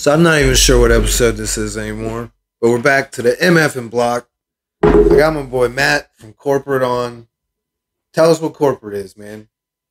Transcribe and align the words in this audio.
So 0.00 0.14
I'm 0.14 0.22
not 0.22 0.40
even 0.40 0.54
sure 0.54 0.80
what 0.80 0.92
episode 0.92 1.32
this 1.32 1.58
is 1.58 1.76
anymore. 1.76 2.32
But 2.58 2.70
we're 2.70 2.80
back 2.80 3.12
to 3.12 3.22
the 3.22 3.32
MF 3.32 3.76
and 3.76 3.90
block. 3.90 4.30
I 4.82 4.92
got 5.10 5.34
my 5.34 5.42
boy 5.42 5.68
Matt 5.68 6.16
from 6.16 6.32
corporate 6.32 6.82
on. 6.82 7.28
Tell 8.14 8.30
us 8.30 8.40
what 8.40 8.54
corporate 8.54 8.94
is, 8.94 9.14
man. 9.14 9.50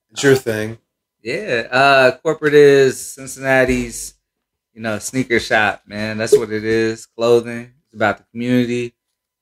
It's 0.09 0.23
your 0.23 0.33
thing. 0.33 0.79
Yeah, 1.21 1.67
uh, 1.69 2.17
corporate 2.23 2.55
is 2.55 2.99
Cincinnati's, 2.99 4.15
you 4.73 4.81
know, 4.81 4.97
sneaker 4.97 5.39
shop, 5.39 5.83
man. 5.85 6.17
That's 6.17 6.35
what 6.35 6.51
it 6.51 6.63
is. 6.63 7.05
Clothing. 7.05 7.71
It's 7.85 7.93
about 7.93 8.17
the 8.17 8.23
community. 8.31 8.95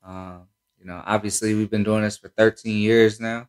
Um, 0.03 0.49
you 0.77 0.85
know, 0.85 1.01
obviously 1.05 1.55
we've 1.55 1.71
been 1.71 1.85
doing 1.85 2.01
this 2.01 2.17
for 2.17 2.27
13 2.27 2.77
years 2.77 3.21
now, 3.21 3.47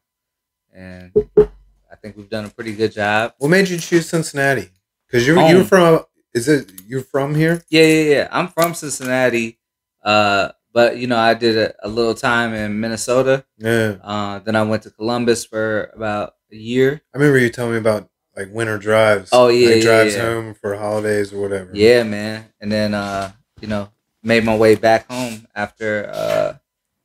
and 0.72 1.10
I 1.36 1.96
think 2.00 2.16
we've 2.16 2.30
done 2.30 2.44
a 2.44 2.50
pretty 2.50 2.76
good 2.76 2.92
job. 2.92 3.34
What 3.38 3.48
made 3.48 3.68
you 3.68 3.78
choose 3.78 4.08
Cincinnati? 4.08 4.68
Because 5.08 5.26
you're 5.26 5.40
you're 5.48 5.64
from 5.64 6.04
is 6.34 6.48
it 6.48 6.72
you're 6.86 7.02
from 7.02 7.34
here? 7.34 7.62
Yeah, 7.70 7.84
yeah, 7.84 8.10
yeah. 8.14 8.28
I'm 8.30 8.48
from 8.48 8.74
Cincinnati, 8.74 9.58
uh, 10.02 10.50
but 10.72 10.98
you 10.98 11.06
know, 11.06 11.18
I 11.18 11.34
did 11.34 11.56
a, 11.56 11.86
a 11.86 11.88
little 11.88 12.14
time 12.14 12.54
in 12.54 12.80
Minnesota. 12.80 13.44
Yeah. 13.58 13.96
Uh, 14.02 14.38
then 14.40 14.56
I 14.56 14.62
went 14.62 14.82
to 14.84 14.90
Columbus 14.90 15.44
for 15.44 15.90
about 15.94 16.34
a 16.52 16.56
year. 16.56 17.00
I 17.14 17.18
remember 17.18 17.38
you 17.38 17.50
telling 17.50 17.72
me 17.72 17.78
about 17.78 18.08
like 18.36 18.48
winter 18.52 18.78
drives. 18.78 19.30
Oh, 19.32 19.48
yeah, 19.48 19.68
like 19.68 19.76
yeah, 19.76 19.82
drives 19.82 20.14
yeah. 20.14 20.22
home 20.22 20.54
for 20.54 20.76
holidays 20.76 21.32
or 21.32 21.40
whatever. 21.40 21.70
Yeah, 21.74 22.04
man. 22.04 22.46
And 22.60 22.70
then 22.70 22.94
uh, 22.94 23.32
you 23.60 23.68
know, 23.68 23.90
made 24.22 24.44
my 24.44 24.56
way 24.56 24.74
back 24.74 25.10
home 25.10 25.46
after 25.54 26.10
uh 26.12 26.54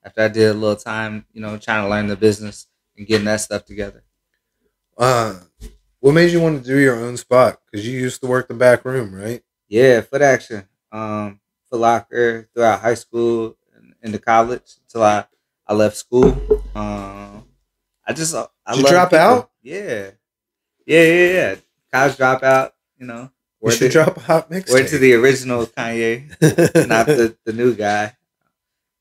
after 0.06 0.22
I 0.22 0.28
did 0.28 0.50
a 0.50 0.54
little 0.54 0.76
time, 0.76 1.26
you 1.32 1.42
know, 1.42 1.58
trying 1.58 1.84
to 1.84 1.90
learn 1.90 2.08
the 2.08 2.18
business 2.18 2.68
and 2.98 3.08
getting 3.08 3.26
that 3.26 3.42
stuff 3.42 3.66
together. 3.66 4.04
Uh, 4.98 5.40
what 6.04 6.12
made 6.14 6.32
you 6.32 6.42
want 6.42 6.62
to 6.62 6.68
do 6.70 6.78
your 6.80 6.98
own 6.98 7.16
spot? 7.16 7.62
Because 7.72 7.88
you 7.88 7.98
used 7.98 8.20
to 8.20 8.28
work 8.28 8.50
the 8.50 8.54
back 8.54 8.84
room, 8.84 9.16
right? 9.16 9.42
Yeah, 9.70 10.02
Footaction. 10.02 10.68
Um, 10.92 11.40
Foot 11.70 11.80
Locker 11.80 12.50
throughout 12.54 12.82
high 12.82 12.96
school 12.96 13.56
and 13.74 13.94
into 14.02 14.20
college 14.20 14.76
until 14.84 15.04
I 15.04 15.24
I 15.66 15.74
left 15.74 15.96
school. 15.96 16.28
Um, 16.76 17.46
I 18.06 18.12
just 18.14 18.36
I 18.36 18.48
Did 18.74 18.84
you 18.84 18.90
drop 18.90 19.12
people. 19.12 19.20
out? 19.20 19.52
Yeah, 19.62 20.12
yeah, 20.86 21.04
yeah, 21.04 21.28
yeah. 21.32 21.56
College 21.94 22.18
dropout. 22.18 22.72
You 23.00 23.06
know, 23.06 23.32
word 23.62 23.72
should 23.72 23.90
to, 23.94 24.04
drop 24.04 24.30
out 24.30 24.52
mix. 24.52 24.74
word 24.74 24.90
to 24.90 24.98
the 24.98 25.14
original 25.14 25.66
Kanye. 25.68 26.28
not 26.90 27.06
the, 27.06 27.38
the 27.46 27.54
new 27.54 27.74
guy. 27.76 28.18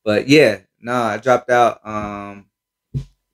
But 0.05 0.29
yeah, 0.29 0.59
no, 0.79 0.93
I 0.93 1.17
dropped 1.17 1.49
out 1.49 1.85
um 1.85 2.45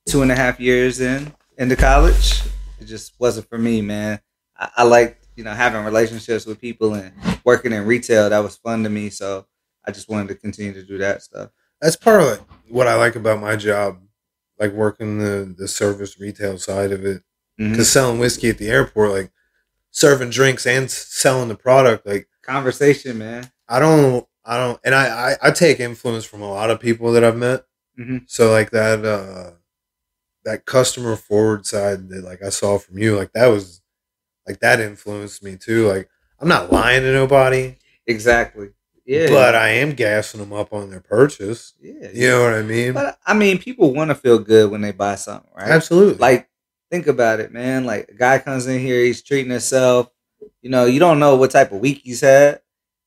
two 0.08 0.24
and 0.24 0.32
a 0.32 0.36
half 0.36 0.60
years 0.60 1.00
in 1.00 1.32
into 1.56 1.76
college. 1.76 2.42
It 2.80 2.86
just 2.86 3.14
wasn't 3.20 3.50
for 3.50 3.58
me, 3.58 3.82
man. 3.82 4.20
I, 4.58 4.70
I 4.78 4.84
like 4.84 5.20
you 5.36 5.44
know 5.44 5.54
having 5.54 5.84
relationships 5.84 6.46
with 6.46 6.60
people 6.62 6.94
and 6.96 7.14
working 7.44 7.74
in 7.74 7.86
retail. 7.86 8.30
That 8.30 8.40
was 8.44 8.58
fun 8.58 8.84
to 8.84 8.90
me, 8.90 9.10
so 9.10 9.46
I 9.86 9.92
just 9.92 10.10
wanted 10.10 10.30
to 10.30 10.36
continue 10.36 10.74
to 10.74 10.84
do 10.84 10.98
that 11.00 11.22
stuff. 11.24 11.50
That's 11.82 11.96
part 11.96 12.22
of 12.22 12.28
like, 12.28 12.42
what 12.70 12.88
I 12.88 12.96
like 12.96 13.16
about 13.16 13.40
my 13.42 13.56
job, 13.56 14.00
like 14.60 14.72
working 14.74 15.20
the 15.20 15.54
the 15.58 15.68
service 15.68 16.20
retail 16.20 16.58
side 16.58 16.92
of 16.92 17.06
it. 17.06 17.24
Mhm. 17.60 17.72
Because 17.72 17.92
selling 17.92 18.20
whiskey 18.20 18.50
at 18.50 18.58
the 18.58 18.70
airport, 18.70 19.12
like 19.12 19.32
serving 19.92 20.30
drinks 20.30 20.66
and 20.66 20.90
selling 20.90 21.50
the 21.50 21.56
product, 21.56 22.06
like 22.06 22.28
Conversation, 22.44 23.18
man. 23.20 23.52
I 23.68 23.80
don't, 23.80 24.26
I 24.44 24.58
don't, 24.58 24.80
and 24.84 24.96
I, 24.96 25.34
I, 25.34 25.38
I 25.44 25.52
take 25.52 25.80
influence 25.80 26.26
from 26.26 26.42
a 26.42 26.50
lot 26.50 26.72
of 26.72 26.80
people 26.80 27.12
that 27.12 27.24
I've 27.24 27.38
met. 27.38 27.66
Mhm. 28.00 28.24
So 28.28 28.52
like 28.52 28.72
that, 28.72 29.06
uh, 29.06 29.52
that 30.50 30.66
customer 30.66 31.16
forward 31.16 31.66
side 31.66 32.10
that 32.10 32.24
like 32.24 32.44
I 32.44 32.50
saw 32.50 32.78
from 32.78 32.98
you, 32.98 33.16
like 33.16 33.32
that 33.34 33.48
was, 33.48 33.82
like 34.48 34.60
that 34.62 34.80
influenced 34.80 35.44
me 35.44 35.56
too. 35.58 35.88
Like 35.88 36.10
I'm 36.40 36.48
not 36.48 36.72
lying 36.72 37.02
to 37.04 37.14
nobody, 37.14 37.78
Exactly. 38.08 38.70
Yeah. 39.06 39.30
but 39.30 39.56
I 39.56 39.70
am 39.70 39.94
gassing 39.94 40.40
them 40.40 40.54
up 40.54 40.72
on 40.74 40.90
their 40.90 41.00
purchase. 41.00 41.74
yeah. 41.82 42.10
You 42.14 42.30
know 42.30 42.44
what 42.44 42.54
I 42.54 42.62
mean? 42.62 42.94
But 42.94 43.18
I 43.26 43.34
mean, 43.34 43.58
people 43.58 43.94
want 43.94 44.10
to 44.10 44.16
feel 44.16 44.40
good 44.40 44.70
when 44.72 44.82
they 44.82 44.92
buy 44.92 45.16
something, 45.16 45.50
right? 45.56 45.70
Absolutely. 45.70 46.18
Like, 46.20 46.48
think 46.92 47.08
about 47.08 47.40
it, 47.40 47.52
man. 47.52 47.86
Like, 47.86 48.10
a 48.10 48.14
guy 48.14 48.38
comes 48.40 48.68
in 48.68 48.80
here, 48.80 49.04
he's 49.04 49.22
treating 49.24 49.52
himself. 49.52 50.10
You 50.62 50.70
know, 50.70 50.86
you 50.86 51.00
don't 51.00 51.20
know 51.20 51.36
what 51.36 51.52
type 51.52 51.72
of 51.72 51.80
week 51.80 52.02
he's 52.04 52.22
had, 52.22 52.62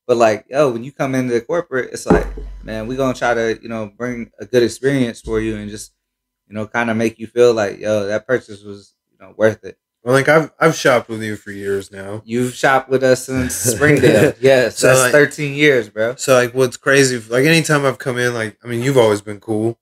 but 0.07 0.17
like, 0.17 0.45
yo, 0.49 0.71
when 0.71 0.83
you 0.83 0.91
come 0.91 1.15
into 1.15 1.33
the 1.33 1.41
corporate, 1.41 1.91
it's 1.93 2.05
like, 2.05 2.27
man, 2.63 2.87
we're 2.87 2.97
gonna 2.97 3.13
try 3.13 3.33
to, 3.33 3.59
you 3.61 3.69
know, 3.69 3.91
bring 3.97 4.29
a 4.39 4.45
good 4.45 4.63
experience 4.63 5.21
for 5.21 5.39
you 5.39 5.55
and 5.55 5.69
just, 5.69 5.93
you 6.47 6.55
know, 6.55 6.67
kind 6.67 6.89
of 6.89 6.97
make 6.97 7.19
you 7.19 7.27
feel 7.27 7.53
like, 7.53 7.79
yo, 7.79 8.05
that 8.07 8.27
purchase 8.27 8.63
was, 8.63 8.93
you 9.11 9.17
know, 9.25 9.33
worth 9.37 9.63
it. 9.63 9.77
well, 10.03 10.13
like 10.13 10.27
I've 10.29 10.51
I've 10.59 10.75
shopped 10.75 11.09
with 11.09 11.23
you 11.23 11.35
for 11.35 11.51
years 11.51 11.91
now. 11.91 12.21
You've 12.25 12.53
shopped 12.53 12.89
with 12.89 13.03
us 13.03 13.25
since 13.25 13.55
Springdale, 13.55 14.33
yes, 14.41 14.77
So, 14.77 14.87
that's 14.87 14.99
like- 15.01 15.11
13 15.11 15.53
years, 15.55 15.89
bro. 15.89 16.15
So 16.15 16.33
like, 16.35 16.53
what's 16.53 16.77
crazy? 16.77 17.17
Like 17.19 17.45
anytime 17.45 17.85
I've 17.85 17.99
come 17.99 18.17
in, 18.17 18.33
like 18.33 18.57
I 18.63 18.67
mean, 18.67 18.81
you've 18.81 18.97
always 18.97 19.21
been 19.21 19.39
cool, 19.39 19.79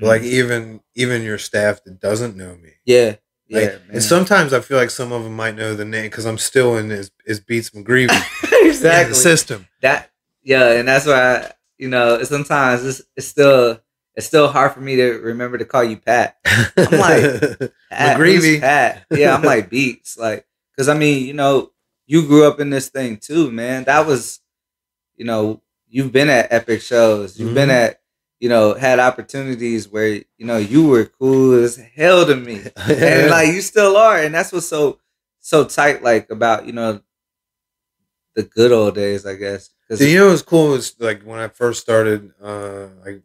but 0.00 0.06
like 0.06 0.22
mm-hmm. 0.22 0.30
even 0.34 0.80
even 0.94 1.22
your 1.22 1.38
staff 1.38 1.82
that 1.84 2.00
doesn't 2.00 2.36
know 2.36 2.56
me, 2.56 2.70
yeah, 2.84 3.16
yeah, 3.46 3.60
man. 3.66 3.80
and 3.92 4.02
sometimes 4.02 4.52
I 4.52 4.60
feel 4.60 4.78
like 4.78 4.90
some 4.90 5.12
of 5.12 5.22
them 5.24 5.36
might 5.36 5.54
know 5.56 5.74
the 5.74 5.84
name 5.84 6.04
because 6.04 6.24
I'm 6.26 6.38
still 6.38 6.76
in 6.78 6.88
his, 6.90 7.10
his 7.26 7.38
Beats 7.40 7.70
McGreevy 7.70 8.10
exactly. 8.66 9.10
the 9.10 9.14
system. 9.14 9.68
that 9.82 10.10
yeah 10.42 10.72
and 10.72 10.88
that's 10.88 11.06
why 11.06 11.52
you 11.78 11.88
know 11.88 12.22
sometimes 12.24 12.84
it's, 12.84 13.02
it's 13.16 13.26
still 13.28 13.80
it's 14.16 14.26
still 14.26 14.48
hard 14.48 14.72
for 14.72 14.80
me 14.80 14.96
to 14.96 15.12
remember 15.20 15.58
to 15.58 15.64
call 15.64 15.84
you 15.84 15.96
pat. 15.96 16.36
I'm 16.46 16.66
like, 16.98 17.58
pat 17.90 18.16
McGreevy. 18.18 18.60
pat? 18.60 19.06
Yeah 19.10 19.34
i'm 19.34 19.42
like 19.42 19.70
beats 19.74 20.16
like 20.18 20.46
because 20.72 20.88
i 20.88 20.94
mean 20.94 21.26
you 21.26 21.32
know 21.34 21.72
you 22.06 22.26
grew 22.26 22.46
up 22.46 22.60
in 22.60 22.70
this 22.70 22.88
thing 22.90 23.16
too 23.16 23.50
man. 23.50 23.84
That 23.84 24.06
was 24.06 24.40
you 25.16 25.24
know 25.24 25.62
you've 25.88 26.12
been 26.12 26.28
at 26.28 26.52
epic 26.52 26.82
shows. 26.82 27.38
You've 27.38 27.54
been 27.54 27.68
Mhm. 27.70 27.84
at 27.88 28.00
you 28.40 28.48
know 28.48 28.74
had 28.74 28.98
opportunities 28.98 29.88
where 29.88 30.08
you 30.08 30.44
know 30.46 30.58
you 30.58 30.86
were 30.88 31.06
cool 31.06 31.54
as 31.64 31.76
hell 31.76 32.26
to 32.26 32.36
me. 32.36 32.60
And 32.76 33.30
like 33.30 33.48
you 33.54 33.62
still 33.62 33.96
are 33.96 34.18
and 34.18 34.34
that's 34.34 34.52
what's 34.52 34.66
so 34.68 34.98
so 35.40 35.64
tight 35.64 36.02
like 36.02 36.30
about 36.30 36.66
you 36.66 36.72
know 36.72 37.00
the 38.34 38.42
good 38.42 38.72
old 38.72 38.94
days 38.94 39.24
i 39.26 39.34
guess 39.34 39.70
'Cause- 39.88 40.00
you 40.00 40.18
know 40.18 40.28
what's 40.28 40.42
cool 40.42 40.68
It 40.72 40.76
was 40.76 40.94
like 40.98 41.22
when 41.22 41.38
I 41.38 41.48
first 41.48 41.80
started, 41.82 42.32
uh, 42.42 42.88
like 43.04 43.22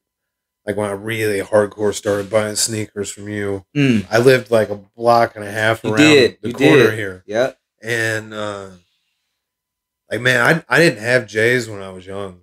like 0.69 0.78
when 0.78 0.88
I 0.90 0.94
really 0.94 1.40
hardcore 1.41 1.96
started 1.96 2.30
buying 2.30 2.56
sneakers 2.56 3.09
from 3.09 3.28
you. 3.28 3.66
Mm, 3.75 4.06
I 4.12 4.19
lived 4.19 4.52
like 4.52 4.69
a 4.69 4.75
block 4.75 5.35
and 5.35 5.44
a 5.44 5.50
half 5.52 5.84
you 5.84 5.90
around 5.90 5.97
did 6.03 6.38
the 6.44 6.50
you 6.50 6.53
corner 6.53 6.91
did. 6.91 6.94
here, 7.00 7.24
Yeah. 7.25 7.53
and 7.81 8.31
uh, 8.35 8.69
like 10.12 10.22
man, 10.22 10.63
I 10.69 10.75
I 10.75 10.79
didn't 10.79 11.02
have 11.02 11.25
J's 11.28 11.68
when 11.68 11.81
I 11.81 11.90
was 11.90 12.06
young 12.06 12.41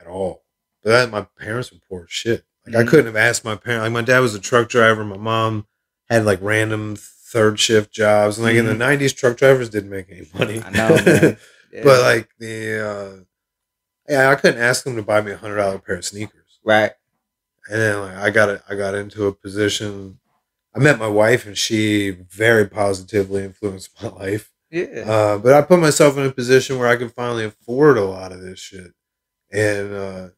at 0.00 0.06
all. 0.06 0.42
But 0.82 0.90
that, 0.90 1.10
my 1.10 1.26
parents 1.38 1.72
were 1.72 1.78
poor 1.88 2.06
shit. 2.08 2.44
Like 2.66 2.76
I 2.76 2.82
Mhm. 2.82 2.88
couldn't 2.88 3.06
have 3.06 3.16
asked 3.16 3.44
my 3.44 3.56
parents. 3.56 3.84
Like 3.84 3.92
my 3.92 4.02
dad 4.02 4.18
was 4.20 4.34
a 4.34 4.40
truck 4.40 4.68
driver. 4.68 5.04
My 5.04 5.16
mom 5.16 5.66
had 6.10 6.26
like 6.26 6.38
random 6.42 6.96
third 6.98 7.58
shift 7.58 7.92
jobs, 7.92 8.36
and 8.36 8.44
like 8.46 8.56
in 8.56 8.66
the 8.66 8.74
'90s, 8.74 9.16
truck 9.16 9.36
drivers 9.38 9.70
didn't 9.70 9.90
make 9.90 10.10
any 10.10 10.26
money. 10.38 10.60
Mm-hmm. 10.60 10.68
I 10.68 11.20
know. 11.28 11.36
Yeah. 11.74 11.82
but 11.82 12.02
like 12.02 12.28
the 12.38 12.88
uh, 12.88 13.24
yeah, 14.08 14.30
I 14.30 14.36
couldn't 14.36 14.60
ask 14.62 14.84
them 14.84 14.94
to 14.94 15.02
buy 15.02 15.20
me 15.22 15.32
a 15.32 15.36
hundred 15.36 15.56
dollar 15.56 15.80
pair 15.80 15.96
of 15.96 16.04
sneakers. 16.04 16.60
right 16.64 16.92
And 17.70 17.80
then 17.80 18.00
like 18.00 18.16
I 18.16 18.30
got 18.30 18.48
it, 18.50 18.62
I 18.68 18.74
got 18.74 18.94
into 18.94 19.26
a 19.26 19.32
position. 19.32 20.18
I 20.74 20.80
met 20.80 20.98
my 20.98 21.08
wife, 21.08 21.46
and 21.46 21.56
she 21.56 22.10
very 22.10 22.66
positively 22.68 23.44
influenced 23.44 23.90
my 24.02 24.08
life. 24.10 24.50
yeah 24.70 25.04
Uh, 25.06 25.38
but 25.38 25.54
I 25.54 25.62
put 25.62 25.78
myself 25.80 26.16
in 26.18 26.24
a 26.26 26.30
position 26.32 26.78
where 26.78 26.88
I 26.88 26.96
could 26.96 27.12
finally 27.12 27.44
afford 27.44 27.96
a 27.98 28.04
lot 28.04 28.32
of 28.32 28.40
this 28.40 28.58
shit, 28.58 28.92
and 29.52 29.94
uh, 29.94 30.28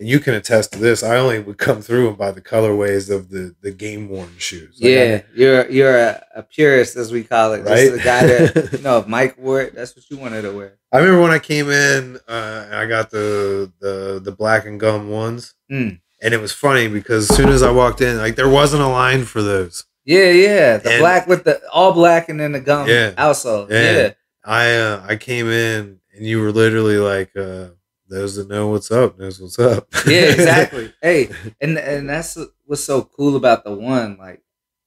and 0.00 0.08
you 0.08 0.18
can 0.18 0.34
attest 0.34 0.72
to 0.72 0.78
this. 0.80 1.04
I 1.04 1.16
only 1.16 1.38
would 1.38 1.58
come 1.58 1.80
through 1.80 2.08
and 2.08 2.18
buy 2.18 2.32
the 2.32 2.40
colorways 2.40 3.10
of 3.14 3.28
the 3.30 3.54
the 3.60 3.70
game 3.70 4.08
worn 4.08 4.32
shoes. 4.38 4.78
Like, 4.80 4.90
yeah 4.90 5.22
you're 5.34 5.70
you're 5.70 5.96
a, 5.98 6.24
a 6.36 6.42
purist 6.42 6.96
as 6.96 7.12
we 7.12 7.22
call 7.22 7.52
it 7.52 7.62
Right? 7.62 7.76
just 7.88 7.92
the 7.92 7.98
guy 8.02 8.26
that 8.26 8.72
you 8.72 8.78
know 8.80 8.98
if 8.98 9.06
mike 9.06 9.38
wore 9.38 9.60
it 9.62 9.74
that's 9.74 9.94
what 9.94 10.08
you 10.10 10.16
wanted 10.16 10.42
to 10.42 10.52
wear 10.52 10.78
I, 10.92 10.96
I 10.96 11.00
remember 11.00 11.22
when 11.22 11.30
I 11.30 11.38
came 11.38 11.70
in, 11.70 12.16
uh, 12.26 12.64
and 12.66 12.74
I 12.74 12.86
got 12.86 13.10
the 13.10 13.70
the 13.80 14.20
the 14.24 14.32
black 14.32 14.66
and 14.66 14.80
gum 14.80 15.08
ones, 15.10 15.54
Mm. 15.70 16.00
And 16.24 16.34
it 16.34 16.40
was 16.40 16.52
funny 16.52 16.88
because 16.88 17.30
as 17.30 17.36
soon 17.36 17.50
as 17.50 17.62
I 17.62 17.70
walked 17.70 18.00
in, 18.00 18.18
like 18.18 18.34
there 18.36 18.48
wasn't 18.48 18.82
a 18.82 18.88
line 18.88 19.24
for 19.24 19.42
those. 19.42 19.84
yeah 20.04 20.30
yeah 20.30 20.76
the 20.78 20.90
And- 20.92 21.00
black 21.00 21.26
with 21.28 21.44
the 21.44 21.60
all 21.72 21.92
black 21.92 22.28
and 22.28 22.40
then 22.40 22.52
the 22.52 22.60
gum 22.60 22.88
Yeah. 22.88 23.12
outsole 23.12 23.70
Yeah. 23.70 23.92
yeah 23.92 24.10
I 24.44 24.74
uh, 24.76 25.06
I 25.08 25.16
came 25.16 25.48
in, 25.48 26.00
and 26.14 26.26
you 26.26 26.40
were 26.40 26.52
literally 26.52 26.98
like. 26.98 27.30
Uh, 27.36 27.68
those 28.06 28.36
that 28.36 28.48
know 28.50 28.68
what's 28.68 28.90
up 28.90 29.18
knows 29.18 29.40
what's 29.40 29.58
up. 29.58 29.88
yeah, 30.06 30.28
exactly. 30.36 30.92
hey, 31.02 31.30
and 31.62 31.78
and 31.78 32.08
that's 32.08 32.36
what's 32.66 32.84
so 32.84 33.00
cool 33.02 33.34
about 33.34 33.64
the 33.64 33.72
one. 33.72 34.18
Like, 34.18 34.42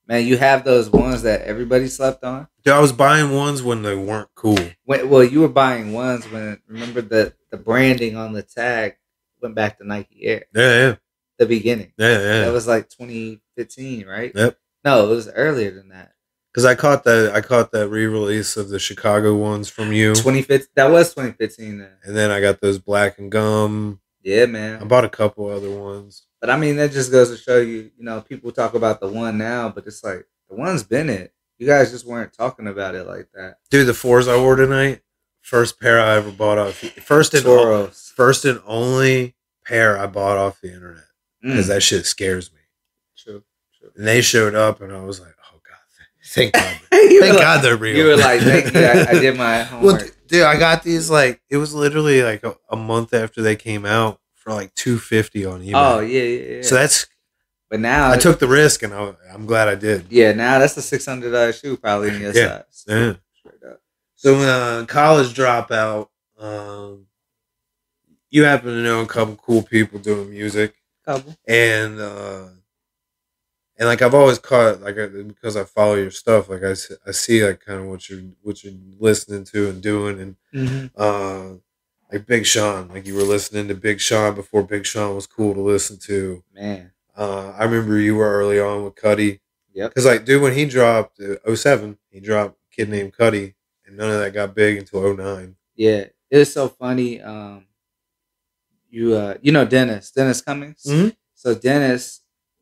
man, 0.07 0.24
you 0.28 0.38
have 0.38 0.63
those 0.63 0.88
ones 0.92 1.24
that 1.24 1.42
everybody 1.42 1.88
slept 1.88 2.24
on. 2.24 2.48
Dude, 2.63 2.75
I 2.75 2.80
was 2.80 2.94
buying 2.94 3.31
ones 3.36 3.63
when 3.63 3.81
they 3.81 3.95
weren't 3.95 4.30
cool. 4.36 4.60
When, 4.86 5.10
well, 5.10 5.24
you 5.24 5.39
were 5.42 5.48
buying 5.50 5.94
ones 5.94 6.30
when 6.31 6.62
remember 6.68 7.01
the 7.01 7.34
the 7.50 7.57
branding 7.57 8.16
on 8.16 8.34
the 8.34 8.44
tag 8.44 8.98
went 9.42 9.56
back 9.56 9.80
to 9.80 9.84
Nike 9.88 10.24
Air. 10.24 10.45
Yeah, 10.54 10.74
yeah, 10.88 10.95
The 11.39 11.45
beginning. 11.45 11.94
yeah, 11.98 12.18
yeah. 12.19 12.39
That 12.45 12.54
was 12.54 12.68
like 12.68 12.89
2015, 12.89 14.07
right? 14.07 14.31
Yep. 14.34 14.57
No, 14.86 15.06
it 15.06 15.10
was 15.10 15.30
earlier 15.30 15.72
than 15.72 15.89
that. 15.89 16.13
Because 16.54 16.66
I 16.66 16.74
caught 16.75 17.04
that 17.04 17.34
I 17.36 17.42
caught 17.42 17.72
that 17.74 17.89
re-release 17.89 18.57
of 18.57 18.69
the 18.69 18.80
Chicago 18.80 19.36
ones 19.36 19.69
from 19.69 19.92
you, 19.94 20.16
2015. 20.16 20.68
That 20.75 20.89
was 20.89 21.10
2015 21.13 21.78
then. 21.80 21.89
and 22.04 22.16
then 22.16 22.31
I 22.31 22.42
got 22.42 22.62
those 22.62 22.80
Black 22.80 23.19
and 23.19 23.31
Gum. 23.31 24.00
Yeah, 24.24 24.48
man. 24.48 24.81
I 24.81 24.86
bought 24.86 25.06
a 25.06 25.10
couple 25.10 25.48
other 25.48 25.69
ones. 25.69 26.24
But 26.42 26.50
I 26.50 26.57
mean, 26.57 26.75
that 26.78 26.92
just 26.92 27.12
goes 27.12 27.30
to 27.30 27.38
show 27.38 27.60
you, 27.60 27.92
you 27.98 28.04
know, 28.04 28.22
people 28.22 28.51
talk 28.51 28.74
about 28.74 29.00
the 29.00 29.07
one 29.07 29.38
now, 29.38 29.69
but 29.69 29.86
it's 29.86 30.04
like 30.04 30.25
the 30.50 30.56
one's 30.56 30.84
been 30.84 31.10
it. 31.10 31.31
You 31.60 31.68
guys 31.68 31.92
just 31.92 32.06
weren't 32.06 32.34
talking 32.34 32.68
about 32.68 32.95
it 32.95 33.06
like 33.07 33.28
that. 33.36 33.57
Dude, 33.69 33.88
the 33.88 33.94
fours 33.94 34.28
I 34.28 34.38
wore 34.38 34.56
tonight, 34.56 35.01
first 35.42 35.80
pair 35.80 36.00
I 36.00 36.16
ever 36.16 36.31
bought 36.31 36.57
off. 36.57 36.75
First 36.75 37.34
and 37.36 37.45
o- 37.45 37.88
first 37.88 38.45
and 38.45 38.62
only 38.66 39.36
pair 39.66 39.98
I 39.98 40.07
bought 40.07 40.38
off 40.38 40.60
the 40.62 40.74
internet 40.74 41.04
because 41.42 41.66
Mm, 41.66 41.69
that 41.69 41.84
shit 41.84 42.06
scares 42.06 42.51
me. 42.51 42.60
true. 43.18 43.44
True. 43.80 43.92
And 43.95 44.07
they 44.07 44.22
showed 44.22 44.56
up, 44.56 44.81
and 44.81 44.92
I 44.94 45.04
was 45.04 45.19
like, 45.19 45.36
oh 45.54 45.60
god, 45.63 45.78
thank 46.25 46.54
God, 46.54 46.80
You 46.92 47.16
were 47.16 47.19
thank 47.22 47.34
like- 47.36 47.42
God 47.44 47.62
they're 47.63 47.78
real. 47.78 47.95
You 47.98 48.06
were 48.06 48.18
like, 48.18 48.42
thank 48.42 48.74
you. 48.74 48.80
I, 48.81 49.10
I 49.18 49.19
did 49.19 49.38
my 49.38 49.63
homework. 49.63 50.04
d- 50.06 50.10
dude, 50.28 50.44
I 50.44 50.57
got 50.57 50.84
these 50.84 51.10
like 51.10 51.42
it 51.50 51.57
was 51.57 51.74
literally 51.74 52.24
like 52.24 52.44
a, 52.44 52.56
a 52.69 52.75
month 52.75 53.13
after 53.13 53.42
they 53.42 53.56
came 53.56 53.86
out 53.86 54.19
for 54.36 54.54
like 54.54 54.74
two 54.75 54.98
fifty 54.98 55.45
on 55.45 55.62
eBay. 55.62 55.72
oh 55.75 56.00
yeah, 56.00 56.22
yeah, 56.24 56.56
yeah. 56.57 56.62
So 56.63 56.75
that's 56.75 57.07
but 57.69 57.80
now 57.81 58.12
I 58.12 58.18
took 58.18 58.39
the 58.39 58.48
risk, 58.48 58.81
and 58.84 58.94
I, 58.94 59.13
I'm 59.34 59.45
glad 59.45 59.68
I 59.68 59.75
did. 59.75 60.06
Yeah, 60.10 60.31
now 60.31 60.57
that's 60.60 60.78
a 60.78 60.81
six 60.81 61.06
hundred 61.06 61.31
dollar 61.31 61.51
shoe 61.54 61.75
probably 61.78 62.10
in 62.16 62.22
your 62.22 62.31
Yeah. 62.34 62.48
size. 62.63 62.86
Yeah. 62.88 63.13
Straight 63.39 63.63
up. 63.72 63.81
So 64.16 64.36
uh, 64.39 64.86
college 64.86 65.34
dropout. 65.36 66.07
Um, 66.39 67.07
you 68.30 68.44
happen 68.44 68.69
to 68.69 68.81
know 68.81 69.01
a 69.01 69.06
couple 69.06 69.36
cool 69.36 69.63
people 69.63 70.00
doing 70.00 70.30
music, 70.30 70.75
Couple. 71.07 71.36
and 71.48 72.00
uh, 72.00 72.48
and 73.80 73.88
like 73.88 74.01
I've 74.01 74.13
always 74.13 74.39
caught 74.39 74.81
like 74.81 74.98
I- 74.98 75.07
because 75.07 75.56
I 75.56 75.63
follow 75.63 75.95
your 75.95 76.12
stuff. 76.12 76.50
Like 76.50 76.63
I, 76.63 76.74
see, 76.74 76.95
I 77.07 77.12
see 77.12 77.45
like 77.45 77.62
kind 77.65 77.80
of 77.80 77.86
what 77.88 78.09
you're 78.09 78.21
what 78.42 78.63
you're 78.63 78.74
listening 79.00 79.44
to 79.45 79.69
and 79.69 79.81
doing, 79.81 80.19
and 80.19 80.36
Mm-hmm. 80.54 80.86
uh, 80.98 81.57
like 82.12 82.25
Big 82.25 82.45
Sean. 82.45 82.88
Like 82.89 83.06
you 83.07 83.15
were 83.15 83.24
listening 83.24 83.68
to 83.69 83.75
Big 83.75 84.00
Sean 84.00 84.33
before 84.36 84.63
Big 84.63 84.86
Sean 84.86 85.15
was 85.15 85.27
cool 85.27 85.54
to 85.54 85.62
listen 85.62 85.98
to. 86.07 86.44
Man. 86.54 86.92
Uh, 87.15 87.51
I 87.57 87.63
remember 87.63 87.98
you 88.00 88.15
were 88.15 88.31
early 88.31 88.60
on 88.60 88.83
with 88.83 88.95
Cudi. 88.95 89.39
Yep. 89.74 89.92
Because 89.92 90.06
like, 90.06 90.25
dude, 90.25 90.42
when 90.42 90.53
he 90.53 90.65
dropped 90.65 91.19
uh, 91.19 91.56
07, 91.56 91.98
he 92.10 92.19
dropped 92.19 92.56
a 92.56 92.75
kid 92.75 92.89
named 92.89 93.13
Cudi, 93.15 93.53
and 93.86 93.95
none 93.98 94.10
of 94.12 94.19
that 94.19 94.33
got 94.33 94.56
big 94.56 94.77
until 94.77 95.15
09. 95.15 95.56
Yeah. 95.75 96.06
It 96.30 96.38
was 96.39 96.51
so 96.51 96.68
funny. 96.68 97.21
Um 97.21 97.66
you 98.89 99.13
uh 99.16 99.36
you 99.42 99.51
know 99.51 99.66
Dennis, 99.66 100.12
Dennis 100.12 100.42
Cummings. 100.42 100.84
Mhm. 100.88 101.16
So 101.36 101.54
Dennis, 101.56 102.22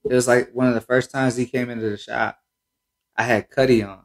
it 0.09 0.13
was 0.13 0.27
like 0.27 0.51
one 0.53 0.67
of 0.67 0.73
the 0.73 0.81
first 0.81 1.11
times 1.11 1.35
he 1.35 1.45
came 1.45 1.69
into 1.69 1.89
the 1.89 1.97
shop. 1.97 2.37
I 3.15 3.23
had 3.23 3.49
Cudi 3.49 3.87
on. 3.87 4.01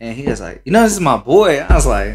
And 0.00 0.16
he 0.16 0.26
was 0.26 0.40
like, 0.40 0.62
you 0.64 0.72
know, 0.72 0.82
this 0.82 0.92
is 0.92 1.00
my 1.00 1.16
boy. 1.16 1.58
I 1.60 1.74
was 1.74 1.86
like, 1.86 2.14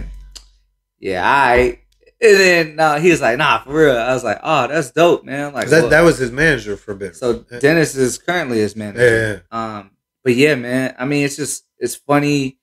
Yeah, 1.00 1.22
right. 1.22 1.80
And 2.20 2.36
then 2.38 2.76
no, 2.76 3.00
he 3.00 3.12
was 3.12 3.22
like, 3.22 3.38
nah, 3.38 3.60
for 3.60 3.74
real. 3.74 3.96
I 3.98 4.12
was 4.14 4.24
like, 4.24 4.40
oh, 4.44 4.68
that's 4.68 4.92
dope, 4.92 5.24
man. 5.24 5.54
Like 5.54 5.70
that, 5.70 5.90
that 5.92 6.02
was 6.02 6.18
his 6.18 6.32
manager 6.32 6.76
for 6.76 6.92
a 6.94 6.96
bit. 6.96 7.16
So 7.16 7.40
Dennis 7.60 7.96
is 7.96 8.18
currently 8.18 8.58
his 8.58 8.76
manager. 8.76 9.44
yeah, 9.52 9.78
Um, 9.78 9.92
but 10.24 10.34
yeah, 10.36 10.56
man. 10.56 10.96
I 10.98 11.06
mean, 11.06 11.24
it's 11.26 11.36
just 11.36 11.66
it's 11.78 11.96
funny 11.96 12.58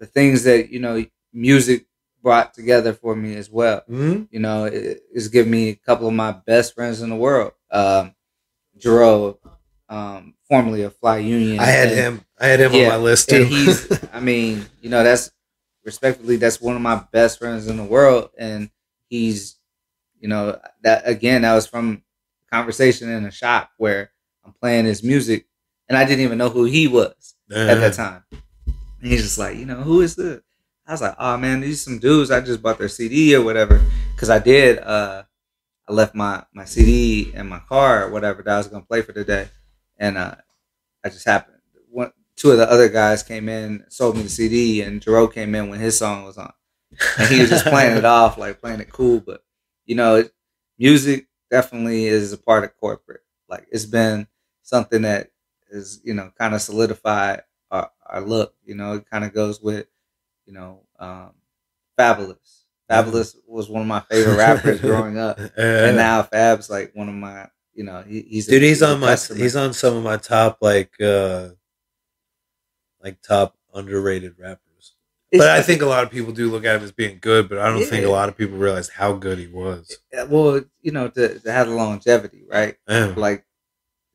the 0.00 0.06
things 0.06 0.42
that 0.44 0.70
you 0.70 0.80
know 0.80 1.04
music 1.32 1.86
brought 2.24 2.54
together 2.54 2.92
for 2.94 3.14
me 3.14 3.36
as 3.36 3.48
well. 3.50 3.82
Mhm. 3.88 4.26
You 4.32 4.40
know, 4.40 4.64
it, 4.64 5.02
it's 5.12 5.28
given 5.28 5.52
me 5.52 5.68
a 5.68 5.76
couple 5.76 6.08
of 6.08 6.14
my 6.14 6.32
best 6.32 6.74
friends 6.74 7.02
in 7.02 7.10
the 7.10 7.16
world. 7.16 7.52
Um, 7.70 8.14
Jerreau, 8.78 9.38
um, 9.88 10.34
formerly 10.48 10.82
of 10.82 10.96
Fly 10.96 11.18
Union. 11.18 11.60
I 11.60 11.66
had 11.66 11.88
and- 11.88 11.96
him. 11.96 12.20
I 12.40 12.46
had 12.48 12.60
him 12.60 12.72
Yeah, 12.72 12.84
on 12.84 12.88
my 12.88 12.96
list 12.96 13.28
too. 13.30 13.44
he's 13.44 13.86
i 14.12 14.18
mean 14.20 14.66
you 14.82 14.90
know 14.90 15.04
that's 15.04 15.30
respectfully 15.84 16.36
that's 16.36 16.60
one 16.60 16.74
of 16.74 16.82
my 16.82 17.02
best 17.12 17.38
friends 17.38 17.68
in 17.68 17.76
the 17.76 17.84
world 17.84 18.30
and 18.36 18.70
he's 19.08 19.56
you 20.18 20.28
know 20.28 20.58
that 20.82 21.06
again 21.08 21.42
that 21.42 21.54
was 21.54 21.66
from 21.66 22.02
a 22.50 22.54
conversation 22.56 23.08
in 23.08 23.24
a 23.24 23.30
shop 23.30 23.70
where 23.78 24.10
i'm 24.44 24.52
playing 24.60 24.84
his 24.84 25.02
music 25.04 25.46
and 25.88 25.96
i 25.96 26.04
didn't 26.04 26.24
even 26.24 26.36
know 26.38 26.50
who 26.50 26.64
he 26.64 26.88
was 26.88 27.34
at 27.52 27.76
that 27.80 27.94
time 27.94 28.24
and 28.32 29.10
he's 29.12 29.22
just 29.22 29.38
like 29.38 29.56
you 29.56 29.64
know 29.64 29.76
who 29.82 30.00
is 30.00 30.16
this 30.16 30.40
i 30.86 30.92
was 30.92 31.00
like 31.00 31.14
oh 31.18 31.36
man 31.36 31.60
these 31.60 31.82
some 31.82 31.98
dudes. 31.98 32.30
I 32.30 32.40
just 32.40 32.62
bought 32.62 32.78
their 32.78 32.88
cd 32.88 33.34
or 33.34 33.42
whatever. 33.42 33.80
Because 34.14 34.30
i 34.30 34.38
did 34.38 34.78
uh 34.78 35.24
i 35.88 35.92
left 35.92 36.14
my 36.14 36.44
my 36.54 36.64
cd 36.64 37.32
in 37.34 37.48
my 37.48 37.60
car 37.60 38.06
or 38.06 38.10
whatever 38.10 38.42
that 38.42 38.54
i 38.54 38.58
was 38.58 38.68
gonna 38.68 38.84
play 38.84 39.02
for 39.02 39.12
the 39.12 39.24
day. 39.24 39.48
And 39.98 40.18
uh 40.18 40.36
i 41.04 41.08
just 41.10 41.26
happened. 41.26 41.58
One 41.90 42.12
two 42.36 42.52
of 42.52 42.58
the 42.58 42.70
other 42.70 42.88
guys 42.88 43.22
came 43.22 43.48
in 43.48 43.84
sold 43.90 44.16
me 44.16 44.22
the 44.24 44.28
cd 44.28 44.82
and 44.82 45.02
Jerome 45.02 45.30
came 45.32 45.54
in 45.54 45.70
when 45.70 45.80
his 45.80 45.98
song 45.98 46.24
was 46.24 46.38
on. 46.38 46.52
And 47.18 47.28
he 47.28 47.40
was 47.40 47.50
just 47.50 47.66
playing 47.66 47.96
it 47.96 48.04
off 48.18 48.38
like 48.38 48.60
playing 48.60 48.80
it 48.80 48.92
cool. 48.92 49.20
But 49.20 49.42
you 49.86 49.96
know 49.96 50.16
it, 50.16 50.32
music 50.78 51.28
definitely 51.50 52.06
is 52.06 52.32
a 52.32 52.38
part 52.38 52.64
of 52.64 52.76
corporate. 52.78 53.22
Like 53.48 53.66
it's 53.70 53.86
been 53.86 54.26
something 54.62 55.02
that 55.02 55.30
is 55.70 56.00
you 56.04 56.14
know 56.14 56.32
kind 56.38 56.54
of 56.54 56.62
solidified 56.62 57.42
our, 57.70 57.90
our 58.06 58.20
look. 58.20 58.54
You 58.64 58.74
know 58.74 58.94
it 58.94 59.10
kind 59.10 59.24
of 59.24 59.34
goes 59.34 59.60
with 59.60 59.86
you 60.46 60.52
know 60.52 60.80
um 60.98 61.30
Fabolous 61.98 62.62
Fabolous 62.90 63.36
was 63.46 63.68
one 63.68 63.82
of 63.82 63.88
my 63.88 64.00
favorite 64.00 64.36
rappers 64.36 64.80
growing 64.88 65.18
up 65.18 65.38
and 65.56 65.96
now 65.96 66.22
fab's 66.22 66.68
like 66.68 66.92
one 66.94 67.08
of 67.08 67.14
my 67.14 67.46
you 67.74 67.84
know 67.84 68.02
he, 68.06 68.22
he's 68.22 68.48
a- 68.48 68.52
dude, 68.52 68.62
he's 68.62 68.82
on 68.82 69.00
my. 69.00 69.08
customer. 69.08 69.40
He's 69.40 69.56
on 69.56 69.72
some 69.72 69.96
of 69.96 70.02
my 70.04 70.16
top 70.16 70.58
like, 70.60 70.92
uh 71.00 71.48
like 73.02 73.20
top 73.22 73.56
underrated 73.74 74.34
rappers. 74.38 74.94
It's- 75.30 75.40
But 75.40 75.50
I 75.50 75.62
think 75.62 75.82
a 75.82 75.86
lot 75.86 76.04
of 76.04 76.10
people 76.10 76.32
do 76.32 76.50
look 76.50 76.64
at 76.64 76.76
him 76.76 76.84
as 76.84 76.92
being 76.92 77.18
good, 77.20 77.48
but 77.48 77.58
I 77.58 77.68
don't 77.70 77.84
think 77.84 78.06
a 78.06 78.10
lot 78.10 78.28
of 78.28 78.36
people 78.36 78.56
realize 78.58 78.88
how 78.88 79.12
good 79.14 79.38
he 79.38 79.46
was. 79.48 79.96
Yeah, 80.12 80.24
well, 80.24 80.62
you 80.80 80.92
know, 80.92 81.08
to, 81.08 81.38
to 81.40 81.52
have 81.52 81.68
the 81.68 81.74
longevity, 81.74 82.44
right? 82.48 82.76
Yeah. 82.88 83.14
Like 83.16 83.44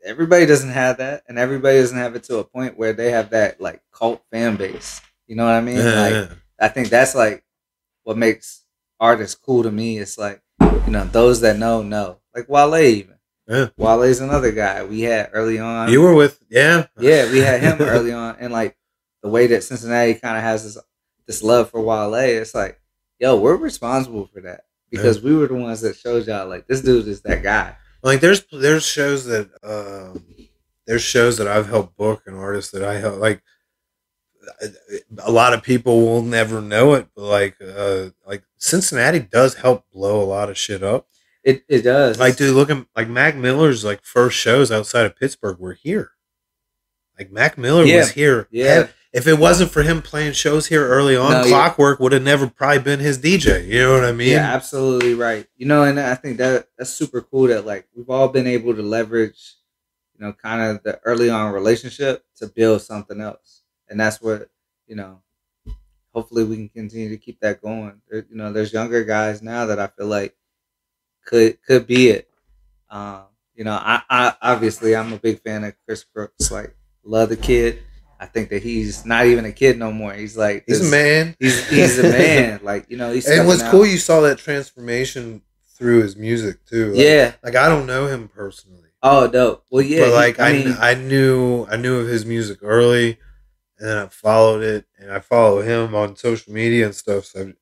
everybody 0.06 0.46
doesn't 0.46 0.70
have 0.70 0.98
that, 1.00 1.24
and 1.28 1.38
everybody 1.38 1.80
doesn't 1.80 1.98
have 1.98 2.16
it 2.16 2.24
to 2.26 2.38
a 2.38 2.44
point 2.44 2.78
where 2.78 2.94
they 2.94 3.12
have 3.12 3.32
that 3.32 3.60
like 3.60 3.82
cult 3.92 4.24
fan 4.32 4.56
base. 4.56 5.02
You 5.30 5.36
know 5.36 5.46
what 5.46 5.54
I 5.54 5.62
mean? 5.62 5.78
Yeah, 5.78 6.02
like. 6.28 6.30
I 6.60 6.68
think 6.70 6.90
that's 6.90 7.14
like 7.14 7.46
what 8.04 8.18
makes 8.18 8.66
artists 9.00 9.36
cool 9.36 9.62
to 9.62 9.72
me. 9.72 10.00
It's 10.00 10.18
like 10.18 10.42
you 10.60 10.92
know 10.92 11.06
those 11.06 11.42
that 11.42 11.58
know 11.58 11.84
know. 11.84 12.18
Like 12.36 12.50
Wale, 12.50 12.76
even 12.78 13.16
Yeah. 13.48 13.68
Wale's 13.78 14.22
another 14.22 14.52
guy 14.52 14.84
we 14.84 15.02
had 15.02 15.30
early 15.34 15.60
on. 15.60 15.92
You 15.92 16.02
were 16.02 16.16
with, 16.16 16.42
yeah, 16.50 16.88
yeah, 17.00 17.32
we 17.32 17.40
had 17.40 17.62
him 17.62 17.78
early 17.80 18.12
on, 18.12 18.38
and 18.40 18.52
like 18.52 18.76
the 19.22 19.30
way 19.30 19.46
that 19.48 19.64
Cincinnati 19.64 20.16
kind 20.16 20.36
of 20.36 20.44
has 20.44 20.64
this 20.64 20.84
this 21.28 21.44
love 21.44 21.70
for 21.70 21.80
Wale, 21.80 22.16
it's 22.16 22.56
like, 22.56 22.82
yo, 23.20 23.38
we're 23.40 23.56
responsible 23.56 24.26
for 24.34 24.42
that 24.42 24.62
because 24.90 25.22
we 25.22 25.36
were 25.36 25.46
the 25.46 25.54
ones 25.54 25.82
that 25.82 25.96
showed 25.96 26.26
y'all 26.26 26.48
like 26.48 26.66
this 26.66 26.82
dude 26.82 27.08
is 27.08 27.22
that 27.22 27.44
guy. 27.44 27.76
Like 28.02 28.20
there's 28.20 28.46
there's 28.52 28.84
shows 28.84 29.26
that 29.26 29.48
um 29.64 30.26
there's 30.88 31.04
shows 31.04 31.38
that 31.38 31.48
I've 31.48 31.70
helped 31.70 31.96
book 31.98 32.24
and 32.26 32.36
artists 32.36 32.72
that 32.72 32.84
I 32.84 32.98
help 32.98 33.20
like 33.20 33.44
a 35.20 35.32
lot 35.32 35.54
of 35.54 35.64
people 35.64 36.02
will 36.02 36.22
never 36.24 36.62
know 36.62 36.94
it, 36.94 37.08
but 37.16 37.24
like 37.24 37.56
uh 37.62 38.10
like 38.26 38.44
Cincinnati 38.58 39.20
does 39.20 39.56
help 39.56 39.86
blow 39.92 40.22
a 40.22 40.26
lot 40.26 40.50
of 40.50 40.58
shit 40.58 40.84
up. 40.84 41.08
It 41.44 41.64
it 41.68 41.82
does. 41.82 42.20
Like 42.20 42.38
dude, 42.38 42.56
look 42.56 42.70
at 42.70 42.86
like 42.96 43.08
Mac 43.08 43.36
Miller's 43.36 43.84
like 43.84 44.04
first 44.04 44.38
shows 44.38 44.72
outside 44.72 45.06
of 45.06 45.16
Pittsburgh 45.16 45.60
were 45.60 45.74
here. 45.74 46.12
Like 47.18 47.32
Mac 47.32 47.58
Miller 47.58 47.84
Yeah. 47.84 47.98
was 47.98 48.12
here. 48.12 48.48
Yeah. 48.52 48.88
If 49.12 49.26
it 49.26 49.40
wasn't 49.40 49.72
for 49.72 49.82
him 49.82 50.04
playing 50.04 50.34
shows 50.34 50.68
here 50.68 50.88
early 50.88 51.16
on, 51.18 51.32
No, 51.32 51.42
yeah. 51.42 51.48
Clockwork 51.48 52.00
would 52.00 52.12
have 52.12 52.22
never 52.22 52.48
probably 52.48 52.80
been 52.84 53.00
his 53.00 53.18
DJ. 53.18 53.66
You 53.68 53.80
know 53.82 53.94
what 53.94 54.06
I 54.06 54.12
mean? 54.12 54.30
yeah, 54.34 54.54
absolutely 54.54 55.16
right. 55.16 55.48
You 55.58 55.66
know, 55.66 55.84
and 55.84 56.00
I 56.00 56.14
think 56.14 56.38
that 56.38 56.68
that's 56.78 56.92
super 56.92 57.22
cool 57.22 57.48
that 57.48 57.66
like 57.66 57.88
we've 57.96 58.10
all 58.10 58.28
been 58.28 58.46
able 58.46 58.76
to 58.76 58.84
leverage, 58.84 59.56
you 60.16 60.24
know, 60.26 60.34
kind 60.34 60.62
of 60.62 60.84
the 60.84 61.00
early 61.06 61.30
on 61.30 61.52
relationship 61.54 62.24
to 62.38 62.46
build 62.48 62.84
something 62.84 63.20
else, 63.20 63.59
and 63.90 64.00
that's 64.00 64.22
what 64.22 64.50
you 64.88 64.96
know. 64.96 65.22
Hopefully, 66.14 66.44
we 66.44 66.56
can 66.56 66.70
continue 66.70 67.10
to 67.10 67.18
keep 67.18 67.40
that 67.42 67.62
going. 67.62 68.02
There, 68.10 68.26
you 68.30 68.36
know, 68.36 68.52
there's 68.52 68.74
younger 68.74 69.04
guys 69.04 69.42
now 69.42 69.68
that 69.68 69.80
I 69.80 69.88
feel 69.88 70.08
like 70.08 70.36
could 71.26 71.62
could 71.64 71.88
be 71.88 72.10
it. 72.10 72.30
Um, 72.90 73.24
you 73.56 73.64
know, 73.64 73.74
I, 73.74 74.02
I 74.10 74.34
obviously 74.42 74.96
I'm 74.96 75.14
a 75.14 75.18
big 75.18 75.42
fan 75.42 75.64
of 75.64 75.74
Chris 75.86 76.04
Brooks. 76.04 76.52
Like, 76.52 76.76
love 77.04 77.30
the 77.30 77.38
kid. 77.38 77.80
I 78.20 78.26
think 78.26 78.50
that 78.50 78.64
he's 78.64 79.06
not 79.06 79.28
even 79.28 79.46
a 79.46 79.52
kid 79.52 79.78
no 79.78 79.92
more. 79.94 80.14
He's 80.14 80.36
like 80.36 80.66
He's 80.68 80.86
a 80.88 80.92
man. 80.92 81.36
He's 81.40 81.70
he's 81.70 82.00
a 82.00 82.04
man. 82.04 82.60
Like 82.64 82.90
you 82.90 82.98
know, 82.98 83.14
he's 83.14 83.28
and 83.28 83.48
what's 83.48 83.60
stepping 83.60 83.80
cool, 83.80 83.86
you 83.86 83.98
saw 83.98 84.22
that 84.22 84.40
transformation 84.40 85.42
through 85.78 86.02
his 86.02 86.18
music 86.18 86.66
too. 86.66 86.92
Like, 86.94 87.00
yeah. 87.00 87.34
Like 87.44 87.56
I 87.56 87.70
don't 87.70 87.86
know 87.86 88.08
him 88.08 88.28
personally, 88.28 88.90
Oh, 89.02 89.28
dope. 89.28 89.64
Well, 89.70 89.82
yeah. 89.84 90.02
but 90.02 90.08
he- 90.08 90.14
like 90.14 90.40
I, 90.40 90.52
mean, 90.52 90.76
I 90.80 90.94
knew 90.96 91.66
I 91.70 91.78
knew 91.78 92.00
of 92.00 92.08
his 92.08 92.26
music 92.26 92.60
early, 92.62 93.18
and 93.80 93.88
then 93.90 93.98
I 93.98 94.08
followed 94.08 94.64
it, 94.64 94.86
and 94.98 95.12
I 95.12 95.20
follow 95.20 95.62
him 95.62 95.96
on 95.96 96.16
social 96.16 96.54
media 96.54 96.86
and 96.86 96.96
stuff. 96.96 97.26
So 97.26 97.54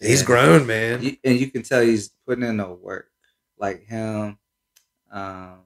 he's 0.00 0.20
Yeah. 0.20 0.26
grown, 0.26 0.66
man. 0.66 1.02
you- 1.02 1.16
and 1.24 1.38
you 1.38 1.50
can 1.50 1.62
tell 1.62 1.82
he's 1.82 2.10
putting 2.26 2.44
in 2.44 2.58
the 2.58 2.68
work. 2.68 3.08
Like 3.58 3.84
him, 3.86 4.38
um, 5.12 5.60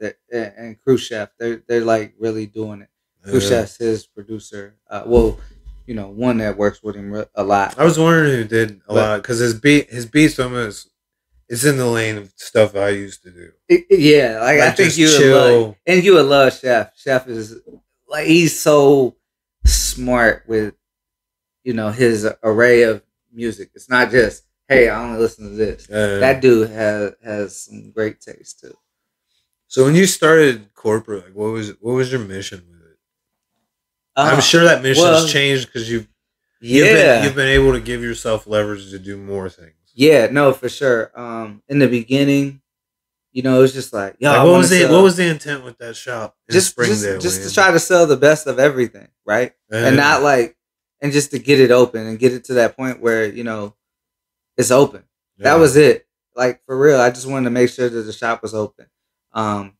that 0.00 0.16
and 0.32 0.80
Crew 0.80 0.96
Chef, 0.98 1.30
they're 1.38 1.62
they're 1.68 1.84
like 1.84 2.14
really 2.18 2.46
doing 2.46 2.82
it. 2.82 2.88
Uh, 3.26 3.40
Chef's 3.40 3.76
his 3.76 4.06
producer. 4.06 4.76
Uh, 4.88 5.02
well, 5.06 5.38
you 5.86 5.94
know, 5.94 6.08
one 6.08 6.38
that 6.38 6.56
works 6.56 6.82
with 6.82 6.96
him 6.96 7.14
a 7.34 7.44
lot. 7.44 7.78
I 7.78 7.84
was 7.84 7.98
wondering 7.98 8.32
who 8.32 8.44
did 8.44 8.70
a 8.70 8.80
But- 8.88 8.94
lot 8.94 9.22
because 9.22 9.38
his 9.40 9.54
beat 9.54 9.90
his 9.90 10.06
beats 10.06 10.38
almost 10.38 10.88
it's 11.48 11.64
in 11.64 11.76
the 11.76 11.86
lane 11.86 12.16
of 12.16 12.32
stuff 12.36 12.74
I 12.74 12.88
used 12.90 13.22
to 13.24 13.30
do. 13.30 13.52
It- 13.68 13.84
yeah, 13.90 14.40
like, 14.40 14.60
I 14.60 14.70
think 14.70 14.96
you 14.96 15.08
would 15.08 15.30
love, 15.34 15.76
and 15.86 16.02
you 16.02 16.14
would 16.14 16.24
love 16.26 16.54
Chef. 16.58 16.96
Chef 16.96 17.28
is 17.28 17.60
like 18.08 18.26
he's 18.26 18.58
so 18.58 19.16
smart 19.64 20.44
with, 20.46 20.74
you 21.62 21.72
know, 21.72 21.90
his 21.90 22.28
array 22.42 22.82
of 22.82 23.02
music. 23.32 23.70
It's 23.74 23.88
not 23.90 24.10
just 24.10 24.44
hey, 24.68 24.88
I 24.88 25.02
only 25.02 25.18
listen 25.20 25.50
to 25.50 25.54
this. 25.54 25.86
That 25.88 26.40
dude 26.40 26.70
has 26.70 27.12
has 27.22 27.60
some 27.62 27.90
great 27.90 28.20
taste 28.20 28.60
too. 28.60 28.74
so 29.66 29.84
when 29.84 29.94
you 29.94 30.06
started 30.06 30.72
corporate, 30.74 31.24
like 31.26 31.34
what 31.34 31.52
was 31.52 31.70
what 31.80 31.92
was 31.94 32.10
your 32.12 32.20
mission 32.20 32.64
with 32.70 32.80
it? 32.80 32.98
I'm 34.16 34.38
Uh, 34.38 34.40
sure 34.40 34.64
that 34.64 34.82
mission 34.82 35.02
well, 35.04 35.22
has 35.22 35.32
changed 35.32 35.66
because 35.66 35.90
you've 35.90 36.08
you've, 36.60 36.86
Yeah, 36.86 36.92
been, 37.16 37.24
you've 37.24 37.34
been 37.34 37.48
able 37.48 37.72
to 37.72 37.80
give 37.80 38.02
yourself 38.02 38.46
leverage 38.46 38.90
to 38.90 38.98
do 38.98 39.16
more 39.16 39.48
things. 39.48 39.74
yeah, 39.94 40.28
no, 40.30 40.52
for 40.52 40.68
sure. 40.68 41.10
Um, 41.18 41.62
in 41.68 41.78
the 41.78 41.88
beginning, 41.88 42.60
you 43.34 43.42
know, 43.42 43.58
it 43.58 43.62
was 43.62 43.74
just 43.74 43.92
like, 43.92 44.16
yo, 44.20 44.30
Like, 44.30 44.44
what 44.46 44.56
was 44.58 44.70
the 44.70 44.86
what 44.86 45.02
was 45.02 45.16
the 45.16 45.26
intent 45.28 45.64
with 45.64 45.76
that 45.78 45.96
shop 45.96 46.34
in 46.48 46.54
just 46.54 46.70
Springdale? 46.70 47.18
just, 47.20 47.40
just 47.42 47.48
to 47.48 47.54
try 47.54 47.70
to 47.70 47.78
sell 47.80 48.06
the 48.06 48.16
best 48.16 48.46
of 48.46 48.58
everything, 48.58 49.08
right? 49.26 49.52
and 49.70 49.96
not 49.96 50.22
like 50.22 50.56
and 51.02 51.12
just 51.12 51.32
to 51.32 51.38
get 51.38 51.60
it 51.60 51.70
open 51.70 52.06
and 52.06 52.18
get 52.18 52.32
it 52.32 52.44
to 52.44 52.54
that 52.54 52.76
point 52.76 53.00
where 53.00 53.26
you 53.26 53.44
know 53.44 53.74
it's 54.56 54.70
open 54.70 55.02
that 55.38 55.58
was 55.58 55.76
it 55.76 56.06
like 56.36 56.64
for 56.64 56.78
real 56.78 57.00
i 57.00 57.10
just 57.10 57.26
wanted 57.26 57.44
to 57.44 57.50
make 57.50 57.68
sure 57.68 57.88
that 57.88 58.02
the 58.02 58.12
shop 58.12 58.40
was 58.40 58.54
open 58.54 58.86
um 59.32 59.72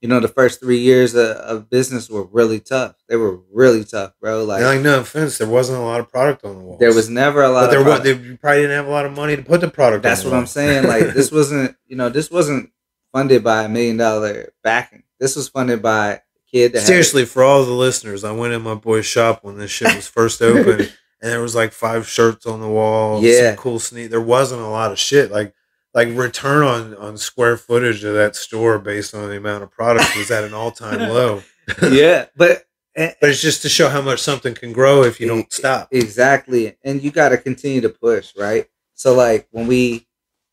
you 0.00 0.08
know 0.08 0.20
the 0.20 0.28
first 0.28 0.60
three 0.60 0.78
years 0.78 1.14
of, 1.14 1.36
of 1.36 1.68
business 1.68 2.08
were 2.08 2.24
really 2.24 2.60
tough 2.60 2.94
they 3.08 3.16
were 3.16 3.40
really 3.52 3.84
tough 3.84 4.12
bro 4.20 4.44
like 4.44 4.62
like 4.62 4.80
no 4.80 5.00
offense, 5.00 5.36
there 5.36 5.48
wasn't 5.48 5.76
a 5.76 5.82
lot 5.82 5.98
of 6.00 6.08
product 6.08 6.44
on 6.44 6.54
the 6.56 6.62
wall. 6.62 6.76
there 6.78 6.94
was 6.94 7.08
never 7.10 7.42
a 7.42 7.48
lot 7.50 7.62
but 7.66 7.70
there 7.72 7.84
was. 7.84 8.00
They 8.02 8.14
you 8.14 8.38
probably 8.38 8.62
didn't 8.62 8.76
have 8.76 8.86
a 8.86 8.90
lot 8.90 9.04
of 9.04 9.12
money 9.12 9.34
to 9.36 9.42
put 9.42 9.60
the 9.60 9.68
product. 9.68 10.04
that's 10.04 10.22
the 10.22 10.30
what 10.30 10.38
i'm 10.38 10.46
saying 10.46 10.86
like 10.86 11.08
this 11.14 11.32
wasn't 11.32 11.76
you 11.86 11.96
know 11.96 12.08
this 12.08 12.30
wasn't 12.30 12.70
funded 13.12 13.42
by 13.44 13.64
a 13.64 13.68
million 13.68 13.96
dollar 13.96 14.52
backing 14.62 15.02
this 15.20 15.36
was 15.36 15.48
funded 15.48 15.82
by 15.82 16.08
a 16.14 16.18
kid 16.50 16.72
that 16.72 16.78
had- 16.80 16.86
Seriously, 16.86 17.24
for 17.26 17.42
all 17.44 17.64
the 17.64 17.72
listeners, 17.72 18.24
I 18.24 18.32
went 18.32 18.54
in 18.54 18.62
my 18.62 18.74
boy's 18.74 19.06
shop 19.06 19.44
when 19.44 19.58
this 19.58 19.70
shit 19.70 19.94
was 19.94 20.08
first 20.08 20.40
open, 20.42 20.80
and 20.80 20.90
there 21.20 21.42
was 21.42 21.54
like 21.54 21.72
five 21.72 22.08
shirts 22.08 22.46
on 22.46 22.60
the 22.60 22.68
wall. 22.68 23.22
Yeah. 23.22 23.50
some 23.50 23.56
cool 23.56 23.78
sneak. 23.78 24.10
There 24.10 24.20
wasn't 24.20 24.62
a 24.62 24.66
lot 24.66 24.90
of 24.92 24.98
shit. 24.98 25.30
Like, 25.30 25.52
like 25.92 26.08
return 26.16 26.64
on 26.64 26.96
on 26.96 27.18
square 27.18 27.56
footage 27.58 28.02
of 28.02 28.14
that 28.14 28.34
store 28.34 28.78
based 28.78 29.14
on 29.14 29.28
the 29.28 29.36
amount 29.36 29.62
of 29.62 29.70
product 29.70 30.16
was 30.16 30.30
at 30.30 30.44
an 30.44 30.54
all 30.54 30.70
time 30.70 31.00
low. 31.10 31.42
yeah 31.90 32.26
but 32.36 32.64
and, 32.96 33.14
But 33.20 33.30
it's 33.30 33.42
just 33.42 33.62
to 33.62 33.68
show 33.68 33.88
how 33.88 34.00
much 34.00 34.20
something 34.20 34.54
can 34.54 34.72
grow 34.72 35.02
if 35.04 35.20
you 35.20 35.28
don't 35.28 35.52
stop. 35.52 35.88
Exactly. 35.92 36.76
And 36.82 37.02
you 37.02 37.10
got 37.12 37.28
to 37.28 37.36
continue 37.38 37.80
to 37.82 37.88
push, 37.88 38.32
right? 38.36 38.66
So 38.94 39.14
like 39.14 39.46
when 39.50 39.66
we 39.66 40.06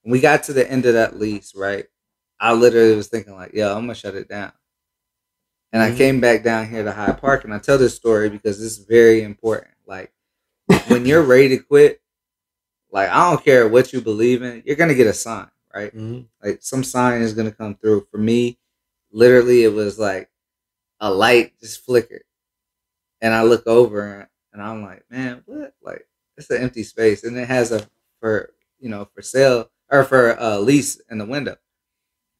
when 0.03 0.11
we 0.11 0.19
got 0.19 0.43
to 0.43 0.53
the 0.53 0.69
end 0.69 0.85
of 0.85 0.93
that 0.95 1.17
lease, 1.17 1.53
right? 1.55 1.85
I 2.39 2.53
literally 2.53 2.95
was 2.95 3.07
thinking 3.07 3.33
like, 3.35 3.53
"Yo, 3.53 3.69
I'm 3.75 3.85
to 3.87 3.95
shut 3.95 4.15
it 4.15 4.27
down." 4.29 4.51
And 5.73 5.81
Mhm. 5.81 5.93
I 5.93 5.97
came 5.97 6.21
back 6.21 6.43
down 6.43 6.69
here 6.69 6.83
to 6.83 6.91
Hyde 6.91 7.19
Park 7.19 7.43
and 7.43 7.53
I 7.53 7.59
tell 7.59 7.77
this 7.77 7.95
story 7.95 8.29
because 8.29 8.61
it's 8.63 8.77
very 8.77 9.21
important. 9.21 9.73
Like 9.85 10.11
when 10.87 11.05
you're 11.05 11.23
ready 11.23 11.49
to 11.49 11.57
quit, 11.59 12.01
like 12.91 13.09
I 13.09 13.29
don't 13.29 13.43
care 13.43 13.67
what 13.67 13.93
you 13.93 14.01
believe 14.01 14.43
in, 14.43 14.63
you're 14.65 14.75
to 14.77 14.95
get 14.95 15.07
a 15.07 15.13
sign, 15.13 15.49
right? 15.73 15.95
Mhm. 15.95 16.27
like 16.43 16.59
some 16.61 16.83
sign 16.83 17.21
is 17.21 17.33
gonna 17.33 17.51
come 17.51 17.75
through. 17.75 18.07
For 18.11 18.17
me, 18.17 18.59
literally, 19.11 19.63
it 19.63 19.73
was 19.73 19.99
like 19.99 20.29
a 20.99 21.11
light 21.13 21.59
just 21.59 21.81
flickered, 21.85 22.23
and 23.21 23.33
I 23.33 23.43
look 23.43 23.67
over 23.67 24.29
and 24.53 24.61
I'm 24.61 24.83
like, 24.83 25.03
man, 25.09 25.43
what? 25.45 25.73
Like 25.81 26.07
it's 26.37 26.49
an 26.49 26.61
empty 26.61 26.83
space, 26.83 27.23
and 27.23 27.37
it 27.37 27.47
has 27.47 27.71
a 27.71 27.87
for 28.19 28.53
you 28.79 28.89
know 28.89 29.05
for 29.13 29.21
sale 29.21 29.69
or 29.89 30.03
for 30.03 30.39
uh, 30.39 30.59
lease 30.59 30.99
in 31.09 31.17
the 31.17 31.25
window. 31.25 31.57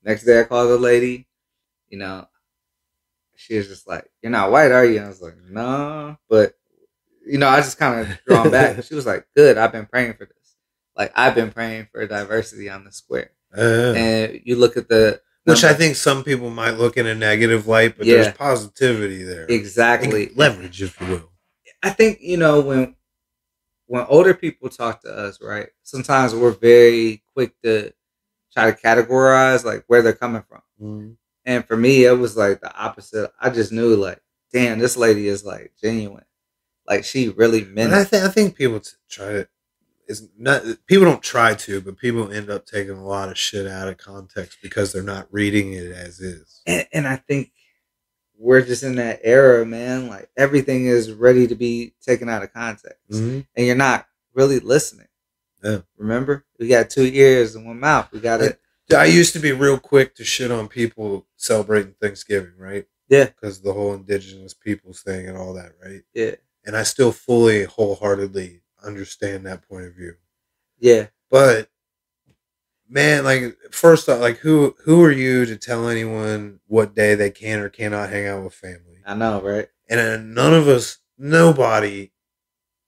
Next 0.07 0.23
day, 0.23 0.39
I 0.39 0.45
called 0.45 0.69
the 0.69 0.77
lady. 0.77 1.27
You 1.89 1.97
know, 1.97 2.27
she 3.35 3.57
was 3.57 3.67
just 3.67 3.85
like, 3.85 4.09
"You're 4.23 4.31
not 4.31 4.51
white, 4.51 4.71
are 4.71 4.85
you?" 4.85 4.97
And 4.97 5.05
I 5.05 5.09
was 5.09 5.21
like, 5.21 5.35
"No," 5.49 6.17
but 6.29 6.53
you 7.25 7.37
know, 7.37 7.49
I 7.49 7.57
just 7.57 7.77
kind 7.77 7.99
of 7.99 8.17
drawn 8.25 8.49
back. 8.49 8.81
she 8.85 8.95
was 8.95 9.05
like, 9.05 9.27
"Good, 9.35 9.57
I've 9.57 9.73
been 9.73 9.85
praying 9.85 10.13
for 10.13 10.25
this. 10.25 10.55
Like 10.95 11.11
I've 11.13 11.35
been 11.35 11.51
praying 11.51 11.89
for 11.91 12.07
diversity 12.07 12.69
on 12.69 12.85
the 12.85 12.93
square." 12.93 13.31
Uh, 13.55 13.93
and 13.95 14.41
you 14.45 14.55
look 14.55 14.77
at 14.77 14.87
the 14.87 15.19
which 15.43 15.65
I 15.65 15.73
think 15.73 15.97
some 15.97 16.23
people 16.23 16.49
might 16.49 16.77
look 16.77 16.95
in 16.95 17.05
a 17.05 17.15
negative 17.15 17.67
light, 17.67 17.97
but 17.97 18.07
Yeah. 18.07 18.15
there's 18.15 18.37
positivity 18.37 19.23
there. 19.23 19.45
exactly 19.49 20.31
leverage, 20.35 20.81
if 20.81 20.99
you 21.01 21.07
will. 21.07 21.31
I 21.83 21.89
think 21.89 22.19
you 22.21 22.37
know 22.37 22.61
when 22.61 22.95
when 23.87 24.05
older 24.07 24.33
people 24.33 24.69
talk 24.69 25.01
to 25.01 25.09
us, 25.13 25.41
right? 25.41 25.67
Sometimes 25.83 26.33
we're 26.33 26.51
very 26.51 27.23
quick 27.33 27.59
to 27.63 27.91
try 28.57 28.71
to 28.71 28.77
categorize 28.77 29.63
like 29.63 29.83
where 29.87 30.01
they're 30.01 30.13
coming 30.13 30.43
from. 30.47 30.61
Mm-hmm. 30.81 31.11
And 31.45 31.65
for 31.65 31.77
me, 31.77 32.05
it 32.05 32.17
was 32.17 32.35
like 32.35 32.59
the 32.61 32.75
opposite. 32.75 33.31
I 33.39 33.49
just 33.49 33.71
knew 33.71 33.95
like, 33.95 34.21
damn, 34.51 34.79
this 34.79 34.97
lady 34.97 35.27
is 35.27 35.45
like 35.45 35.73
genuine. 35.81 36.25
Like 36.87 37.03
she 37.03 37.29
really 37.29 37.63
meant 37.63 37.91
And 37.91 37.95
I 37.95 38.03
think 38.03 38.23
I 38.23 38.29
think 38.29 38.55
people 38.55 38.79
t- 38.79 38.91
try 39.09 39.27
to 39.27 39.47
is 40.07 40.29
not 40.37 40.63
people 40.87 41.05
don't 41.05 41.21
try 41.21 41.53
to, 41.53 41.81
but 41.81 41.97
people 41.97 42.31
end 42.31 42.49
up 42.49 42.65
taking 42.65 42.97
a 42.97 43.05
lot 43.05 43.29
of 43.29 43.37
shit 43.37 43.67
out 43.67 43.89
of 43.89 43.97
context 43.97 44.59
because 44.61 44.91
they're 44.93 45.03
not 45.03 45.27
reading 45.31 45.73
it 45.73 45.91
as 45.91 46.19
is. 46.19 46.61
And, 46.65 46.87
and 46.93 47.07
I 47.07 47.17
think 47.17 47.51
we're 48.37 48.61
just 48.61 48.83
in 48.83 48.95
that 48.95 49.19
era, 49.23 49.65
man. 49.65 50.07
Like 50.07 50.29
everything 50.37 50.85
is 50.85 51.11
ready 51.11 51.47
to 51.47 51.55
be 51.55 51.93
taken 52.01 52.29
out 52.29 52.43
of 52.43 52.53
context. 52.53 52.97
Mhm. 53.11 53.45
and 53.55 53.65
you're 53.65 53.75
not 53.75 54.07
really 54.33 54.59
listening. 54.59 55.06
Yeah. 55.67 55.79
Remember, 55.97 56.45
we 56.59 56.67
got 56.67 56.89
two 56.89 57.03
ears 57.05 57.55
and 57.55 57.65
one 57.65 57.79
mouth. 57.79 58.09
We 58.11 58.19
got 58.19 58.41
it. 58.41 58.59
I 58.95 59.05
used 59.05 59.33
to 59.33 59.39
be 59.39 59.51
real 59.51 59.77
quick 59.77 60.15
to 60.15 60.23
shit 60.23 60.49
on 60.49 60.67
people 60.69 61.27
celebrating 61.35 61.95
Thanksgiving, 62.01 62.53
right? 62.57 62.85
Yeah. 63.09 63.25
Because 63.25 63.61
the 63.61 63.73
whole 63.73 63.93
indigenous 63.93 64.53
peoples 64.53 65.01
thing 65.01 65.27
and 65.27 65.37
all 65.37 65.53
that, 65.55 65.73
right? 65.83 66.03
Yeah, 66.13 66.35
And 66.65 66.75
I 66.77 66.83
still 66.83 67.11
fully, 67.11 67.65
wholeheartedly 67.65 68.61
understand 68.83 69.45
that 69.45 69.67
point 69.67 69.85
of 69.87 69.93
view. 69.95 70.13
yeah, 70.79 71.07
But 71.29 71.69
man, 72.89 73.23
like 73.25 73.57
first 73.71 74.07
off, 74.07 74.21
like 74.21 74.37
who 74.37 74.75
who 74.85 75.03
are 75.03 75.11
you 75.11 75.45
to 75.45 75.57
tell 75.57 75.89
anyone 75.89 76.59
what 76.67 76.95
day 76.95 77.15
they 77.15 77.31
can 77.31 77.59
or 77.59 77.69
cannot 77.69 78.09
hang 78.09 78.27
out 78.27 78.43
with 78.43 78.53
family? 78.53 79.01
I 79.05 79.15
know, 79.15 79.41
right? 79.41 79.67
And 79.89 79.99
uh, 79.99 80.17
none 80.17 80.53
of 80.53 80.67
us, 80.67 80.99
nobody, 81.17 82.11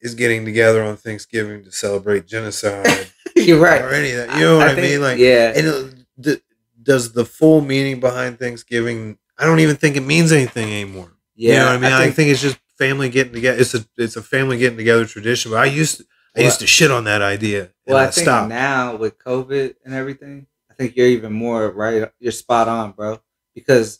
is 0.02 0.16
getting 0.16 0.46
together 0.46 0.84
on 0.84 0.96
Thanksgiving 0.98 1.64
to 1.64 1.72
celebrate 1.72 2.26
genocide 2.26 3.12
you're 3.36 3.60
right. 3.60 3.82
or 3.82 3.90
any 3.90 4.12
of 4.12 4.28
that. 4.28 4.36
You 4.38 4.44
know 4.46 4.58
what 4.58 4.68
I, 4.70 4.76
think- 4.76 4.88
mean? 4.88 5.02
Like, 5.02 5.18
yeah, 5.20 5.54
and 5.56 5.68
uh, 5.68 5.84
d- 6.20 6.42
does 6.82 7.12
the 7.14 7.26
full 7.26 7.62
meaning 7.62 8.00
behind 8.00 8.40
Thanksgiving? 8.40 9.18
I 9.38 9.46
don't 9.46 9.60
even 9.60 9.76
think 9.76 9.96
it 9.96 10.02
means 10.02 10.32
anything 10.32 10.70
anymore. 10.72 11.12
yeah. 11.36 11.54
you 11.54 11.60
know 11.60 11.66
what 11.66 11.76
I 11.76 11.78
mean? 11.78 11.92
I 11.94 12.04
think, 12.06 12.16
think, 12.16 12.30
it's 12.32 12.42
just 12.42 12.58
family 12.78 13.10
getting 13.10 13.34
together. 13.34 13.60
It's 13.60 13.74
a 13.76 13.86
it's 13.98 14.16
a 14.16 14.22
family 14.22 14.58
getting 14.58 14.78
together 14.78 15.06
tradition. 15.06 15.52
But 15.52 15.60
I 15.62 15.66
used 15.66 15.98
to, 15.98 16.04
I 16.36 16.40
Well- 16.40 16.46
used 16.46 16.60
to 16.62 16.68
shit 16.68 16.92
on 16.92 17.04
that 17.06 17.22
idea. 17.22 17.72
Well, 17.86 17.98
I 17.98 18.04
I 18.04 18.12
think 18.12 18.26
stopped. 18.26 18.50
now 18.50 18.96
with 18.96 19.18
COVID 19.20 19.76
and 19.86 19.94
everything, 19.94 20.48
I 20.70 20.74
think 20.76 20.96
you're 20.96 21.08
even 21.08 21.34
more 21.34 21.70
right. 21.72 22.10
You're 22.20 22.32
spot 22.32 22.68
on, 22.68 22.92
bro. 22.92 23.20
Because 23.56 24.00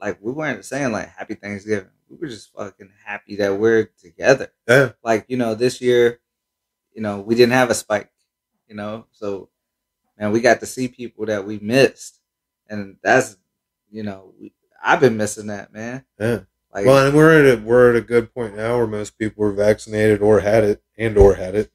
like 0.00 0.18
we 0.20 0.32
weren't 0.32 0.64
saying 0.64 0.92
like 0.92 1.08
Happy 1.10 1.34
Thanksgiving. 1.34 1.90
We 2.10 2.16
were 2.16 2.28
just 2.28 2.52
fucking 2.52 2.90
happy 3.04 3.36
that 3.36 3.56
we're 3.56 3.84
together. 4.00 4.52
Yeah. 4.68 4.92
Like 5.02 5.26
you 5.28 5.36
know, 5.36 5.54
this 5.54 5.80
year, 5.80 6.20
you 6.92 7.02
know, 7.02 7.20
we 7.20 7.34
didn't 7.34 7.52
have 7.52 7.70
a 7.70 7.74
spike. 7.74 8.10
You 8.68 8.74
know, 8.74 9.06
so 9.12 9.48
man, 10.18 10.32
we 10.32 10.40
got 10.40 10.60
to 10.60 10.66
see 10.66 10.88
people 10.88 11.26
that 11.26 11.46
we 11.46 11.58
missed, 11.60 12.20
and 12.68 12.96
that's 13.02 13.36
you 13.90 14.02
know, 14.02 14.32
we, 14.40 14.52
I've 14.82 15.00
been 15.00 15.16
missing 15.16 15.48
that, 15.48 15.72
man. 15.72 16.04
Yeah. 16.18 16.40
Like, 16.72 16.86
Well, 16.86 17.06
and 17.06 17.16
we're 17.16 17.46
at 17.46 17.58
a 17.58 17.62
we're 17.62 17.90
at 17.90 17.96
a 17.96 18.00
good 18.00 18.32
point 18.32 18.56
now 18.56 18.76
where 18.76 18.86
most 18.86 19.18
people 19.18 19.44
are 19.44 19.52
vaccinated 19.52 20.22
or 20.22 20.40
had 20.40 20.64
it 20.64 20.82
and 20.96 21.16
or 21.18 21.34
had 21.34 21.54
it. 21.54 21.70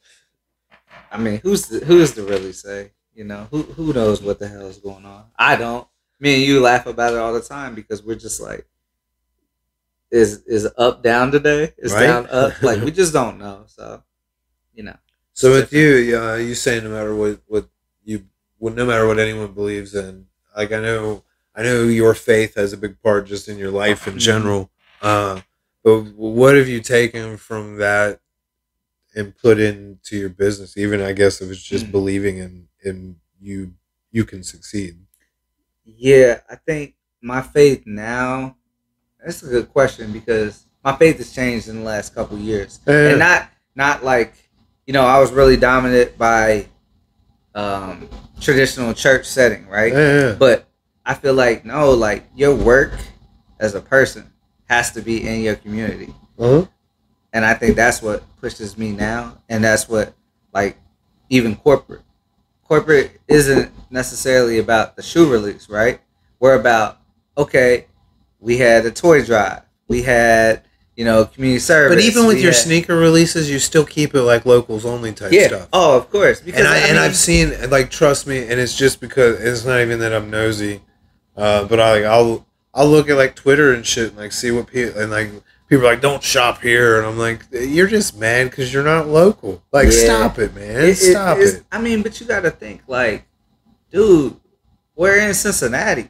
I 1.11 1.17
mean, 1.17 1.39
who's 1.43 1.67
the, 1.67 1.79
who's 1.85 2.13
to 2.15 2.23
really 2.23 2.53
say? 2.53 2.91
You 3.13 3.23
know, 3.25 3.47
who 3.51 3.63
who 3.63 3.93
knows 3.93 4.21
what 4.21 4.39
the 4.39 4.47
hell 4.47 4.67
is 4.67 4.77
going 4.77 5.05
on? 5.05 5.25
I 5.37 5.55
don't. 5.55 5.87
Me 6.19 6.35
and 6.35 6.43
you 6.43 6.61
laugh 6.61 6.85
about 6.85 7.13
it 7.13 7.19
all 7.19 7.33
the 7.33 7.41
time 7.41 7.75
because 7.75 8.03
we're 8.03 8.15
just 8.15 8.41
like, 8.41 8.65
is 10.12 10.43
is 10.45 10.67
up 10.77 11.03
down 11.03 11.31
today? 11.31 11.74
Is 11.77 11.93
Right. 11.93 12.05
down 12.05 12.27
up? 12.29 12.53
Like 12.62 12.81
we 12.83 12.91
just 12.91 13.13
don't 13.13 13.38
know. 13.39 13.63
So, 13.67 14.03
you 14.74 14.83
know, 14.83 14.97
So 15.33 15.51
with 15.51 15.74
you, 15.74 16.17
uh, 16.19 16.35
you 16.35 16.55
say 16.55 16.79
no 16.81 16.89
matter 16.89 17.15
what 17.15 17.41
what 17.47 17.67
you 18.03 18.25
well, 18.59 18.74
no 18.74 18.85
matter 18.85 19.07
what 19.07 19.19
anyone 19.19 19.53
believes 19.53 19.95
in. 19.95 20.27
Like 20.55 20.71
I 20.71 20.79
know 20.81 21.24
I 21.55 21.63
know 21.63 21.83
your 21.83 22.13
faith 22.13 22.55
has 22.55 22.74
a 22.74 22.77
big 22.77 23.01
part 23.01 23.27
just 23.27 23.47
in 23.47 23.57
your 23.57 23.71
life 23.71 24.07
in 24.07 24.15
Mhm. 24.15 24.19
general. 24.19 24.71
Uh, 25.01 25.41
but 25.83 26.01
what 26.15 26.55
have 26.55 26.67
you 26.67 26.81
taken 26.81 27.38
from 27.38 27.77
that 27.77 28.19
and 29.15 29.35
put 29.38 29.59
into 29.59 30.17
your 30.17 30.29
business? 30.29 30.77
Even 30.77 31.01
I 31.01 31.13
guess 31.13 31.41
if 31.41 31.50
it's 31.51 31.63
just 31.63 31.88
Mm. 31.88 31.91
believing 31.91 32.38
in 32.38 32.67
in 32.83 33.15
you 33.41 33.74
you 34.12 34.25
can 34.25 34.43
succeed. 34.43 35.00
yeah, 35.85 36.41
I 36.50 36.55
think 36.55 36.95
my 37.21 37.41
faith 37.41 37.83
now, 37.85 38.57
That's 39.25 39.41
a 39.41 39.48
good 39.48 39.74
question 39.74 40.12
because 40.13 40.65
my 40.84 40.96
faith 40.96 41.17
has 41.17 41.34
changed 41.34 41.67
in 41.67 41.77
the 41.77 41.84
last 41.84 42.13
couple 42.13 42.38
years, 42.38 42.79
Yeah. 42.88 43.10
and 43.10 43.20
not 43.20 43.50
not 43.75 44.03
like 44.05 44.34
you 44.86 44.94
know 44.94 45.03
I 45.03 45.20
was 45.20 45.32
really 45.32 45.58
dominant 45.58 46.15
by 46.17 46.67
um, 47.55 48.08
traditional 48.39 48.94
church 48.94 49.25
setting, 49.25 49.67
right? 49.67 49.91
Yeah. 49.91 50.36
But 50.38 50.67
I 51.05 51.15
feel 51.15 51.34
like 51.34 51.65
no, 51.65 51.91
like 51.91 52.24
your 52.36 52.53
work 52.53 52.94
as 53.60 53.74
a 53.74 53.82
person 53.82 54.32
has 54.70 54.91
to 54.91 55.01
be 55.01 55.27
in 55.27 55.41
your 55.41 55.55
community, 55.55 56.13
Uh-huh. 56.38 56.67
and 57.34 57.44
I 57.46 57.55
think 57.55 57.75
that's 57.75 58.01
what 58.01 58.24
pushes 58.39 58.77
me 58.77 58.91
now, 58.91 59.39
and 59.50 59.63
that's 59.63 59.89
what 59.89 60.13
like 60.53 60.77
even 61.29 61.55
corporate. 61.55 62.01
Corporate 62.67 63.20
isn't 63.27 63.72
necessarily 63.89 64.60
about 64.60 64.96
the 64.96 65.01
shoe 65.03 65.32
release, 65.32 65.67
right? 65.70 66.00
We're 66.39 66.60
about 66.60 67.00
okay, 67.38 67.88
we 68.45 68.57
had 68.59 68.85
a 68.85 68.91
toy 68.91 69.25
drive, 69.25 69.63
we 69.87 70.03
had 70.03 70.61
you 70.95 71.03
know 71.03 71.25
community 71.25 71.59
service, 71.59 71.95
But 71.95 72.03
even 72.05 72.25
with 72.27 72.37
we 72.37 72.43
your 72.43 72.51
had- 72.53 72.61
sneaker 72.61 72.95
releases, 72.95 73.49
you 73.49 73.59
still 73.59 73.85
keep 73.85 74.13
it 74.15 74.21
like 74.21 74.45
locals 74.45 74.85
only 74.85 75.11
type 75.11 75.31
yeah, 75.33 75.47
stuff. 75.47 75.67
oh 75.73 75.97
of 75.97 76.09
course, 76.11 76.39
because 76.41 76.59
and 76.59 76.67
I, 76.67 76.77
and 76.77 76.93
mean, 76.93 77.01
I've 77.03 77.15
seen 77.17 77.69
like 77.69 77.89
trust 77.89 78.27
me, 78.27 78.37
and 78.47 78.59
it's 78.59 78.77
just 78.77 79.01
because 79.01 79.41
it's 79.41 79.65
not 79.65 79.81
even 79.81 79.99
that 79.99 80.13
I'm 80.13 80.29
nosy, 80.29 80.81
uh, 81.35 81.65
but 81.65 81.79
I 81.79 81.91
like 81.95 82.03
I'll 82.05 82.45
I'll 82.73 82.87
look 82.87 83.09
at 83.09 83.17
like 83.17 83.35
Twitter 83.35 83.73
and 83.73 83.85
shit 83.85 84.09
and 84.09 84.17
like 84.17 84.31
see 84.31 84.51
what 84.51 84.67
people 84.67 85.01
and 85.01 85.09
like 85.11 85.31
people 85.67 85.85
are 85.87 85.91
like 85.93 86.01
don't 86.01 86.21
shop 86.23 86.61
here, 86.61 86.97
and 86.99 87.07
I'm 87.07 87.17
like 87.17 87.41
you're 87.51 87.87
just 87.87 88.15
mad 88.17 88.51
because 88.51 88.71
you're 88.71 88.83
not 88.83 89.07
local. 89.07 89.63
Like 89.73 89.87
Yeah. 89.87 90.03
stop 90.05 90.37
it, 90.39 90.53
man, 90.53 90.77
It- 90.81 90.89
it- 90.89 90.95
stop 90.97 91.37
it's- 91.39 91.55
it. 91.55 91.63
I 91.71 91.81
mean, 91.81 92.03
but 92.03 92.21
you 92.21 92.27
got 92.27 92.41
to 92.41 92.51
think 92.51 92.83
like, 92.87 93.25
dude, 93.91 94.35
we're 94.95 95.17
in 95.17 95.33
Cincinnati, 95.33 96.09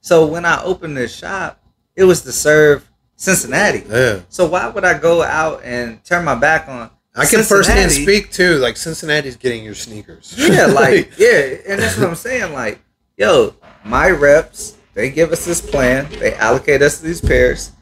so 0.00 0.26
when 0.26 0.44
I 0.44 0.62
opened 0.62 0.96
this 0.96 1.14
shop, 1.14 1.60
it 1.96 2.04
was 2.04 2.22
to 2.22 2.32
serve 2.32 2.88
Cincinnati. 3.16 3.82
Yeah, 3.88 4.20
So 4.28 4.46
why 4.46 4.68
would 4.68 4.84
I 4.84 4.98
go 4.98 5.22
out 5.22 5.62
and 5.64 6.04
turn 6.04 6.24
my 6.24 6.34
back 6.34 6.68
on? 6.68 6.90
I 7.14 7.24
can 7.24 7.42
firsthand 7.42 7.90
speak 7.90 8.30
too. 8.30 8.56
Like 8.56 8.76
Cincinnati's 8.76 9.36
getting 9.36 9.64
your 9.64 9.74
sneakers. 9.74 10.34
Yeah, 10.36 10.66
like 10.66 11.12
yeah, 11.18 11.56
and 11.66 11.80
that's 11.80 11.96
what 11.96 12.08
I'm 12.08 12.14
saying. 12.14 12.52
Like, 12.52 12.78
yo, 13.16 13.54
my 13.84 14.10
reps, 14.10 14.76
they 14.92 15.10
give 15.10 15.32
us 15.32 15.44
this 15.46 15.60
plan, 15.62 16.10
they 16.20 16.34
allocate 16.34 16.82
us 16.82 17.00
these 17.00 17.22
pairs, 17.22 17.72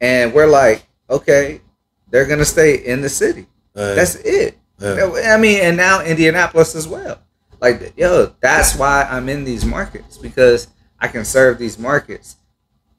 and 0.00 0.34
we're 0.34 0.46
like, 0.46 0.84
okay, 1.08 1.62
they're 2.10 2.26
gonna 2.26 2.44
stay 2.44 2.84
in 2.84 3.00
the 3.00 3.08
city. 3.08 3.46
Uh, 3.74 3.94
That's 3.94 4.16
it. 4.16 4.58
yeah. 4.78 5.32
I 5.32 5.38
mean, 5.38 5.62
and 5.62 5.78
now 5.78 6.04
Indianapolis 6.04 6.74
as 6.74 6.86
well. 6.86 7.18
Like, 7.62 7.94
yo, 7.96 8.34
that's 8.40 8.76
why 8.76 9.06
I'm 9.08 9.30
in 9.30 9.44
these 9.44 9.64
markets 9.64 10.18
because 10.18 10.66
I 11.00 11.08
can 11.08 11.24
serve 11.24 11.58
these 11.58 11.78
markets. 11.78 12.36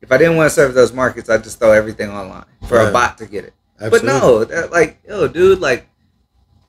If 0.04 0.12
I 0.12 0.18
didn't 0.18 0.36
want 0.36 0.48
to 0.50 0.54
serve 0.54 0.74
those 0.74 0.92
markets, 0.92 1.30
I'd 1.30 1.44
just 1.46 1.60
throw 1.60 1.72
everything 1.72 2.10
online 2.12 2.44
for 2.68 2.78
Right. 2.78 2.90
a 2.90 2.92
bot 2.92 3.18
to 3.20 3.26
get 3.26 3.46
it. 3.46 3.54
Absolutely. 3.80 4.00
But 4.10 4.22
no, 4.22 4.44
that, 4.44 4.72
like, 4.72 5.00
yo, 5.08 5.28
dude, 5.30 5.62
like, 5.62 5.88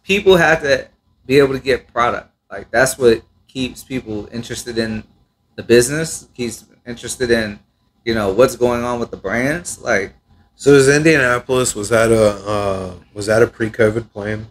people 0.05 0.37
have 0.37 0.63
to 0.63 0.87
be 1.27 1.39
able 1.39 1.53
to 1.55 1.59
get 1.61 1.93
product. 1.93 2.31
Like, 2.51 2.71
that's 2.71 2.97
what 2.97 3.23
keeps 3.49 3.83
people 3.83 4.29
interested 4.33 4.79
in 4.79 5.03
the 5.57 5.65
business, 5.65 6.29
keeps 6.35 6.65
interested 6.87 7.33
in, 7.33 7.59
you 8.05 8.15
know, 8.15 8.33
what's 8.33 8.55
going 8.55 8.85
on 8.85 9.01
with 9.01 9.11
the 9.11 9.17
brands. 9.17 9.81
Like, 9.81 10.15
So 10.55 10.71
is 10.71 10.89
Indianapolis 10.89 11.75
was 11.75 11.89
that 11.89 12.13
a 12.13 12.31
uh, 12.49 12.95
was 13.15 13.27
that 13.27 13.43
a 13.43 13.49
pre-COVID 13.49 14.13
plan? 14.13 14.47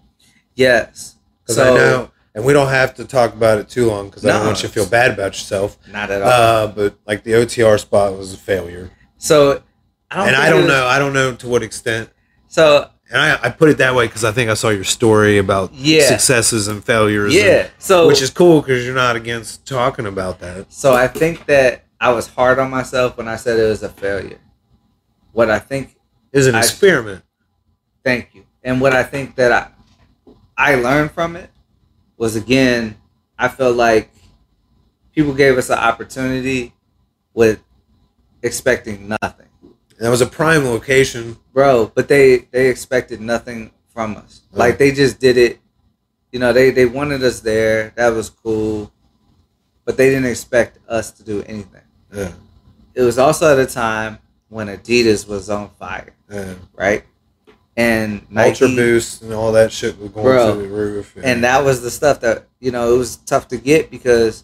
yes. 0.55 1.15
Because 1.45 1.55
So, 1.55 1.73
I 1.73 1.77
know, 1.77 2.11
and 2.35 2.43
we 2.45 2.53
don't 2.53 2.69
have 2.69 2.95
to 2.95 3.05
talk 3.05 3.33
about 3.33 3.57
it 3.59 3.69
too 3.69 3.85
long 3.87 4.09
because 4.09 4.25
I 4.25 4.29
don't 4.33 4.45
want 4.45 4.61
you 4.63 4.67
to 4.69 4.73
feel 4.73 4.87
bad 4.87 5.11
about 5.11 5.33
yourself. 5.33 5.77
not 5.87 6.09
at 6.09 6.21
all. 6.21 6.27
Uh, 6.29 6.67
but 6.67 6.95
like 7.05 7.23
the 7.23 7.31
OTR 7.33 7.79
spot 7.79 8.17
was 8.17 8.33
a 8.33 8.37
failure, 8.37 8.89
so, 9.17 9.61
I 10.11 10.15
don't 10.17 10.27
and 10.27 10.35
I 10.35 10.49
don't 10.49 10.61
was- 10.63 10.67
know. 10.67 10.85
I 10.87 10.99
don't 10.99 11.13
know 11.13 11.33
to 11.35 11.47
what 11.47 11.63
extent. 11.63 12.09
So, 12.47 12.89
And 13.11 13.19
I, 13.21 13.47
I 13.47 13.49
put 13.49 13.69
it 13.69 13.77
that 13.79 13.95
way 13.95 14.05
because 14.07 14.23
I 14.23 14.31
think 14.31 14.49
I 14.49 14.53
saw 14.55 14.69
your 14.69 14.83
story 14.83 15.37
about 15.37 15.73
Yeah. 15.73 16.07
successes 16.07 16.67
and 16.67 16.83
failures. 16.83 17.33
yeah. 17.33 17.67
So, 17.79 18.07
which 18.07 18.21
is 18.21 18.29
cool 18.29 18.61
because 18.61 18.85
you're 18.85 18.93
not 18.95 19.15
against 19.15 19.65
talking 19.67 20.05
about 20.05 20.39
that. 20.39 20.71
So 20.71 20.93
I 20.93 21.07
think 21.07 21.45
that 21.47 21.83
I 21.99 22.11
was 22.11 22.27
hard 22.27 22.59
on 22.59 22.69
myself 22.69 23.17
when 23.17 23.27
I 23.27 23.35
said 23.37 23.59
it 23.59 23.63
was 23.67 23.81
a 23.83 23.89
failure. 23.89 24.39
What 25.31 25.49
I 25.49 25.57
think, 25.59 25.95
is 26.31 26.45
an 26.47 26.55
I- 26.55 26.59
experiment. 26.59 27.23
thank 28.03 28.29
you, 28.35 28.43
and 28.63 28.81
what 28.81 28.93
I 28.93 29.03
think 29.03 29.35
that 29.35 29.51
I 29.51 29.67
I 30.57 30.75
learned 30.75 31.11
from 31.11 31.35
it 31.35 31.49
was 32.23 32.37
again, 32.37 32.95
I 33.37 33.49
felt 33.49 33.75
like 33.75 34.09
people 35.13 35.33
gave 35.33 35.57
us 35.57 35.69
an 35.69 35.77
opportunity 35.77 36.73
with 37.33 37.61
expecting 38.41 39.09
nothing, 39.09 39.49
And 39.61 39.99
that 39.99 40.09
was 40.09 40.21
a 40.21 40.25
prime 40.25 40.63
location. 40.63 41.35
bro. 41.51 41.91
But 41.93 42.07
they 42.07 42.47
they 42.51 42.69
expected 42.69 43.19
nothing 43.19 43.71
from 43.93 44.15
us. 44.15 44.41
Oh. 44.53 44.57
Like 44.57 44.77
they 44.77 44.93
just 44.93 45.19
did 45.19 45.37
it. 45.37 45.59
You 46.31 46.39
know, 46.39 46.53
they 46.53 46.71
they 46.71 46.85
wanted 46.85 47.21
us 47.23 47.41
there. 47.41 47.91
That 47.97 48.13
was 48.13 48.29
cool, 48.29 48.93
but 49.83 49.97
they 49.97 50.09
didn't 50.09 50.31
expect 50.31 50.79
us 50.87 51.11
to 51.11 51.23
do 51.23 51.43
anything. 51.43 51.87
Yeah, 52.13 52.31
it 52.95 53.01
was 53.01 53.17
also 53.17 53.51
at 53.51 53.59
a 53.59 53.69
time 53.69 54.19
when 54.47 54.67
Adidas 54.67 55.27
was 55.27 55.49
on 55.49 55.71
fire, 55.77 56.15
yeah. 56.31 56.53
right? 56.73 57.03
And 57.75 58.27
Ultra 58.37 58.67
Boost 58.67 59.23
and 59.23 59.33
all 59.33 59.51
that 59.53 59.71
shit 59.71 59.97
was 59.99 60.09
going 60.11 60.25
Bro. 60.25 60.53
through 60.53 60.61
the 60.63 60.67
roof. 60.73 61.17
and 61.23 61.43
that 61.43 61.63
was 61.63 61.81
the 61.81 61.89
stuff 61.89 62.19
that 62.19 62.45
you 62.59 62.71
know 62.71 62.93
it 62.93 62.97
was 62.97 63.17
tough 63.17 63.47
to 63.47 63.57
get 63.57 63.89
because 63.89 64.43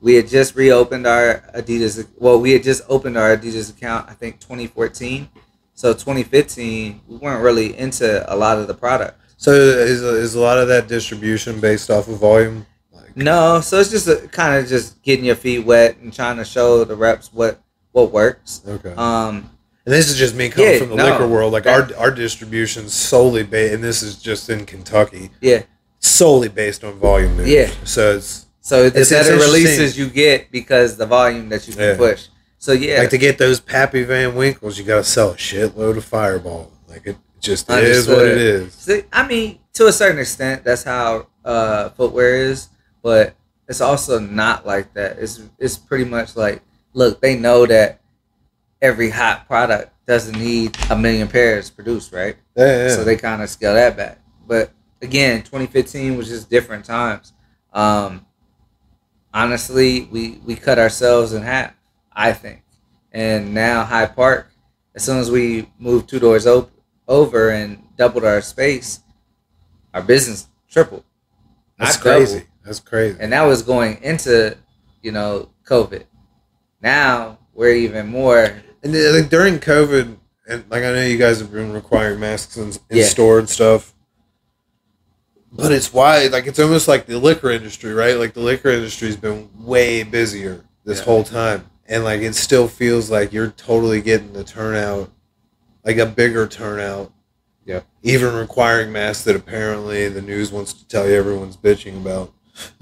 we 0.00 0.14
had 0.14 0.28
just 0.28 0.54
reopened 0.54 1.06
our 1.06 1.42
Adidas. 1.56 2.06
Well, 2.18 2.40
we 2.40 2.52
had 2.52 2.62
just 2.62 2.82
opened 2.88 3.16
our 3.18 3.36
Adidas 3.36 3.68
account. 3.70 4.08
I 4.08 4.12
think 4.14 4.38
2014. 4.38 5.28
So 5.74 5.92
2015, 5.92 7.00
we 7.08 7.16
weren't 7.16 7.42
really 7.42 7.76
into 7.78 8.32
a 8.32 8.34
lot 8.36 8.58
of 8.58 8.66
the 8.68 8.74
product. 8.74 9.20
so 9.36 9.52
is, 9.52 10.02
is 10.02 10.34
a 10.34 10.40
lot 10.40 10.58
of 10.58 10.66
that 10.68 10.88
distribution 10.88 11.60
based 11.60 11.88
off 11.90 12.08
of 12.08 12.18
volume? 12.18 12.66
Like, 12.92 13.16
No, 13.16 13.60
so 13.60 13.78
it's 13.78 13.90
just 13.90 14.08
a, 14.08 14.26
kind 14.28 14.56
of 14.60 14.68
just 14.68 15.00
getting 15.02 15.24
your 15.24 15.36
feet 15.36 15.64
wet 15.64 15.96
and 15.98 16.12
trying 16.12 16.36
to 16.38 16.44
show 16.44 16.82
the 16.84 16.96
reps 16.96 17.32
what 17.32 17.60
what 17.92 18.10
works. 18.12 18.62
okay. 18.66 18.92
Um, 18.96 19.50
And 19.88 19.94
this 19.96 20.10
is 20.10 20.18
just 20.18 20.34
me 20.34 20.50
coming 20.50 20.70
Yeah, 20.70 20.78
from 20.80 20.90
the 20.90 20.96
no, 20.96 21.04
liquor 21.06 21.26
world. 21.26 21.50
Like 21.54 21.62
that- 21.62 21.92
our 21.94 21.98
our 21.98 22.10
distribution's 22.10 22.92
solely 22.92 23.42
based, 23.42 23.72
and 23.72 23.82
this 23.82 24.02
is 24.02 24.16
just 24.16 24.50
in 24.50 24.66
Kentucky, 24.66 25.30
yeah. 25.40 25.62
solely 25.98 26.48
based 26.50 26.84
on 26.84 26.98
volume. 26.98 27.38
News. 27.38 27.48
Yeah. 27.48 27.70
So 27.84 28.16
it's 28.16 28.44
So 28.60 28.80
the 28.82 28.86
It's- 28.88 29.00
it's 29.00 29.10
better 29.12 29.32
interesting. 29.32 29.62
releases 29.64 29.98
you 29.98 30.10
get 30.10 30.52
because 30.52 30.98
the 30.98 31.06
volume 31.06 31.48
that 31.48 31.66
you 31.66 31.72
can 31.72 31.82
Yeah. 31.82 31.96
push. 31.96 32.26
So 32.58 32.72
yeah, 32.72 32.98
like 32.98 33.08
to 33.08 33.16
get 33.16 33.38
those 33.38 33.60
Pappy 33.60 34.02
Van 34.02 34.34
Winkles, 34.34 34.76
you 34.76 34.84
got 34.84 34.96
to 34.96 35.04
sell 35.04 35.30
a 35.30 35.36
shitload 35.36 35.96
of 35.96 36.04
Fireball. 36.04 36.70
Like 36.86 37.06
it 37.06 37.16
just 37.40 37.70
is 37.70 38.06
what 38.06 38.26
it 38.26 38.36
is. 38.36 38.74
So, 38.74 39.00
I 39.10 39.26
mean, 39.26 39.58
to 39.72 39.86
a 39.86 39.92
certain 39.92 40.18
extent, 40.18 40.64
that's 40.64 40.82
how 40.82 41.28
uh, 41.46 41.88
footwear 41.96 42.36
is, 42.36 42.68
but 43.02 43.34
it's 43.70 43.80
also 43.80 44.18
not 44.18 44.66
like 44.66 44.92
that. 44.92 45.16
It's 45.18 45.40
it's 45.58 45.78
pretty 45.78 46.04
much 46.04 46.36
like, 46.36 46.60
look, 46.92 47.22
they 47.22 47.36
know 47.36 47.64
that 47.64 48.00
every 48.80 49.10
hot 49.10 49.46
product 49.46 49.92
doesn't 50.06 50.38
need 50.38 50.76
a 50.90 50.96
million 50.96 51.28
pairs 51.28 51.70
produced, 51.70 52.12
right? 52.12 52.36
Yeah, 52.56 52.84
yeah. 52.88 52.94
So 52.94 53.04
they 53.04 53.16
kind 53.16 53.42
of 53.42 53.50
scale 53.50 53.74
that 53.74 53.96
back. 53.96 54.20
But 54.46 54.72
again, 55.02 55.42
2015 55.42 56.16
was 56.16 56.28
just 56.28 56.48
different 56.48 56.84
times. 56.84 57.32
Um, 57.72 58.24
honestly, 59.32 60.08
we 60.10 60.40
we 60.44 60.54
cut 60.56 60.78
ourselves 60.78 61.32
in 61.32 61.42
half. 61.42 61.72
I 62.12 62.32
think, 62.32 62.62
and 63.12 63.54
now 63.54 63.84
Hyde 63.84 64.16
Park, 64.16 64.50
as 64.94 65.04
soon 65.04 65.18
as 65.18 65.30
we 65.30 65.70
moved 65.78 66.08
two 66.08 66.18
doors 66.18 66.46
op- 66.48 66.72
over 67.06 67.50
and 67.50 67.80
doubled 67.96 68.24
our 68.24 68.40
space, 68.40 69.00
our 69.94 70.02
business 70.02 70.48
tripled. 70.68 71.04
That's 71.78 71.96
Not 71.96 72.04
doubled. 72.04 72.26
crazy. 72.28 72.46
That's 72.64 72.80
crazy. 72.80 73.16
And 73.20 73.32
that 73.32 73.42
was 73.42 73.62
going 73.62 74.02
into, 74.02 74.56
you 75.00 75.12
know, 75.12 75.50
COVID. 75.64 76.04
Now 76.82 77.38
we're 77.54 77.74
even 77.74 78.08
more. 78.08 78.62
And 78.82 78.94
then, 78.94 79.20
like 79.22 79.30
during 79.30 79.58
COVID, 79.58 80.16
and 80.48 80.64
like 80.70 80.82
I 80.84 80.92
know 80.92 81.04
you 81.04 81.18
guys 81.18 81.40
have 81.40 81.52
been 81.52 81.72
requiring 81.72 82.20
masks 82.20 82.56
in, 82.56 82.68
in 82.90 82.98
Yeah. 82.98 83.04
store 83.04 83.38
and 83.38 83.48
stuff, 83.48 83.92
but 85.52 85.72
it's 85.72 85.92
why 85.92 86.26
like 86.28 86.46
it's 86.46 86.58
almost 86.58 86.88
like 86.88 87.06
the 87.06 87.18
liquor 87.18 87.50
industry, 87.50 87.92
right? 87.92 88.16
Like 88.16 88.34
the 88.34 88.40
liquor 88.40 88.68
industry's 88.70 89.16
been 89.16 89.48
way 89.58 90.02
busier 90.02 90.64
this 90.84 90.98
Yeah. 90.98 91.04
whole 91.04 91.24
time, 91.24 91.66
and 91.86 92.04
like 92.04 92.20
it 92.20 92.34
still 92.34 92.68
feels 92.68 93.10
like 93.10 93.32
you're 93.32 93.50
totally 93.50 94.00
getting 94.00 94.32
the 94.32 94.44
turnout, 94.44 95.10
like 95.84 95.96
a 95.98 96.06
bigger 96.06 96.46
turnout. 96.46 97.12
Yeah. 97.64 97.80
Even 98.02 98.34
requiring 98.34 98.92
masks 98.92 99.24
that 99.24 99.36
apparently 99.36 100.08
the 100.08 100.22
news 100.22 100.50
wants 100.50 100.72
to 100.72 100.88
tell 100.88 101.06
you 101.06 101.14
everyone's 101.16 101.56
bitching 101.56 101.96
about, 102.00 102.32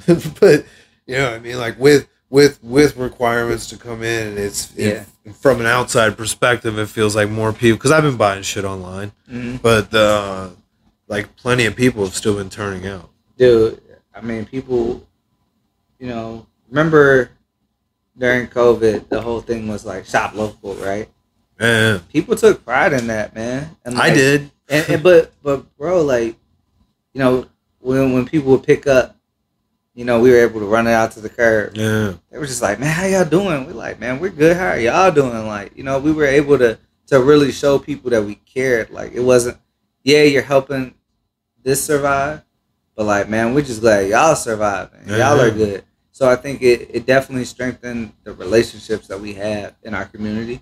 but 0.41 0.65
you 1.07 1.17
know 1.17 1.33
I 1.35 1.39
mean, 1.41 1.59
like 1.59 1.79
with 1.81 2.07
with 2.31 2.59
with 2.63 2.97
requirements 2.97 3.67
to 3.69 3.77
come 3.77 4.03
in, 4.03 4.29
and 4.29 4.39
it's 4.39 4.75
it- 4.77 5.07
from 5.41 5.61
an 5.61 5.67
outside 5.67 6.17
perspective, 6.17 6.79
it 6.79 6.87
feels 6.89 7.17
like 7.17 7.29
more 7.29 7.53
people 7.53 7.77
because 7.79 7.91
I've 7.93 8.03
been 8.05 8.17
buying 8.17 8.43
shit 8.43 8.65
online, 8.65 9.13
Mhm. 9.31 9.61
but 9.61 9.93
uh, 9.95 10.51
like 11.09 11.35
plenty 11.37 11.67
of 11.67 11.75
people 11.77 12.05
have 12.05 12.15
still 12.15 12.37
been 12.37 12.51
turning 12.51 12.87
out. 12.87 13.11
dude 13.39 13.81
i 14.15 14.21
mean 14.23 14.47
people 14.47 15.07
you 15.99 16.07
know 16.09 16.47
remember 16.71 17.29
during 18.17 18.47
covid 18.47 19.07
the 19.11 19.21
whole 19.21 19.43
thing 19.43 19.69
was 19.69 19.85
like 19.85 20.07
shop 20.07 20.35
local 20.35 20.75
right 20.77 21.09
Yeah, 21.61 21.99
People 22.13 22.35
took 22.37 22.65
pride 22.65 22.93
in 22.95 23.07
that, 23.09 23.35
man. 23.35 23.77
And 23.85 23.99
I 23.99 24.13
did. 24.15 24.51
and, 24.71 24.89
and 24.89 25.03
but 25.03 25.33
but 25.43 25.65
bro, 25.79 26.03
like, 26.03 26.35
you 27.15 27.19
know, 27.21 27.47
when 27.81 28.13
when 28.15 28.25
people 28.27 28.53
would 28.53 28.63
pick 28.63 28.87
up, 28.87 29.17
you 29.97 30.05
know, 30.05 30.21
we 30.21 30.31
were 30.31 30.37
able 30.37 30.61
to 30.61 30.67
run 30.67 30.87
it 30.87 30.93
out 30.93 31.13
to 31.13 31.21
the 31.21 31.31
curb. 31.31 31.75
Yeah, 31.75 32.13
They 32.31 32.39
were 32.39 32.47
just 32.47 32.61
like, 32.61 32.79
man, 32.79 32.95
how 32.95 33.07
y'all 33.07 33.25
doing? 33.25 33.67
We're 33.67 33.73
like, 33.73 33.99
man, 33.99 34.21
we're 34.21 34.29
good. 34.29 34.55
How 34.55 34.69
are 34.69 34.79
y'all 34.79 35.11
doing? 35.11 35.47
Like, 35.47 35.75
you 35.75 35.85
know, 35.85 35.99
we 35.99 36.13
were 36.13 36.27
able 36.27 36.59
to 36.59 36.79
to 37.07 37.21
really 37.21 37.51
show 37.51 37.79
people 37.79 38.11
that 38.11 38.23
we 38.23 38.35
cared. 38.35 38.91
Like, 38.91 39.13
it 39.13 39.21
wasn't, 39.21 39.57
yeah, 40.03 40.25
you're 40.25 40.43
helping 40.43 40.95
this 41.63 41.83
survive, 41.83 42.43
but 42.95 43.07
like, 43.07 43.29
man, 43.29 43.55
we're 43.55 43.63
just 43.63 43.81
glad 43.81 44.09
y'all 44.09 44.35
surviving. 44.35 45.09
Y'all 45.09 45.41
are 45.41 45.51
good. 45.51 45.85
So 46.11 46.29
I 46.29 46.37
think 46.37 46.63
it, 46.63 46.91
it 46.93 47.07
definitely 47.07 47.45
strengthened 47.45 48.13
the 48.25 48.33
relationships 48.33 49.07
that 49.07 49.21
we 49.21 49.35
have 49.35 49.77
in 49.83 49.95
our 49.95 50.05
community. 50.05 50.61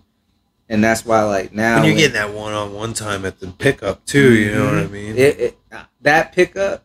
And 0.68 0.82
that's 0.82 1.04
why, 1.04 1.22
like 1.24 1.52
now, 1.52 1.76
when 1.76 1.86
you're 1.86 1.96
getting 1.96 2.14
that 2.14 2.32
one-on-one 2.32 2.94
time 2.94 3.24
at 3.24 3.40
the 3.40 3.48
pickup 3.48 4.04
too, 4.06 4.34
you 4.34 4.52
know 4.52 4.64
what 4.64 4.74
I 4.74 4.82
mm-hmm. 4.84 4.92
mean? 4.92 5.16
it, 5.16 5.40
it, 5.40 5.58
that 6.02 6.32
pickup 6.32 6.84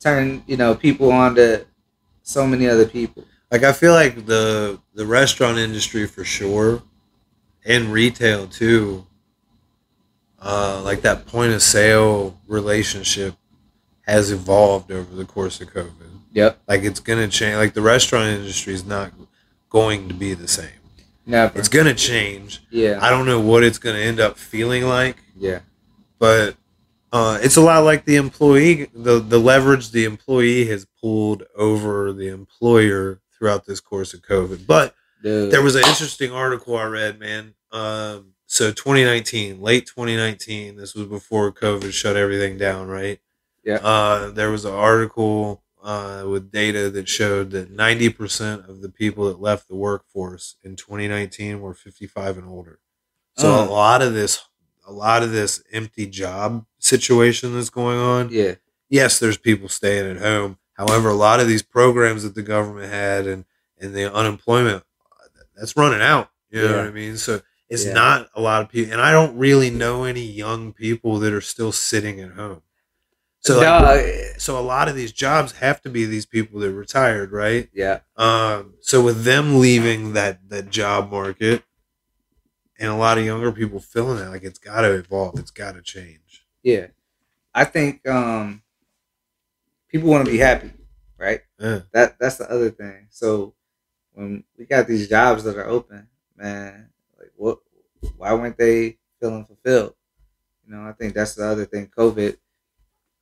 turned 0.00 0.42
you 0.46 0.56
know 0.56 0.74
people 0.74 1.12
onto 1.12 1.64
so 2.32 2.46
many 2.46 2.68
other 2.68 2.86
people. 2.86 3.24
like 3.50 3.62
I 3.62 3.72
feel 3.72 3.92
like 3.92 4.26
the 4.26 4.80
the 4.94 5.06
restaurant 5.06 5.58
industry 5.58 6.06
for 6.06 6.24
sure, 6.24 6.82
and 7.64 7.92
retail 7.92 8.46
too. 8.46 9.06
Uh, 10.44 10.82
like 10.84 11.02
that 11.02 11.24
point 11.26 11.52
of 11.52 11.62
sale 11.62 12.36
relationship 12.48 13.36
has 14.02 14.32
evolved 14.32 14.90
over 14.90 15.14
the 15.14 15.24
course 15.24 15.60
of 15.60 15.68
COVID. 15.72 16.10
Yep. 16.32 16.58
Like 16.66 16.82
it's 16.82 16.98
gonna 16.98 17.28
change. 17.28 17.56
Like 17.56 17.74
the 17.74 17.82
restaurant 17.82 18.26
industry 18.28 18.74
is 18.74 18.84
not 18.84 19.12
going 19.70 20.08
to 20.08 20.14
be 20.14 20.34
the 20.34 20.48
same. 20.48 20.68
Never. 21.26 21.58
It's 21.58 21.68
gonna 21.68 21.94
change. 21.94 22.60
yeah. 22.70 22.98
I 23.00 23.10
don't 23.10 23.26
know 23.26 23.40
what 23.40 23.62
it's 23.62 23.78
gonna 23.78 23.98
end 23.98 24.18
up 24.18 24.36
feeling 24.36 24.84
like, 24.84 25.16
yeah. 25.36 25.60
but 26.18 26.56
uh, 27.12 27.38
it's 27.42 27.56
a 27.56 27.60
lot 27.60 27.84
like 27.84 28.04
the 28.04 28.16
employee, 28.16 28.88
the 28.94 29.20
the 29.20 29.38
leverage 29.38 29.90
the 29.90 30.04
employee 30.04 30.64
has 30.66 30.86
pulled 31.00 31.44
over 31.56 32.12
the 32.12 32.28
employer 32.28 33.20
throughout 33.36 33.66
this 33.66 33.80
course 33.80 34.14
of 34.14 34.22
COVID. 34.22 34.66
But 34.66 34.94
Dude. 35.22 35.50
there 35.50 35.62
was 35.62 35.74
an 35.74 35.84
interesting 35.86 36.32
article 36.32 36.76
I 36.76 36.84
read, 36.84 37.18
man. 37.18 37.54
Um, 37.70 38.32
so 38.46 38.70
2019, 38.70 39.60
late 39.60 39.86
2019, 39.86 40.76
this 40.76 40.94
was 40.94 41.06
before 41.06 41.52
COVID 41.52 41.92
shut 41.92 42.16
everything 42.16 42.58
down, 42.58 42.88
right? 42.88 43.18
Yeah. 43.64 43.76
Uh, 43.76 44.30
there 44.30 44.50
was 44.50 44.64
an 44.64 44.74
article 44.74 45.62
uh, 45.82 46.24
with 46.28 46.50
data 46.50 46.90
that 46.90 47.08
showed 47.08 47.50
that 47.50 47.74
90% 47.74 48.68
of 48.68 48.80
the 48.82 48.88
people 48.88 49.26
that 49.26 49.40
left 49.40 49.68
the 49.68 49.76
workforce 49.76 50.56
in 50.62 50.76
2019 50.76 51.60
were 51.60 51.74
55 51.74 52.38
and 52.38 52.48
older. 52.48 52.78
So 53.36 53.48
a 53.48 53.64
lot 53.64 54.02
of 54.02 54.12
this, 54.12 54.44
a 54.86 54.92
lot 54.92 55.22
of 55.22 55.30
this 55.32 55.62
empty 55.72 56.06
job 56.06 56.64
situation 56.78 57.54
that's 57.54 57.70
going 57.70 57.98
on. 57.98 58.28
yeah. 58.30 58.54
Yes, 58.88 59.18
there's 59.18 59.38
people 59.38 59.68
staying 59.70 60.10
at 60.10 60.22
home. 60.22 60.58
However, 60.74 61.08
a 61.08 61.14
lot 61.14 61.40
of 61.40 61.48
these 61.48 61.62
programs 61.62 62.24
that 62.24 62.34
the 62.34 62.42
government 62.42 62.92
had 62.92 63.26
and 63.26 63.44
and 63.80 63.94
the 63.94 64.12
unemployment 64.12 64.84
that's 65.56 65.76
running 65.76 66.02
out. 66.02 66.30
You 66.50 66.62
know 66.62 66.68
Yeah. 66.70 66.76
what 66.76 66.86
I 66.86 66.90
mean? 66.90 67.16
So 67.16 67.40
it's 67.70 67.86
Yeah. 67.86 67.94
not 67.94 68.28
a 68.34 68.40
lot 68.40 68.62
of 68.62 68.68
people, 68.68 68.92
and 68.92 69.00
I 69.00 69.10
don't 69.12 69.36
really 69.38 69.70
know 69.70 70.04
any 70.04 70.24
young 70.24 70.72
people 70.74 71.18
that 71.20 71.32
are 71.32 71.40
still 71.40 71.72
sitting 71.72 72.20
at 72.20 72.32
home. 72.32 72.62
So, 73.40 73.56
like, 73.58 73.66
Dog, 73.66 74.40
so 74.40 74.56
a 74.58 74.60
lot 74.62 74.88
of 74.88 74.94
these 74.94 75.10
jobs 75.10 75.52
have 75.52 75.80
to 75.82 75.88
be 75.90 76.04
these 76.04 76.26
people 76.26 76.60
that 76.60 76.70
retired, 76.72 77.32
right? 77.32 77.68
yeah. 77.72 78.00
Um, 78.16 78.74
so 78.82 79.00
with 79.02 79.24
them 79.24 79.58
leaving 79.58 80.12
that 80.12 80.48
that 80.50 80.70
job 80.70 81.10
market, 81.10 81.64
and 82.82 82.90
a 82.90 82.96
lot 82.96 83.16
of 83.16 83.24
younger 83.24 83.52
people 83.52 83.78
feeling 83.78 84.18
that, 84.18 84.30
like 84.30 84.42
it's 84.42 84.58
got 84.58 84.80
to 84.82 84.92
evolve, 84.94 85.38
it's 85.38 85.52
got 85.52 85.76
to 85.76 85.82
change. 85.82 86.44
Yeah. 86.64 86.88
I 87.54 87.64
think 87.64 88.06
um 88.08 88.62
people 89.88 90.10
want 90.10 90.24
to 90.24 90.30
be 90.30 90.38
happy, 90.38 90.72
right? 91.18 91.42
Yeah. 91.58 91.80
That 91.92 92.18
that's 92.18 92.36
the 92.36 92.50
other 92.50 92.70
thing. 92.70 93.06
So 93.10 93.54
when 94.14 94.44
we 94.58 94.64
got 94.66 94.88
these 94.88 95.08
jobs 95.08 95.44
that 95.44 95.56
are 95.56 95.66
open, 95.66 96.08
man, 96.36 96.90
like 97.18 97.30
what 97.36 97.58
why 98.16 98.32
weren't 98.34 98.58
they 98.58 98.98
feeling 99.20 99.44
fulfilled? 99.44 99.94
You 100.66 100.74
know, 100.74 100.88
I 100.88 100.92
think 100.92 101.14
that's 101.14 101.34
the 101.36 101.46
other 101.46 101.66
thing. 101.66 101.90
COVID 101.96 102.36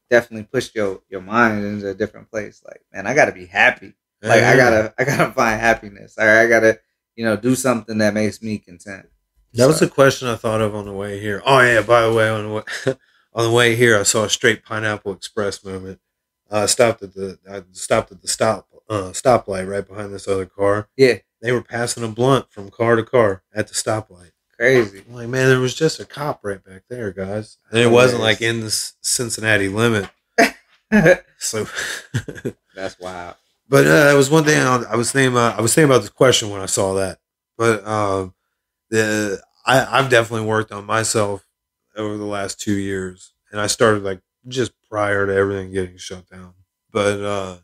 definitely 0.09 0.49
pushed 0.51 0.75
your 0.75 1.03
your 1.11 1.21
mind 1.21 1.65
into 1.65 1.91
a 1.91 1.95
different 1.95 2.31
place. 2.31 2.63
Like, 2.67 2.83
man, 2.93 3.07
I 3.07 3.15
gotta 3.15 3.33
be 3.33 3.47
happy. 3.47 3.93
Like 4.23 4.43
I 4.43 4.57
gotta 4.57 4.95
I 4.99 5.05
gotta 5.05 5.33
find 5.33 5.61
happiness. 5.61 6.17
Or 6.19 6.29
I 6.29 6.47
gotta, 6.47 6.81
you 7.15 7.25
know, 7.25 7.37
do 7.37 7.55
something 7.55 7.99
that 7.99 8.15
makes 8.15 8.43
me 8.43 8.59
content. 8.59 9.07
That 9.55 9.67
was 9.67 9.79
So- 9.79 9.87
a 9.87 9.91
question 9.91 10.29
I 10.29 10.37
thought 10.37 10.61
of 10.61 10.75
on 10.75 10.85
the 10.87 10.93
way 10.93 11.19
here. 11.21 11.43
Oh 11.45 11.61
yeah, 11.61 11.83
by 11.83 12.03
the 12.03 12.13
way, 12.13 12.29
on 12.29 12.45
the 12.49 12.53
way, 12.55 12.63
on 13.35 13.45
the 13.45 13.51
way 13.53 13.75
here, 13.77 13.99
I 13.99 14.03
saw 14.05 14.25
a 14.25 14.31
straight 14.31 14.65
Pineapple 14.65 15.13
Express 15.13 15.65
moment. 15.65 16.01
I 16.51 16.67
stopped 16.67 17.03
at 17.03 17.15
the 17.15 17.39
I 17.51 17.63
stopped 17.73 18.11
at 18.13 18.23
the 18.23 18.29
stop 18.29 18.69
uh, 18.89 19.11
stoplight 19.13 19.69
right 19.71 19.87
behind 19.87 20.13
this 20.13 20.27
other 20.29 20.47
car. 20.47 20.89
Yeah. 20.97 21.19
They 21.43 21.53
were 21.53 21.63
passing 21.63 22.03
a 22.05 22.09
blunt 22.09 22.51
from 22.51 22.71
car 22.71 22.97
to 22.97 23.03
car 23.05 23.43
at 23.55 23.69
the 23.69 23.75
stoplight. 23.75 24.33
Crazy. 24.59 25.03
I'm 25.09 25.15
like, 25.15 25.29
man, 25.29 25.49
there 25.49 25.59
was 25.61 25.75
just 25.75 26.01
a 26.01 26.05
cop 26.05 26.41
right 26.43 26.63
back 26.63 26.83
there, 26.91 27.13
guys, 27.13 27.57
and 27.71 27.79
it 27.81 27.87
wasn't 27.91 28.21
like 28.21 28.43
in 28.43 28.61
the 28.61 28.71
Cincinnati 29.01 29.69
limit. 29.69 30.09
So, 31.39 31.67
That's 32.75 32.99
wild. 32.99 33.37
but 33.69 33.87
uh, 33.87 34.05
that 34.07 34.15
was 34.15 34.29
one 34.29 34.45
thing 34.45 34.61
I, 34.61 34.83
I 34.91 34.97
was 34.97 35.13
thinking 35.13 35.33
about. 35.33 35.57
I 35.59 35.63
was 35.63 35.75
thinking 35.75 35.91
about 35.91 36.01
this 36.03 36.11
question 36.11 36.51
when 36.51 36.61
I 36.61 36.67
saw 36.67 36.95
that. 36.95 37.19
But 37.57 37.87
um, 37.87 38.35
the 38.91 39.41
I, 39.67 39.99
I've 39.99 40.11
definitely 40.11 40.47
worked 40.47 40.73
on 40.73 40.85
myself 40.87 41.47
over 41.97 42.17
the 42.17 42.25
last 42.25 42.61
two 42.61 42.77
years, 42.77 43.33
and 43.53 43.61
I 43.61 43.67
started 43.67 44.03
like 44.03 44.21
just 44.49 44.73
prior 44.89 45.27
to 45.27 45.35
everything 45.35 45.73
getting 45.73 45.97
shut 45.99 46.29
down. 46.29 46.55
But 46.93 47.21
uh, 47.21 47.57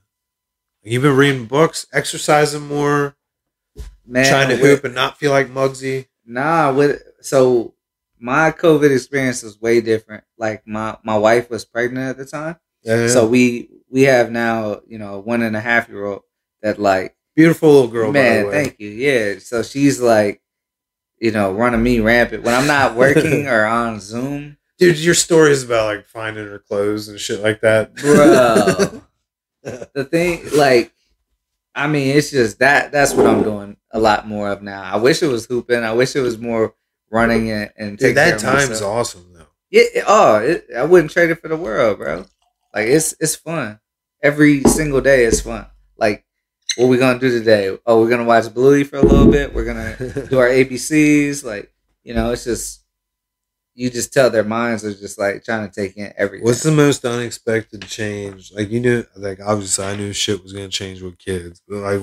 you've 0.83 1.03
been 1.03 1.17
reading 1.17 1.47
books, 1.47 1.87
exercising 1.93 2.67
more, 2.67 3.17
Man, 4.07 4.27
trying 4.31 4.49
to 4.51 4.57
hoop 4.57 4.85
and 4.85 4.95
not 4.95 5.19
feel 5.19 5.33
like 5.33 5.49
Muggsy. 5.49 6.07
Nah, 6.25 6.73
with 6.73 7.03
so 7.21 7.75
my 8.19 8.51
COVID 8.51 8.95
experience 8.95 9.43
was 9.43 9.61
way 9.61 9.81
different. 9.81 10.25
Like 10.39 10.67
my 10.67 10.97
my 11.03 11.17
wife 11.19 11.51
was 11.51 11.65
pregnant 11.65 12.11
at 12.11 12.17
the 12.19 12.25
time, 12.27 12.57
Yeah. 12.83 13.09
so 13.09 13.27
we 13.27 13.69
we 13.91 14.03
have 14.03 14.31
now 14.31 14.81
you 14.87 14.99
know 14.99 15.15
a 15.15 15.21
one 15.21 15.43
and 15.43 15.57
a 15.57 15.61
half 15.61 15.89
year 15.89 16.05
old 16.05 16.23
that 16.62 16.79
like 16.79 17.17
beautiful 17.35 17.71
little 17.73 17.89
girl. 17.89 18.12
man, 18.12 18.51
thank 18.51 18.77
you. 18.79 18.89
Yeah, 18.91 19.39
so 19.39 19.62
she's 19.62 20.01
like 20.01 20.41
you 21.19 21.31
know 21.31 21.53
running 21.53 21.83
me 21.83 22.01
rampant 22.01 22.43
when 22.45 22.55
I'm 22.55 22.67
not 22.67 22.95
working 22.95 23.47
or 23.49 23.65
on 23.65 24.01
Zoom, 24.01 24.57
dude. 24.79 24.99
Your 24.99 25.15
stories 25.15 25.63
about 25.63 25.87
like 25.87 26.07
finding 26.07 26.47
her 26.47 26.59
clothes 26.59 27.09
and 27.09 27.19
shit 27.21 27.41
like 27.43 27.61
that, 27.63 27.95
bro. 27.95 29.03
the 29.95 30.05
thing 30.05 30.43
like 30.57 30.93
I 31.75 31.87
mean 31.89 32.17
it's 32.17 32.31
just 32.31 32.59
that 32.61 32.93
that's 32.93 33.13
what 33.15 33.27
I'm 33.27 33.43
doing 33.43 33.77
a 33.91 33.99
lot 33.99 34.27
more 34.29 34.51
of 34.51 34.63
now. 34.63 34.83
I 34.83 34.97
wish 34.97 35.23
it 35.23 35.29
was 35.29 35.47
hooping. 35.47 35.83
I 35.83 35.93
wish 35.93 36.15
it 36.17 36.21
was 36.21 36.39
more 36.39 36.75
running 37.11 37.51
and, 37.51 37.71
and 37.77 37.99
taking 37.99 38.15
Dude, 38.15 38.17
care 38.17 38.31
that 38.33 38.41
time's 38.41 38.69
myself. 38.71 38.95
awesome 38.97 39.33
though. 39.33 39.47
Yeah, 39.71 39.83
it- 39.95 40.05
oh, 40.07 40.37
it, 40.37 40.67
I 40.77 40.85
wouldn't 40.85 41.11
trade 41.13 41.31
it 41.31 41.41
for 41.41 41.49
the 41.49 41.57
world, 41.57 41.99
bro. 41.99 42.27
Like 42.75 42.89
it's 42.89 43.15
it's 43.21 43.37
fun. 43.37 43.81
Every 44.23 44.63
single 44.65 45.01
day 45.01 45.25
is 45.25 45.41
fun. 45.41 45.67
Like 45.97 46.25
what 46.77 46.89
we 46.89 46.99
gonna 46.99 47.19
do 47.19 47.31
today? 47.31 47.77
Oh, 47.87 48.01
we're 48.01 48.11
gonna 48.11 48.25
watch 48.25 48.53
Bluey 48.53 48.85
for 48.85 48.97
a 48.97 49.03
little 49.03 49.31
bit. 49.31 49.55
We're 49.55 49.65
gonna 49.65 49.97
do 50.31 50.39
our 50.39 50.49
ABCs. 50.49 51.45
Like 51.45 51.73
you 52.05 52.15
know, 52.15 52.31
it's 52.33 52.45
just 52.45 52.83
you 53.75 53.91
just 53.91 54.12
tell 54.12 54.31
their 54.31 54.45
minds 54.45 54.85
are 54.85 54.95
just 54.95 55.19
like 55.19 55.45
trying 55.45 55.69
to 55.69 55.75
take 55.75 55.97
in 55.97 56.12
everything. 56.17 56.45
What's 56.47 56.62
the 56.62 56.73
most 56.73 57.05
unexpected 57.05 57.83
change? 57.83 58.53
Like 58.53 58.71
you 58.71 58.81
knew, 58.81 59.05
like 59.17 59.39
obviously 59.45 59.85
I 59.85 59.97
knew 59.97 60.12
shit 60.12 60.43
was 60.43 60.53
gonna 60.53 60.69
change 60.69 61.03
with 61.03 61.19
kids, 61.19 61.62
but 61.69 61.79
like, 61.79 62.01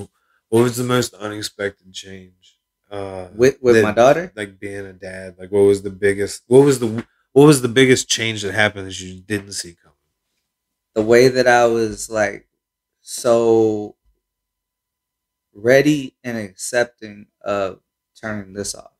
what 0.50 0.62
was 0.64 0.78
the 0.78 0.84
most 0.84 1.14
unexpected 1.16 1.92
change? 1.94 2.58
Uh, 2.92 3.28
with 3.34 3.58
with 3.62 3.76
that- 3.76 3.84
my 3.84 3.92
daughter? 3.92 4.32
like 4.36 4.60
being 4.60 4.86
a 4.86 4.94
dad. 4.94 5.36
Like, 5.40 5.52
what 5.52 5.62
was 5.62 5.82
the 5.82 5.90
biggest? 5.90 6.44
What 6.48 6.60
was 6.66 6.80
the 6.80 7.06
what 7.32 7.46
was 7.46 7.62
the 7.64 7.68
biggest 7.68 8.08
change 8.08 8.44
that 8.44 8.54
happened 8.54 8.86
that 8.88 9.00
you 9.00 9.20
didn't 9.22 9.54
see 9.54 9.76
coming? 9.82 9.98
The 10.94 11.02
way 11.02 11.28
that 11.28 11.48
I 11.48 11.66
was 11.66 12.08
like 12.12 12.48
so 13.02 13.96
ready 15.54 16.16
and 16.24 16.38
accepting 16.38 17.28
of 17.44 17.80
turning 18.20 18.54
this 18.54 18.76
off. 18.76 18.92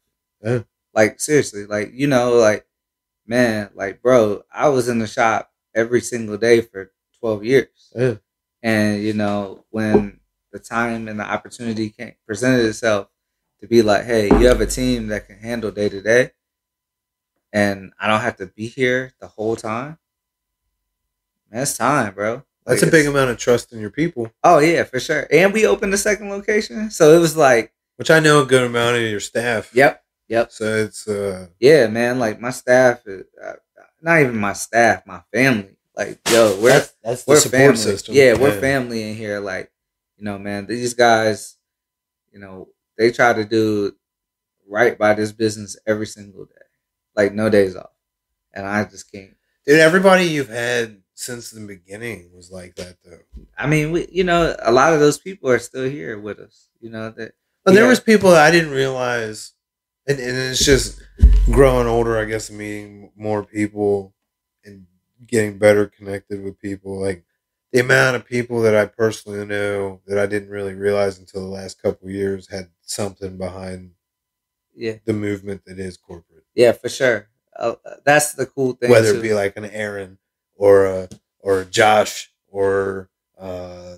Yeah. 0.44 0.64
Like 0.94 1.20
seriously, 1.20 1.66
like 1.66 1.92
you 1.94 2.08
know, 2.08 2.34
like 2.34 2.66
man, 3.28 3.70
like 3.76 4.02
bro, 4.02 4.44
I 4.54 4.70
was 4.70 4.88
in 4.90 5.00
the 5.00 5.08
shop 5.08 5.52
every 5.76 6.02
single 6.02 6.38
day 6.38 6.62
for 6.62 6.92
twelve 7.20 7.44
years, 7.46 7.92
Yeah. 7.96 8.16
and 8.62 9.02
you 9.04 9.14
know 9.14 9.66
when 9.72 10.20
the 10.52 10.60
time 10.60 11.08
and 11.08 11.20
the 11.20 11.24
opportunity 11.26 11.90
came, 11.90 12.14
presented 12.28 12.66
itself 12.66 13.08
to 13.62 13.68
be 13.68 13.82
like, 13.82 14.06
hey, 14.06 14.28
you 14.28 14.48
have 14.48 14.62
a 14.62 14.68
team 14.68 15.08
that 15.08 15.28
can 15.28 15.38
handle 15.40 15.72
day 15.72 15.90
to 15.90 16.02
day, 16.02 16.32
and 17.52 17.94
I 18.00 18.08
don't 18.08 18.22
have 18.22 18.38
to 18.38 18.48
be 18.48 18.68
here 18.68 19.14
the 19.20 19.28
whole 19.28 19.56
time. 19.56 19.98
That's 21.50 21.78
time, 21.78 22.14
bro. 22.16 22.44
That's 22.66 22.82
Like, 22.82 22.88
a 22.90 22.92
big 22.92 23.06
amount 23.08 23.30
of 23.32 23.38
trust 23.38 23.74
in 23.74 23.80
your 23.80 23.90
people, 23.90 24.32
Oh 24.44 24.60
yeah, 24.60 24.84
for 24.84 25.00
sure. 25.00 25.28
And 25.32 25.54
we 25.54 25.66
opened 25.68 25.92
the 25.94 25.98
second 25.98 26.30
location, 26.30 26.90
so 26.92 27.16
it 27.16 27.20
was 27.20 27.36
like, 27.36 27.74
which 27.98 28.10
I 28.12 28.20
know 28.20 28.42
a 28.42 28.46
good 28.46 28.64
amount 28.64 28.96
of 28.98 29.04
your 29.04 29.20
staff. 29.20 29.70
yep, 29.74 30.04
Yep. 30.30 30.52
So 30.52 30.66
it's 30.78 31.08
uh 31.08 31.48
Yeah, 31.60 31.88
man. 31.88 32.20
Like 32.20 32.40
my 32.40 32.50
staff, 32.52 33.02
is, 33.06 33.26
uh, 33.44 33.54
not 34.02 34.22
even 34.22 34.38
my 34.38 34.54
staff, 34.54 35.06
my 35.06 35.22
family. 35.34 35.78
Like, 35.96 36.20
yo, 36.32 36.58
we're 36.60 36.70
that's, 36.70 36.94
that's 37.04 37.28
we're 37.28 37.36
support 37.40 37.62
family. 37.62 37.76
system. 37.78 38.16
Yeah, 38.16 38.34
we're 38.40 38.60
family 38.60 39.10
in 39.12 39.16
here. 39.16 39.40
Like, 39.40 39.72
you 40.18 40.26
know, 40.26 40.40
man, 40.40 40.66
these 40.66 40.94
guys, 40.96 41.56
you 42.32 42.40
know, 42.40 42.70
they 42.98 43.12
try 43.12 43.34
to 43.34 43.46
do 43.46 43.94
right 44.68 44.98
by 44.98 45.14
this 45.14 45.32
business 45.32 45.78
every 45.86 46.08
single 46.08 46.46
day, 46.46 46.66
like 47.16 47.34
no 47.34 47.50
days 47.50 47.76
off, 47.76 47.92
and 48.54 48.66
I 48.66 48.86
just 48.86 49.12
can't. 49.12 49.36
Dude, 49.68 49.80
everybody 49.80 50.26
you've 50.26 50.50
had 50.50 51.03
since 51.24 51.52
the 51.52 51.66
beginning 51.66 52.30
was 52.36 52.52
like 52.52 52.76
that 52.76 52.98
though. 53.04 53.20
I 53.58 53.68
mean, 53.68 53.92
we, 53.92 54.08
you 54.12 54.24
know, 54.24 54.56
a 54.60 54.72
lot 54.72 54.94
of 54.94 55.00
those 55.00 55.18
people 55.18 55.50
are 55.50 55.60
still 55.60 55.90
here 55.90 56.20
with 56.20 56.40
us. 56.40 56.70
You 56.82 56.90
know 56.90 57.10
that. 57.12 57.34
But 57.66 57.74
there 57.74 57.84
Yeah. 57.84 57.90
was 57.90 58.00
people 58.00 58.30
I 58.32 58.52
didn't 58.52 58.72
realize, 58.72 59.54
and, 60.08 60.20
and 60.20 60.38
it's 60.38 60.66
just 60.66 61.02
growing 61.52 61.88
older. 61.88 62.18
I 62.18 62.26
guess 62.26 62.52
meeting 62.52 63.12
more 63.16 63.44
people 63.44 64.14
and 64.66 64.86
getting 65.26 65.58
better 65.58 65.88
connected 65.88 66.44
with 66.44 66.60
people. 66.60 67.00
Like 67.00 67.24
the 67.72 67.80
amount 67.80 68.18
of 68.18 68.26
people 68.26 68.62
that 68.64 68.76
I 68.76 68.86
personally 68.86 69.46
know 69.46 70.02
that 70.08 70.20
I 70.20 70.26
didn't 70.26 70.50
really 70.50 70.74
realize 70.76 71.18
until 71.20 71.42
the 71.42 71.48
last 71.56 71.82
couple 71.82 72.08
of 72.08 72.14
years 72.14 72.50
had 72.50 72.70
something 72.82 73.38
behind 73.38 73.92
Yeah, 74.76 74.98
the 75.06 75.14
movement 75.14 75.64
that 75.66 75.80
is 75.80 75.98
corporate. 75.98 76.44
yeah, 76.56 76.74
for 76.74 76.90
sure. 76.90 77.30
Uh, 77.58 77.76
that's 78.04 78.34
the 78.34 78.46
cool 78.48 78.74
thing. 78.74 78.90
Whether 78.90 79.14
too. 79.14 79.20
it 79.20 79.22
be 79.22 79.34
like 79.34 79.56
an 79.58 79.66
Aaron 79.66 80.18
or 80.56 80.86
a 80.86 81.10
or 81.40 81.64
Josh 81.66 82.32
or 82.50 83.10
uh 83.40 83.98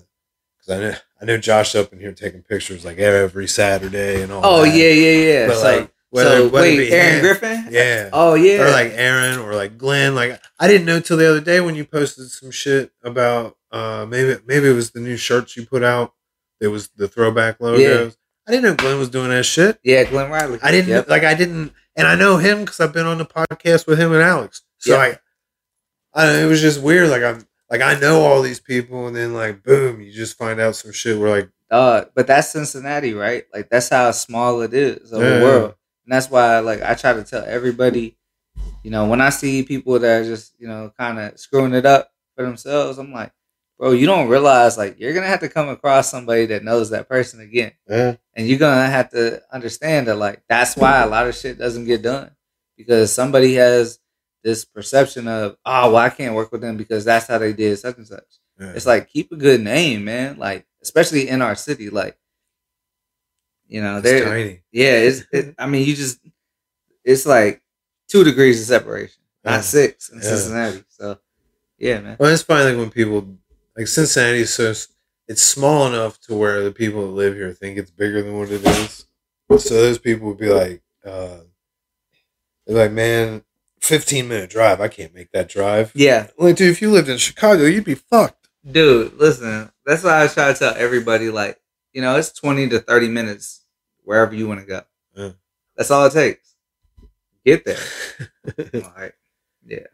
'cause 0.58 0.68
I 0.70 0.78
know 0.80 0.94
I 1.20 1.24
know 1.24 1.38
Josh 1.38 1.74
up 1.74 1.92
in 1.92 2.00
here 2.00 2.12
taking 2.12 2.42
pictures 2.42 2.84
like 2.84 2.98
every 2.98 3.46
Saturday 3.48 4.22
and 4.22 4.32
all. 4.32 4.42
oh 4.44 4.64
that. 4.64 4.76
yeah, 4.76 4.88
yeah, 4.90 5.10
yeah. 5.40 5.46
But 5.48 5.56
so, 5.56 5.62
like 5.80 5.90
whether, 6.10 6.30
so 6.36 6.48
whether 6.48 6.66
wait, 6.66 6.92
Aaron 6.92 7.14
him- 7.16 7.20
Griffin? 7.20 7.66
yeah, 7.70 8.10
Oh 8.12 8.34
yeah. 8.34 8.62
or 8.62 8.70
like 8.70 8.92
Aaron 8.94 9.38
or 9.38 9.54
like 9.54 9.76
Glenn. 9.78 10.14
Like 10.14 10.40
I 10.58 10.68
didn't 10.68 10.86
know 10.86 11.00
till 11.00 11.16
the 11.16 11.28
other 11.28 11.40
day 11.40 11.60
when 11.60 11.74
you 11.74 11.84
posted 11.84 12.30
some 12.30 12.50
shit 12.50 12.90
about 13.02 13.56
uh 13.72 14.06
maybe 14.08 14.40
maybe 14.46 14.68
it 14.68 14.72
was 14.74 14.90
the 14.92 15.00
new 15.00 15.16
shirts 15.16 15.56
you 15.56 15.66
put 15.66 15.82
out. 15.82 16.12
It 16.60 16.68
was 16.68 16.88
the 16.96 17.08
throwback 17.08 17.60
logos. 17.60 18.16
I 18.48 18.52
didn't 18.52 18.64
know 18.64 18.74
Glenn 18.76 18.98
was 18.98 19.08
doing 19.10 19.28
that 19.30 19.44
shit. 19.44 19.78
yeah, 19.82 20.04
Glenn 20.04 20.30
Riley. 20.30 20.58
I 20.62 20.70
didn't 20.70 20.88
Yep. 20.90 21.08
like 21.08 21.24
I 21.24 21.34
didn't, 21.34 21.72
and 21.96 22.06
I 22.06 22.14
know 22.14 22.36
him 22.38 22.60
because 22.60 22.78
I've 22.80 22.92
been 22.92 23.04
on 23.06 23.18
the 23.18 23.26
podcast 23.26 23.86
with 23.88 23.98
him 23.98 24.12
and 24.12 24.22
Alex. 24.22 24.62
So 24.78 24.92
Yeah. 24.94 25.00
I, 25.02 25.18
I 26.16 26.42
it 26.42 26.46
was 26.46 26.60
just 26.60 26.82
weird. 26.82 27.10
Like 27.10 27.22
I'm 27.22 27.46
like 27.70 27.82
I 27.82 27.98
know 28.00 28.22
all 28.22 28.42
these 28.42 28.60
people, 28.60 29.06
and 29.06 29.14
then 29.16 29.34
like 29.34 29.62
boom, 29.62 30.00
you 30.00 30.12
just 30.12 30.36
find 30.38 30.60
out 30.60 30.74
some 30.76 30.92
shit. 30.92 31.18
We're 31.18 31.30
like 31.30 31.50
Uh, 31.70 32.04
but 32.14 32.26
that's 32.26 32.50
Cincinnati, 32.50 33.12
right? 33.14 33.44
Like 33.54 33.68
that's 33.70 33.88
how 33.88 34.10
small 34.12 34.62
it 34.62 34.72
is 34.74 35.12
of 35.12 35.20
Yeah. 35.22 35.38
the 35.38 35.42
world, 35.44 35.74
and 36.04 36.12
that's 36.12 36.30
why 36.30 36.58
like 36.60 36.82
I 36.82 36.94
try 36.94 37.12
to 37.12 37.22
tell 37.24 37.44
everybody, 37.46 38.16
you 38.82 38.90
know, 38.90 39.06
when 39.06 39.20
I 39.20 39.30
see 39.30 39.62
people 39.62 39.98
that 39.98 40.20
are 40.22 40.24
just 40.24 40.54
you 40.58 40.68
know 40.68 40.92
kind 40.98 41.18
of 41.18 41.38
screwing 41.38 41.74
it 41.74 41.86
up 41.86 42.10
for 42.36 42.44
themselves, 42.44 42.98
I'm 42.98 43.12
like, 43.12 43.32
bro, 43.78 43.92
you 43.92 44.06
don't 44.06 44.28
realize 44.28 44.78
like 44.78 44.98
you're 44.98 45.12
gonna 45.14 45.26
have 45.26 45.40
to 45.40 45.48
come 45.48 45.68
across 45.68 46.10
somebody 46.10 46.46
that 46.46 46.64
knows 46.64 46.90
that 46.90 47.08
person 47.08 47.40
again, 47.40 47.72
yeah, 47.88 48.16
and 48.34 48.46
you're 48.46 48.58
gonna 48.58 48.86
have 48.88 49.10
to 49.10 49.42
understand 49.52 50.06
that 50.08 50.16
like 50.16 50.42
that's 50.48 50.76
why 50.76 51.02
a 51.02 51.06
lot 51.08 51.26
of 51.28 51.34
shit 51.36 51.58
doesn't 51.58 51.84
get 51.86 52.02
done 52.02 52.30
because 52.76 53.12
somebody 53.12 53.54
has 53.54 53.98
this 54.46 54.64
perception 54.64 55.26
of 55.26 55.56
oh 55.66 55.88
well 55.90 55.96
I 55.96 56.08
can't 56.08 56.36
work 56.36 56.52
with 56.52 56.60
them 56.60 56.76
because 56.76 57.04
that's 57.04 57.26
how 57.26 57.38
they 57.38 57.52
did 57.52 57.76
such 57.78 57.96
and 57.98 58.06
such. 58.06 58.30
yeah. 58.60 58.70
It's 58.76 58.86
like 58.86 59.08
keep 59.08 59.32
a 59.32 59.36
good 59.36 59.60
name, 59.60 60.04
man. 60.04 60.38
Like 60.38 60.64
especially 60.82 61.28
in 61.28 61.42
our 61.42 61.56
city, 61.56 61.90
like 61.90 62.16
you 63.68 63.82
know, 63.82 64.00
tiny. 64.00 64.60
Yeah, 64.70 64.92
it's. 64.92 65.24
It, 65.32 65.54
I 65.58 65.66
mean, 65.66 65.86
you 65.86 65.94
just. 65.96 66.20
It's 67.04 67.26
like 67.26 67.60
two 68.08 68.22
degrees 68.22 68.60
of 68.60 68.66
separation, 68.66 69.20
Yeah. 69.44 69.50
not 69.56 69.64
six 69.64 70.08
in 70.10 70.18
Yeah. 70.18 70.24
Cincinnati. 70.24 70.84
So, 70.88 71.18
yeah, 71.78 72.00
man. 72.00 72.16
Well, 72.20 72.32
it's 72.32 72.42
funny 72.42 72.70
like 72.70 72.78
when 72.78 72.90
people 72.90 73.36
like 73.76 73.88
Cincinnati 73.88 74.40
is 74.40 74.54
so 74.54 74.72
it's 75.28 75.42
small 75.42 75.88
enough 75.88 76.20
to 76.22 76.34
where 76.36 76.62
the 76.62 76.70
people 76.70 77.02
that 77.02 77.12
live 77.12 77.34
here 77.34 77.52
think 77.52 77.78
it's 77.78 77.90
bigger 77.90 78.22
than 78.22 78.38
what 78.38 78.50
it 78.50 78.64
is. 78.64 79.06
So 79.58 79.74
those 79.74 79.98
people 79.98 80.28
would 80.28 80.38
be 80.38 80.48
like, 80.48 80.82
uh, 81.04 81.38
they're 82.66 82.76
like, 82.84 82.92
man, 82.92 83.42
fifteen 83.86 84.28
minute 84.28 84.50
drive. 84.50 84.80
I 84.80 84.88
can't 84.88 85.14
make 85.14 85.30
that 85.32 85.48
drive. 85.48 85.92
Yeah, 85.94 86.28
Like, 86.38 86.56
dude, 86.56 86.70
if 86.70 86.82
you 86.82 86.90
lived 86.90 87.08
in 87.08 87.18
Chicago, 87.18 87.64
you'd 87.64 87.84
be 87.84 87.94
fucked. 87.94 88.48
dude. 88.70 89.14
Listen, 89.14 89.70
that's 89.84 90.02
why 90.04 90.24
I 90.24 90.26
try 90.28 90.52
to 90.52 90.58
tell 90.58 90.74
everybody, 90.76 91.30
like, 91.30 91.60
you 91.92 92.02
know, 92.02 92.16
it's 92.16 92.32
twenty 92.32 92.68
to 92.68 92.80
thirty 92.80 93.08
minutes 93.08 93.62
wherever 94.04 94.34
you 94.34 94.46
want 94.48 94.60
to 94.60 94.66
go. 94.66 94.82
Yeah. 95.14 95.30
That's 95.76 95.90
all 95.90 96.06
it 96.06 96.12
takes. 96.12 96.54
Get 97.44 97.64
there. 97.64 97.78
All 98.84 98.92
right. 98.96 99.12
Yeah. 99.66 99.86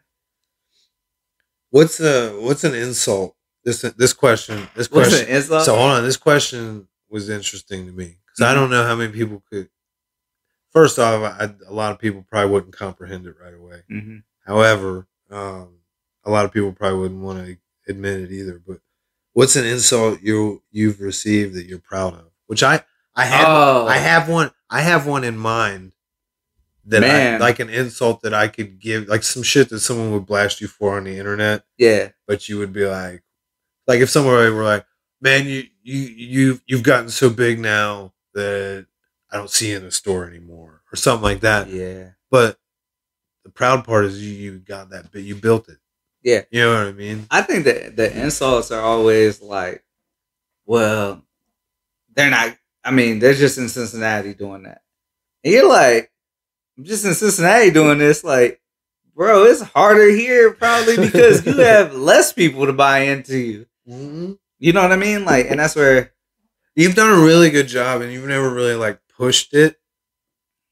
what's 1.71 2.01
a 2.01 2.31
what's 2.41 2.65
an 2.65 2.75
insult? 2.75 3.37
This 3.65 3.83
this 3.83 4.13
question 4.13 4.69
this 4.75 4.91
What's 4.91 5.09
question. 5.11 5.29
an 5.29 5.37
insult? 5.37 5.65
So 5.65 5.77
hold 5.77 5.91
on, 5.93 6.03
this 6.03 6.17
question 6.17 6.89
was 7.09 7.29
interesting 7.29 7.87
to 7.87 7.93
me 7.93 8.17
because 8.27 8.41
I 8.41 8.53
Mhm. 8.53 8.55
don't 8.55 8.71
know 8.71 8.85
how 8.85 8.97
many 8.97 9.13
people 9.13 9.43
could. 9.51 9.69
First 10.73 10.99
off, 10.99 11.23
I, 11.41 11.51
a 11.69 11.73
lot 11.73 11.93
of 11.93 11.99
people 11.99 12.25
probably 12.31 12.51
wouldn't 12.51 12.77
comprehend 12.77 13.27
it 13.27 13.35
right 13.43 13.55
away. 13.55 13.83
hmm 13.89 14.19
However, 14.47 15.07
um, 15.31 15.77
a 16.25 16.31
lot 16.31 16.45
of 16.45 16.53
people 16.53 16.73
probably 16.73 16.99
wouldn't 16.99 17.23
want 17.23 17.47
to 17.47 17.57
admit 17.89 18.21
it 18.21 18.33
either. 18.33 18.61
But 18.67 18.79
what's 19.35 19.55
an 19.57 19.65
insult 19.67 20.21
you 20.23 20.63
you've 20.71 21.01
received 21.01 21.55
that 21.55 21.67
you're 21.67 21.79
proud 21.79 22.15
of? 22.15 22.31
Which 22.47 22.63
I 22.63 22.83
I 23.15 23.25
have 23.27 23.47
Oh, 23.49 23.87
I 23.87 23.99
have 23.99 24.29
one 24.29 24.51
I 24.71 24.81
have 24.81 25.07
one 25.07 25.23
in 25.25 25.37
mind 25.37 25.93
that 26.87 27.05
I, 27.05 27.37
like 27.37 27.61
an 27.61 27.71
insult 27.71 28.23
that 28.23 28.35
I 28.35 28.49
could 28.49 28.81
give 28.81 29.07
like 29.07 29.23
some 29.23 29.45
shit 29.45 29.69
that 29.69 29.79
someone 29.81 30.11
would 30.13 30.27
blast 30.27 30.61
you 30.61 30.67
for 30.67 30.97
on 30.97 31.05
the 31.05 31.17
internet, 31.17 31.65
Yeah. 31.79 32.09
but 32.27 32.49
you 32.49 32.59
would 32.59 32.73
be 32.73 32.85
like, 32.87 33.23
like 33.87 34.01
if 34.01 34.11
somebody 34.11 34.51
were 34.51 34.65
like, 34.65 34.85
man, 35.21 35.47
you 35.47 35.65
you 35.85 35.99
you 36.01 36.61
you've 36.67 36.83
gotten 36.83 37.09
so 37.11 37.31
big 37.31 37.61
now 37.61 38.13
that 38.35 38.87
I 39.33 39.39
don't 39.39 39.51
see 39.51 39.73
in 39.73 39.83
the 39.83 39.91
store 39.91 40.27
anymore 40.29 40.83
or 40.93 40.97
something 40.97 41.23
like 41.23 41.41
that. 41.41 41.69
Yeah. 41.69 42.11
But 42.31 42.59
the 43.45 43.51
proud 43.51 43.85
part 43.85 44.05
is 44.05 44.23
you, 44.23 44.33
you 44.33 44.59
got 44.59 44.91
that 44.91 45.11
bit, 45.11 45.25
you 45.25 45.35
built 45.35 45.69
it. 45.69 45.79
Yeah. 46.23 46.43
You 46.51 46.61
know 46.61 46.75
what 46.75 46.87
I 46.89 46.93
mean? 46.93 47.27
I 47.31 47.43
think 47.43 47.65
that 47.65 47.97
the 47.97 48.23
insults 48.23 48.71
are 48.71 48.83
always 48.83 49.41
like, 49.41 49.83
well, 50.67 51.23
they're 52.15 52.31
not. 52.31 52.57
I 52.85 52.91
mean, 52.91 53.21
they're 53.21 53.35
just 53.35 53.59
in 53.59 53.69
Cincinnati 53.69 54.35
doing 54.35 54.65
that. 54.65 54.83
And 55.43 55.53
you're 55.53 55.69
like, 55.69 56.13
I'm 56.77 56.85
just 56.85 57.05
in 57.05 57.15
Cincinnati 57.15 57.71
doing 57.71 57.99
this. 57.99 58.23
Like, 58.23 58.61
bro, 59.15 59.45
it's 59.45 59.63
harder 59.63 60.11
here 60.11 60.53
probably 60.53 60.97
because 60.97 61.45
you 61.47 61.57
have 61.59 61.95
less 61.95 62.33
people 62.33 62.67
to 62.67 62.73
buy 62.73 63.01
into 63.01 63.39
you. 63.39 63.67
Mm-hmm. 63.89 64.33
You 64.59 64.73
know 64.73 64.83
what 64.83 64.93
I 64.93 64.97
mean? 64.97 65.25
Like, 65.25 65.47
and 65.51 65.59
that's 65.59 65.75
where, 65.75 66.13
You've 66.75 66.95
done 66.95 67.11
a 67.11 67.23
really 67.23 67.51
good 67.51 67.69
job, 67.69 68.01
and 68.01 68.11
you've 68.11 68.27
never 68.27 68.49
really 68.49 68.75
like 68.75 68.99
pushed 69.17 69.55
it, 69.55 69.81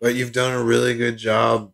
but 0.00 0.14
you've 0.14 0.32
done 0.32 0.52
a 0.54 0.62
really 0.62 0.96
good 0.96 1.16
job 1.16 1.72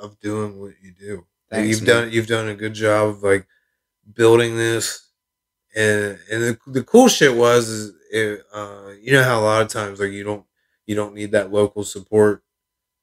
of 0.00 0.18
doing 0.20 0.60
what 0.60 0.72
you 0.82 0.92
do. 0.92 1.26
Thanks, 1.50 1.68
you've 1.68 1.86
man. 1.88 2.04
done 2.04 2.12
you've 2.12 2.26
done 2.26 2.48
a 2.48 2.54
good 2.54 2.74
job 2.74 3.08
of 3.08 3.22
like 3.22 3.46
building 4.14 4.56
this, 4.56 5.08
and 5.74 6.18
and 6.30 6.42
the, 6.42 6.58
the 6.68 6.82
cool 6.84 7.08
shit 7.08 7.34
was 7.36 7.68
is 7.68 7.92
it, 8.12 8.42
uh, 8.52 8.92
you 9.00 9.12
know 9.12 9.22
how 9.22 9.40
a 9.40 9.42
lot 9.44 9.62
of 9.62 9.68
times 9.68 10.00
like 10.00 10.12
you 10.12 10.24
don't 10.24 10.44
you 10.86 10.94
don't 10.94 11.14
need 11.14 11.32
that 11.32 11.52
local 11.52 11.84
support. 11.84 12.42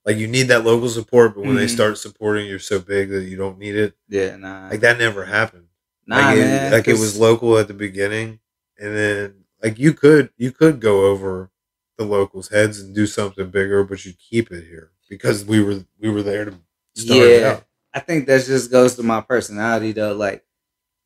Like 0.06 0.18
you 0.18 0.28
need 0.28 0.44
that 0.50 0.64
local 0.66 0.90
support, 0.90 1.36
but 1.36 1.46
when 1.46 1.56
they 1.56 1.66
Mhm. 1.66 1.70
start 1.70 1.98
supporting, 1.98 2.46
you're 2.48 2.60
so 2.60 2.80
big 2.80 3.10
that 3.10 3.24
you 3.24 3.38
don't 3.38 3.58
need 3.58 3.76
it. 3.76 3.96
yeah, 4.08 4.36
nah, 4.36 4.70
Like 4.70 4.82
that 4.82 5.00
never 5.00 5.26
happened. 5.26 5.68
nah, 6.06 6.18
like, 6.18 6.38
man. 6.38 6.68
it, 6.68 6.72
like 6.72 6.88
it 6.88 6.94
was 6.94 7.18
local 7.20 7.58
at 7.58 7.68
the 7.68 7.74
beginning, 7.74 8.40
and 8.80 8.96
then 8.96 9.46
like 9.64 9.80
you 9.80 9.94
could 9.94 10.30
you 10.38 10.52
could 10.52 10.80
go 10.80 11.06
over 11.08 11.50
the 11.98 12.06
locals' 12.06 12.50
heads 12.50 12.80
and 12.80 12.94
do 12.96 13.06
something 13.08 13.50
bigger, 13.50 13.84
but 13.84 14.06
you 14.06 14.14
keep 14.14 14.52
it 14.52 14.66
here 14.66 14.92
because 15.10 15.46
we 15.46 15.64
were 15.64 15.84
we 16.00 16.10
were 16.10 16.24
there 16.24 16.46
to 16.46 16.60
start 16.96 17.20
it 17.22 17.42
yeah. 17.42 17.48
out. 17.50 17.66
I 17.94 18.00
think 18.02 18.28
that 18.28 18.46
just 18.46 18.72
goes 18.72 18.96
to 18.96 19.04
my 19.04 19.22
personality 19.22 19.92
though. 19.94 20.14
Like, 20.16 20.44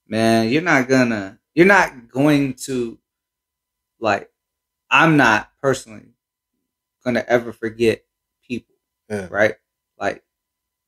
man, 0.08 0.50
you're 0.50 0.62
not 0.64 0.88
gonna, 0.88 1.40
you're 1.54 1.68
not 1.68 2.10
going 2.10 2.56
to, 2.66 2.98
like, 4.00 4.30
I'm 4.90 5.18
not 5.18 5.52
personally 5.62 6.08
gonna 7.04 7.24
ever 7.28 7.54
forget 7.54 8.04
people, 8.48 8.76
Yeah. 9.10 9.28
right? 9.30 9.56
Like, 10.00 10.24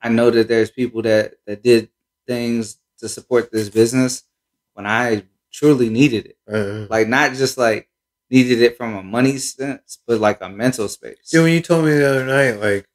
I 0.02 0.10
know 0.10 0.32
that 0.32 0.48
there's 0.48 0.72
people 0.72 1.04
that 1.04 1.36
that 1.46 1.62
did 1.64 1.90
things 2.28 2.78
to 3.00 3.10
support 3.10 3.52
this 3.52 3.70
business 3.70 4.24
when 4.74 4.88
I 4.88 5.26
truly 5.52 5.90
needed 5.90 6.26
it. 6.28 6.38
Uh, 6.52 6.88
Like, 6.90 7.08
not 7.08 7.34
just 7.34 7.58
like 7.60 7.90
needed 8.32 8.62
it 8.62 8.78
from 8.78 8.96
a 8.96 9.04
money 9.04 9.38
sense, 9.38 10.00
but 10.08 10.20
like 10.22 10.42
a 10.42 10.50
mental 10.50 10.88
space. 10.88 11.30
Dude, 11.32 11.44
when 11.44 11.54
you 11.54 11.62
told 11.62 11.86
me 11.86 11.92
the 11.92 12.10
other 12.10 12.26
night, 12.26 12.60
like, 12.62 12.88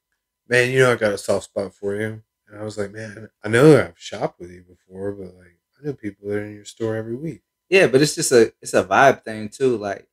man, 0.49 0.71
you 0.71 0.81
know, 0.81 0.93
I 0.93 0.97
got 0.97 1.13
a 1.13 1.19
soft 1.19 1.47
spot 1.47 1.75
for 1.75 1.95
you, 1.97 2.23
and 2.49 2.61
I 2.61 2.65
was 2.65 2.79
like, 2.79 2.93
man, 2.93 3.29
I 3.45 3.49
know 3.49 3.79
I've 3.79 3.99
shopped 3.99 4.41
with 4.41 4.51
you 4.51 4.63
before, 4.65 5.13
but 5.13 5.35
like, 5.37 5.59
I 5.81 5.87
know 5.87 5.95
people 5.95 6.29
that 6.29 6.37
are 6.39 6.45
in 6.47 6.55
your 6.55 6.65
store 6.65 6.97
every 6.97 7.17
week. 7.17 7.43
Yeah, 7.69 7.89
but 7.89 8.03
it's 8.03 8.15
just 8.15 8.33
a 8.33 8.53
it's 8.63 8.75
a 8.75 8.85
vibe 8.85 9.25
thing 9.25 9.49
too. 9.51 9.77
Like, 9.77 10.09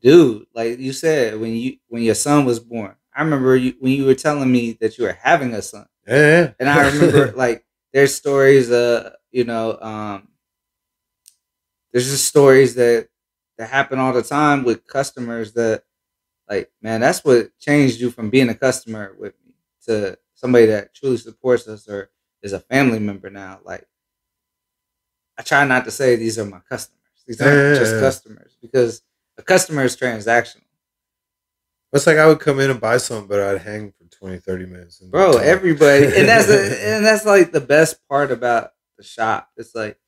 dude, 0.00 0.46
like 0.54 0.78
you 0.78 0.92
said, 0.92 1.38
when 1.40 1.54
you 1.54 1.76
when 1.88 2.02
your 2.02 2.14
son 2.14 2.44
was 2.44 2.60
born, 2.60 2.94
I 3.14 3.22
remember 3.22 3.56
you, 3.56 3.74
when 3.80 3.92
you 3.92 4.04
were 4.06 4.14
telling 4.14 4.50
me 4.50 4.72
that 4.80 4.98
you 4.98 5.04
were 5.04 5.12
having 5.22 5.54
a 5.54 5.62
son, 5.62 5.86
Yeah. 6.06 6.52
and 6.58 6.68
I 6.68 6.88
remember 6.90 7.32
like 7.36 7.64
there's 7.92 8.14
stories, 8.14 8.70
uh, 8.70 9.12
you 9.30 9.44
know, 9.44 9.78
um, 9.80 10.28
there's 11.92 12.10
just 12.10 12.26
stories 12.26 12.74
that 12.76 13.08
that 13.62 13.70
happen 13.70 14.00
all 14.00 14.12
the 14.12 14.22
time 14.24 14.64
with 14.64 14.86
customers 14.88 15.52
that, 15.52 15.84
like, 16.50 16.72
man, 16.82 17.00
that's 17.00 17.24
what 17.24 17.56
changed 17.60 18.00
you 18.00 18.10
from 18.10 18.28
being 18.28 18.48
a 18.48 18.54
customer 18.56 19.14
with 19.16 19.34
me 19.46 19.54
to 19.86 20.18
somebody 20.34 20.66
that 20.66 20.92
truly 20.94 21.16
supports 21.16 21.68
us 21.68 21.88
or 21.88 22.10
is 22.42 22.52
a 22.52 22.58
family 22.58 22.98
member 22.98 23.30
now. 23.30 23.60
Like, 23.64 23.86
I 25.38 25.42
try 25.42 25.64
not 25.64 25.84
to 25.84 25.92
say 25.92 26.16
these 26.16 26.40
are 26.40 26.44
my 26.44 26.58
customers. 26.68 26.98
These 27.24 27.40
aren't 27.40 27.54
Yeah, 27.54 27.78
just 27.78 28.00
customers 28.00 28.56
because 28.60 29.02
a 29.38 29.42
customer 29.42 29.84
is 29.84 29.96
transactional. 29.96 30.62
It's 31.92 32.06
like 32.06 32.16
I 32.16 32.26
would 32.26 32.40
come 32.40 32.58
in 32.58 32.70
and 32.70 32.80
buy 32.80 32.96
something, 32.96 33.28
but 33.28 33.38
I'd 33.38 33.60
hang 33.60 33.92
for 33.92 34.04
20, 34.10 34.38
30 34.38 34.66
minutes. 34.66 35.00
And 35.00 35.10
bro 35.12 35.36
everybody 35.36 36.06
and 36.06 36.28
that's 36.28 36.48
a, 36.48 36.94
and 36.96 37.04
that's 37.04 37.24
like 37.24 37.52
the 37.52 37.60
best 37.60 37.96
part 38.08 38.32
about 38.32 38.72
the 38.98 39.04
shop 39.04 39.50
it's 39.56 39.74
like 39.74 39.98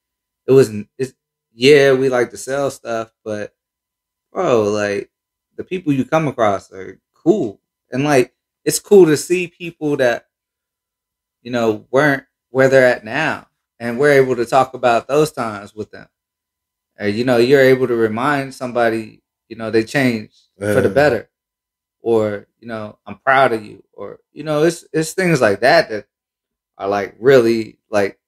it 0.47 0.53
wasn't 0.53 0.89
it's 0.99 1.13
yeah 1.55 1.93
we 1.93 2.09
like 2.09 2.31
to 2.31 2.37
sell 2.37 2.71
stuff 2.71 3.13
but 3.25 3.55
bro 4.33 4.65
like 4.65 5.11
the 5.57 5.65
people 5.65 5.93
you 5.93 6.05
come 6.05 6.29
across 6.29 6.73
are 6.73 7.01
cool. 7.15 7.61
And 7.93 8.05
like 8.05 8.35
it's 8.65 8.79
cool 8.79 9.07
to 9.07 9.17
see 9.17 9.49
people 9.49 9.97
that 9.99 10.27
you 11.43 11.51
know 11.51 11.87
weren't 11.91 12.25
where 12.51 12.69
they're 12.69 12.87
at 12.87 13.05
now 13.05 13.47
and 13.79 13.99
we're 13.99 14.13
able 14.13 14.37
to 14.37 14.47
talk 14.47 14.75
about 14.75 15.09
those 15.09 15.33
times 15.33 15.75
with 15.75 15.91
them. 15.91 16.09
And 16.99 17.15
you 17.15 17.25
know 17.25 17.37
you're 17.39 17.61
able 17.61 17.89
to 17.89 17.97
remind 17.97 18.55
somebody 18.55 19.23
you 19.49 19.57
know 19.57 19.71
they 19.71 19.85
changed 19.85 20.37
for 20.59 20.81
the 20.81 20.89
better. 20.91 21.31
Or 22.01 22.47
you 22.61 22.69
know 22.69 22.99
i'm 23.07 23.19
proud 23.19 23.53
of 23.53 23.65
you 23.65 23.83
or 23.93 24.21
you 24.33 24.45
know 24.45 24.63
it's 24.65 24.87
it's 24.93 25.13
things 25.15 25.41
like 25.41 25.61
that 25.61 25.91
that 25.91 26.07
are 26.79 26.89
like 26.89 27.17
really 27.21 27.79
like 27.91 28.19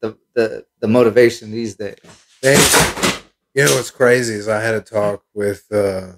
the 0.00 0.16
the 0.34 0.66
the 0.80 0.88
motivation 0.88 1.50
these 1.50 1.76
days 1.76 1.98
They, 2.42 2.54
you 3.54 3.64
know 3.64 3.74
what's 3.76 3.90
crazy 3.90 4.34
is 4.34 4.48
I 4.48 4.60
had 4.60 4.74
a 4.74 4.80
talk 4.80 5.24
with 5.34 5.70
uh 5.72 6.12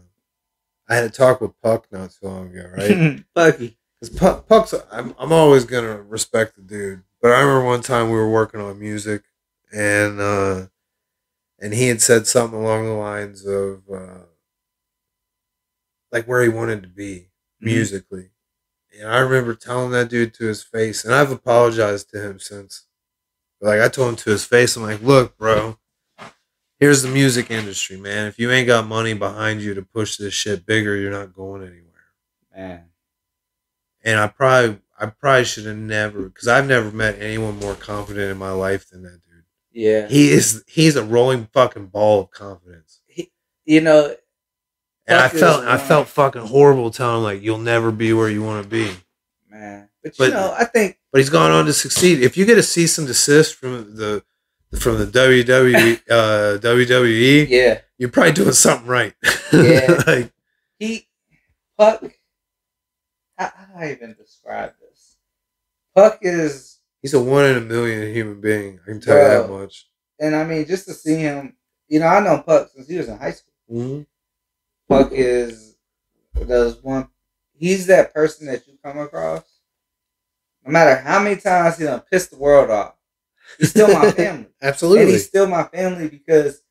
I 0.88 0.94
had 0.94 1.04
a 1.04 1.10
talk 1.10 1.40
with 1.40 1.52
Puck 1.62 1.86
not 1.90 2.10
too 2.10 2.26
long 2.26 2.50
ago, 2.56 2.70
right? 2.76 3.24
Bucky. 3.34 3.78
Because 4.00 4.16
Puck, 4.16 4.48
Puck's 4.48 4.74
I'm 4.90 5.14
I'm 5.18 5.32
always 5.32 5.64
gonna 5.64 6.00
respect 6.02 6.56
the 6.56 6.62
dude, 6.62 7.02
but 7.20 7.32
I 7.32 7.40
remember 7.40 7.64
one 7.64 7.82
time 7.82 8.06
we 8.08 8.16
were 8.16 8.30
working 8.30 8.60
on 8.60 8.78
music, 8.78 9.22
and 9.72 10.20
uh 10.20 10.66
and 11.60 11.72
he 11.72 11.88
had 11.88 12.02
said 12.02 12.26
something 12.26 12.58
along 12.58 12.86
the 12.86 12.92
lines 12.92 13.46
of 13.46 13.82
uh 13.92 14.24
like 16.12 16.26
where 16.26 16.42
he 16.42 16.48
wanted 16.48 16.82
to 16.82 16.88
be 16.88 17.28
musically. 17.60 18.30
And 19.00 19.08
I 19.08 19.18
remember 19.18 19.54
telling 19.54 19.90
that 19.92 20.10
dude 20.10 20.34
to 20.34 20.44
his 20.44 20.62
face, 20.62 21.04
and 21.04 21.14
I've 21.14 21.30
apologized 21.32 22.10
to 22.10 22.20
him 22.20 22.38
since. 22.38 22.86
But 23.60 23.68
like 23.68 23.80
I 23.80 23.88
told 23.88 24.10
him 24.10 24.16
to 24.16 24.30
his 24.30 24.44
face, 24.44 24.76
I'm 24.76 24.82
like, 24.82 25.02
look, 25.02 25.38
bro, 25.38 25.78
here's 26.82 27.02
the 27.02 27.08
music 27.08 27.48
industry, 27.48 27.96
man. 27.96 28.26
If 28.26 28.40
you 28.40 28.50
ain't 28.50 28.66
got 28.66 28.88
money 28.88 29.14
behind 29.14 29.62
you 29.62 29.72
to 29.74 29.82
push 29.82 30.16
this 30.16 30.34
shit 30.34 30.66
bigger, 30.66 30.96
you're 30.96 31.12
not 31.12 31.32
going 31.32 31.62
anywhere. 31.62 32.06
man 32.56 32.84
And 34.04 34.18
I 34.18 34.26
probably 34.26 34.80
I 34.98 35.06
probably 35.06 35.44
should 35.44 35.66
have 35.66 35.76
never 35.76 36.22
because 36.22 36.48
I've 36.48 36.66
never 36.66 36.90
met 36.90 37.20
anyone 37.20 37.58
more 37.60 37.74
confident 37.76 38.30
in 38.32 38.36
my 38.36 38.50
life 38.50 38.90
than 38.90 39.02
that 39.04 39.20
dude. 39.22 39.44
yeah 39.72 40.08
He 40.08 40.30
is 40.32 40.64
he's 40.66 40.96
a 40.96 41.04
rolling 41.04 41.46
fucking 41.52 41.86
ball 41.86 42.20
of 42.22 42.30
confidence. 42.32 43.00
you 43.64 43.80
know 43.80 44.14
And 45.06 45.18
I 45.20 45.28
felt 45.28 45.64
I 45.64 45.78
felt 45.78 46.08
fucking 46.08 46.46
horrible 46.46 46.90
telling 46.90 47.18
him 47.18 47.22
like 47.22 47.42
you'll 47.42 47.58
never 47.58 47.92
be 47.92 48.12
where 48.12 48.28
you 48.28 48.42
want 48.42 48.64
to 48.64 48.68
be. 48.68 48.90
man 49.48 49.88
but, 50.02 50.16
But- 50.18 50.28
you 50.30 50.34
know 50.34 50.52
i 50.58 50.64
think 50.64 50.98
but 51.12 51.20
he's 51.20 51.30
gone 51.30 51.50
on 51.52 51.66
to 51.66 51.72
succeed. 51.74 52.22
If 52.22 52.36
you 52.38 52.44
get 52.46 52.56
a 52.58 52.62
cease 52.62 52.96
and 52.98 53.06
desist 53.06 53.54
from 53.56 53.94
the 53.96 54.24
from 54.78 54.98
the 54.98 55.06
WWE 55.06 56.00
uh, 56.10 56.58
WWE, 56.60 57.46
yeah 57.48 57.80
you're 57.98 58.10
probably 58.10 58.32
doing 58.32 58.52
something 58.52 58.88
right. 58.88 59.14
Yeah. 59.52 60.02
like 60.06 60.32
he 60.78 61.06
puck 61.78 62.02
how, 63.36 63.52
how 63.54 63.64
do 63.66 63.72
i 63.84 63.90
even 63.92 64.14
describe 64.14 64.72
this 64.80 65.16
puck 65.94 66.18
is 66.22 66.78
he's 67.02 67.14
a 67.14 67.20
one 67.22 67.44
in 67.46 67.56
a 67.56 67.60
million 67.60 68.12
human 68.14 68.40
being. 68.40 68.80
I 68.82 68.90
can 68.90 69.00
tell 69.00 69.16
you 69.16 69.22
that 69.42 69.50
much. 69.50 69.88
and 70.20 70.34
i 70.34 70.44
mean 70.44 70.64
just 70.66 70.86
to 70.86 70.94
see 70.94 71.16
him 71.16 71.56
you 71.88 72.00
know 72.00 72.06
i 72.06 72.20
know 72.20 72.42
puck 72.42 72.70
since 72.74 72.88
he 72.88 72.96
was 72.96 73.08
in 73.08 73.18
high 73.18 73.32
school 73.32 73.52
Mhm. 73.70 74.06
Puck 74.88 75.10
is 75.12 75.76
does 76.46 76.82
one. 76.82 77.08
He's 77.54 77.86
that 77.86 78.12
person 78.12 78.46
that 78.48 78.66
you 78.66 78.74
come 78.84 78.98
across. 78.98 79.44
No 80.66 80.72
matter 80.72 80.96
how 81.00 81.22
many 81.22 81.40
times 81.40 81.78
he 81.78 81.84
done 81.84 82.02
pissed 82.10 82.32
the 82.32 82.36
world 82.36 82.68
off, 82.70 82.94
he's 83.58 83.70
still 83.70 83.88
my 83.92 84.10
family, 84.12 84.46
Absolutely. 84.60 85.02
and 85.02 85.10
he's 85.10 85.26
still 85.26 85.46
my 85.46 85.64
family 85.64 86.08
because, 86.08 86.62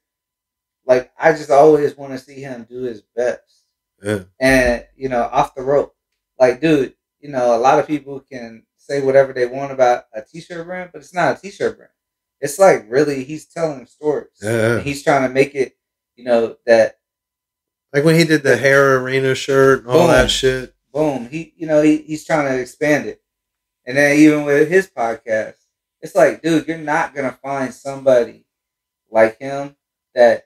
like, 0.85 1.11
I 1.19 1.31
just 1.33 1.49
always 1.51 1.95
want 1.97 2.13
to 2.13 2.19
see 2.19 2.41
him 2.41 2.65
do 2.69 2.81
his 2.83 3.01
best, 3.15 3.65
Yeah. 4.01 4.23
and 4.39 4.85
you 4.95 5.09
know, 5.09 5.23
off 5.31 5.55
the 5.55 5.61
rope. 5.61 5.95
Like, 6.39 6.59
dude, 6.61 6.95
you 7.19 7.29
know, 7.29 7.55
a 7.55 7.59
lot 7.59 7.79
of 7.79 7.87
people 7.87 8.19
can 8.19 8.63
say 8.77 9.01
whatever 9.01 9.31
they 9.33 9.45
want 9.45 9.71
about 9.71 10.05
a 10.13 10.21
t-shirt 10.21 10.65
brand, 10.65 10.89
but 10.91 10.99
it's 11.01 11.13
not 11.13 11.37
a 11.37 11.41
t-shirt 11.41 11.77
brand. 11.77 11.91
It's 12.39 12.57
like 12.57 12.85
really, 12.89 13.23
he's 13.23 13.45
telling 13.45 13.85
stories. 13.85 14.31
Yeah. 14.41 14.77
And 14.77 14.81
he's 14.83 15.03
trying 15.03 15.21
to 15.27 15.29
make 15.33 15.53
it, 15.53 15.77
you 16.15 16.23
know, 16.23 16.57
that 16.65 16.97
Like 17.93 18.03
when 18.03 18.15
he 18.15 18.23
did 18.25 18.41
the 18.41 18.57
hair 18.57 18.97
arena 18.97 19.35
shirt 19.35 19.81
and 19.83 19.91
all 19.91 20.07
that 20.07 20.31
shit. 20.31 20.73
boom 20.93 21.29
he 21.29 21.53
you 21.55 21.67
know 21.67 21.81
he, 21.81 21.97
he's 21.99 22.25
trying 22.25 22.47
to 22.51 22.59
expand 22.59 23.05
it 23.05 23.21
and 23.85 23.95
then 23.97 24.17
even 24.17 24.43
with 24.43 24.67
his 24.69 24.87
podcast 24.87 25.55
it's 26.01 26.15
like 26.15 26.41
dude 26.41 26.67
you're 26.67 26.77
not 26.77 27.13
gonna 27.15 27.37
find 27.43 27.73
somebody 27.73 28.45
like 29.09 29.37
him 29.39 29.75
that 30.15 30.45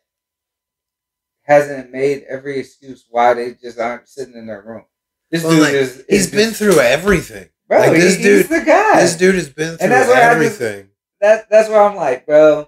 hasn't 1.43 1.91
made 1.91 2.23
every 2.27 2.59
excuse 2.59 3.05
why 3.09 3.33
they 3.33 3.53
just 3.53 3.79
aren't 3.79 4.07
sitting 4.07 4.35
in 4.35 4.47
their 4.47 4.61
room 4.61 4.85
this 5.31 5.43
Well, 5.43 5.53
dude 5.53 5.61
like, 5.63 5.73
is, 5.73 5.97
is 5.99 6.05
He's 6.07 6.31
been 6.31 6.51
through 6.53 6.79
everything. 6.79 7.49
bro 7.67 7.79
like, 7.79 7.93
he- 7.93 7.99
this 7.99 8.15
he's 8.15 8.25
dude- 8.25 8.45
the 8.47 8.65
guy 8.65 9.01
This 9.01 9.15
dude 9.15 9.35
has 9.35 9.49
been 9.49 9.77
through 9.77 9.89
that's 9.89 10.07
just- 10.09 10.17
everything. 10.21 10.89
that 11.21 11.49
that's 11.49 11.69
where 11.69 11.81
I'm 11.81 11.95
like, 11.95 12.25
bro, 12.25 12.67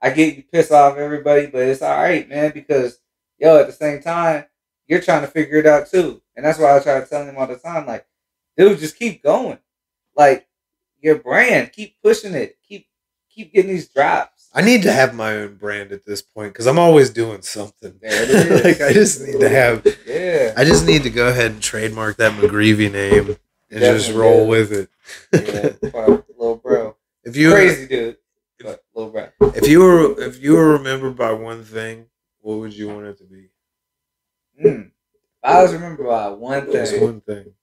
I 0.00 0.10
get 0.10 0.36
you 0.36 0.42
piss 0.50 0.70
off 0.72 0.96
everybody, 0.96 1.46
but 1.46 1.62
it's 1.62 1.82
all 1.82 1.96
right, 2.00 2.28
man, 2.28 2.50
because 2.52 2.98
yo, 3.38 3.58
at 3.60 3.66
the 3.66 3.72
same 3.72 4.02
time, 4.02 4.44
you're 4.88 5.00
trying 5.00 5.22
to 5.22 5.28
figure 5.28 5.58
it 5.58 5.66
out 5.66 5.88
too, 5.88 6.20
and 6.36 6.44
that's 6.44 6.58
why 6.58 6.76
I 6.76 6.80
try 6.80 7.00
to 7.00 7.06
tell 7.06 7.24
him 7.24 7.36
all 7.38 7.46
the 7.46 7.56
time, 7.56 7.86
like, 7.86 8.04
dude, 8.56 8.78
just 8.78 8.98
keep 8.98 9.22
going, 9.22 9.58
like 10.16 10.46
your 11.02 11.16
brand, 11.16 11.72
keep 11.72 11.96
pushing 12.02 12.34
it, 12.34 12.56
keep 12.66 12.86
keep 13.28 13.52
getting 13.52 13.70
these 13.70 13.88
drops. 13.88 14.48
I 14.54 14.62
need 14.62 14.82
to 14.82 14.92
have 14.92 15.14
my 15.14 15.34
own 15.34 15.56
brand 15.56 15.92
at 15.92 16.04
this 16.04 16.22
point 16.22 16.52
because 16.52 16.66
I'm 16.66 16.78
always 16.78 17.10
doing 17.10 17.42
something. 17.42 17.98
Is. 18.02 18.64
like 18.64 18.80
I 18.80 18.92
just 18.92 19.22
need 19.22 19.40
to 19.40 19.48
have. 19.48 19.86
Yeah, 20.06 20.54
I 20.56 20.64
just 20.64 20.86
need 20.86 21.02
to 21.04 21.10
go 21.10 21.28
ahead 21.28 21.52
and 21.52 21.62
trademark 21.62 22.16
that 22.18 22.32
McGreevy 22.32 22.90
name 22.92 23.36
and 23.70 23.80
just 23.80 24.12
roll 24.12 24.44
do. 24.44 24.50
with 24.50 24.72
it. 24.72 24.88
yeah, 25.32 25.88
little 26.38 26.56
bro, 26.56 26.96
if 27.24 27.36
you 27.36 27.50
crazy 27.50 27.86
dude, 27.86 28.16
but 28.60 28.84
little 28.94 29.10
bro. 29.10 29.28
if 29.54 29.66
you 29.66 29.80
were 29.80 30.20
if 30.20 30.40
you 30.42 30.54
were 30.54 30.72
remembered 30.72 31.16
by 31.16 31.32
one 31.32 31.64
thing, 31.64 32.06
what 32.40 32.58
would 32.58 32.74
you 32.74 32.88
want 32.88 33.06
it 33.06 33.18
to 33.18 33.24
be? 33.24 33.48
Mm. 34.62 34.90
I 35.42 35.54
always 35.54 35.72
remember 35.72 36.04
by 36.04 36.28
one 36.28 36.70
thing. 36.70 37.02
one 37.02 37.20
thing. 37.22 37.54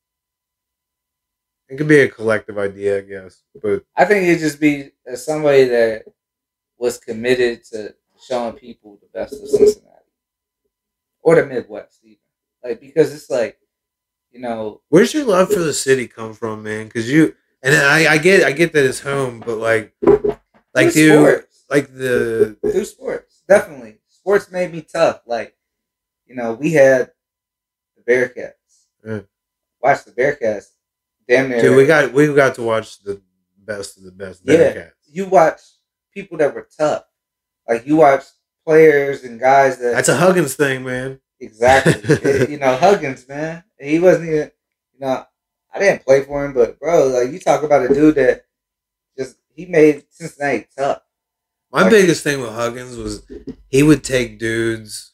It 1.69 1.77
could 1.77 1.87
be 1.87 1.99
a 1.99 2.09
collective 2.09 2.57
idea, 2.57 2.97
I 2.97 3.01
guess, 3.01 3.43
but 3.61 3.83
I 3.95 4.05
think 4.05 4.25
it'd 4.27 4.39
just 4.39 4.59
be 4.59 4.91
uh, 5.09 5.15
somebody 5.15 5.65
that 5.65 6.05
was 6.77 6.97
committed 6.97 7.63
to 7.65 7.93
showing 8.27 8.53
people 8.55 8.97
the 9.01 9.07
best 9.19 9.33
of 9.33 9.47
Cincinnati 9.47 9.87
or 11.21 11.35
the 11.35 11.45
Midwest, 11.45 11.99
even 12.03 12.17
like 12.63 12.79
because 12.81 13.13
it's 13.13 13.29
like 13.29 13.59
you 14.31 14.39
know 14.41 14.81
Where's 14.89 15.13
your 15.13 15.25
love 15.25 15.51
for 15.51 15.59
the 15.59 15.73
city 15.73 16.07
come 16.07 16.33
from, 16.33 16.63
man? 16.63 16.87
Because 16.87 17.11
you 17.11 17.35
and 17.61 17.75
I, 17.75 18.13
I 18.13 18.17
get, 18.17 18.43
I 18.43 18.51
get 18.53 18.73
that 18.73 18.85
it's 18.85 19.01
home, 19.01 19.43
but 19.45 19.57
like, 19.57 19.93
like, 20.73 20.93
dude, 20.93 21.19
sports, 21.19 21.65
like 21.69 21.93
the 21.93 22.57
through 22.61 22.85
sports, 22.85 23.43
definitely 23.47 23.97
sports 24.07 24.49
made 24.51 24.71
me 24.71 24.81
tough. 24.81 25.21
Like 25.27 25.55
you 26.25 26.35
know 26.35 26.53
we 26.53 26.73
had 26.73 27.11
the 27.95 28.11
Bearcats. 28.11 28.53
Yeah. 29.05 29.21
Watch 29.81 30.05
the 30.05 30.11
Bearcats. 30.11 30.67
Damn 31.29 31.49
near. 31.49 31.61
dude, 31.61 31.77
we 31.77 31.85
got, 31.85 32.11
we 32.11 32.33
got 32.33 32.55
to 32.55 32.63
watch 32.63 32.99
the 33.03 33.21
best 33.57 33.97
of 33.97 34.03
the 34.03 34.11
best. 34.11 34.41
Yeah. 34.43 34.87
You 35.11 35.25
watch 35.27 35.61
people 36.13 36.37
that 36.39 36.53
were 36.53 36.67
tough. 36.77 37.03
Like 37.67 37.85
you 37.85 37.97
watch 37.97 38.23
players 38.65 39.23
and 39.23 39.39
guys 39.39 39.77
that 39.77 39.93
That's 39.93 40.09
a 40.09 40.17
Huggins 40.17 40.55
thing, 40.55 40.83
man. 40.83 41.19
Exactly. 41.39 41.93
It- 42.29 42.49
you 42.49 42.57
know, 42.57 42.75
Huggins, 42.75 43.27
man. 43.27 43.63
He 43.79 43.99
wasn't 43.99 44.27
even, 44.29 44.51
you 44.93 44.99
know, 44.99 45.25
I 45.73 45.79
didn't 45.79 46.03
play 46.03 46.23
for 46.23 46.43
him, 46.43 46.53
but 46.53 46.79
bro, 46.79 47.07
like 47.07 47.31
you 47.31 47.39
talk 47.39 47.61
about 47.63 47.89
a 47.89 47.93
dude 47.93 48.15
that 48.15 48.45
just 49.17 49.37
he 49.53 49.65
made 49.67 50.03
Cincinnati 50.09 50.67
tough. 50.75 51.01
My 51.71 51.83
Like- 51.83 51.91
biggest 51.91 52.23
thing 52.23 52.41
with 52.41 52.49
Huggins 52.51 52.97
was 52.97 53.21
he 53.67 53.83
would 53.83 54.03
take 54.03 54.39
dudes. 54.39 55.13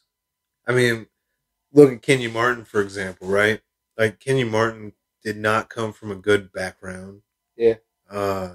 I 0.66 0.72
mean, 0.72 1.06
look 1.74 1.92
at 1.92 2.00
Kenyon 2.02 2.32
Martin 2.32 2.64
for 2.64 2.80
example, 2.80 3.28
right? 3.28 3.60
like 3.98 4.18
Kenyon 4.20 4.50
Martin 4.50 4.92
did 5.26 5.36
not 5.36 5.68
come 5.68 5.92
from 5.92 6.12
a 6.12 6.14
good 6.14 6.52
background. 6.52 7.20
Yeah. 7.56 7.74
Uh, 8.08 8.50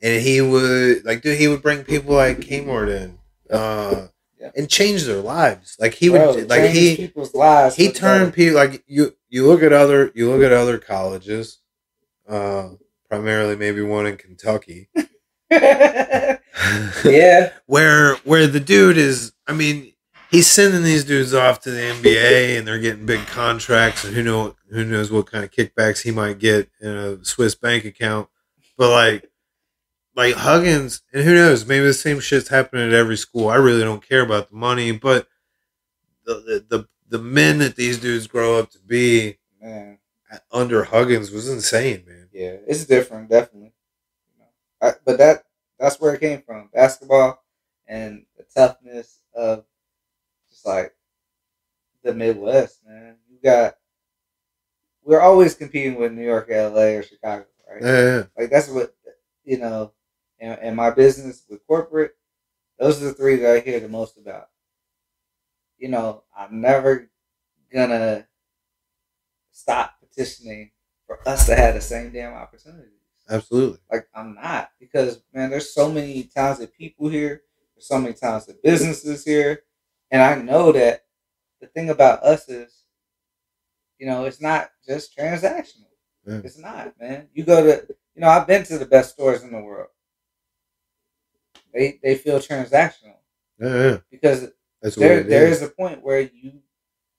and 0.00 0.22
he 0.22 0.40
would 0.40 1.04
like, 1.04 1.20
dude, 1.20 1.38
he 1.38 1.48
would 1.48 1.60
bring 1.60 1.84
people 1.84 2.14
like 2.14 2.38
Kmart 2.38 2.88
in, 2.88 3.18
uh, 3.50 4.06
Yeah. 4.40 4.52
and 4.56 4.70
change 4.70 5.04
their 5.04 5.20
lives. 5.20 5.76
Like 5.78 5.92
he 5.92 6.08
Bro, 6.08 6.34
would, 6.34 6.48
like 6.48 6.70
he 6.70 6.96
people's 6.96 7.34
lives. 7.34 7.76
he 7.76 7.92
turned 7.92 8.32
people 8.32 8.54
like 8.56 8.82
you. 8.86 9.14
You 9.28 9.46
look 9.46 9.62
at 9.62 9.74
other, 9.74 10.10
you 10.14 10.30
look 10.30 10.42
at 10.42 10.52
other 10.52 10.78
colleges, 10.78 11.58
uh, 12.26 12.70
primarily 13.10 13.54
maybe 13.54 13.82
one 13.82 14.06
in 14.06 14.16
Kentucky, 14.16 14.88
yeah, 15.50 16.38
where 17.66 18.14
where 18.24 18.46
the 18.46 18.60
dude 18.60 18.96
is. 18.96 19.32
I 19.46 19.52
mean, 19.52 19.92
he's 20.36 20.46
sending 20.46 20.82
these 20.82 21.04
dudes 21.04 21.32
off 21.32 21.60
to 21.60 21.70
the 21.70 21.80
NBA, 21.80 22.58
and 22.58 22.68
they're 22.68 22.78
getting 22.78 23.06
big 23.06 23.26
contracts, 23.26 24.04
and 24.04 24.14
who 24.14 24.22
know 24.22 24.54
who 24.70 24.84
knows 24.84 25.10
what 25.10 25.30
kind 25.30 25.44
of 25.44 25.50
kickbacks 25.50 26.02
he 26.02 26.10
might 26.10 26.38
get 26.38 26.68
in 26.80 26.90
a 26.90 27.24
Swiss 27.24 27.54
bank 27.54 27.86
account. 27.86 28.28
But 28.76 28.90
like, 28.90 29.30
like 30.14 30.34
Huggins, 30.34 31.02
and 31.12 31.24
who 31.24 31.34
knows, 31.34 31.66
maybe 31.66 31.86
the 31.86 31.94
same 31.94 32.20
shit's 32.20 32.48
happening 32.48 32.86
at 32.86 32.92
every 32.92 33.16
school. 33.16 33.48
I 33.48 33.56
really 33.56 33.82
don't 33.82 34.06
care 34.06 34.20
about 34.20 34.50
the 34.50 34.56
money, 34.56 34.92
but 34.92 35.26
the 36.26 36.34
the 36.68 36.76
the, 36.76 36.88
the 37.08 37.22
men 37.22 37.58
that 37.60 37.76
these 37.76 37.98
dudes 37.98 38.26
grow 38.26 38.58
up 38.58 38.70
to 38.72 38.78
be 38.78 39.38
man. 39.60 39.98
under 40.52 40.84
Huggins 40.84 41.30
was 41.30 41.48
insane, 41.48 42.04
man. 42.06 42.28
Yeah, 42.32 42.56
it's 42.66 42.84
different, 42.84 43.30
definitely. 43.30 43.72
I, 44.82 44.92
but 45.06 45.16
that 45.16 45.44
that's 45.78 45.98
where 45.98 46.14
it 46.14 46.20
came 46.20 46.42
from. 46.42 46.68
Basketball 46.74 47.42
and 47.88 48.26
the 48.36 48.44
toughness 48.54 49.20
of 49.34 49.64
like 50.66 50.94
the 52.02 52.14
Midwest, 52.14 52.80
man. 52.86 53.16
You 53.30 53.38
got 53.42 53.76
we're 55.02 55.20
always 55.20 55.54
competing 55.54 55.94
with 55.96 56.12
New 56.12 56.24
York, 56.24 56.48
LA, 56.50 56.96
or 56.96 57.02
Chicago, 57.02 57.46
right? 57.70 57.82
Yeah, 57.82 58.02
yeah. 58.02 58.22
Like 58.36 58.50
that's 58.50 58.68
what 58.68 58.94
you 59.44 59.58
know. 59.58 59.92
In, 60.38 60.52
in 60.58 60.76
my 60.76 60.90
business 60.90 61.44
with 61.48 61.66
corporate, 61.66 62.14
those 62.78 63.00
are 63.00 63.06
the 63.06 63.14
three 63.14 63.36
that 63.36 63.56
I 63.56 63.60
hear 63.60 63.80
the 63.80 63.88
most 63.88 64.18
about. 64.18 64.48
You 65.78 65.88
know, 65.88 66.24
I'm 66.36 66.60
never 66.60 67.08
gonna 67.72 68.26
stop 69.50 69.94
petitioning 70.00 70.72
for 71.06 71.26
us 71.26 71.46
to 71.46 71.54
have 71.54 71.74
the 71.74 71.80
same 71.80 72.10
damn 72.12 72.34
opportunities. 72.34 72.90
absolutely. 73.30 73.78
Like 73.90 74.08
I'm 74.14 74.34
not 74.34 74.70
because 74.78 75.22
man, 75.32 75.50
there's 75.50 75.72
so 75.72 75.90
many 75.90 76.24
talented 76.24 76.74
people 76.74 77.08
here. 77.08 77.42
There's 77.74 77.88
so 77.88 77.98
many 77.98 78.14
talented 78.14 78.56
businesses 78.62 79.24
here, 79.24 79.62
and 80.10 80.22
I 80.22 80.34
know 80.36 80.72
that 80.72 81.04
the 81.60 81.66
thing 81.68 81.90
about 81.90 82.22
us 82.22 82.48
is, 82.48 82.84
you 83.98 84.06
know, 84.06 84.24
it's 84.24 84.40
not 84.40 84.70
just 84.86 85.16
transactional. 85.16 85.88
Yeah. 86.26 86.40
It's 86.44 86.58
not, 86.58 86.94
man. 87.00 87.28
You 87.34 87.44
go 87.44 87.62
to, 87.62 87.86
you 88.14 88.20
know, 88.20 88.28
I've 88.28 88.46
been 88.46 88.64
to 88.64 88.78
the 88.78 88.86
best 88.86 89.12
stores 89.14 89.42
in 89.42 89.52
the 89.52 89.60
world. 89.60 89.88
They 91.72 91.98
they 92.02 92.14
feel 92.16 92.38
transactional 92.38 93.18
Yeah, 93.60 93.68
yeah. 93.90 93.96
because 94.10 94.48
That's 94.82 94.96
there 94.96 95.22
there 95.22 95.46
is. 95.48 95.58
is 95.62 95.68
a 95.68 95.70
point 95.70 96.02
where 96.02 96.20
you 96.20 96.60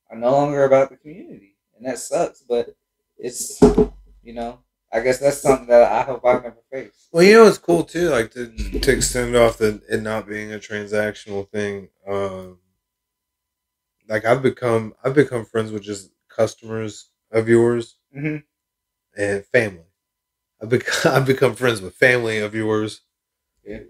are 0.10 0.18
no 0.18 0.32
longer 0.32 0.64
about 0.64 0.90
the 0.90 0.98
community, 0.98 1.56
and 1.76 1.86
that 1.86 2.00
sucks. 2.00 2.42
But 2.48 2.76
it's 3.18 3.62
you 4.24 4.34
know, 4.34 4.60
I 4.92 5.02
guess 5.02 5.20
that's 5.20 5.42
something 5.42 5.68
that 5.68 5.92
I 5.92 6.02
hope 6.04 6.26
I 6.26 6.34
never 6.34 6.58
face. 6.72 7.08
Well, 7.12 7.24
you 7.24 7.34
know 7.34 7.48
it's 7.48 7.58
cool 7.58 7.84
too, 7.84 8.10
like 8.10 8.32
to 8.32 8.52
to 8.80 8.92
extend 8.92 9.36
off 9.36 9.58
the 9.58 9.82
it 9.90 10.02
not 10.02 10.28
being 10.28 10.54
a 10.54 10.58
transactional 10.60 11.48
thing. 11.50 11.90
Um, 12.08 12.60
like 14.10 14.26
I've 14.26 14.42
become 14.44 14.94
I've 15.04 15.16
become 15.16 15.46
friends 15.46 15.72
with 15.72 15.84
just 15.84 16.12
customers 16.30 17.10
of 17.32 17.48
yours 17.50 17.98
Mhm. 18.16 18.44
and 19.18 19.46
family. 19.46 19.86
I've 20.62 20.70
become 20.70 21.12
I've 21.16 21.26
become 21.28 21.56
friends 21.56 21.82
with 21.82 21.96
family 21.96 22.40
of 22.40 22.56
yours. 22.56 23.02
Yeah. 23.66 23.82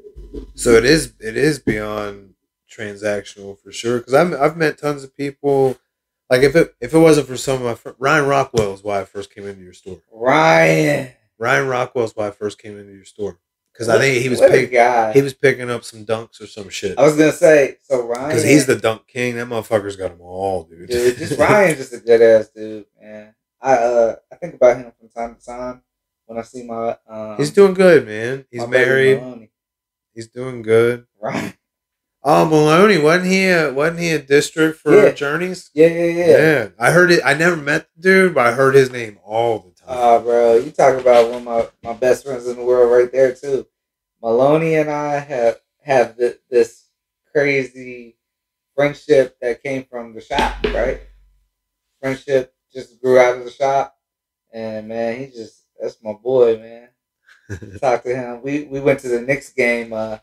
So 0.56 0.72
it 0.72 0.86
is 0.86 1.14
it 1.20 1.38
is 1.38 1.60
beyond 1.60 2.36
transactional 2.72 3.60
for 3.62 3.72
sure. 3.72 4.00
Because 4.00 4.14
I've 4.14 4.34
I've 4.34 4.58
met 4.58 4.78
tons 4.80 5.04
of 5.04 5.16
people. 5.16 5.78
Like 6.30 6.42
if 6.44 6.56
it 6.56 6.76
if 6.82 6.94
it 6.94 7.00
wasn't 7.00 7.28
for 7.28 7.38
some 7.38 7.58
of 7.58 7.64
my 7.64 7.76
fr- 7.76 7.98
Ryan 8.00 8.28
Rockwell 8.28 8.74
is 8.74 8.84
why 8.84 9.02
I 9.02 9.06
first 9.06 9.34
came 9.34 9.46
into 9.48 9.64
your 9.64 9.74
store. 9.74 10.02
Ryan, 10.12 11.12
Ryan 11.38 11.68
Rockwell 11.68 12.06
is 12.06 12.14
why 12.16 12.28
I 12.28 12.32
first 12.32 12.60
came 12.60 12.78
into 12.80 12.94
your 12.94 13.06
store 13.06 13.40
because 13.78 13.90
I 13.90 14.00
think 14.00 14.24
he 14.24 14.30
was 14.30 14.40
pick, 14.40 14.72
he 15.14 15.22
was 15.22 15.36
picking 15.36 15.70
up 15.70 15.84
some 15.84 16.04
dunks 16.04 16.42
or 16.42 16.48
some 16.48 16.70
shit. 16.70 16.98
I 16.98 17.04
was 17.04 17.16
gonna 17.16 17.32
say 17.32 17.78
so 17.84 18.08
Ryan 18.08 18.30
Because 18.30 18.44
he's 18.44 18.66
the 18.66 18.76
dunk 18.76 19.06
king. 19.08 19.36
That 19.36 19.48
motherfucker's 19.48 19.96
got 19.96 20.10
them 20.10 20.22
all, 20.22 20.64
dude. 20.64 20.90
dude. 20.90 21.18
Just 21.18 21.38
Ryan's 21.40 21.78
just 21.78 21.94
a 21.94 22.00
good 22.00 22.22
ass 22.22 22.50
dude, 22.50 22.86
man. 23.00 23.36
I 23.62 23.74
uh 23.76 24.16
I 24.32 24.36
think 24.38 24.56
about 24.56 24.78
him 24.78 24.92
from 25.00 25.10
time 25.10 25.36
to 25.36 25.46
time 25.46 25.82
when 26.26 26.40
I 26.40 26.42
see 26.42 26.64
my 26.64 26.98
um. 27.08 27.38
He's 27.38 27.52
doing 27.52 27.76
good, 27.76 28.08
man. 28.08 28.46
He's 28.50 28.68
married. 28.68 29.22
Maloney. 29.22 29.52
He's 30.16 30.28
doing 30.28 30.64
good. 30.64 31.06
Ryan. 31.22 31.54
Oh, 32.24 32.46
Maloney, 32.46 32.98
wasn't 32.98 33.28
he? 33.28 33.48
A, 33.48 33.72
wasn't 33.72 34.00
he 34.00 34.12
a 34.12 34.20
district 34.20 34.80
for 34.80 34.92
attorneys? 34.92 35.70
Yeah. 35.74 35.88
Journeys? 35.88 36.12
Yeah, 36.12 36.26
yeah, 36.26 36.36
yeah. 36.36 36.70
I 36.80 36.92
heard 36.92 37.12
it. 37.12 37.22
I 37.24 37.36
never 37.36 37.56
met 37.56 37.88
the 37.96 38.02
dude, 38.02 38.36
but 38.36 38.48
I 38.48 38.52
heard 38.54 38.76
his 38.76 38.92
name 38.92 39.20
all 39.24 39.60
the 39.60 39.72
Ah, 39.88 40.20
bro, 40.20 40.56
you 40.58 40.72
talk 40.72 41.00
about 41.00 41.30
one 41.30 41.38
of 41.40 41.44
my, 41.44 41.68
my 41.92 41.94
best 41.98 42.26
friends 42.26 42.48
in 42.48 42.58
the 42.58 42.64
world 42.64 42.92
right 42.92 43.12
there 43.12 43.34
too. 43.34 43.66
Maloney 44.22 44.76
and 44.76 44.90
I 44.90 45.20
have 45.20 45.62
have 45.84 46.18
th- 46.18 46.40
this 46.50 46.90
crazy 47.32 48.18
friendship 48.76 49.38
that 49.42 49.64
came 49.64 49.86
from 49.86 50.14
the 50.14 50.22
shop, 50.22 50.64
right? 50.66 51.02
Friendship 52.02 52.54
just 52.74 53.02
grew 53.02 53.20
out 53.20 53.38
of 53.38 53.46
the 53.46 53.52
shop, 53.52 53.98
and 54.54 54.88
man, 54.88 55.20
he 55.20 55.28
just 55.28 55.66
that's 55.80 56.02
my 56.04 56.14
boy, 56.14 56.58
man. 56.58 56.90
Talk 57.82 58.04
to 58.04 58.16
him. 58.16 58.42
We 58.44 58.66
we 58.66 58.80
went 58.82 59.00
to 59.02 59.10
the 59.10 59.22
Knicks 59.22 59.52
game 59.54 59.94
uh, 59.94 60.18
a 60.20 60.22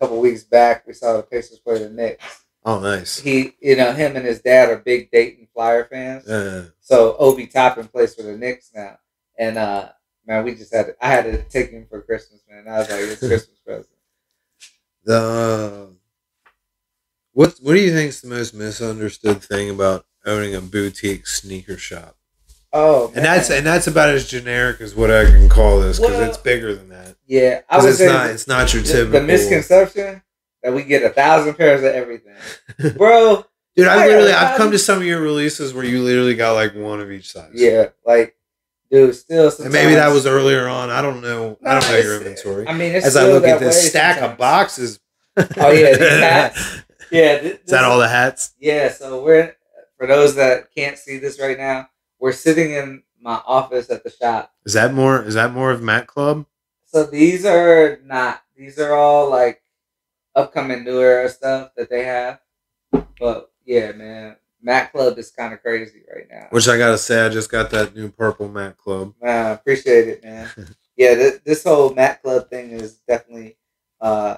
couple 0.00 0.20
weeks 0.20 0.44
back. 0.44 0.86
We 0.86 0.94
saw 0.94 1.16
the 1.16 1.24
Pacers 1.24 1.60
play 1.60 1.78
the 1.80 1.90
Knicks. 1.90 2.44
Oh, 2.64 2.80
nice. 2.80 3.18
He, 3.18 3.54
you 3.60 3.76
know, 3.76 3.92
him 3.92 4.16
and 4.16 4.24
his 4.24 4.40
dad 4.40 4.70
are 4.70 4.76
big 4.78 5.10
Dayton 5.10 5.48
Flyer 5.54 5.84
fans. 5.90 6.28
Uh, 6.28 6.70
So 6.80 7.16
Obi 7.18 7.46
Toppin 7.46 7.88
plays 7.88 8.14
for 8.14 8.22
the 8.22 8.36
Knicks 8.36 8.70
now, 8.74 8.98
and 9.38 9.58
uh, 9.58 9.88
man, 10.26 10.44
we 10.44 10.54
just 10.54 10.74
had 10.74 10.86
to, 10.86 10.94
I 11.00 11.08
had 11.08 11.24
to 11.24 11.42
take 11.44 11.70
him 11.70 11.86
for 11.88 12.02
Christmas, 12.02 12.40
man. 12.50 12.68
I 12.68 12.78
was 12.78 12.90
like, 12.90 13.00
it's 13.00 13.18
Christmas 13.28 13.58
present. 13.64 13.86
the 15.04 15.88
what 17.32 17.54
What 17.62 17.74
do 17.74 17.80
you 17.80 17.92
think 17.92 18.10
is 18.10 18.20
the 18.20 18.28
most 18.28 18.54
misunderstood 18.54 19.42
thing 19.42 19.70
about 19.70 20.04
owning 20.26 20.54
a 20.54 20.60
boutique 20.60 21.26
sneaker 21.26 21.78
shop? 21.78 22.16
Oh, 22.74 23.08
man. 23.08 23.16
And 23.16 23.24
that's 23.26 23.50
and 23.50 23.66
that's 23.66 23.86
about 23.86 24.10
as 24.10 24.28
generic 24.28 24.80
as 24.80 24.94
what 24.94 25.10
I 25.10 25.24
can 25.24 25.48
call 25.48 25.80
this 25.80 25.98
because 25.98 26.12
Well, 26.18 26.28
it's 26.28 26.38
bigger 26.38 26.74
than 26.74 26.88
that. 26.90 27.16
yeah. 27.26 27.60
I 27.68 27.76
Because 27.78 28.00
it's 28.00 28.12
not 28.12 28.30
it's 28.30 28.46
not 28.48 28.72
your 28.74 28.82
the, 28.82 28.88
typical. 28.92 29.20
the 29.20 29.26
misconception 29.26 30.22
that 30.62 30.72
we 30.72 30.82
get 30.84 31.02
a 31.02 31.10
thousand 31.10 31.54
pairs 31.54 31.80
of 31.80 31.86
everything, 31.94 32.34
bro. 32.96 33.44
Dude, 33.76 33.88
I 33.88 34.06
literally 34.06 34.32
I've 34.32 34.58
come 34.58 34.70
to 34.72 34.78
some 34.78 34.98
of 34.98 35.04
your 35.04 35.20
releases 35.22 35.72
where 35.72 35.84
you 35.84 36.02
literally 36.02 36.34
got 36.34 36.52
like 36.52 36.74
one 36.74 37.00
of 37.00 37.10
each 37.10 37.32
size. 37.32 37.52
Yeah, 37.54 37.86
like, 38.04 38.36
dude, 38.90 39.14
still. 39.14 39.50
And 39.60 39.72
maybe 39.72 39.94
that 39.94 40.08
was 40.12 40.26
earlier 40.26 40.68
on. 40.68 40.90
I 40.90 41.00
don't 41.00 41.22
know. 41.22 41.56
I 41.64 41.80
don't 41.80 41.90
know 41.90 41.96
your 41.96 42.18
inventory. 42.18 42.68
I 42.68 42.74
mean, 42.74 42.92
it's 42.94 43.06
As 43.06 43.16
I 43.16 43.28
look 43.28 43.44
at 43.44 43.60
this 43.60 43.88
stack 43.88 44.20
of 44.20 44.36
boxes. 44.36 45.00
Oh, 45.38 45.70
yeah, 45.70 45.96
these 45.96 45.98
hats. 45.98 46.82
Yeah, 47.10 47.38
th- 47.38 47.44
Is 47.54 47.58
that 47.60 47.64
this- 47.66 47.82
all 47.82 47.98
the 47.98 48.08
hats? 48.08 48.52
Yeah, 48.60 48.90
so 48.90 49.24
we're 49.24 49.56
for 49.96 50.06
those 50.06 50.34
that 50.34 50.74
can't 50.74 50.98
see 50.98 51.16
this 51.16 51.40
right 51.40 51.56
now, 51.56 51.88
we're 52.18 52.32
sitting 52.32 52.72
in 52.72 53.02
my 53.22 53.40
office 53.46 53.88
at 53.88 54.04
the 54.04 54.10
shop. 54.10 54.52
Is 54.66 54.74
that 54.74 54.92
more? 54.92 55.22
Is 55.22 55.32
that 55.32 55.54
more 55.54 55.70
of 55.70 55.80
Matt 55.80 56.06
Club? 56.06 56.44
So 56.84 57.04
these 57.04 57.46
are 57.46 58.00
not 58.04 58.42
these 58.54 58.78
are 58.78 58.92
all 58.94 59.30
like 59.30 59.61
upcoming 60.34 60.84
new 60.84 61.00
era 61.00 61.28
stuff 61.28 61.70
that 61.76 61.90
they 61.90 62.04
have. 62.04 62.40
But 63.18 63.50
yeah, 63.64 63.92
man, 63.92 64.36
Mac 64.60 64.92
Club 64.92 65.18
is 65.18 65.30
kind 65.30 65.52
of 65.52 65.62
crazy 65.62 66.02
right 66.14 66.26
now. 66.30 66.48
Which 66.50 66.68
I 66.68 66.78
gotta 66.78 66.98
say, 66.98 67.24
I 67.24 67.28
just 67.28 67.50
got 67.50 67.70
that 67.70 67.94
new 67.94 68.10
purple 68.10 68.48
Matt 68.48 68.76
Club. 68.78 69.14
Man, 69.22 69.46
I 69.46 69.50
appreciate 69.50 70.08
it, 70.08 70.24
man. 70.24 70.48
yeah, 70.96 71.14
th- 71.14 71.40
this 71.44 71.64
whole 71.64 71.94
Mac 71.94 72.22
Club 72.22 72.48
thing 72.48 72.70
is 72.70 72.94
definitely. 73.08 73.56
uh 74.00 74.36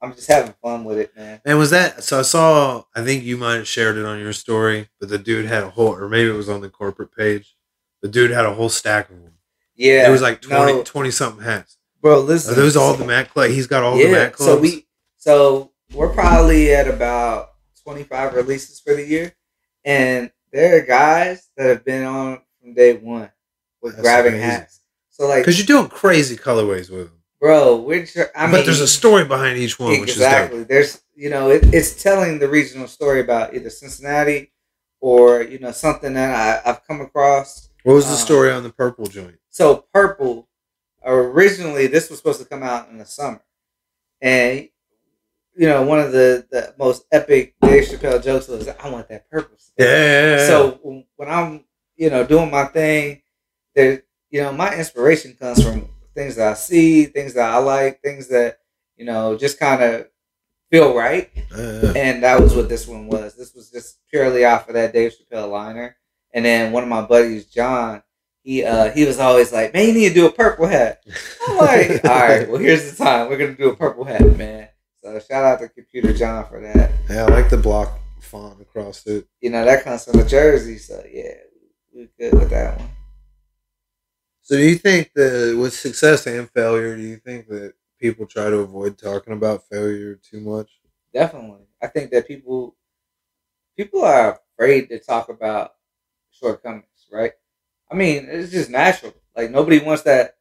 I'm 0.00 0.16
just 0.16 0.26
having 0.26 0.52
fun 0.60 0.82
with 0.82 0.98
it, 0.98 1.16
man. 1.16 1.40
And 1.44 1.58
was 1.58 1.70
that 1.70 2.02
so? 2.02 2.18
I 2.18 2.22
saw. 2.22 2.82
I 2.96 3.04
think 3.04 3.22
you 3.22 3.36
might 3.36 3.54
have 3.54 3.68
shared 3.68 3.96
it 3.96 4.04
on 4.04 4.18
your 4.18 4.32
story, 4.32 4.88
but 4.98 5.08
the 5.08 5.18
dude 5.18 5.46
had 5.46 5.62
a 5.62 5.70
whole, 5.70 5.94
or 5.94 6.08
maybe 6.08 6.28
it 6.28 6.34
was 6.34 6.48
on 6.48 6.60
the 6.60 6.68
corporate 6.68 7.14
page. 7.16 7.54
The 8.00 8.08
dude 8.08 8.32
had 8.32 8.44
a 8.44 8.52
whole 8.52 8.68
stack 8.68 9.10
of 9.10 9.22
them. 9.22 9.34
Yeah, 9.76 10.08
it 10.08 10.10
was 10.10 10.20
like 10.20 10.42
20, 10.42 10.72
no, 10.72 10.82
20 10.82 11.10
something 11.12 11.44
hats. 11.44 11.78
bro. 12.00 12.18
Listen, 12.20 12.52
Are 12.52 12.56
those 12.56 12.76
all 12.76 12.94
the 12.94 13.04
Matt 13.04 13.30
Club? 13.30 13.50
He's 13.50 13.68
got 13.68 13.84
all 13.84 13.96
the 13.96 14.10
Matt 14.10 14.32
Clubs. 14.32 14.52
So 14.52 14.58
we 14.58 14.86
so 15.22 15.70
we're 15.94 16.12
probably 16.12 16.72
at 16.74 16.88
about 16.88 17.50
twenty 17.84 18.02
five 18.02 18.34
releases 18.34 18.80
for 18.80 18.94
the 18.96 19.06
year, 19.06 19.32
and 19.84 20.32
there 20.52 20.76
are 20.78 20.84
guys 20.84 21.48
that 21.56 21.68
have 21.68 21.84
been 21.84 22.04
on 22.04 22.40
from 22.60 22.74
day 22.74 22.94
one 22.94 23.30
with 23.80 23.92
That's 23.94 24.02
grabbing 24.02 24.32
crazy. 24.32 24.44
hats. 24.44 24.80
So 25.10 25.28
like, 25.28 25.42
because 25.42 25.58
you're 25.58 25.66
doing 25.78 25.88
crazy 25.88 26.36
colorways 26.36 26.90
with 26.90 27.06
them. 27.08 27.22
bro, 27.40 27.76
we're 27.76 28.04
tr- 28.04 28.32
I 28.34 28.46
mean, 28.46 28.56
but 28.56 28.64
there's 28.64 28.80
a 28.80 28.88
story 28.88 29.24
behind 29.24 29.58
each 29.58 29.78
one, 29.78 29.92
which 30.00 30.10
is 30.10 30.16
exactly. 30.16 30.64
There's 30.64 31.02
you 31.14 31.30
know 31.30 31.50
it, 31.50 31.72
it's 31.72 32.02
telling 32.02 32.40
the 32.40 32.48
regional 32.48 32.88
story 32.88 33.20
about 33.20 33.54
either 33.54 33.70
Cincinnati 33.70 34.50
or 35.00 35.42
you 35.42 35.60
know 35.60 35.70
something 35.70 36.14
that 36.14 36.64
I, 36.66 36.68
I've 36.68 36.84
come 36.84 37.00
across. 37.00 37.68
What 37.84 37.94
was 37.94 38.06
the 38.06 38.12
Um, 38.12 38.18
story 38.18 38.50
on 38.50 38.64
the 38.64 38.70
purple 38.72 39.06
joint? 39.06 39.36
So 39.50 39.84
purple, 39.94 40.48
originally 41.04 41.86
this 41.86 42.08
was 42.10 42.18
supposed 42.18 42.40
to 42.40 42.46
come 42.46 42.62
out 42.62 42.88
in 42.88 42.98
the 42.98 43.04
summer, 43.06 43.42
and 44.20 44.68
you 45.56 45.68
know 45.68 45.82
one 45.82 46.00
of 46.00 46.12
the 46.12 46.46
the 46.50 46.74
most 46.78 47.04
epic 47.12 47.54
Dave 47.62 47.84
Chappelle 47.84 48.22
jokes 48.22 48.48
was, 48.48 48.68
"I 48.68 48.88
want 48.90 49.08
that 49.08 49.28
purple." 49.30 49.56
stuff." 49.58 49.74
Yeah. 49.78 50.46
So 50.46 51.04
when 51.16 51.28
I'm 51.28 51.64
you 51.96 52.10
know 52.10 52.24
doing 52.26 52.50
my 52.50 52.64
thing, 52.64 53.22
there 53.74 54.02
you 54.30 54.42
know 54.42 54.52
my 54.52 54.74
inspiration 54.74 55.34
comes 55.38 55.62
from 55.62 55.88
things 56.14 56.36
that 56.36 56.48
I 56.52 56.54
see, 56.54 57.06
things 57.06 57.34
that 57.34 57.50
I 57.54 57.58
like, 57.58 58.00
things 58.02 58.28
that 58.28 58.58
you 58.96 59.04
know 59.04 59.36
just 59.36 59.58
kind 59.58 59.82
of 59.82 60.08
feel 60.70 60.94
right. 60.94 61.30
Uh, 61.54 61.92
And 61.96 62.22
that 62.22 62.40
was 62.40 62.54
what 62.54 62.68
this 62.68 62.86
one 62.88 63.06
was. 63.06 63.36
This 63.36 63.54
was 63.54 63.70
just 63.70 63.98
purely 64.10 64.44
off 64.44 64.68
of 64.68 64.74
that 64.74 64.92
Dave 64.94 65.12
Chappelle 65.12 65.50
liner. 65.50 65.96
And 66.32 66.44
then 66.46 66.72
one 66.72 66.82
of 66.82 66.88
my 66.88 67.02
buddies, 67.02 67.44
John, 67.46 68.02
he 68.42 68.64
uh 68.64 68.90
he 68.90 69.04
was 69.04 69.18
always 69.18 69.52
like, 69.52 69.74
Man, 69.74 69.88
you 69.88 69.92
need 69.94 70.08
to 70.08 70.14
do 70.14 70.26
a 70.26 70.32
purple 70.32 70.66
hat. 70.66 71.02
I'm 71.46 71.56
like, 71.58 72.04
all 72.04 72.10
right, 72.10 72.48
well 72.48 72.58
here's 72.60 72.90
the 72.90 73.04
time. 73.04 73.28
We're 73.28 73.36
gonna 73.38 73.54
do 73.54 73.70
a 73.70 73.76
purple 73.76 74.04
hat, 74.04 74.22
man. 74.36 74.68
So 75.02 75.18
shout 75.18 75.44
out 75.44 75.58
to 75.58 75.68
Computer 75.68 76.12
John 76.12 76.46
for 76.46 76.60
that. 76.60 76.92
yeah, 77.10 77.24
I 77.24 77.28
like 77.28 77.50
the 77.50 77.56
block 77.56 77.98
font 78.20 78.60
across 78.60 79.04
it. 79.06 79.26
You 79.40 79.50
know, 79.50 79.64
that 79.64 79.82
comes 79.82 80.04
from 80.04 80.20
the 80.20 80.24
Jersey, 80.24 80.78
so 80.78 81.02
yeah, 81.10 81.34
we 81.92 82.08
good 82.18 82.34
with 82.34 82.50
that 82.50 82.78
one. 82.78 82.88
So 84.42 84.56
do 84.56 84.62
you 84.62 84.76
think 84.76 85.12
that 85.14 85.56
with 85.58 85.72
success 85.72 86.26
and 86.28 86.48
failure, 86.50 86.96
do 86.96 87.02
you 87.02 87.16
think 87.16 87.48
that 87.48 87.74
people 87.98 88.26
try 88.26 88.48
to 88.48 88.58
avoid 88.58 88.96
talking 88.96 89.32
about 89.32 89.68
failure 89.68 90.14
too 90.14 90.40
much? 90.40 90.70
Definitely. 91.12 91.66
I 91.82 91.88
think 91.88 92.12
that 92.12 92.28
people 92.28 92.76
people 93.76 94.04
are 94.04 94.40
afraid 94.54 94.88
to 94.90 95.00
talk 95.00 95.28
about 95.28 95.72
shortcomings, 96.30 97.08
right? 97.10 97.32
I 97.90 97.96
mean, 97.96 98.28
it's 98.28 98.52
just 98.52 98.70
natural. 98.70 99.14
Like 99.36 99.50
nobody 99.50 99.80
wants 99.80 100.02
that 100.02 100.36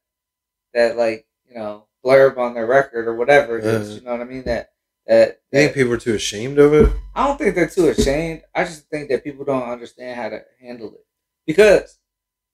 that 0.75 0.97
like, 0.97 1.25
you 1.47 1.55
know, 1.55 1.87
blurb 2.05 2.37
on 2.37 2.53
their 2.53 2.65
record 2.65 3.07
or 3.07 3.15
whatever 3.15 3.57
it 3.59 3.65
is. 3.65 3.91
Uh. 3.91 3.93
You 3.95 4.01
know 4.01 4.11
what 4.11 4.21
I 4.21 4.25
mean? 4.25 4.43
That 4.43 4.71
that, 5.07 5.39
You 5.51 5.59
think 5.59 5.73
people 5.73 5.93
are 5.93 5.97
too 5.97 6.13
ashamed 6.13 6.59
of 6.59 6.73
it? 6.73 6.89
I 7.15 7.27
don't 7.27 7.37
think 7.37 7.55
they're 7.55 7.67
too 7.67 7.87
ashamed. 7.89 8.43
I 8.55 8.63
just 8.63 8.87
think 8.89 9.09
that 9.09 9.23
people 9.23 9.45
don't 9.45 9.63
understand 9.69 10.19
how 10.19 10.29
to 10.29 10.41
handle 10.61 10.93
it. 10.93 11.05
Because 11.45 11.97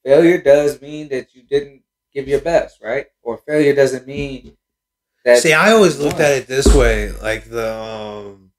failure 0.06 0.42
does 0.42 0.82
mean 0.82 1.10
that 1.10 1.36
you 1.36 1.44
didn't 1.44 1.84
give 2.14 2.28
your 2.28 2.42
best, 2.42 2.82
right? 2.82 3.08
Or 3.22 3.38
failure 3.38 3.76
doesn't 3.76 4.08
mean 4.08 4.58
that 5.26 5.40
See, 5.40 5.54
I 5.54 5.72
always 5.72 6.00
looked 6.00 6.20
at 6.20 6.32
it 6.38 6.48
this 6.48 6.74
way, 6.74 7.12
like 7.12 7.50
the 7.50 7.74
um 7.76 8.52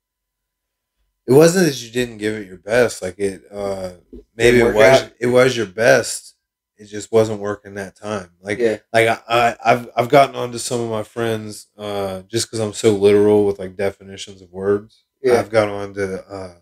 it 1.27 1.33
wasn't 1.33 1.67
that 1.67 1.83
you 1.83 1.91
didn't 1.91 2.19
give 2.19 2.35
it 2.35 2.47
your 2.47 2.59
best, 2.59 3.03
like 3.03 3.19
it 3.19 3.43
uh 3.51 3.93
maybe 4.37 4.61
it 4.61 4.75
was 4.75 5.03
out. 5.03 5.13
it 5.19 5.27
was 5.27 5.57
your 5.57 5.67
best. 5.67 6.35
It 6.79 6.87
just 6.87 7.11
wasn't 7.13 7.41
working 7.41 7.75
that 7.75 7.97
time. 7.97 8.31
Like 8.41 8.59
Yeah. 8.59 8.79
like 8.93 9.09
I, 9.09 9.19
I 9.29 9.57
I've 9.65 9.91
I've 9.97 10.09
gotten 10.09 10.37
on 10.37 10.53
to 10.53 10.59
some 10.59 10.81
of 10.81 10.91
my 10.91 11.03
friends 11.03 11.67
uh 11.77 12.23
just 12.23 12.51
cuz 12.51 12.61
I'm 12.61 12.73
so 12.73 12.93
literal 12.95 13.47
with 13.47 13.59
like 13.59 13.77
definitions 13.77 14.43
of 14.43 14.51
words. 14.53 15.05
Yeah. 15.23 15.35
I've 15.41 15.51
got 15.51 15.69
on 15.69 15.95
to 15.95 16.25
uh 16.27 16.55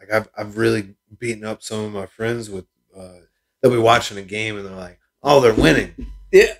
like 0.00 0.12
I've 0.12 0.28
I've 0.36 0.56
really 0.56 0.94
beaten 1.18 1.44
up 1.44 1.62
some 1.62 1.80
of 1.84 1.92
my 1.92 2.06
friends 2.06 2.48
with 2.50 2.66
uh 2.96 3.18
they'll 3.62 3.72
be 3.72 3.78
watching 3.78 4.18
a 4.18 4.22
game 4.22 4.56
and 4.56 4.64
they're 4.66 4.74
like, 4.74 5.00
"Oh, 5.22 5.40
they're 5.40 5.54
winning." 5.54 5.94
Yeah. 6.32 6.54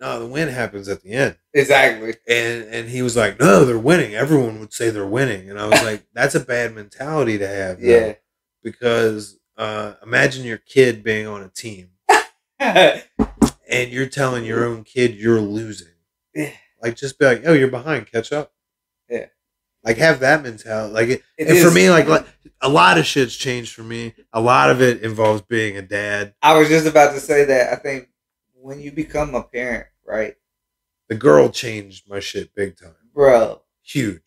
No, 0.00 0.20
the 0.20 0.26
win 0.26 0.48
happens 0.48 0.88
at 0.88 1.02
the 1.02 1.12
end 1.12 1.36
Exactly. 1.54 2.14
and 2.28 2.64
and 2.64 2.88
he 2.88 3.02
was 3.02 3.16
like, 3.16 3.40
"No, 3.40 3.64
they're 3.64 3.78
winning. 3.78 4.14
Everyone 4.14 4.60
would 4.60 4.72
say 4.72 4.90
they're 4.90 5.06
winning." 5.06 5.50
And 5.50 5.58
I 5.58 5.66
was 5.66 5.82
like, 5.82 6.04
"That's 6.14 6.34
a 6.36 6.40
bad 6.40 6.74
mentality 6.74 7.38
to 7.38 7.48
have." 7.48 7.80
though, 7.80 7.86
Yeah. 7.88 8.14
because 8.62 9.38
uh, 9.56 9.94
imagine 10.02 10.44
your 10.44 10.58
kid 10.58 11.02
being 11.04 11.26
on 11.26 11.42
a 11.42 11.48
team. 11.48 11.90
and 12.60 13.90
you're 13.90 14.06
telling 14.06 14.44
your 14.44 14.64
own 14.64 14.84
kid 14.84 15.14
you're 15.16 15.40
losing. 15.40 15.88
Yeah. 16.34 16.50
Like, 16.82 16.96
just 16.96 17.18
be 17.18 17.24
like, 17.24 17.42
"Oh, 17.46 17.52
you're 17.52 17.68
behind. 17.68 18.10
Catch 18.10 18.32
up." 18.32 18.52
Yeah. 19.08 19.26
Like, 19.84 19.98
have 19.98 20.20
that 20.20 20.42
mentality. 20.42 20.92
Like, 20.94 21.08
it, 21.08 21.22
It 21.38 21.48
and 21.48 21.58
for 21.58 21.70
me, 21.70 21.90
like, 21.90 22.06
like, 22.08 22.26
a 22.60 22.68
lot 22.68 22.98
of 22.98 23.06
shit's 23.06 23.36
changed 23.36 23.74
for 23.74 23.82
me. 23.82 24.14
A 24.32 24.40
lot 24.40 24.70
of 24.70 24.82
it 24.82 25.02
involves 25.02 25.42
being 25.42 25.76
a 25.76 25.82
dad. 25.82 26.34
I 26.42 26.58
was 26.58 26.68
just 26.68 26.86
about 26.86 27.12
to 27.14 27.20
say 27.20 27.44
that. 27.46 27.72
I 27.72 27.76
think 27.76 28.08
when 28.54 28.80
you 28.80 28.92
become 28.92 29.34
a 29.34 29.42
parent, 29.42 29.86
right, 30.06 30.36
The 31.08 31.14
girl 31.16 31.50
changed 31.50 32.08
my 32.08 32.20
shit 32.20 32.54
big 32.54 32.78
time. 32.78 32.94
bro, 33.14 33.62
Huge. 33.82 34.22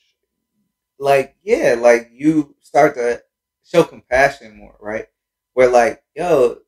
like 1.00 1.36
yeah, 1.44 1.76
like 1.80 2.10
you 2.14 2.56
start 2.62 2.96
to 2.96 3.22
show 3.66 3.84
compassion 3.84 4.58
more, 4.58 4.76
right? 4.80 5.08
Where 5.54 5.70
like, 5.70 6.04
yo, 6.16 6.60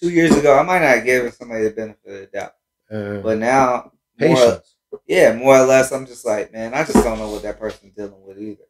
two 0.00 0.10
years 0.10 0.36
ago, 0.36 0.58
I 0.58 0.62
might 0.62 0.80
not 0.80 0.96
have 0.96 1.04
given 1.04 1.32
somebody 1.32 1.64
the 1.64 1.70
benefit 1.70 2.06
of 2.06 2.20
the 2.20 2.26
doubt, 2.26 2.54
Uh, 2.90 3.20
but 3.22 3.38
now, 3.38 3.92
more, 4.18 4.36
patience. 4.36 4.76
yeah, 5.06 5.34
more 5.34 5.56
or 5.58 5.66
less, 5.66 5.92
I'm 5.92 6.06
just 6.06 6.24
like, 6.24 6.52
man, 6.52 6.74
I 6.74 6.84
just 6.84 7.02
don't 7.04 7.18
know 7.18 7.30
what 7.30 7.42
that 7.42 7.58
person's 7.58 7.94
dealing 7.94 8.24
with 8.24 8.38
either. 8.38 8.64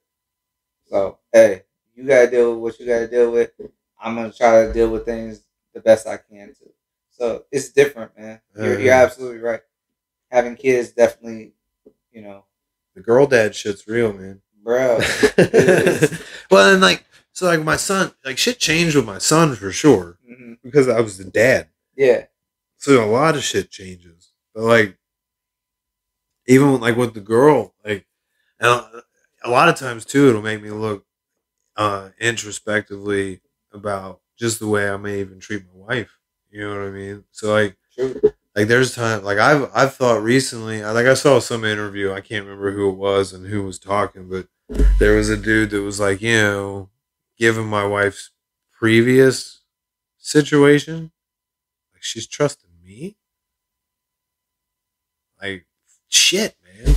So, 0.86 1.18
hey, 1.32 1.62
you 1.94 2.04
gotta 2.04 2.30
deal 2.30 2.52
with 2.54 2.60
what 2.74 2.80
you 2.80 2.86
gotta 2.86 3.08
deal 3.08 3.30
with. 3.32 3.50
I'm 4.00 4.14
gonna 4.14 4.32
try 4.32 4.66
to 4.66 4.72
deal 4.72 4.90
with 4.90 5.04
things 5.04 5.42
the 5.74 5.80
best 5.80 6.06
I 6.06 6.16
can 6.18 6.48
too. 6.48 6.72
So 7.10 7.44
it's 7.50 7.70
different, 7.70 8.16
man. 8.18 8.40
You're, 8.56 8.78
you're 8.78 8.92
Uh-huh. 8.94 9.04
absolutely 9.04 9.38
right. 9.38 9.60
Having 10.30 10.56
kids 10.56 10.90
definitely, 10.92 11.54
you 12.12 12.22
know, 12.22 12.44
The 12.94 13.00
girl 13.00 13.26
dad 13.26 13.54
shit's 13.54 13.86
real, 13.86 14.12
man. 14.12 14.42
bro. 14.62 14.98
well, 16.50 16.72
and 16.72 16.80
like, 16.80 17.04
so 17.36 17.44
like 17.46 17.62
my 17.62 17.76
son, 17.76 18.12
like 18.24 18.38
shit 18.38 18.58
changed 18.58 18.96
with 18.96 19.04
my 19.04 19.18
son 19.18 19.54
for 19.54 19.70
sure 19.70 20.16
hmm 20.26 20.54
because 20.64 20.88
I 20.88 21.00
was 21.00 21.18
the 21.18 21.24
dad. 21.24 21.68
Yeah, 21.96 22.24
So 22.78 23.04
a 23.04 23.06
lot 23.06 23.36
of 23.36 23.44
shit 23.44 23.70
changes. 23.70 24.32
But 24.54 24.64
like, 24.64 24.98
even 26.46 26.80
like 26.80 26.96
with 26.96 27.14
the 27.14 27.20
girl, 27.20 27.74
like, 27.84 28.06
and 28.60 28.68
a- 28.70 29.02
a 29.44 29.50
lot 29.50 29.68
of 29.68 29.76
times 29.76 30.04
too, 30.04 30.28
it'll 30.28 30.42
make 30.42 30.62
me 30.62 30.70
look 30.70 31.04
uh 31.76 32.10
introspectively 32.20 33.40
about 33.72 34.20
just 34.38 34.58
the 34.60 34.66
way 34.68 34.88
I 34.88 34.96
may 34.96 35.20
even 35.20 35.40
treat 35.40 35.64
my 35.66 35.86
wife. 35.96 36.18
You 36.50 36.62
know 36.62 36.70
what 36.78 36.88
I 36.88 36.90
mean? 36.90 37.24
So 37.32 37.52
like, 37.52 37.76
true. 37.94 38.20
like 38.56 38.68
there's 38.68 38.94
time 38.94 39.24
like 39.24 39.38
I've 39.38 39.70
I've 39.74 39.94
thought 39.94 40.22
recently 40.22 40.82
like 40.82 41.06
I 41.06 41.14
saw 41.14 41.38
some 41.40 41.64
interview 41.64 42.12
I 42.12 42.20
can't 42.22 42.46
remember 42.46 42.72
who 42.72 42.90
it 42.90 42.96
was 42.96 43.32
and 43.32 43.46
who 43.46 43.62
was 43.64 43.78
talking 43.78 44.28
but 44.28 44.48
there 44.98 45.16
was 45.16 45.28
a 45.30 45.36
dude 45.36 45.70
that 45.70 45.82
was 45.82 46.00
like 46.00 46.22
you 46.22 46.34
know 46.36 46.90
given 47.38 47.66
my 47.66 47.86
wife's 47.86 48.30
previous 48.78 49.62
situation 50.18 51.12
like 51.94 52.02
she's 52.02 52.26
trusting 52.26 52.70
me? 52.84 53.16
Like 55.40 55.66
shit 56.08 56.56
man. 56.64 56.94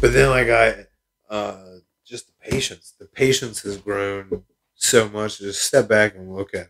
But 0.00 0.12
then 0.12 0.30
like 0.30 0.48
I 0.48 0.86
uh 1.30 1.76
just 2.04 2.26
the 2.26 2.50
patience. 2.50 2.94
The 2.98 3.06
patience 3.06 3.62
has 3.62 3.78
grown 3.78 4.44
so 4.74 5.08
much. 5.08 5.38
To 5.38 5.44
just 5.44 5.64
step 5.64 5.88
back 5.88 6.14
and 6.14 6.34
look 6.34 6.54
at 6.54 6.62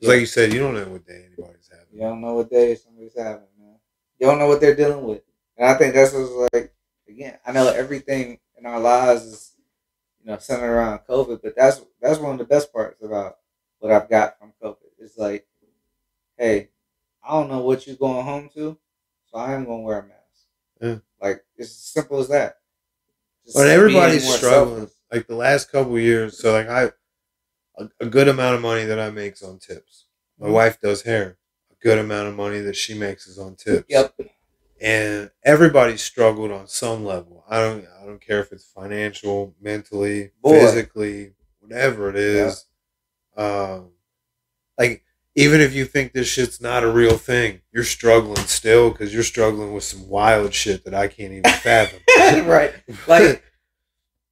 it. 0.00 0.06
Like 0.08 0.20
you 0.20 0.26
said 0.26 0.52
you 0.52 0.60
don't 0.60 0.74
know 0.74 0.88
what 0.88 1.06
day 1.06 1.24
anybody's 1.26 1.68
having. 1.70 1.86
You 1.92 2.00
don't 2.00 2.20
know 2.20 2.34
what 2.34 2.50
day 2.50 2.74
somebody's 2.74 3.16
having, 3.16 3.46
man. 3.58 3.76
You 4.18 4.26
don't 4.26 4.38
know 4.38 4.48
what 4.48 4.60
they're 4.60 4.76
dealing 4.76 5.04
with, 5.04 5.22
and 5.56 5.68
I 5.68 5.74
think 5.74 5.94
that's 5.94 6.12
what's 6.12 6.52
like. 6.54 6.72
Again, 7.08 7.38
I 7.46 7.52
know 7.52 7.68
everything 7.72 8.38
in 8.58 8.66
our 8.66 8.78
lives 8.78 9.22
is, 9.24 9.47
you 10.28 10.34
know, 10.34 10.38
centered 10.38 10.66
around 10.70 11.00
COVID, 11.08 11.40
but 11.42 11.56
that's 11.56 11.80
that's 12.02 12.18
one 12.18 12.32
of 12.32 12.38
the 12.38 12.44
best 12.44 12.70
parts 12.70 13.02
about 13.02 13.38
what 13.78 13.90
I've 13.92 14.10
got 14.10 14.38
from 14.38 14.52
COVID. 14.62 14.76
It's 14.98 15.16
like, 15.16 15.46
hey, 16.36 16.68
I 17.26 17.32
don't 17.32 17.48
know 17.48 17.60
what 17.62 17.86
you're 17.86 17.96
going 17.96 18.22
home 18.26 18.50
to, 18.54 18.76
so 19.24 19.38
I 19.38 19.54
am 19.54 19.64
going 19.64 19.80
to 19.80 19.86
wear 19.86 20.00
a 20.00 20.02
mask. 20.02 20.12
Yeah. 20.82 20.98
Like 21.26 21.44
it's 21.56 21.70
as 21.70 21.76
simple 21.78 22.18
as 22.20 22.28
that. 22.28 22.58
Just 23.46 23.56
But 23.56 23.68
everybody's 23.68 24.30
struggling. 24.36 24.76
selfless. 24.80 24.94
Like 25.10 25.26
the 25.28 25.34
last 25.34 25.72
couple 25.72 25.96
of 25.96 26.02
years, 26.02 26.38
so 26.38 26.52
like 26.52 26.68
I, 26.68 26.92
a, 27.78 27.88
a 28.00 28.06
good 28.06 28.28
amount 28.28 28.56
of 28.56 28.60
money 28.60 28.84
that 28.84 29.00
I 29.00 29.08
make 29.10 29.32
is 29.34 29.42
on 29.42 29.58
tips. 29.58 30.04
My 30.38 30.48
Mhm. 30.48 30.52
wife 30.52 30.80
does 30.82 31.02
hair. 31.02 31.38
A 31.72 31.74
good 31.82 31.98
amount 31.98 32.28
of 32.28 32.34
money 32.36 32.60
that 32.60 32.76
she 32.76 32.92
makes 32.92 33.26
is 33.26 33.38
on 33.38 33.56
tips. 33.56 33.86
Yep. 33.88 34.14
And 34.80 35.30
everybody 35.44 35.96
struggled 35.96 36.52
on 36.52 36.68
some 36.68 37.04
level. 37.04 37.44
I 37.48 37.58
don't. 37.60 37.84
I 38.00 38.06
don't 38.06 38.20
care 38.20 38.40
if 38.40 38.52
it's 38.52 38.64
financial, 38.64 39.54
mentally, 39.60 40.30
Boy. 40.42 40.60
physically, 40.60 41.32
whatever 41.60 42.08
it 42.10 42.16
is. 42.16 42.64
Um, 43.36 43.90
like 44.78 45.04
even 45.34 45.60
if 45.60 45.74
you 45.74 45.84
think 45.84 46.12
this 46.12 46.28
shit's 46.28 46.60
not 46.60 46.82
a 46.84 46.90
real 46.90 47.16
thing, 47.16 47.60
you're 47.72 47.84
struggling 47.84 48.44
still 48.46 48.90
because 48.90 49.12
you're 49.12 49.22
struggling 49.22 49.72
with 49.72 49.84
some 49.84 50.08
wild 50.08 50.54
shit 50.54 50.84
that 50.84 50.94
I 50.94 51.08
can't 51.08 51.32
even 51.32 51.50
fathom. 51.62 52.00
right. 52.46 52.72
Like 53.06 53.42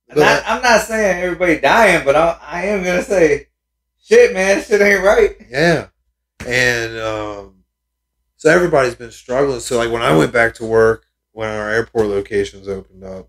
But 0.09 0.19
not, 0.19 0.43
I'm 0.47 0.63
not 0.63 0.83
saying 0.83 1.23
everybody 1.23 1.61
dying, 1.61 2.05
but 2.05 2.15
I, 2.15 2.39
I 2.41 2.65
am 2.67 2.85
gonna 2.85 3.03
say, 3.03 3.49
shit, 4.01 4.33
man, 4.33 4.63
shit 4.63 4.81
ain't 4.81 5.05
right. 5.05 5.37
Yeah. 5.51 5.89
And 6.47 6.97
um, 6.99 7.56
so 8.37 8.51
everybody's 8.51 8.95
been 8.95 9.11
struggling. 9.11 9.61
So 9.61 9.77
like 9.79 9.91
when 9.91 10.03
I 10.03 10.17
went 10.17 10.33
back 10.33 10.55
to 10.55 10.65
work, 10.65 11.07
when 11.33 11.49
our 11.49 11.71
airport 11.71 12.07
locations 12.07 12.69
opened 12.69 13.05
up, 13.05 13.29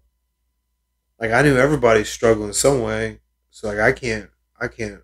like 1.19 1.31
I 1.31 1.41
knew 1.41 1.57
everybody's 1.57 2.09
struggling 2.09 2.53
some 2.53 2.81
way. 2.81 3.19
So 3.49 3.67
like 3.67 3.79
I 3.79 3.91
can't 3.91 4.29
I 4.59 4.67
can't 4.67 5.01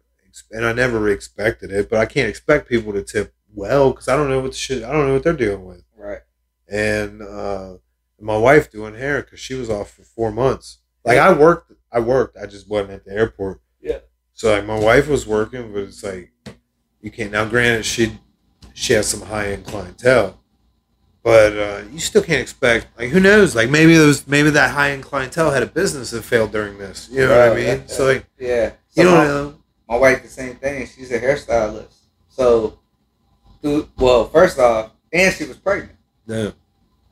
and 0.51 0.66
I 0.66 0.74
never 0.74 1.10
expected 1.10 1.72
it, 1.72 1.89
but 1.89 1.99
I 1.99 2.06
can't 2.06 2.30
expect 2.30 2.70
people 2.70 2.91
to 2.93 3.04
tip 3.04 3.34
well 3.54 3.91
because 3.91 4.08
I 4.08 4.16
don't 4.16 4.30
know 4.30 4.39
what 4.39 4.51
the 4.51 4.58
shit 4.58 4.84
I 4.84 4.91
don't 4.91 5.08
know 5.08 5.14
what 5.14 5.24
they're 5.24 5.34
dealing 5.34 5.66
with. 5.66 5.84
Right. 5.95 6.22
And 6.70 7.22
uh, 7.22 7.76
my 8.20 8.38
wife 8.38 8.72
doing 8.72 8.95
hair 8.95 9.22
because 9.22 9.39
she 9.39 9.54
was 9.54 9.70
off 9.70 9.91
for 9.91 10.04
four 10.04 10.32
months. 10.32 10.80
Like 11.06 11.18
I 11.18 11.34
worked, 11.34 11.72
I 11.91 11.99
worked, 11.99 12.38
I 12.38 12.45
just 12.45 12.70
wasn't 12.70 12.91
at 12.91 13.06
the 13.06 13.12
airport. 13.12 13.62
Yeah. 13.82 13.99
So 14.34 14.54
like 14.54 14.66
my 14.66 14.80
wife 14.80 15.08
was 15.08 15.28
working, 15.28 15.72
but 15.74 15.84
it's 15.84 16.04
like 16.04 16.32
you 17.01 17.12
can't. 17.12 17.32
Now, 17.32 17.45
granted, 17.45 17.86
she 17.86 18.18
she 18.74 18.93
has 18.93 19.07
some 19.07 19.21
high 19.21 19.47
end 19.53 19.65
clientele, 19.65 20.39
but 21.24 21.57
uh, 21.57 21.82
you 21.91 21.99
still 21.99 22.21
can't 22.24 22.41
expect. 22.41 22.88
Like 22.97 23.09
who 23.09 23.19
knows? 23.19 23.55
Like 23.55 23.69
maybe 23.69 23.95
those 23.95 24.28
maybe 24.28 24.49
that 24.51 24.71
high 24.71 24.91
end 24.91 25.03
clientele 25.03 25.51
had 25.51 25.63
a 25.63 25.67
business 25.67 26.11
that 26.11 26.24
failed 26.24 26.51
during 26.51 26.78
this. 26.78 27.09
You 27.11 27.28
know 27.28 27.38
what 27.38 27.51
I 27.51 27.55
mean? 27.55 27.65
yeah, 27.65 27.88
So 27.88 28.05
like 28.05 28.26
Yeah. 28.39 28.71
you 28.93 29.03
So 29.03 29.03
don't 29.03 29.13
my- 29.17 29.24
know. 29.28 29.55
my 29.89 29.97
wife 29.97 30.24
the 30.24 30.30
same 30.30 30.55
thing. 30.55 30.88
She's 30.88 31.11
a 31.11 31.19
hairstylist. 31.19 31.93
So, 32.30 32.80
well, 33.97 34.28
first 34.30 34.57
off, 34.59 34.91
and 35.11 35.34
she 35.34 35.45
was 35.45 35.57
pregnant 35.57 35.97
No. 36.28 36.53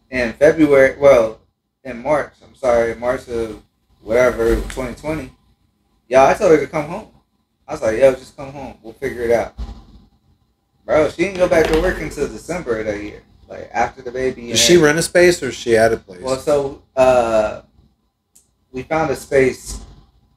in 0.09 0.33
February. 0.33 0.97
Well, 0.97 1.39
in 1.83 2.01
March. 2.01 2.33
I'm 2.43 2.55
sorry, 2.55 2.95
March 2.95 3.27
of 3.27 3.61
whatever 4.01 4.55
2020. 4.55 5.31
Y'all, 6.07 6.27
I 6.27 6.33
told 6.33 6.51
her 6.51 6.59
to 6.59 6.67
come 6.67 6.85
home. 6.85 7.07
I 7.67 7.73
was 7.73 7.81
like, 7.81 7.99
yo, 7.99 8.13
just 8.13 8.35
come 8.35 8.51
home. 8.51 8.77
We'll 8.81 8.93
figure 8.93 9.21
it 9.21 9.31
out. 9.31 9.53
Bro, 10.85 11.09
she 11.09 11.23
didn't 11.23 11.37
go 11.37 11.47
back 11.47 11.67
to 11.67 11.81
work 11.81 12.01
until 12.01 12.27
December 12.27 12.79
of 12.79 12.85
that 12.87 13.01
year. 13.01 13.23
Like 13.47 13.69
after 13.73 14.01
the 14.01 14.11
baby. 14.11 14.43
Did 14.43 14.49
and 14.51 14.59
she 14.59 14.77
rent 14.77 14.97
a 14.97 15.01
space 15.01 15.43
or 15.43 15.51
she 15.51 15.71
had 15.71 15.91
a 15.91 15.97
place? 15.97 16.21
Well, 16.21 16.37
so 16.37 16.83
uh, 16.95 17.63
we 18.71 18.83
found 18.83 19.11
a 19.11 19.15
space 19.15 19.81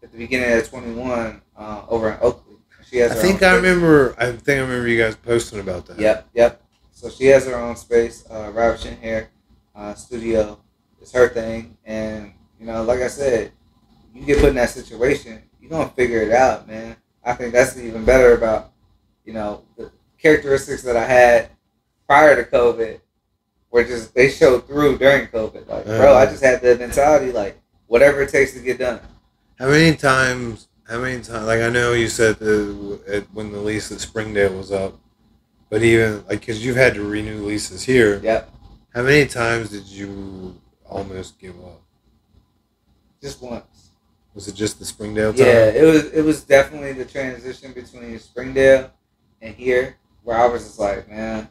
at 0.02 0.10
the 0.10 0.18
beginning 0.18 0.58
of 0.58 0.68
21 0.68 1.40
uh, 1.56 1.82
over 1.88 2.10
in 2.10 2.18
Oakley. 2.20 2.56
She 2.90 2.98
has 2.98 3.12
I 3.12 3.14
think 3.14 3.42
I 3.42 3.54
remember. 3.54 4.14
I 4.18 4.32
think 4.32 4.58
I 4.58 4.62
remember 4.62 4.88
you 4.88 5.00
guys 5.00 5.16
posting 5.16 5.60
about 5.60 5.86
that. 5.86 5.98
Yep, 5.98 6.28
yep. 6.34 6.62
So 6.92 7.08
she 7.08 7.26
has 7.26 7.46
her 7.46 7.56
own 7.56 7.76
space, 7.76 8.24
uh, 8.30 8.50
Ravishing 8.52 8.96
Hair 8.98 9.30
uh, 9.74 9.94
Studio. 9.94 10.58
It's 11.00 11.12
her 11.12 11.28
thing, 11.28 11.76
and 11.84 12.32
you 12.58 12.66
know, 12.66 12.82
like 12.82 13.00
I 13.00 13.08
said, 13.08 13.52
you 14.14 14.24
get 14.24 14.38
put 14.38 14.50
in 14.50 14.54
that 14.56 14.70
situation, 14.70 15.42
you're 15.60 15.70
gonna 15.70 15.90
figure 15.90 16.22
it 16.22 16.30
out, 16.30 16.66
man. 16.68 16.96
I 17.24 17.34
think 17.34 17.52
that's 17.52 17.76
even 17.78 18.04
better 18.04 18.34
about, 18.34 18.72
you 19.24 19.32
know, 19.32 19.64
the 19.76 19.90
characteristics 20.34 20.82
that 20.82 20.96
I 20.96 21.04
had 21.04 21.50
prior 22.08 22.34
to 22.42 22.50
COVID, 22.50 22.98
were 23.70 23.84
just 23.84 24.14
they 24.14 24.30
showed 24.30 24.66
through 24.66 24.96
during 24.98 25.26
COVID. 25.28 25.68
Like, 25.68 25.84
bro, 25.84 26.14
I 26.14 26.22
Uh-huh. 26.22 26.30
just 26.32 26.42
had 26.42 26.62
the 26.62 26.76
mentality, 26.76 27.30
like, 27.30 27.60
whatever 27.88 28.22
it 28.22 28.30
takes 28.30 28.54
to 28.54 28.60
get 28.60 28.78
done. 28.78 29.00
How 29.58 29.68
many 29.68 29.94
times? 29.96 30.68
How 30.88 30.98
many 30.98 31.22
times? 31.22 31.46
Like 31.46 31.60
I 31.60 31.68
know 31.68 31.92
you 31.92 32.08
said 32.08 32.38
the 32.38 32.98
at, 33.06 33.24
when 33.34 33.52
the 33.52 33.58
lease 33.58 33.92
at 33.92 34.00
Springdale 34.00 34.56
was 34.56 34.72
up, 34.72 34.98
but 35.70 35.82
even 35.82 36.24
like 36.28 36.40
because 36.40 36.64
you've 36.64 36.76
had 36.76 36.94
to 36.94 37.02
renew 37.04 37.44
leases 37.44 37.82
here. 37.84 38.20
Yep, 38.22 38.50
How 38.94 39.02
many 39.02 39.26
times 39.26 39.68
did 39.70 39.86
you 39.86 40.56
almost 40.88 41.38
give 41.38 41.56
up? 41.64 41.80
just 43.22 43.40
once. 43.42 43.90
Was 44.34 44.48
it 44.48 44.54
just 44.54 44.78
the 44.78 44.84
Springdale 44.84 45.32
time? 45.32 45.46
Yeah, 45.46 45.66
it 45.66 45.84
was 45.84 46.04
it 46.12 46.22
was 46.22 46.42
definitely 46.42 46.92
the 46.92 47.04
transition 47.04 47.72
between 47.72 48.18
Springdale 48.18 48.90
and 49.40 49.54
here 49.54 49.96
where 50.24 50.36
I 50.36 50.46
was 50.46 50.64
just 50.64 50.78
like, 50.78 51.08
man, 51.08 51.48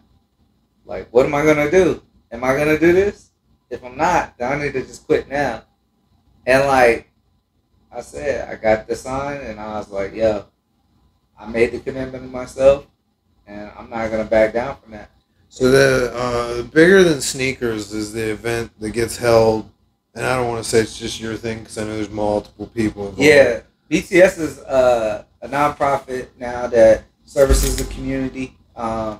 like 0.86 1.08
what 1.12 1.26
am 1.26 1.34
I 1.34 1.46
gonna 1.46 1.72
do? 1.72 2.02
Am 2.32 2.44
I 2.44 2.58
gonna 2.58 2.80
do 2.80 2.92
this? 2.92 3.30
If 3.70 3.84
I'm 3.84 3.98
not, 3.98 4.38
then 4.38 4.52
I 4.52 4.64
need 4.64 4.74
to 4.74 4.82
just 4.82 5.06
quit 5.06 5.30
now. 5.30 5.64
And 6.46 6.68
like 6.68 7.10
I 7.92 8.02
said, 8.02 8.50
I 8.50 8.56
got 8.56 8.88
the 8.88 8.96
sign 8.96 9.42
and 9.42 9.60
I 9.60 9.78
was 9.78 9.90
like, 9.90 10.14
yo, 10.14 10.46
I 11.40 11.48
made 11.48 11.72
the 11.72 11.80
commitment 11.80 12.24
to 12.24 12.30
myself 12.30 12.86
and 13.48 13.72
I'm 13.78 13.90
not 13.90 14.12
gonna 14.12 14.26
back 14.26 14.54
down 14.54 14.78
from 14.78 14.92
that. 14.92 15.10
So 15.50 15.70
the 15.70 16.12
uh, 16.16 16.64
bigger 16.64 17.04
than 17.04 17.22
sneakers 17.22 17.94
is 17.94 18.12
the 18.12 18.32
event 18.32 18.72
that 18.80 18.90
gets 18.90 19.18
held, 19.18 19.70
and 20.16 20.26
I 20.26 20.36
don't 20.36 20.48
want 20.48 20.64
to 20.64 20.68
say 20.68 20.80
it's 20.80 20.98
just 20.98 21.22
your 21.22 21.36
thing 21.36 21.60
because 21.60 21.78
I 21.78 21.84
know 21.84 21.96
there's 21.96 22.10
multiple 22.10 22.66
people 22.66 23.10
involved. 23.10 23.22
Yeah, 23.22 23.62
BTS 23.88 24.40
is 24.40 24.60
uh, 24.62 25.26
a 25.44 25.48
nonprofit 25.48 26.30
now 26.40 26.66
that 26.68 27.04
services 27.24 27.76
the 27.76 27.84
community. 27.94 28.58
Um, 28.76 29.20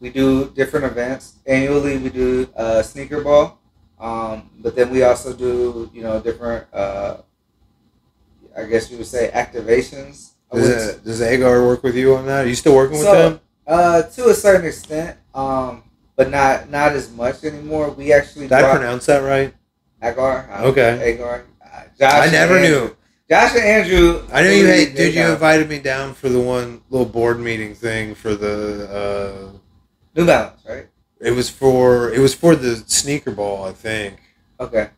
we 0.00 0.10
do 0.10 0.50
different 0.50 0.86
events 0.86 1.34
annually. 1.46 1.98
We 1.98 2.10
do 2.10 2.48
uh, 2.56 2.82
sneaker 2.82 3.20
ball, 3.22 3.58
um, 4.00 4.50
but 4.60 4.74
then 4.74 4.90
we 4.90 5.02
also 5.02 5.32
do 5.32 5.90
you 5.94 6.02
know 6.02 6.20
different. 6.20 6.66
Uh, 6.72 7.18
I 8.56 8.64
guess 8.64 8.90
you 8.90 8.98
would 8.98 9.06
say 9.06 9.30
activations. 9.34 10.30
Does, 10.52 10.68
wouldn't- 10.68 11.00
uh, 11.00 11.04
does 11.04 11.22
Agar 11.22 11.66
work 11.66 11.82
with 11.82 11.96
you 11.96 12.14
on 12.16 12.26
that? 12.26 12.44
Are 12.44 12.48
you 12.48 12.54
still 12.54 12.74
working 12.74 12.98
with 12.98 13.06
So- 13.06 13.30
them? 13.30 13.40
uh, 13.66 14.02
to 14.02 14.28
a 14.28 14.34
certain 14.34 14.66
extent, 14.66 15.16
um, 15.34 15.84
but 16.16 16.30
not 16.30 16.68
not 16.70 16.92
as 16.92 17.10
much 17.10 17.42
anymore. 17.44 17.90
We 17.90 18.12
actually 18.12 18.48
Did 18.48 18.52
I 18.58 18.74
pronounce 18.76 19.06
that 19.06 19.18
right? 19.20 19.54
Agar. 20.02 20.48
uh, 20.52 20.64
Okay. 20.66 21.00
Agar. 21.02 21.44
Uh, 21.64 21.82
Josh. 21.98 22.28
I 22.28 22.30
never 22.30 22.56
Andrew. 22.58 22.68
knew. 22.88 22.96
Josh 23.32 23.54
and 23.54 23.64
Andrew. 23.64 24.22
I 24.30 24.42
know 24.42 24.50
you 24.50 24.66
they 24.66 24.92
dude. 24.92 25.14
You 25.14 25.22
invited 25.32 25.66
me 25.68 25.78
down 25.78 26.12
for 26.12 26.28
the 26.28 26.38
one 26.38 26.82
little 26.90 27.06
board 27.06 27.40
meeting 27.40 27.74
thing 27.74 28.14
for 28.14 28.34
the. 28.34 29.52
Uh, 29.54 29.58
New 30.14 30.26
Balance, 30.26 30.60
right? 30.68 30.86
it 31.18 31.30
was 31.30 31.48
for 31.48 32.12
it 32.12 32.18
was 32.18 32.34
for 32.34 32.54
the 32.54 32.76
sneaker 32.86 33.30
ball, 33.30 33.64
I 33.64 33.72
think. 33.72 34.18
Okay. 34.60 34.90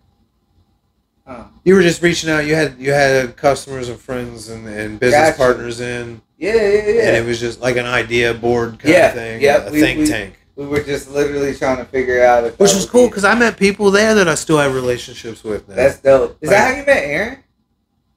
Huh. 1.25 1.45
You 1.63 1.75
were 1.77 1.83
just 1.83 2.03
reaching 2.03 2.29
out. 2.29 2.45
You 2.45 2.57
had 2.57 2.75
you 2.77 2.93
had 2.93 3.37
customers 3.37 3.89
and 3.89 4.01
friends 4.01 4.49
and, 4.49 4.67
and 4.67 4.99
business 4.99 5.31
Gotcha. 5.31 5.39
partners 5.39 5.81
in, 5.81 6.21
Yeah, 6.37 6.55
yeah, 6.55 6.61
yeah. 6.63 7.03
and 7.09 7.17
it 7.17 7.25
was 7.25 7.39
just 7.39 7.61
like 7.61 7.77
an 7.77 7.87
idea 7.87 8.35
board 8.35 8.81
kind 8.81 8.93
Yeah, 8.95 9.07
of 9.11 9.15
thing. 9.15 9.43
yeah, 9.43 9.67
a 9.69 9.71
we- 9.71 9.79
think 9.81 10.01
we- 10.01 10.07
tank, 10.09 10.35
we 10.57 10.67
were 10.67 10.83
just 10.83 11.09
literally 11.11 11.55
trying 11.55 11.77
to 11.77 11.85
figure 11.85 12.25
out 12.25 12.43
if 12.45 12.59
which 12.59 12.71
that 12.71 12.77
was 12.79 12.85
would 12.87 12.91
cool 12.91 13.05
be- 13.05 13.11
because 13.11 13.25
I 13.25 13.35
met 13.37 13.57
people 13.57 13.93
there 13.93 14.15
that 14.17 14.27
I 14.27 14.35
still 14.35 14.59
have 14.59 14.75
relationships 14.75 15.45
with 15.45 15.69
now. 15.69 15.77
that's 15.77 16.01
dope. 16.01 16.37
Is 16.41 16.51
that 16.51 16.73
how 16.75 16.81
you 16.81 16.85
met 16.85 17.05
Aaron? 17.05 17.39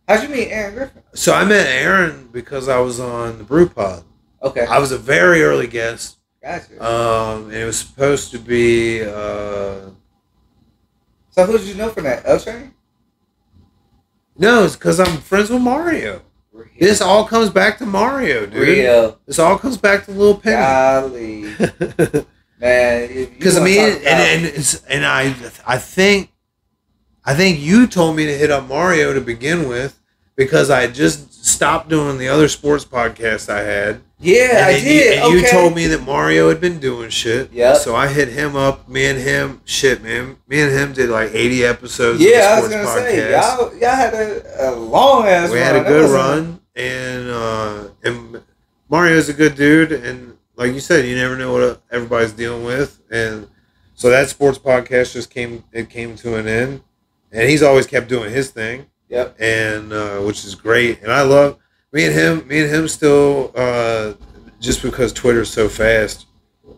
How'd 0.08 0.24
you 0.24 0.30
meet 0.30 0.49
Aaron 0.49 0.74
Griffin? 0.76 1.03
so 1.14 1.34
I 1.34 1.43
met 1.45 1.68
Aaron 1.68 2.30
because 2.32 2.68
I 2.70 2.80
was 2.80 2.99
on 2.99 3.38
the 3.38 3.43
Brew 3.43 3.68
Pod. 3.70 4.03
Okay, 4.41 4.66
I 4.66 4.80
was 4.80 4.91
a 4.91 4.97
very 4.97 5.41
early 5.43 5.68
guest. 5.68 6.18
gotcha. 6.41 6.84
Um, 6.84 7.45
and 7.45 7.53
it 7.55 7.66
was 7.66 7.80
supposed 7.80 8.32
to 8.32 8.39
be. 8.39 9.01
Uh, 9.03 9.89
so 11.32 11.45
who 11.45 11.58
did 11.58 11.68
you 11.68 11.76
know 11.76 11.89
from 11.89 12.05
that? 12.05 12.24
L 12.26 12.39
Train? 12.39 12.74
no, 14.38 14.64
it's 14.66 14.76
because 14.76 14.99
I'm 14.99 15.18
friends 15.18 15.49
with 15.49 15.62
Mario. 15.62 16.22
This 16.80 17.01
all 17.01 17.26
comes 17.26 17.49
back 17.51 17.78
to 17.80 17.86
Mario, 17.86 18.45
dude. 18.47 18.53
real 18.68 19.20
This 19.28 19.38
all 19.39 19.58
comes 19.60 19.78
back 19.78 20.05
to 20.05 20.12
Little 20.12 20.39
Penny. 20.39 20.55
golly 20.55 21.41
man. 22.60 23.08
Because 23.38 23.58
I 23.58 23.64
mean, 23.64 23.80
and, 23.80 24.03
and 24.05 24.45
it's 24.45 24.84
and 24.86 25.05
I 25.05 25.36
I 25.66 25.78
think 25.78 26.32
I 27.28 27.34
think 27.34 27.59
you 27.59 27.88
told 27.88 28.15
me 28.15 28.25
to 28.25 28.32
hit 28.32 28.51
up 28.51 28.69
Mario 28.69 29.13
to 29.13 29.19
begin 29.19 29.67
with 29.67 29.99
because 30.38 30.69
I 30.69 30.88
just 30.88 31.45
stopped 31.45 31.89
doing 31.89 32.17
the 32.17 32.30
other 32.30 32.47
sports 32.47 32.86
podcast 32.86 33.49
I 33.49 33.63
had. 33.63 34.01
yeah, 34.17 34.63
I 34.65 34.80
did. 34.80 34.86
You, 34.86 35.11
and 35.11 35.23
okay. 35.23 35.36
you 35.36 35.51
told 35.51 35.75
me 35.75 35.88
that 35.88 36.03
Mario 36.03 36.47
had 36.47 36.61
been 36.61 36.80
doing 36.80 37.09
shit. 37.09 37.51
Yeah. 37.51 37.73
So 37.73 37.97
I 37.97 38.07
hit 38.07 38.30
him 38.30 38.55
up. 38.55 38.88
Me 38.88 39.07
and 39.07 39.19
him, 39.19 39.59
shit, 39.65 40.01
man. 40.01 40.38
Me 40.47 40.61
and 40.61 40.71
him 40.71 40.93
did 40.93 41.09
like 41.09 41.32
eighty 41.34 41.65
episodes. 41.65 42.21
Yeah, 42.21 42.55
I 42.57 42.61
was 42.61 42.69
gonna 42.69 42.88
sports 42.88 43.01
say 43.01 43.19
podcast. 43.19 43.57
y'all 43.57 43.78
y'all 43.78 43.95
had 43.95 44.13
a, 44.13 44.69
a 44.69 44.75
long 44.75 45.28
ass. 45.28 45.51
we 45.51 45.57
run. 45.57 45.65
had 45.65 45.75
a 45.75 45.84
good 45.84 46.09
run, 46.09 46.61
and 46.78 47.30
uh, 47.30 47.88
and 48.05 48.41
Mario's 48.89 49.28
a 49.28 49.34
good 49.34 49.55
dude, 49.55 49.91
and 49.91 50.38
like 50.55 50.73
you 50.73 50.80
said, 50.80 51.05
you 51.05 51.15
never 51.17 51.36
know 51.36 51.51
what 51.51 51.82
everybody's 51.91 52.32
dealing 52.32 52.63
with, 52.63 53.01
and 53.11 53.49
so 53.95 54.09
that 54.11 54.30
sports 54.30 54.57
podcast 54.59 55.11
just 55.11 55.30
came 55.30 55.65
it 55.73 55.89
came 55.89 56.15
to 56.17 56.38
an 56.38 56.47
end, 56.47 56.84
and 57.32 57.49
he's 57.49 57.63
always 57.63 57.86
kept 57.88 58.07
doing 58.07 58.32
his 58.34 58.49
thing, 58.51 58.86
Yep. 59.09 59.36
and 59.39 59.91
uh, 59.93 60.17
which 60.19 60.43
is 60.45 60.55
great, 60.55 61.01
and 61.01 61.11
I 61.11 61.21
love 61.21 61.57
me 61.93 62.05
and 62.05 62.13
him, 62.13 62.47
me 62.47 62.59
and 62.61 62.69
him 62.69 62.88
still 62.88 63.51
uh, 63.55 64.13
just 64.59 64.82
because 64.82 65.13
Twitter's 65.13 65.49
so 65.49 65.69
fast. 65.69 66.25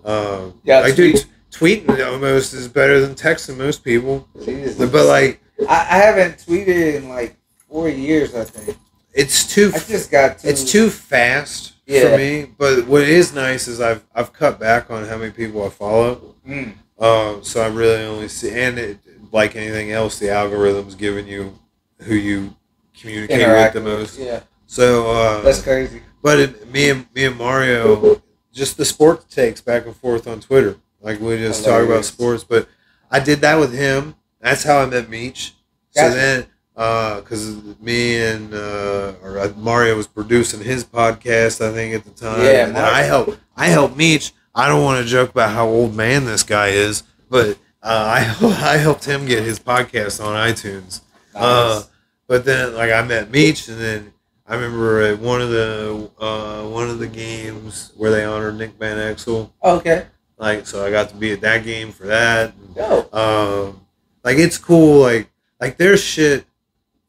Uh, 0.05 0.51
Yeah, 0.63 0.79
like 0.81 0.95
tweet. 0.95 1.15
dude, 1.15 1.25
tweeting 1.51 2.05
almost 2.11 2.53
is 2.53 2.67
better 2.67 2.99
than 2.99 3.15
texting 3.15 3.57
most 3.57 3.83
people, 3.83 4.27
Jesus. 4.45 4.77
but 4.89 5.05
like 5.07 5.41
I, 5.67 5.75
I 5.91 5.97
haven't 5.97 6.37
tweeted 6.37 6.95
in 6.95 7.09
like 7.09 7.35
four 7.67 7.89
years. 7.89 8.35
I 8.35 8.43
think 8.43 8.77
it's 9.13 9.51
too 9.53 9.71
I 9.75 9.79
just 9.79 10.11
got 10.11 10.39
to. 10.39 10.49
it's 10.49 10.71
too 10.71 10.89
fast 10.89 11.73
Yeah. 11.87 12.11
for 12.11 12.17
me. 12.17 12.47
But 12.57 12.87
what 12.87 13.01
is 13.03 13.33
nice 13.33 13.67
is 13.67 13.81
I've 13.81 14.03
I've 14.13 14.31
cut 14.31 14.59
back 14.59 14.89
on 14.91 15.05
how 15.07 15.17
many 15.17 15.31
people 15.31 15.65
I 15.65 15.69
follow. 15.69 16.35
Mm, 16.47 16.73
Um, 16.99 17.43
so 17.43 17.61
I 17.61 17.67
really 17.67 18.03
only 18.03 18.27
see, 18.27 18.51
and 18.51 18.77
it, 18.77 18.99
like 19.31 19.55
anything 19.55 19.91
else, 19.91 20.19
the 20.19 20.29
algorithm's 20.29 20.95
giving 20.95 21.27
you 21.27 21.57
who 22.01 22.15
you 22.15 22.55
communicate 22.99 23.47
with 23.47 23.73
the 23.73 23.81
most. 23.81 24.19
Yeah, 24.19 24.41
So, 24.65 25.11
uh, 25.11 25.41
that's 25.41 25.61
crazy. 25.61 26.01
but 26.21 26.39
it, 26.39 26.71
me 26.71 26.89
and 26.89 27.05
me 27.13 27.25
and 27.25 27.37
Mario, 27.37 28.21
just 28.53 28.77
the 28.77 28.85
sports 28.85 29.33
takes 29.33 29.61
back 29.61 29.85
and 29.85 29.95
forth 29.95 30.27
on 30.27 30.39
Twitter. 30.39 30.77
Like 31.01 31.19
we 31.19 31.37
just 31.37 31.63
talk 31.63 31.83
about 31.85 32.05
sports. 32.05 32.43
But 32.43 32.67
I 33.09 33.19
did 33.19 33.41
that 33.41 33.55
with 33.59 33.73
him. 33.73 34.15
That's 34.41 34.63
how 34.63 34.79
I 34.79 34.85
met 34.85 35.09
Meech. 35.09 35.53
So 35.91 36.09
then 36.09 36.45
because 36.73 37.61
me 37.81 38.21
and 38.21 38.53
uh, 38.53 39.13
or 39.21 39.39
uh, 39.39 39.51
Mario 39.57 39.95
was 39.97 40.07
producing 40.07 40.61
his 40.61 40.83
podcast, 40.83 41.65
I 41.65 41.73
think 41.73 41.93
at 41.95 42.03
the 42.03 42.11
time. 42.11 42.41
Yeah, 42.41 42.67
and 42.67 42.75
then 42.75 42.83
I 42.83 43.01
helped. 43.01 43.37
I 43.55 43.67
helped 43.67 43.97
Meech. 43.97 44.31
I 44.55 44.67
don't 44.67 44.83
want 44.83 45.03
to 45.03 45.09
joke 45.09 45.29
about 45.31 45.51
how 45.51 45.67
old 45.67 45.95
man 45.95 46.25
this 46.25 46.43
guy 46.43 46.69
is, 46.69 47.03
but 47.29 47.57
uh, 47.83 48.23
I 48.41 48.73
I 48.73 48.77
helped 48.77 49.05
him 49.05 49.25
get 49.25 49.43
his 49.43 49.59
podcast 49.59 50.23
on 50.23 50.33
iTunes. 50.35 51.01
Uh, 51.35 51.83
but 52.27 52.45
then, 52.45 52.75
like, 52.75 52.91
I 52.91 53.01
met 53.03 53.31
Meech, 53.31 53.67
and 53.69 53.79
then 53.79 54.13
I 54.47 54.55
remember 54.55 55.01
at 55.01 55.19
one 55.19 55.41
of 55.41 55.49
the 55.49 56.09
uh, 56.19 56.63
one 56.67 56.89
of 56.89 56.99
the 56.99 57.07
games 57.07 57.91
where 57.95 58.11
they 58.11 58.25
honored 58.25 58.57
Nick 58.57 58.71
Van 58.79 58.97
Exel. 58.97 59.51
okay. 59.63 60.07
Like, 60.37 60.65
so 60.65 60.85
I 60.85 60.89
got 60.91 61.09
to 61.09 61.15
be 61.15 61.33
at 61.33 61.41
that 61.41 61.65
game 61.65 61.91
for 61.91 62.07
that. 62.07 62.53
Dope. 62.73 63.13
um, 63.13 63.81
like, 64.23 64.37
it's 64.37 64.57
cool. 64.57 65.01
Like, 65.01 65.29
like 65.59 65.75
there's 65.77 66.01
shit. 66.01 66.45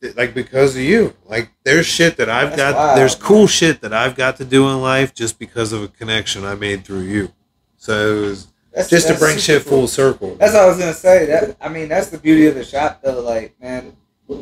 that- 0.00 0.16
Like 0.16 0.34
because 0.34 0.74
of 0.74 0.82
you, 0.82 1.14
like 1.28 1.50
there's 1.62 1.86
shit 1.86 2.16
that 2.16 2.28
I've 2.28 2.56
That's 2.56 2.72
got. 2.72 2.74
wild, 2.74 2.98
there's 2.98 3.16
man. 3.18 3.26
cool 3.28 3.46
shit 3.46 3.82
that 3.82 3.92
I've 3.92 4.16
got 4.16 4.36
to 4.38 4.44
do 4.44 4.68
in 4.68 4.80
life 4.82 5.14
just 5.14 5.38
because 5.38 5.72
of 5.72 5.82
a 5.82 5.88
connection 5.88 6.44
I 6.44 6.54
made 6.56 6.84
through 6.84 7.02
you. 7.02 7.32
So 7.76 8.16
it 8.16 8.20
was 8.22 8.48
That's, 8.72 8.88
just 8.88 9.08
to 9.08 9.14
bring 9.14 9.38
shit 9.38 9.62
cool. 9.64 9.70
full 9.80 9.88
circle. 9.88 10.36
That's 10.36 10.52
what 10.54 10.62
I 10.62 10.66
was 10.66 10.78
gonna 10.78 10.94
say. 10.94 11.26
That 11.26 11.56
I 11.60 11.68
mean, 11.68 11.88
that's 11.88 12.08
the 12.08 12.18
beauty 12.18 12.46
of 12.46 12.54
the 12.54 12.64
shop, 12.64 13.00
though. 13.02 13.20
Like, 13.20 13.60
man, 13.60 13.96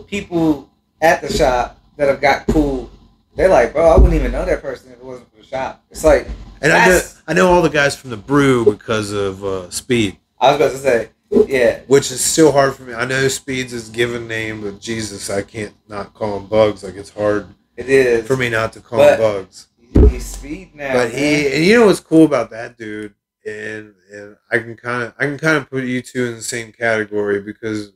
people 0.06 0.70
at 1.00 1.22
the 1.22 1.32
shop 1.32 1.80
that 1.96 2.08
have 2.08 2.20
got 2.20 2.46
cool, 2.48 2.90
they're 3.36 3.48
like, 3.48 3.72
bro, 3.72 3.86
I 3.88 3.96
wouldn't 3.96 4.14
even 4.14 4.32
know 4.32 4.44
that 4.44 4.60
person 4.62 4.92
if 4.92 4.98
it 4.98 5.04
wasn't 5.04 5.30
for 5.30 5.38
the 5.38 5.46
shop. 5.46 5.82
It's 5.90 6.04
like 6.04 6.26
And 6.60 6.72
I 6.72 6.88
know, 6.88 7.00
I 7.28 7.32
know 7.34 7.52
all 7.52 7.62
the 7.62 7.70
guys 7.70 7.96
from 7.96 8.10
the 8.10 8.16
brew 8.16 8.64
because 8.64 9.12
of 9.12 9.44
uh, 9.44 9.70
Speed, 9.70 10.18
I 10.40 10.48
was 10.52 10.56
about 10.60 10.70
to 10.72 10.78
say, 10.78 11.08
yeah, 11.46 11.80
which 11.86 12.10
is 12.10 12.22
still 12.22 12.52
hard 12.52 12.74
for 12.74 12.82
me. 12.82 12.94
I 12.94 13.04
know 13.06 13.28
Speed's 13.28 13.72
his 13.72 13.88
given 13.88 14.28
name, 14.28 14.62
but 14.62 14.80
Jesus, 14.80 15.30
I 15.30 15.42
can't 15.42 15.74
not 15.88 16.14
call 16.14 16.38
him 16.38 16.46
Bugs. 16.46 16.84
Like 16.84 16.94
it's 16.96 17.10
hard 17.10 17.48
it 17.76 17.88
is. 17.88 18.26
for 18.26 18.36
me 18.36 18.50
not 18.50 18.72
to 18.74 18.80
call 18.80 18.98
But- 18.98 19.14
him 19.14 19.20
Bugs. 19.20 19.64
He's 20.10 20.26
speed 20.26 20.74
now. 20.74 20.92
But 20.92 21.12
man. 21.12 21.18
he, 21.18 21.54
and 21.54 21.64
you 21.64 21.78
know 21.80 21.86
what's 21.86 22.00
cool 22.00 22.24
about 22.26 22.50
that 22.50 22.76
dude, 22.76 23.14
and 23.46 23.94
and 24.12 24.36
I 24.50 24.58
can 24.58 24.76
kind 24.76 25.02
of 25.04 25.14
I 25.18 25.24
can 25.26 25.38
kind 25.38 25.56
of 25.56 25.68
put 25.70 25.84
you 25.84 26.02
two 26.02 26.26
in 26.26 26.34
the 26.36 26.42
same 26.42 26.72
category 26.72 27.40
because 27.40 27.92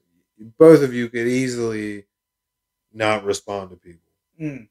both 0.58 0.82
of 0.82 0.92
you 0.94 1.08
could 1.08 1.26
easily 1.28 2.06
not 2.92 3.24
respond 3.24 3.70
to 3.70 3.76
people, 3.76 4.10
Mm, 4.40 4.68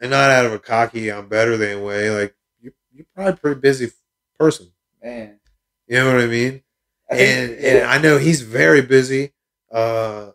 and 0.00 0.10
not 0.10 0.30
out 0.30 0.46
of 0.46 0.52
a 0.52 0.58
cocky 0.58 1.10
I'm 1.10 1.28
better 1.28 1.56
than 1.56 1.82
way. 1.82 2.10
Like 2.10 2.34
you, 2.60 2.72
you're 2.92 3.06
probably 3.14 3.32
a 3.32 3.36
pretty 3.36 3.60
busy 3.60 3.90
person. 4.38 4.72
man. 5.02 5.38
You 5.86 5.96
know 5.96 6.06
what 6.14 6.22
I 6.22 6.26
mean? 6.26 6.62
I 7.10 7.16
think- 7.16 7.50
and, 7.58 7.64
and 7.64 7.86
I 7.90 7.98
know 7.98 8.16
he's 8.18 8.42
very 8.42 8.82
busy. 8.82 9.32
Uh, 9.72 10.30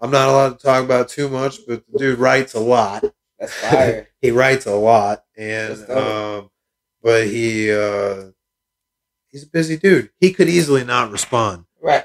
I'm 0.00 0.10
not 0.10 0.28
allowed 0.28 0.58
to 0.58 0.64
talk 0.64 0.84
about 0.84 1.08
too 1.08 1.28
much, 1.28 1.66
but 1.66 1.84
the 1.90 1.98
dude 1.98 2.18
writes 2.18 2.54
a 2.54 2.60
lot. 2.60 3.04
that's 3.38 3.52
fire. 3.54 4.08
he 4.20 4.30
writes 4.30 4.66
a 4.66 4.74
lot, 4.74 5.24
and 5.36 5.78
um, 5.90 6.50
but 7.02 7.26
he 7.26 7.72
uh, 7.72 8.26
he's 9.34 9.42
a 9.42 9.48
busy 9.48 9.76
dude. 9.76 10.10
He 10.20 10.32
could 10.32 10.48
easily 10.48 10.84
not 10.84 11.10
respond. 11.10 11.64
right. 11.82 12.04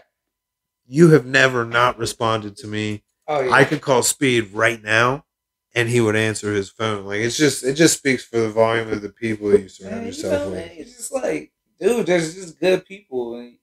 You 0.92 1.12
have 1.12 1.28
never 1.28 1.64
not 1.64 2.00
responded 2.00 2.58
to 2.58 2.68
me. 2.68 3.04
Oh 3.28 3.42
yeah. 3.42 3.52
I 3.52 3.64
could 3.64 3.80
call 3.82 4.02
Speed 4.02 4.52
right 4.54 4.82
now, 4.82 5.26
and 5.76 5.88
he 5.88 6.02
would 6.02 6.16
answer 6.16 6.52
his 6.52 6.72
phone. 6.72 7.06
Like 7.06 7.20
it's 7.20 7.38
just 7.38 7.64
it 7.64 7.76
just 7.76 8.00
speaks 8.00 8.26
for 8.26 8.40
the 8.40 8.50
volume 8.50 8.92
of 8.92 9.04
the 9.04 9.10
people 9.10 9.52
you 9.56 9.70
surround 9.70 9.98
man, 9.98 10.02
you 10.02 10.08
yourself 10.08 10.34
know, 10.34 10.50
with. 10.50 10.60
man, 10.60 10.72
it's 10.74 10.98
just 10.98 11.14
like, 11.14 11.52
dude, 11.80 12.08
there's 12.08 12.34
just 12.34 12.60
good 12.60 12.84
people. 12.86 13.36
And, 13.38 13.58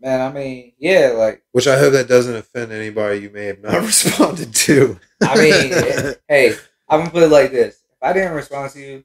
man, 0.00 0.22
I 0.22 0.32
mean, 0.32 0.72
yeah, 0.78 1.12
like, 1.14 1.42
Which 1.52 1.66
I 1.68 1.78
hope 1.78 1.92
that 1.92 2.08
doesn't 2.08 2.34
offend 2.34 2.72
anybody 2.72 3.18
you 3.18 3.28
may 3.28 3.44
have 3.44 3.60
not 3.60 3.82
responded 3.82 4.54
to. 4.54 4.98
I 5.22 5.34
mean, 5.36 6.14
hey, 6.28 6.54
I'm 6.88 7.00
gonna 7.00 7.10
put 7.10 7.24
it 7.24 7.30
like 7.30 7.50
this: 7.52 7.74
if 7.90 7.98
I 8.00 8.14
didn't 8.14 8.32
respond 8.32 8.72
to 8.72 8.80
you, 8.80 9.04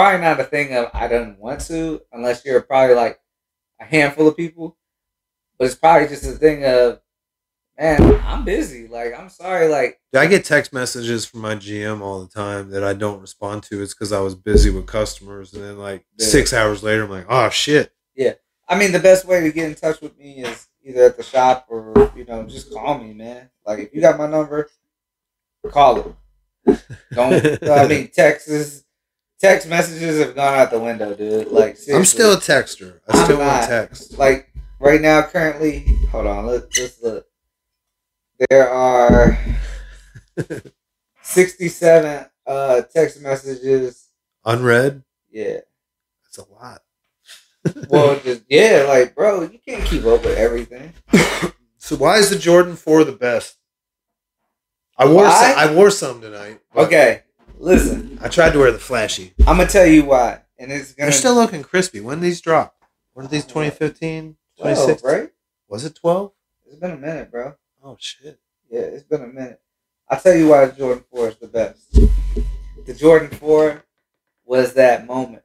probably 0.00 0.20
not 0.22 0.40
a 0.40 0.44
thing 0.44 0.74
of 0.74 0.88
I 0.94 1.08
don't 1.08 1.38
want 1.38 1.60
to, 1.62 2.00
unless 2.12 2.44
you're 2.44 2.62
probably 2.62 2.94
like 2.96 3.20
a 3.80 3.84
handful 3.84 4.28
of 4.28 4.36
people. 4.36 4.76
But 5.58 5.66
it's 5.66 5.74
probably 5.74 6.08
just 6.08 6.24
a 6.24 6.32
thing 6.32 6.64
of, 6.64 7.00
man, 7.78 8.18
I'm 8.24 8.44
busy. 8.46 8.88
Like, 8.88 9.12
I'm 9.18 9.28
sorry. 9.28 9.68
Like, 9.68 10.00
I 10.14 10.26
get 10.26 10.46
text 10.46 10.72
messages 10.72 11.26
from 11.26 11.40
my 11.40 11.54
GM 11.54 12.00
all 12.00 12.22
the 12.22 12.28
time 12.32 12.70
that 12.70 12.82
I 12.82 12.94
don't 12.94 13.20
respond 13.20 13.62
to. 13.64 13.82
It's 13.82 13.92
because 13.92 14.10
I 14.10 14.20
was 14.20 14.34
busy 14.34 14.70
with 14.70 14.86
customers, 14.86 15.52
and 15.52 15.62
then 15.62 15.78
like 15.78 16.06
Yeah. 16.18 16.26
six 16.26 16.54
hours 16.54 16.82
later, 16.82 17.04
I'm 17.04 17.10
like, 17.10 17.26
oh 17.28 17.50
shit. 17.50 17.92
Yeah. 18.14 18.32
I 18.68 18.78
mean, 18.78 18.92
the 18.92 19.00
best 19.00 19.26
way 19.26 19.40
to 19.40 19.52
get 19.52 19.68
in 19.68 19.74
touch 19.74 20.00
with 20.00 20.16
me 20.16 20.44
is 20.44 20.66
either 20.82 21.02
at 21.02 21.16
the 21.18 21.22
shop 21.22 21.66
or 21.68 22.10
you 22.16 22.24
know 22.24 22.44
just 22.44 22.72
call 22.72 22.96
me, 22.98 23.12
man. 23.12 23.50
Like, 23.66 23.80
if 23.80 23.94
you 23.94 24.00
got 24.00 24.16
my 24.18 24.26
number, 24.28 24.70
call 25.70 25.98
it. 26.66 26.78
Don't. 27.12 27.62
I 27.68 27.86
mean, 27.86 28.08
texts, 28.08 28.84
text 29.40 29.68
messages 29.68 30.18
have 30.24 30.34
gone 30.34 30.58
out 30.58 30.70
the 30.70 30.78
window, 30.78 31.14
dude. 31.14 31.48
Like, 31.48 31.76
seriously. 31.76 31.94
I'm 31.94 32.04
still 32.04 32.32
a 32.34 32.36
texter. 32.36 33.00
I 33.08 33.18
I'm 33.18 33.24
still 33.24 33.38
want 33.38 33.48
not. 33.60 33.68
text. 33.68 34.18
like 34.18 34.52
right 34.78 35.00
now 35.00 35.22
currently 35.22 35.80
hold 36.10 36.26
on 36.26 36.46
let, 36.46 36.62
let's 36.78 37.02
look 37.02 37.26
there 38.48 38.68
are 38.70 39.38
67 41.22 42.26
uh 42.46 42.82
text 42.92 43.20
messages 43.20 44.08
Unread. 44.44 45.02
yeah 45.30 45.58
That's 46.24 46.38
a 46.38 46.52
lot. 46.52 46.80
well 47.90 48.18
just 48.20 48.42
yeah 48.48 48.86
like 48.88 49.14
bro 49.14 49.42
you 49.42 49.58
can't 49.66 49.84
keep 49.84 50.04
up 50.04 50.24
with 50.24 50.38
everything 50.38 50.92
So 51.82 51.96
why 51.96 52.16
is 52.18 52.28
the 52.30 52.38
Jordan 52.38 52.76
Four 52.76 53.04
the 53.04 53.12
best? 53.12 53.56
I 54.98 55.06
wore 55.06 55.24
Why? 55.24 55.52
some, 55.54 55.58
I 55.58 55.74
wore 55.74 55.90
some 55.90 56.20
tonight. 56.20 56.60
but 56.74 56.86
okay 56.86 57.22
listen 57.60 58.18
I 58.22 58.28
tried 58.28 58.52
to 58.52 58.58
wear 58.58 58.72
the 58.72 58.78
flashy. 58.78 59.32
i'm 59.40 59.56
gonna 59.56 59.66
tell 59.66 59.86
you 59.86 60.04
why 60.04 60.40
and 60.58 60.72
it's 60.72 60.92
gonna 60.92 61.10
They're 61.10 61.18
still 61.18 61.34
looking 61.34 61.62
crispy. 61.62 62.00
When 62.00 62.18
did 62.18 62.24
these 62.24 62.40
drop? 62.40 62.74
When 63.14 63.24
did 63.26 63.30
these 63.32 63.46
2015, 63.46 64.36
12, 64.58 64.76
2016? 64.76 65.10
right 65.10 65.30
Was 65.68 65.84
it 65.84 65.94
12? 65.96 66.32
it's 66.66 66.76
been 66.78 66.90
a 66.92 66.96
minute 66.96 67.30
bro 67.30 67.54
Oh 67.82 67.96
shit. 67.98 68.38
Yeah, 68.70 68.80
it's 68.80 69.04
been 69.04 69.22
a 69.22 69.26
minute. 69.26 69.60
I'll 70.08 70.20
tell 70.20 70.34
you 70.34 70.48
why 70.48 70.66
the 70.66 70.72
Jordan 70.76 71.04
4 71.10 71.28
is 71.28 71.36
the 71.36 71.46
best. 71.48 71.92
The 72.86 72.94
Jordan 72.94 73.30
4 73.30 73.84
was 74.44 74.74
that 74.74 75.06
moment 75.06 75.42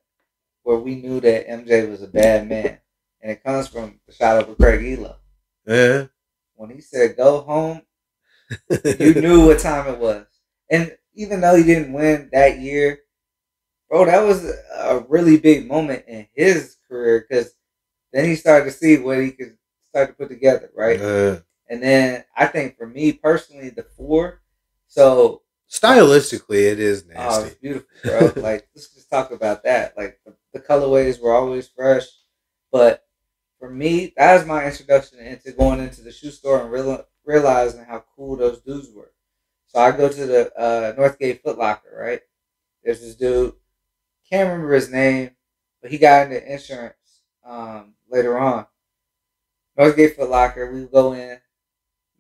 where 0.64 0.78
we 0.78 0.96
knew 0.96 1.20
that 1.22 1.48
MJ 1.48 1.90
was 1.90 2.02
a 2.02 2.08
bad 2.08 2.50
man. 2.50 2.80
And 3.22 3.32
it 3.32 3.44
comes 3.44 3.68
from 3.68 4.00
the 4.08 4.14
shot 4.14 4.44
over 4.44 4.56
Craig 4.56 4.82
Ehlo. 4.82 5.16
Yeah. 5.66 6.06
When 6.56 6.70
he 6.72 6.82
said, 6.82 7.16
go 7.18 7.42
home, 7.42 7.82
you 9.00 9.14
knew 9.16 9.48
what 9.48 9.60
time 9.60 9.88
it 9.94 10.00
was. 10.00 10.26
And 10.70 10.96
even 11.16 11.42
though 11.42 11.56
he 11.56 11.64
didn't 11.64 11.94
win 11.94 12.30
that 12.34 12.60
year, 12.60 13.00
bro, 13.90 14.06
that 14.06 14.22
was 14.24 14.46
a 14.46 15.06
really 15.08 15.38
big 15.38 15.68
moment 15.68 16.06
in 16.08 16.28
his 16.36 16.78
career 16.90 17.26
because 17.28 17.54
then 18.14 18.26
he 18.26 18.36
started 18.36 18.66
to 18.66 18.72
see 18.72 18.98
what 18.98 19.20
he 19.20 19.32
could 19.32 19.58
start 19.90 20.10
to 20.10 20.16
put 20.16 20.30
together, 20.30 20.72
right? 20.76 21.02
Uh, 21.02 21.40
And 21.70 21.84
then 21.84 22.26
I 22.38 22.48
think 22.48 22.78
for 22.78 22.88
me 22.88 23.14
personally, 23.14 23.70
the 23.70 23.84
four. 23.98 24.42
So 24.88 25.44
stylistically, 25.70 26.72
it 26.72 26.80
is 26.80 27.06
oh, 27.16 27.44
it's 27.46 27.56
beautiful, 27.56 27.88
bro. 28.04 28.20
like 28.38 28.70
let's 28.76 28.94
just 28.94 29.10
talk 29.10 29.32
about 29.32 29.64
that. 29.64 29.98
Like 29.98 30.20
the, 30.26 30.36
the 30.54 30.60
colorways 30.62 31.22
were 31.22 31.34
always 31.36 31.68
fresh, 31.70 32.06
but 32.72 33.04
for 33.60 33.70
me, 33.70 34.14
that 34.18 34.36
was 34.36 34.46
my 34.46 34.66
introduction 34.66 35.20
into 35.20 35.52
going 35.54 35.80
into 35.82 36.02
the 36.04 36.12
shoe 36.14 36.32
store 36.32 36.62
and 36.62 36.72
real, 36.72 37.06
realizing 37.26 37.86
how 37.86 38.04
cool 38.16 38.38
those 38.38 38.62
dudes 38.62 38.90
were. 38.94 39.12
So 39.76 39.82
I 39.82 39.92
go 39.92 40.08
to 40.08 40.26
the 40.26 40.58
uh, 40.58 40.96
Northgate 40.96 41.42
Foot 41.42 41.58
Locker, 41.58 41.94
right? 42.00 42.22
There's 42.82 43.02
this 43.02 43.16
dude, 43.16 43.56
can't 44.30 44.48
remember 44.48 44.74
his 44.74 44.90
name, 44.90 45.32
but 45.82 45.92
he 45.92 45.98
got 45.98 46.28
into 46.28 46.50
insurance 46.50 47.24
um, 47.46 47.96
later 48.10 48.38
on. 48.38 48.68
Northgate 49.78 50.16
Foot 50.16 50.30
Locker, 50.30 50.72
we 50.72 50.86
go 50.86 51.12
in, 51.12 51.42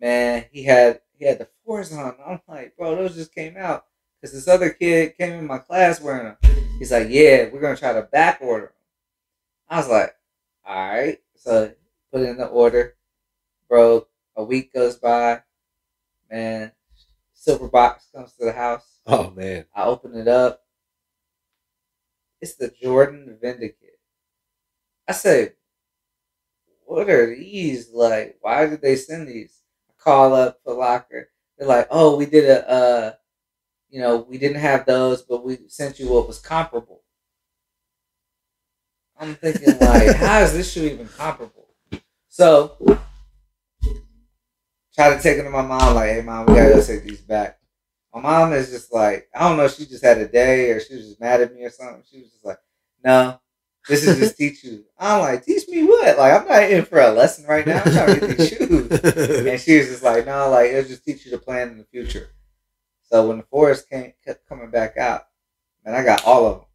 man. 0.01 0.43
He 0.51 0.65
had 0.65 0.99
he 1.17 1.23
had 1.23 1.37
the 1.37 1.47
fours 1.63 1.93
on. 1.93 2.17
I'm 2.27 2.41
like, 2.45 2.75
bro, 2.75 2.93
those 2.93 3.15
just 3.15 3.33
came 3.33 3.55
out 3.55 3.85
because 4.19 4.33
this 4.33 4.49
other 4.49 4.71
kid 4.71 5.17
came 5.17 5.31
in 5.31 5.47
my 5.47 5.59
class 5.59 6.01
wearing 6.01 6.35
them. 6.41 6.57
He's 6.77 6.91
like, 6.91 7.07
yeah, 7.09 7.47
we're 7.53 7.61
gonna 7.61 7.77
try 7.77 7.93
to 7.93 8.01
back 8.01 8.39
order. 8.41 8.73
I 9.69 9.77
was 9.77 9.87
like, 9.87 10.13
all 10.67 10.89
right. 10.89 11.19
So 11.35 11.71
put 12.11 12.21
in 12.21 12.35
the 12.35 12.47
order, 12.47 12.97
bro. 13.69 14.07
A 14.35 14.43
week 14.43 14.73
goes 14.73 14.97
by, 14.97 15.39
man. 16.29 16.73
Silver 17.35 17.67
box 17.67 18.07
comes 18.15 18.33
to 18.33 18.45
the 18.45 18.53
house. 18.53 18.99
Oh 19.05 19.29
man. 19.29 19.65
I 19.75 19.83
open 19.83 20.15
it 20.15 20.27
up. 20.27 20.61
It's 22.41 22.55
the 22.55 22.69
Jordan 22.81 23.37
Vindicate. 23.39 23.99
I 25.07 25.11
say, 25.13 25.53
what 26.85 27.09
are 27.09 27.35
these? 27.35 27.91
Like, 27.93 28.37
why 28.41 28.65
did 28.65 28.81
they 28.81 28.95
send 28.95 29.27
these? 29.27 29.61
I 29.89 29.93
call 30.01 30.33
up 30.33 30.61
the 30.65 30.73
locker. 30.73 31.29
They're 31.57 31.67
like, 31.67 31.87
oh, 31.91 32.17
we 32.17 32.25
did 32.25 32.49
a, 32.49 32.69
uh, 32.69 33.13
you 33.89 34.01
know, 34.01 34.25
we 34.27 34.37
didn't 34.37 34.59
have 34.59 34.85
those, 34.85 35.21
but 35.21 35.45
we 35.45 35.59
sent 35.67 35.99
you 35.99 36.09
what 36.09 36.27
was 36.27 36.39
comparable. 36.39 37.01
I'm 39.19 39.35
thinking, 39.35 39.77
like, 39.79 40.15
how 40.15 40.39
is 40.39 40.53
this 40.53 40.71
shoe 40.71 40.83
even 40.83 41.07
comparable? 41.07 41.69
So, 42.27 42.99
try 44.95 45.15
to 45.15 45.21
take 45.21 45.37
them 45.37 45.45
to 45.45 45.51
my 45.51 45.61
mom, 45.61 45.95
like, 45.95 46.09
hey 46.09 46.21
mom, 46.21 46.45
we 46.45 46.55
gotta 46.55 46.73
go 46.73 46.83
take 46.83 47.03
these 47.03 47.21
back. 47.21 47.59
My 48.13 48.21
mom 48.21 48.53
is 48.53 48.71
just 48.71 48.93
like, 48.93 49.27
I 49.35 49.47
don't 49.47 49.57
know, 49.57 49.67
she 49.67 49.85
just 49.85 50.03
had 50.03 50.17
a 50.17 50.27
day 50.27 50.71
or 50.71 50.79
she 50.79 50.95
was 50.95 51.07
just 51.07 51.19
mad 51.19 51.41
at 51.41 51.53
me 51.53 51.63
or 51.63 51.69
something. 51.69 52.03
She 52.09 52.21
was 52.21 52.31
just 52.31 52.45
like, 52.45 52.59
no, 53.03 53.39
this 53.89 54.07
is 54.07 54.17
just 54.17 54.37
teach 54.37 54.63
you. 54.63 54.85
I'm 54.97 55.19
like, 55.19 55.43
teach 55.43 55.67
me 55.67 55.83
what? 55.83 56.17
Like, 56.17 56.41
I'm 56.41 56.47
not 56.47 56.63
in 56.63 56.85
for 56.85 56.99
a 57.01 57.11
lesson 57.11 57.45
right 57.45 57.67
now. 57.67 57.83
I'm 57.85 57.91
trying 57.91 58.19
to 58.19 58.27
get 58.27 58.37
these 58.37 58.49
shoes. 58.57 58.89
And 58.91 59.59
she 59.59 59.77
was 59.77 59.87
just 59.87 60.03
like, 60.03 60.25
no, 60.25 60.49
like, 60.49 60.71
it'll 60.71 60.87
just 60.87 61.03
teach 61.03 61.25
you 61.25 61.31
to 61.31 61.37
plan 61.37 61.69
in 61.69 61.77
the 61.77 61.83
future. 61.83 62.29
So 63.03 63.27
when 63.27 63.37
the 63.37 63.43
forest 63.43 63.89
came 63.89 64.13
kept 64.25 64.47
coming 64.47 64.71
back 64.71 64.97
out, 64.97 65.23
man, 65.85 65.93
I 65.93 66.03
got 66.03 66.25
all 66.25 66.47
of 66.47 66.57
them. 66.57 66.65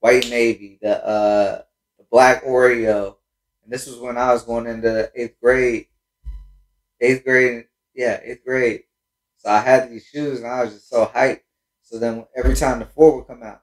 White 0.00 0.28
Navy, 0.30 0.78
the 0.80 1.04
uh, 1.06 1.62
the 1.98 2.04
black 2.10 2.44
Oreo, 2.44 3.16
and 3.62 3.72
this 3.72 3.86
was 3.86 3.96
when 3.98 4.16
I 4.16 4.32
was 4.32 4.44
going 4.44 4.66
into 4.66 5.10
eighth 5.14 5.36
grade. 5.42 5.86
Eighth 7.00 7.24
grade, 7.24 7.66
yeah, 7.94 8.20
eighth 8.22 8.44
grade. 8.44 8.82
So 9.36 9.50
I 9.50 9.60
had 9.60 9.90
these 9.90 10.06
shoes, 10.06 10.38
and 10.38 10.48
I 10.48 10.64
was 10.64 10.74
just 10.74 10.88
so 10.88 11.06
hyped. 11.06 11.42
So 11.82 11.98
then 11.98 12.26
every 12.36 12.54
time 12.54 12.80
the 12.80 12.86
four 12.86 13.16
would 13.16 13.26
come 13.26 13.42
out, 13.42 13.62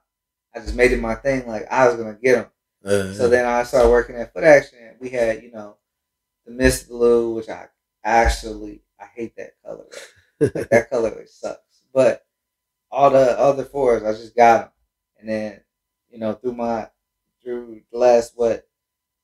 I 0.54 0.60
just 0.60 0.74
made 0.74 0.92
it 0.92 1.00
my 1.00 1.14
thing. 1.14 1.46
Like 1.46 1.66
I 1.70 1.86
was 1.86 1.96
gonna 1.96 2.14
get 2.20 2.36
them. 2.36 2.50
Uh, 2.84 3.12
So 3.12 3.28
then 3.28 3.46
I 3.46 3.62
started 3.64 3.90
working 3.90 4.16
at 4.16 4.32
Footaction. 4.34 4.90
And 4.90 4.96
we 5.00 5.10
had, 5.10 5.42
you 5.42 5.50
know, 5.52 5.76
the 6.46 6.52
Mist 6.52 6.88
Blue, 6.88 7.34
which 7.34 7.48
I 7.48 7.68
actually 8.04 8.82
I 9.00 9.06
hate 9.14 9.36
that 9.36 9.52
color. 9.64 9.86
Like 10.40 10.68
that 10.70 10.90
color 10.90 11.24
sucks. 11.26 11.82
But 11.94 12.26
all 12.90 13.10
the 13.10 13.38
other 13.38 13.64
fours, 13.64 14.02
I 14.02 14.12
just 14.12 14.36
got 14.36 14.60
them, 14.60 14.70
and 15.20 15.28
then 15.28 15.60
you 16.10 16.18
know 16.18 16.34
through 16.34 16.54
my 16.54 16.88
through 17.42 17.82
the 17.92 17.98
last 17.98 18.32
what 18.36 18.66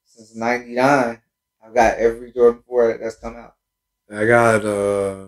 since 0.05 0.35
'99, 0.35 1.21
I've 1.65 1.75
got 1.75 1.99
every 1.99 2.33
Jordan 2.33 2.63
four 2.67 2.97
that's 2.99 3.17
come 3.17 3.37
out. 3.37 3.55
I 4.13 4.27
got 4.27 4.65
uh 4.65 5.27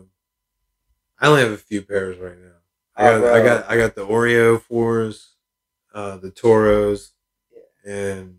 I 1.18 1.28
only 1.28 1.42
have 1.42 1.52
a 1.52 1.56
few 1.58 1.82
pairs 1.82 2.18
right 2.18 2.38
now. 2.38 2.50
I 2.96 3.08
Oh, 3.12 3.20
got 3.20 3.34
I 3.34 3.42
got 3.42 3.70
I 3.70 3.76
got 3.76 3.94
the 3.94 4.06
Oreo 4.06 4.60
fours, 4.60 5.34
uh 5.94 6.16
the 6.18 6.30
Toros, 6.30 7.12
and 7.84 8.38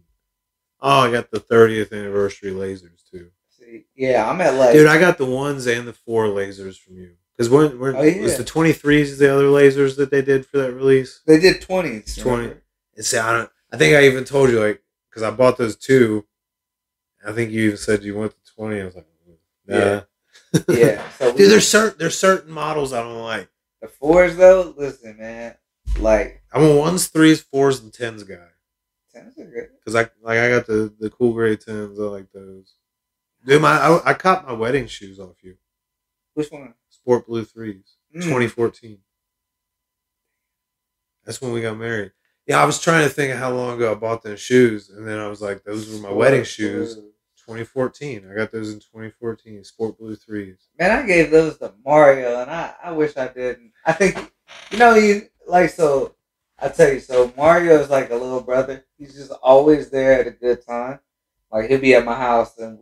oh 0.82 1.00
I 1.02 1.12
got 1.12 1.32
the 1.32 1.40
30th 1.40 1.92
anniversary 1.92 2.52
lasers 2.52 3.02
too. 3.10 3.32
See, 3.50 3.86
yeah, 3.96 4.30
I'm 4.30 4.40
at 4.42 4.54
like 4.56 4.74
Dude, 4.74 4.88
I 4.88 5.00
got 5.00 5.18
the 5.18 5.26
ones 5.26 5.66
and 5.68 5.88
the 5.88 5.94
four 5.94 6.28
lasers 6.28 6.78
from 6.80 6.98
you. 6.98 7.16
Because 7.36 7.50
when, 7.50 7.78
when 7.80 7.96
Oh, 7.98 8.02
yeah. 8.02 8.22
was 8.22 8.38
the 8.38 8.44
23s 8.46 9.18
the 9.18 9.34
other 9.34 9.48
lasers 9.48 9.98
that 9.98 10.10
they 10.10 10.22
did 10.22 10.46
for 10.46 10.58
that 10.60 10.72
release? 10.72 11.20
they 11.26 11.40
did 11.40 11.62
twenties. 11.62 12.16
20. 12.16 12.54
And 12.96 13.06
see, 13.06 13.18
I 13.18 13.32
don't 13.34 13.50
I 13.74 13.78
think 13.78 13.96
I 13.96 14.06
even 14.06 14.24
told 14.24 14.50
you 14.52 14.60
like 14.62 14.82
because 15.10 15.24
I 15.24 15.32
bought 15.32 15.58
those 15.58 15.76
two. 15.76 16.26
I 17.28 17.32
think 17.34 17.52
you 17.52 17.66
even 17.66 17.78
said 17.78 18.04
you 18.04 18.16
want 18.16 18.32
the 18.34 18.52
20. 18.56 18.82
I 18.82 18.86
was 18.86 18.96
like, 18.96 19.08
nah. 19.66 19.76
Yeah. 19.78 20.02
Yeah. 20.70 21.02
So 21.18 21.36
Dude, 21.36 21.50
there's 21.50 21.68
certain 21.68 21.98
there's 21.98 22.18
certain 22.18 22.52
models 22.52 22.92
I 22.94 23.02
don't 23.02 23.22
like. 23.22 23.48
the 23.82 23.88
fours 23.88 24.36
though. 24.36 24.74
Listen, 24.78 25.18
man, 25.18 25.56
like 26.00 26.44
I'm 26.54 26.64
a 26.64 26.76
ones, 26.76 27.08
threes, 27.08 27.42
fours, 27.42 27.80
and 27.82 27.94
tens 27.94 28.24
guy. 28.24 28.36
tens 29.14 29.38
are 29.40 29.46
good. 29.46 29.70
Cause 29.86 29.96
I 29.96 30.02
like 30.22 30.40
I 30.40 30.50
got 30.50 30.68
the 30.68 30.94
the 31.00 31.10
cool 31.10 31.34
gray 31.34 31.56
tens. 31.56 32.00
I 32.00 32.04
like 32.04 32.32
those. 32.34 32.76
Dude, 33.46 33.62
my 33.62 33.78
I, 33.80 34.10
I 34.12 34.14
caught 34.14 34.46
my 34.46 34.54
wedding 34.54 34.88
shoes 34.88 35.20
off 35.20 35.38
you. 35.42 35.56
Which 36.34 36.52
one? 36.52 36.74
Sport 36.90 37.28
blue 37.28 37.46
threes, 37.46 37.96
Mm. 38.16 38.24
2014. 38.24 38.98
That's 41.26 41.42
when 41.42 41.52
we 41.54 41.62
got 41.62 41.78
married. 41.78 42.12
Yeah, 42.46 42.62
I 42.62 42.66
was 42.66 42.80
trying 42.80 43.04
to 43.08 43.10
think 43.14 43.32
of 43.34 43.40
how 43.40 43.52
long 43.52 43.76
ago 43.78 43.92
I 43.92 43.96
bought 43.96 44.22
those 44.22 44.40
shoes, 44.40 44.90
and 44.90 45.08
then 45.08 45.18
I 45.18 45.28
was 45.28 45.42
like, 45.42 45.64
those 45.64 45.90
were 45.92 46.08
my 46.08 46.14
wedding 46.14 46.44
shoes. 46.44 46.98
2014. 47.46 48.30
I 48.30 48.36
got 48.36 48.52
those 48.52 48.74
in 48.74 48.80
2014. 48.80 49.64
Sport 49.64 49.98
blue 49.98 50.16
threes. 50.16 50.58
Man, 50.80 50.92
I 50.92 51.06
gave 51.06 51.32
those 51.32 51.58
to 51.60 51.74
Mario, 51.86 52.42
and 52.42 52.50
I, 52.50 52.74
I 52.84 52.92
wish 52.92 53.16
I 53.18 53.28
didn't. 53.28 53.72
I 53.86 53.94
think, 53.94 54.32
you 54.72 54.78
know, 54.78 54.94
he 54.96 55.22
like 55.48 55.70
so. 55.70 56.16
I 56.58 56.70
tell 56.70 56.92
you, 56.94 57.00
so 57.02 57.34
Mario 57.36 57.80
is 57.80 57.90
like 57.90 58.10
a 58.12 58.16
little 58.16 58.42
brother. 58.42 58.86
He's 58.98 59.14
just 59.14 59.32
always 59.44 59.90
there 59.90 60.20
at 60.22 60.28
a 60.28 60.32
good 60.32 60.66
time. 60.66 61.00
Like 61.52 61.70
he'll 61.70 61.80
be 61.82 61.96
at 61.96 62.06
my 62.06 62.16
house, 62.16 62.58
and 62.58 62.80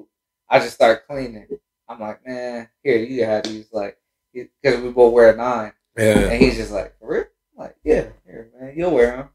I 0.49 0.59
just 0.59 0.75
start 0.75 1.07
cleaning. 1.07 1.47
I'm 1.89 1.99
like, 1.99 2.25
man, 2.25 2.69
here 2.83 2.97
you 2.97 3.25
have 3.25 3.43
these, 3.43 3.67
like, 3.73 3.97
because 4.33 4.81
we 4.81 4.89
both 4.91 5.13
wear 5.13 5.35
nine, 5.35 5.73
Yeah, 5.97 6.29
and 6.29 6.41
he's 6.41 6.55
just 6.55 6.71
like, 6.71 6.97
for 6.99 7.11
real? 7.11 7.25
I'm 7.57 7.65
like, 7.65 7.75
yeah, 7.83 8.07
here, 8.25 8.49
man, 8.59 8.73
you'll 8.75 8.91
wear 8.91 9.17
them. 9.17 9.29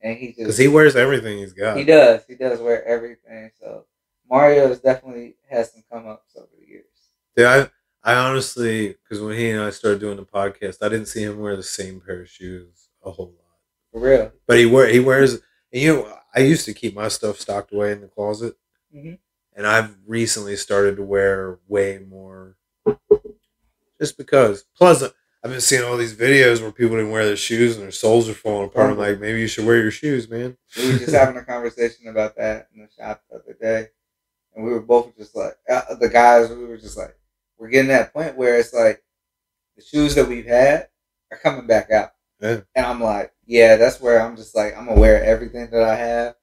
And 0.00 0.16
he 0.16 0.28
just 0.28 0.38
because 0.38 0.58
he 0.58 0.68
wears 0.68 0.94
everything 0.94 1.38
he's 1.38 1.52
got. 1.52 1.76
he 1.76 1.84
does. 1.84 2.22
He 2.28 2.36
does 2.36 2.60
wear 2.60 2.84
everything. 2.84 3.50
So 3.60 3.84
Mario 4.28 4.68
has 4.68 4.80
definitely 4.80 5.36
has 5.48 5.72
some 5.72 5.82
come 5.90 6.06
ups 6.06 6.36
over 6.36 6.48
the 6.58 6.66
years. 6.66 6.84
Yeah, 7.36 7.68
I 8.04 8.12
I 8.12 8.14
honestly, 8.28 8.88
because 9.02 9.20
when 9.22 9.36
he 9.36 9.50
and 9.50 9.60
I 9.60 9.70
started 9.70 10.00
doing 10.00 10.16
the 10.16 10.24
podcast, 10.24 10.78
I 10.82 10.88
didn't 10.88 11.06
see 11.08 11.22
him 11.22 11.38
wear 11.38 11.56
the 11.56 11.62
same 11.62 12.00
pair 12.00 12.22
of 12.22 12.28
shoes 12.28 12.88
a 13.04 13.10
whole 13.10 13.26
lot. 13.36 13.44
For 13.92 14.00
real. 14.00 14.32
But 14.46 14.58
he 14.58 14.66
wear 14.66 14.88
he 14.88 15.00
wears. 15.00 15.34
And 15.34 15.82
you 15.82 15.94
know, 15.94 16.18
I 16.34 16.40
used 16.40 16.64
to 16.66 16.74
keep 16.74 16.94
my 16.94 17.08
stuff 17.08 17.40
stocked 17.40 17.72
away 17.72 17.92
in 17.92 18.00
the 18.00 18.08
closet, 18.08 18.56
Mhm. 18.94 19.18
and 19.54 19.66
I've 19.66 19.96
recently 20.06 20.56
started 20.56 20.96
to 20.96 21.02
wear 21.02 21.58
way 21.68 21.98
more, 21.98 22.56
just 24.00 24.16
because. 24.16 24.64
Plus, 24.76 25.02
I've 25.02 25.50
been 25.50 25.60
seeing 25.60 25.84
all 25.84 25.96
these 25.96 26.14
videos 26.14 26.60
where 26.60 26.72
people 26.72 26.96
didn't 26.96 27.10
wear 27.12 27.24
their 27.26 27.36
shoes 27.36 27.74
and 27.76 27.84
their 27.84 27.90
soles 27.92 28.28
are 28.28 28.34
falling 28.34 28.66
apart. 28.68 28.90
I'm 28.90 28.98
like, 28.98 29.20
maybe 29.20 29.40
you 29.40 29.46
should 29.46 29.66
wear 29.66 29.80
your 29.80 29.90
shoes, 29.90 30.28
man. 30.28 30.56
We 30.76 30.92
were 30.92 30.98
just 30.98 31.12
having 31.12 31.36
a 31.36 31.44
conversation 31.44 32.08
about 32.08 32.36
that 32.36 32.68
in 32.74 32.82
the 32.82 32.88
shop 32.90 33.22
the 33.30 33.36
other 33.36 33.56
day, 33.60 33.88
and 34.54 34.64
we 34.64 34.70
were 34.72 34.80
both 34.80 35.16
just 35.16 35.34
like 35.36 35.54
uh, 35.70 35.94
the 36.00 36.08
guys. 36.08 36.48
We 36.50 36.64
were 36.66 36.76
just 36.78 36.96
like, 36.96 37.16
we're 37.58 37.68
getting 37.68 37.88
that 37.88 38.12
point 38.12 38.36
where 38.36 38.58
it's 38.58 38.72
like 38.74 39.02
the 39.76 39.82
shoes 39.82 40.14
that 40.14 40.28
we've 40.28 40.46
had 40.46 40.88
are 41.30 41.38
coming 41.38 41.66
back 41.66 41.90
out, 41.90 42.10
Yeah. 42.40 42.60
and 42.74 42.86
I'm 42.86 43.00
like, 43.00 43.32
yeah, 43.46 43.76
that's 43.76 44.00
where 44.00 44.20
I'm 44.20 44.36
just 44.36 44.54
like 44.56 44.76
I'm 44.76 44.86
gonna 44.86 45.00
wear 45.00 45.22
everything 45.22 45.68
that 45.70 45.82
I 45.82 45.94
have, 45.96 46.34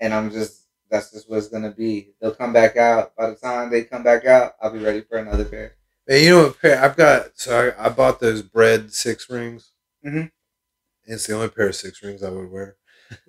and 0.00 0.12
I'm 0.14 0.30
just 0.30 0.66
that's 0.90 1.10
just 1.10 1.30
what's 1.30 1.48
gonna 1.48 1.70
be. 1.72 2.12
They'll 2.20 2.34
come 2.34 2.52
back 2.52 2.76
out. 2.76 3.16
By 3.16 3.30
the 3.30 3.36
time 3.36 3.70
they 3.70 3.84
come 3.84 4.02
back 4.02 4.26
out, 4.26 4.52
I'll 4.62 4.72
be 4.72 4.78
ready 4.78 5.00
for 5.00 5.18
another 5.18 5.44
pair. 5.44 5.76
And 6.08 6.20
you 6.20 6.30
know 6.30 6.42
what 6.48 6.60
pair 6.60 6.82
I've 6.82 6.96
got? 6.96 7.30
So 7.34 7.72
I, 7.78 7.86
I 7.86 7.88
bought 7.88 8.20
those 8.20 8.42
bread 8.42 8.92
six 8.92 9.30
rings. 9.30 9.70
Mm-hmm. 10.04 10.26
It's 11.06 11.26
the 11.26 11.34
only 11.34 11.48
pair 11.48 11.68
of 11.68 11.76
six 11.76 12.02
rings 12.02 12.22
I 12.22 12.28
would 12.30 12.50
wear. 12.50 12.76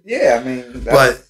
Yeah, 0.04 0.39
I 0.41 0.43
mean, 0.43 0.84
that's, 0.84 0.86
But- 0.86 1.28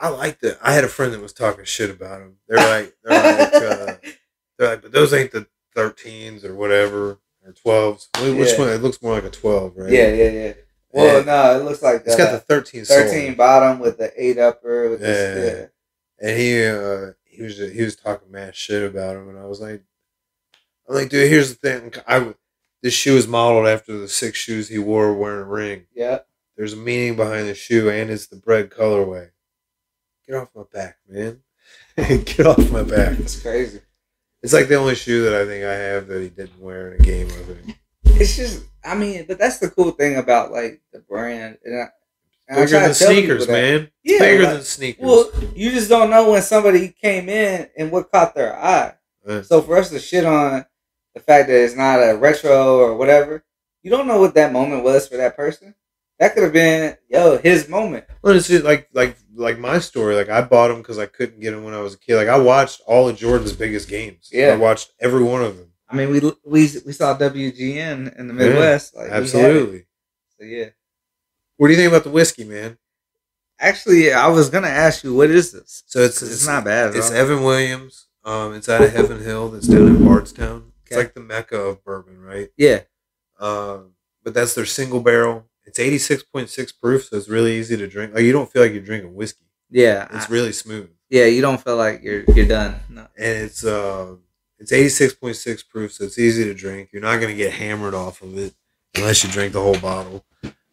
I 0.00 0.08
liked 0.08 0.44
it. 0.44 0.58
I 0.62 0.72
had 0.72 0.84
a 0.84 0.88
friend 0.88 1.12
that 1.12 1.20
was 1.20 1.32
talking 1.32 1.64
shit 1.64 1.90
about 1.90 2.20
them. 2.20 2.36
They're 2.48 2.58
like, 2.58 2.94
they're 3.02 3.22
like, 3.38 3.54
uh, 3.54 3.96
they're 4.58 4.68
like, 4.70 4.82
but 4.82 4.92
those 4.92 5.12
ain't 5.12 5.32
the 5.32 5.46
thirteens 5.76 6.44
or 6.44 6.54
whatever 6.54 7.18
or 7.44 7.52
twelves. 7.52 8.08
Which 8.20 8.50
Yeah. 8.52 8.58
one? 8.58 8.68
It 8.68 8.82
looks 8.82 9.02
more 9.02 9.14
like 9.14 9.24
a 9.24 9.30
twelve, 9.30 9.76
right? 9.76 9.90
yeah, 9.90 10.08
yeah, 10.12 10.30
yeah. 10.30 10.52
Well, 10.90 11.18
Yeah. 11.18 11.24
no, 11.24 11.60
it 11.60 11.64
looks 11.64 11.82
like 11.82 12.02
It's 12.06 12.16
the 12.16 12.22
got 12.22 12.32
the 12.32 12.38
thirteen. 12.40 12.84
sole. 12.84 12.96
thirteen 12.96 13.34
bottom 13.34 13.78
with 13.80 13.98
the 13.98 14.12
eight 14.16 14.38
upper 14.38 14.90
with 14.90 15.00
Yeah. 15.00 15.06
the 15.34 15.70
And 16.20 16.38
he, 16.38 16.64
uh, 16.64 17.12
he 17.24 17.42
was, 17.42 17.58
he 17.58 17.82
was 17.82 17.94
talking 17.96 18.30
mad 18.32 18.54
shit 18.56 18.82
about 18.88 19.16
him, 19.16 19.28
and 19.28 19.38
I 19.38 19.44
was 19.46 19.60
like, 19.60 19.82
I'm 20.88 20.94
like, 20.94 21.08
dude, 21.10 21.30
here's 21.30 21.50
the 21.50 21.54
thing. 21.56 21.92
I, 22.08 22.34
this 22.82 22.94
shoe 22.94 23.16
is 23.16 23.28
modeled 23.28 23.66
after 23.68 23.96
the 23.98 24.08
six 24.08 24.38
shoes 24.38 24.68
he 24.68 24.78
wore 24.78 25.12
wearing 25.14 25.42
a 25.42 25.44
ring. 25.44 25.86
yeah, 25.94 26.10
yeah. 26.10 26.18
There's 26.56 26.72
a 26.72 26.76
meaning 26.76 27.14
behind 27.14 27.48
the 27.48 27.54
shoe, 27.54 27.88
and 27.88 28.10
it's 28.10 28.26
the 28.26 28.36
bread 28.36 28.70
colorway. 28.70 29.30
Get 30.28 30.36
off 30.36 30.50
my 30.54 30.64
back, 30.70 30.98
man. 31.08 31.40
Get 31.96 32.46
off 32.46 32.70
my 32.70 32.82
back. 32.82 33.18
It's 33.18 33.40
crazy. 33.40 33.80
It's 34.42 34.52
like 34.52 34.68
the 34.68 34.74
only 34.74 34.94
shoe 34.94 35.24
that 35.24 35.34
I 35.34 35.46
think 35.46 35.64
I 35.64 35.72
have 35.72 36.06
that 36.08 36.20
he 36.20 36.28
didn't 36.28 36.60
wear 36.60 36.92
in 36.92 37.00
a 37.00 37.04
game 37.04 37.28
of 37.28 37.50
it. 37.50 37.76
It's 38.04 38.36
just, 38.36 38.64
I 38.84 38.94
mean, 38.94 39.24
but 39.26 39.38
that's 39.38 39.58
the 39.58 39.70
cool 39.70 39.92
thing 39.92 40.16
about 40.16 40.52
like 40.52 40.82
the 40.92 40.98
brand. 41.00 41.56
And 41.64 41.82
I, 41.82 41.86
and 42.48 42.56
Bigger 42.66 42.80
than 42.80 42.92
to 42.92 42.98
tell 42.98 43.08
people 43.08 43.40
sneakers, 43.40 43.48
man. 43.48 43.90
Yeah, 44.02 44.18
bigger 44.18 44.44
like- 44.44 44.52
than 44.52 44.62
sneakers. 44.62 45.04
Well, 45.04 45.30
you 45.54 45.70
just 45.70 45.88
don't 45.88 46.10
know 46.10 46.30
when 46.30 46.42
somebody 46.42 46.88
came 46.88 47.28
in 47.30 47.68
and 47.76 47.90
what 47.90 48.10
caught 48.12 48.34
their 48.34 48.54
eye. 48.54 48.94
Uh, 49.26 49.42
So 49.42 49.62
for 49.62 49.78
us 49.78 49.88
to 49.90 49.98
shit 49.98 50.24
on 50.26 50.64
the 51.14 51.20
fact 51.20 51.48
that 51.48 51.64
it's 51.64 51.74
not 51.74 52.00
a 52.00 52.16
retro 52.16 52.78
or 52.78 52.96
whatever, 52.96 53.44
you 53.82 53.90
don't 53.90 54.06
know 54.06 54.20
what 54.20 54.34
that 54.34 54.52
moment 54.52 54.84
was 54.84 55.08
for 55.08 55.16
that 55.16 55.36
person. 55.36 55.74
That 56.18 56.34
could 56.34 56.42
have 56.42 56.52
been 56.52 56.96
yo 57.08 57.38
his 57.38 57.68
moment. 57.68 58.04
well, 58.22 58.34
it's 58.36 58.48
just 58.48 58.64
like 58.64 58.88
like 58.92 59.16
like 59.38 59.58
my 59.58 59.78
story. 59.78 60.14
Like 60.14 60.28
I 60.28 60.42
bought 60.42 60.68
them 60.68 60.78
because 60.78 60.98
I 60.98 61.06
couldn't 61.06 61.40
get 61.40 61.52
them 61.52 61.64
when 61.64 61.74
I 61.74 61.80
was 61.80 61.94
a 61.94 61.98
kid. 61.98 62.16
Like 62.16 62.28
I 62.28 62.38
watched 62.38 62.80
all 62.86 63.08
of 63.08 63.16
Jordan's 63.16 63.52
biggest 63.52 63.88
games. 63.88 64.28
Yeah. 64.32 64.48
I 64.48 64.56
watched 64.56 64.92
every 65.00 65.22
one 65.22 65.42
of 65.42 65.56
them. 65.56 65.72
I 65.88 65.96
mean, 65.96 66.10
we 66.10 66.20
we 66.44 66.68
we 66.84 66.92
saw 66.92 67.16
WGN 67.16 68.18
in 68.18 68.28
the 68.28 68.34
Midwest. 68.34 68.94
Like, 68.94 69.06
we 69.06 69.10
had 69.10 69.20
it. 69.20 69.24
Absolutely. 69.24 69.86
So 70.38 70.44
yeah. 70.44 70.66
What 71.56 71.68
do 71.68 71.72
you 71.72 71.78
think 71.78 71.88
about 71.90 72.04
the 72.04 72.10
whiskey, 72.10 72.44
man? 72.44 72.76
Actually, 73.58 74.12
I 74.12 74.28
was 74.28 74.50
gonna 74.50 74.68
ask 74.68 75.02
you, 75.02 75.14
what 75.14 75.30
is 75.30 75.52
this? 75.52 75.82
So 75.86 76.00
it's 76.00 76.20
it's, 76.22 76.32
it's 76.32 76.46
not 76.46 76.64
bad. 76.64 76.94
It's 76.94 77.10
all. 77.10 77.16
Evan 77.16 77.42
Williams. 77.42 78.06
Um, 78.24 78.54
it's 78.54 78.68
out 78.68 78.82
of 78.82 78.92
Heaven 78.92 79.22
Hill. 79.24 79.48
That's 79.48 79.66
down 79.66 79.86
in 79.86 80.04
Bardstown. 80.04 80.72
It's 80.86 80.96
like 80.96 81.14
the 81.14 81.20
mecca 81.20 81.58
of 81.58 81.84
bourbon, 81.84 82.20
right? 82.20 82.48
yeah, 82.56 82.80
Um, 83.38 83.92
but 84.22 84.34
that's 84.34 84.54
their 84.54 84.64
single 84.66 85.00
barrel. 85.00 85.47
It's 85.68 85.78
eighty 85.78 85.98
six 85.98 86.22
point 86.22 86.48
six 86.50 86.72
proof, 86.72 87.04
so 87.06 87.16
it's 87.16 87.28
really 87.28 87.56
easy 87.58 87.76
to 87.76 87.86
drink. 87.86 88.14
Like 88.14 88.24
you 88.24 88.32
don't 88.32 88.50
feel 88.50 88.62
like 88.62 88.72
you're 88.72 88.82
drinking 88.82 89.14
whiskey. 89.14 89.44
yeah, 89.70 90.08
It's 90.12 90.26
I- 90.28 90.32
really 90.32 90.52
smooth, 90.52 90.88
yeah. 91.10 91.26
You 91.26 91.40
don't 91.42 91.62
feel 91.62 91.76
like 91.76 92.02
you're 92.02 92.24
you're 92.34 92.46
done. 92.46 92.76
No. 92.88 93.02
and 93.16 93.44
it's 93.46 93.64
uh, 93.64 94.16
It's 94.58 94.72
eighty 94.72 94.88
six 94.88 95.14
point 95.14 95.36
six 95.36 95.62
proof, 95.62 95.92
so 95.92 96.04
it's 96.04 96.18
easy 96.18 96.44
to 96.44 96.54
drink. 96.54 96.90
You're 96.92 97.02
not 97.02 97.20
gonna 97.20 97.34
get 97.44 97.52
hammered 97.52 97.94
off 97.94 98.22
of 98.22 98.36
it 98.38 98.54
unless 98.96 99.22
you 99.22 99.30
drink 99.30 99.52
the 99.52 99.62
whole 99.62 99.78
bottle. 99.78 100.24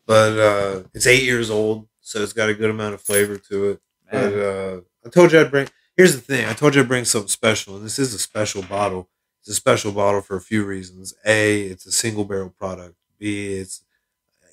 But 0.07 0.39
uh, 0.39 0.83
it's 0.93 1.07
eight 1.07 1.23
years 1.23 1.49
old, 1.49 1.87
so 2.01 2.21
it's 2.23 2.33
got 2.33 2.49
a 2.49 2.53
good 2.53 2.69
amount 2.69 2.93
of 2.93 3.01
flavor 3.01 3.37
to 3.49 3.69
it. 3.71 3.81
But 4.11 4.33
uh, 4.33 4.81
I 5.05 5.09
told 5.09 5.31
you 5.31 5.39
I'd 5.41 5.51
bring. 5.51 5.67
Here's 5.97 6.15
the 6.15 6.21
thing. 6.21 6.45
I 6.45 6.53
told 6.53 6.75
you 6.75 6.81
I'd 6.81 6.87
bring 6.87 7.05
something 7.05 7.27
special, 7.29 7.75
and 7.75 7.85
this 7.85 7.99
is 7.99 8.13
a 8.13 8.19
special 8.19 8.61
bottle. 8.63 9.09
It's 9.41 9.49
a 9.49 9.53
special 9.55 9.91
bottle 9.91 10.21
for 10.21 10.35
a 10.35 10.41
few 10.41 10.63
reasons. 10.65 11.13
A, 11.25 11.63
it's 11.63 11.85
a 11.85 11.91
single 11.91 12.25
barrel 12.25 12.49
product. 12.49 12.95
B, 13.19 13.53
it's 13.55 13.81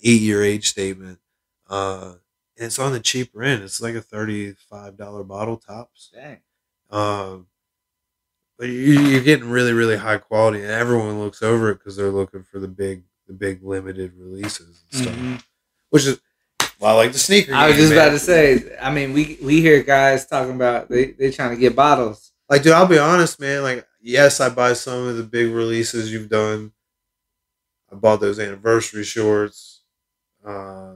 eight 0.03 0.21
year 0.21 0.43
age 0.43 0.69
statement. 0.69 1.19
Uh, 1.69 2.15
and 2.57 2.67
it's 2.67 2.79
on 2.79 2.93
the 2.93 3.01
cheaper 3.01 3.43
end. 3.43 3.63
It's 3.63 3.81
like 3.81 3.95
a 3.95 4.03
thirty 4.03 4.53
five 4.53 4.97
dollar 4.97 5.25
bottle 5.25 5.57
tops. 5.57 6.11
Dang. 6.15 6.41
Um, 6.91 7.47
but 8.59 8.69
you, 8.69 9.01
you're 9.01 9.23
getting 9.23 9.49
really, 9.51 9.73
really 9.73 9.97
high 9.97 10.19
quality, 10.19 10.61
and 10.61 10.71
everyone 10.71 11.19
looks 11.19 11.43
over 11.43 11.71
it 11.71 11.79
because 11.79 11.97
they're 11.97 12.11
looking 12.11 12.43
for 12.45 12.61
the 12.61 12.69
big, 12.69 13.05
the 13.27 13.33
big 13.33 13.63
limited 13.63 14.13
releases 14.17 14.85
and 14.93 15.03
stuff. 15.03 15.17
Mhm. 15.17 15.43
Which 15.91 16.07
is, 16.07 16.21
well, 16.79 16.93
I 16.95 16.97
like 16.97 17.13
the 17.13 17.19
sneaker. 17.19 17.55
I 17.55 17.69
was 17.69 17.77
just 17.77 17.91
man. 17.91 17.99
about 17.99 18.11
to 18.11 18.19
say. 18.19 18.77
I 18.81 18.93
mean, 18.93 19.13
we 19.15 19.39
we 19.43 19.61
hear 19.61 19.83
guys 19.83 20.27
talking 20.27 20.55
about 20.55 20.89
they 20.89 21.13
they 21.13 21.31
trying 21.31 21.51
to 21.51 21.61
get 21.61 21.75
bottles. 21.75 22.33
Like, 22.49 22.63
dude, 22.63 22.73
I'll 22.73 22.87
be 22.87 22.99
honest, 22.99 23.41
man. 23.41 23.63
Like, 23.63 23.87
yes, 24.03 24.41
I 24.41 24.51
buy 24.51 24.75
some 24.75 25.07
of 25.07 25.17
the 25.17 25.23
big 25.23 25.51
releases 25.51 26.13
you've 26.13 26.29
done. 26.29 26.73
I 27.91 27.95
bought 27.95 28.21
those 28.21 28.39
anniversary 28.39 29.05
shorts. 29.05 29.72
Uh, 30.45 30.95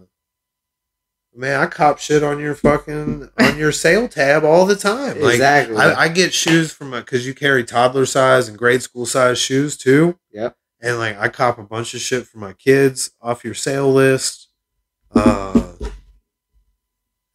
man, 1.35 1.61
I 1.61 1.67
cop 1.67 1.99
shit 1.99 2.23
on 2.23 2.39
your 2.41 2.55
fucking 2.55 3.31
on 3.39 3.59
your 3.59 3.73
sale 3.85 4.09
tab 4.09 4.45
all 4.45 4.67
the 4.67 4.77
time. 4.77 5.21
Like, 5.21 5.35
exactly. 5.35 5.77
I, 5.77 6.03
I 6.05 6.09
get 6.09 6.33
shoes 6.35 6.73
from 6.73 6.91
because 6.93 7.27
you 7.27 7.35
carry 7.35 7.65
toddler 7.65 8.07
size 8.07 8.49
and 8.49 8.59
grade 8.59 8.83
school 8.83 9.07
size 9.07 9.39
shoes 9.39 9.77
too. 9.77 10.19
Yep. 10.33 10.57
And 10.81 10.99
like, 10.99 11.19
I 11.19 11.29
cop 11.29 11.59
a 11.59 11.63
bunch 11.63 11.95
of 11.95 12.01
shit 12.01 12.27
for 12.27 12.39
my 12.39 12.53
kids 12.53 13.11
off 13.23 13.45
your 13.45 13.55
sale 13.55 13.93
list. 13.93 14.49
Uh, 15.15 15.73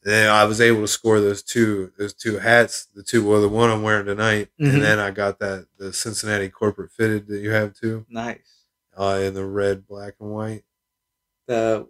then 0.04 0.30
I 0.30 0.46
was 0.46 0.60
able 0.60 0.82
to 0.82 0.88
score 0.88 1.20
those 1.20 1.44
two 1.44 1.92
those 1.98 2.14
two 2.14 2.40
hats, 2.40 2.88
the 2.96 3.04
two 3.04 3.28
well 3.28 3.42
the 3.42 3.48
one 3.50 3.70
I'm 3.70 3.84
wearing 3.84 4.06
tonight, 4.08 4.50
Mhm. 4.60 4.74
and 4.74 4.82
then 4.82 5.00
I 5.00 5.12
got 5.12 5.40
that 5.40 5.68
the 5.78 5.94
Cincinnati 5.94 6.50
corporate 6.50 6.92
fitted 6.92 7.28
that 7.28 7.40
you 7.40 7.52
have 7.52 7.74
too, 7.76 8.06
nice. 8.10 8.66
uh, 8.98 9.20
in 9.24 9.34
the 9.36 9.46
red, 9.46 9.88
black, 9.88 10.16
and 10.20 10.32
white. 10.32 10.64
The 11.48 11.88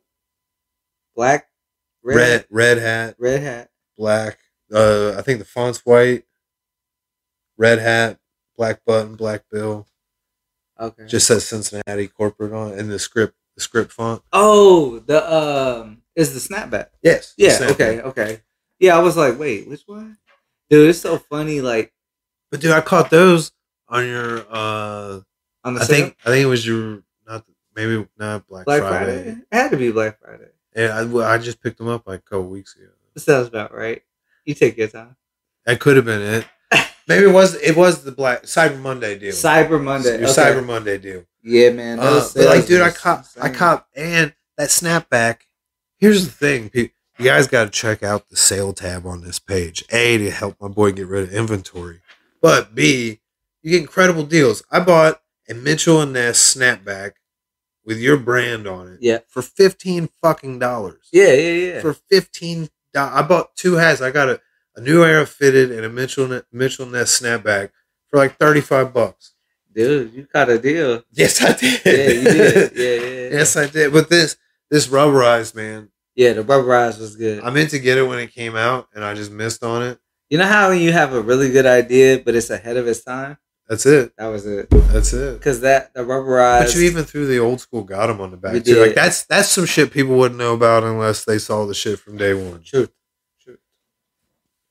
black, 1.15 1.47
red, 2.03 2.15
Red 2.15 2.45
red 2.49 2.77
hat, 2.79 3.15
red 3.19 3.41
hat. 3.41 3.69
black. 3.97 4.37
Uh, 4.73 5.15
I 5.17 5.21
think 5.21 5.39
the 5.39 5.45
font's 5.45 5.79
white. 5.85 6.23
Red 7.57 7.79
hat, 7.79 8.19
black 8.57 8.83
button, 8.85 9.15
black 9.15 9.43
bill. 9.51 9.87
Okay. 10.79 11.05
Just 11.07 11.27
says 11.27 11.45
Cincinnati 11.47 12.07
corporate 12.07 12.53
on 12.53 12.73
and 12.73 12.89
the 12.89 12.97
script 12.97 13.35
the 13.55 13.61
script 13.61 13.91
font. 13.91 14.21
oh, 14.33 14.99
the 14.99 15.31
um 15.31 16.01
is 16.15 16.33
the 16.33 16.39
snapback. 16.55 16.87
Yes. 17.03 17.33
Yeah. 17.37 17.51
Snap 17.51 17.71
Okay. 17.71 18.01
Okay. 18.01 18.41
Yeah, 18.79 18.97
I 18.97 18.99
was 18.99 19.15
like, 19.15 19.37
wait, 19.37 19.67
which 19.69 19.83
one? 19.85 20.17
Dude, 20.69 20.89
it's 20.89 20.99
so 21.01 21.17
funny. 21.19 21.61
Like 21.61 21.93
But 22.49 22.61
dude, 22.61 22.71
I 22.71 22.81
caught 22.81 23.09
those 23.11 23.51
on 23.89 24.07
your. 24.07 24.45
uh 24.49 25.19
on 25.63 25.75
the 25.75 25.81
I 25.81 25.83
sale? 25.83 25.95
think 25.97 26.17
I 26.25 26.29
think 26.29 26.43
it 26.43 26.47
was 26.47 26.65
your 26.65 27.03
not 27.27 27.45
maybe 27.75 28.07
not 28.17 28.47
Black, 28.47 28.65
Black 28.65 28.79
Friday. 28.81 29.23
Friday. 29.23 29.29
It 29.51 29.55
had 29.55 29.69
to 29.71 29.77
be 29.77 29.91
Black 29.91 30.19
Friday. 30.19 30.49
Yeah, 30.75 30.99
I, 30.99 31.03
well, 31.03 31.27
I 31.27 31.37
just 31.37 31.61
picked 31.61 31.77
them 31.77 31.87
up 31.87 32.07
like 32.07 32.19
a 32.19 32.23
couple 32.23 32.47
weeks 32.47 32.75
ago. 32.75 32.87
That 33.13 33.19
sounds 33.21 33.47
about 33.47 33.75
right. 33.75 34.01
You 34.45 34.53
take 34.53 34.77
your 34.77 34.87
time. 34.87 35.15
That 35.65 35.79
could 35.79 35.97
have 35.97 36.05
been 36.05 36.21
it. 36.21 36.45
Maybe 37.07 37.25
it 37.25 37.33
was 37.33 37.55
it 37.55 37.75
was 37.75 38.03
the 38.03 38.11
Black 38.11 38.43
Cyber 38.43 38.79
Monday 38.79 39.17
deal. 39.17 39.33
Cyber 39.33 39.81
Monday. 39.83 40.19
Your 40.19 40.29
okay. 40.29 40.41
Cyber 40.41 40.65
Monday 40.65 40.97
deal. 40.97 41.25
Yeah, 41.43 41.71
man. 41.71 41.99
Uh, 41.99 42.11
those 42.11 42.33
but 42.33 42.45
like, 42.45 42.65
dude, 42.65 42.81
I 42.81 42.85
was 42.85 42.97
cop, 42.97 43.25
I 43.41 43.49
cop, 43.49 43.87
and 43.95 44.33
that 44.57 44.69
snapback. 44.69 45.39
Here's 45.97 46.25
the 46.25 46.31
thing, 46.31 46.69
pe- 46.69 46.89
you 47.19 47.25
guys 47.25 47.47
got 47.47 47.65
to 47.65 47.69
check 47.69 48.01
out 48.01 48.29
the 48.29 48.35
sale 48.35 48.73
tab 48.73 49.05
on 49.05 49.21
this 49.21 49.39
page. 49.39 49.83
A 49.91 50.17
to 50.17 50.31
help 50.31 50.55
my 50.59 50.67
boy 50.67 50.91
get 50.91 51.07
rid 51.07 51.23
of 51.23 51.33
inventory, 51.33 52.01
but 52.41 52.73
B, 52.73 53.19
you 53.61 53.71
get 53.71 53.81
incredible 53.81 54.23
deals. 54.23 54.63
I 54.71 54.79
bought 54.79 55.21
a 55.49 55.53
Mitchell 55.53 56.01
and 56.01 56.13
Ness 56.13 56.55
snapback 56.55 57.13
with 57.85 57.99
your 57.99 58.17
brand 58.17 58.67
on 58.67 58.87
it. 58.87 58.99
Yeah. 59.01 59.19
for 59.27 59.41
fifteen 59.41 60.09
fucking 60.21 60.59
dollars. 60.59 61.07
Yeah, 61.11 61.33
yeah, 61.33 61.73
yeah. 61.73 61.81
for 61.81 61.93
fifteen. 61.93 62.69
dollars. 62.93 63.13
I 63.15 63.21
bought 63.27 63.55
two 63.55 63.73
hats. 63.75 64.01
I 64.01 64.11
got 64.11 64.29
a, 64.29 64.39
a 64.75 64.81
new 64.81 65.03
era 65.03 65.25
fitted 65.25 65.71
and 65.71 65.85
a 65.85 65.89
Mitchell 65.89 66.41
Mitchell 66.51 66.85
Ness 66.85 67.19
snapback 67.19 67.71
for 68.09 68.17
like 68.17 68.37
thirty 68.37 68.61
five 68.61 68.93
bucks. 68.93 69.33
Dude, 69.73 70.13
you 70.13 70.27
got 70.33 70.49
a 70.49 70.59
deal. 70.59 71.01
Yes, 71.13 71.41
I 71.41 71.53
did. 71.53 71.81
Yeah, 71.85 71.91
you 72.13 72.23
did. 72.23 72.71
Yeah, 72.75 72.83
yeah. 72.85 73.09
yeah. 73.09 73.29
yes, 73.37 73.55
I 73.55 73.67
did. 73.67 73.93
But 73.93 74.09
this 74.09 74.35
this 74.69 74.87
rubberized 74.87 75.55
man, 75.55 75.89
Yeah, 76.15 76.33
the 76.33 76.43
rubberized 76.43 76.99
was 76.99 77.15
good. 77.15 77.41
I 77.43 77.49
meant 77.51 77.69
to 77.71 77.79
get 77.79 77.97
it 77.97 78.03
when 78.03 78.19
it 78.19 78.33
came 78.33 78.55
out, 78.55 78.87
and 78.93 79.03
I 79.03 79.13
just 79.13 79.31
missed 79.31 79.63
on 79.63 79.81
it. 79.83 79.99
You 80.29 80.37
know 80.37 80.45
how 80.45 80.69
when 80.69 80.79
you 80.81 80.91
have 80.93 81.13
a 81.13 81.21
really 81.21 81.51
good 81.51 81.65
idea, 81.65 82.19
but 82.23 82.35
it's 82.35 82.49
ahead 82.49 82.77
of 82.77 82.87
its 82.87 83.03
time? 83.03 83.37
That's 83.71 83.85
it. 83.85 84.11
That 84.17 84.27
was 84.27 84.45
it. 84.45 84.69
That's 84.69 85.13
it. 85.13 85.39
Because 85.39 85.61
that 85.61 85.93
the 85.93 86.01
rubberized. 86.01 86.65
But 86.65 86.75
you 86.75 86.81
even 86.81 87.05
threw 87.05 87.25
the 87.25 87.39
old 87.39 87.61
school 87.61 87.83
got 87.83 88.09
him 88.09 88.19
on 88.19 88.31
the 88.31 88.35
back 88.35 88.65
too. 88.65 88.75
Like 88.75 88.95
that's 88.95 89.23
that's 89.23 89.47
some 89.47 89.65
shit 89.65 89.93
people 89.93 90.17
wouldn't 90.17 90.37
know 90.37 90.53
about 90.53 90.83
unless 90.83 91.23
they 91.23 91.37
saw 91.37 91.65
the 91.65 91.73
shit 91.73 91.97
from 91.97 92.17
day 92.17 92.33
one. 92.33 92.63
Truth. 92.63 92.91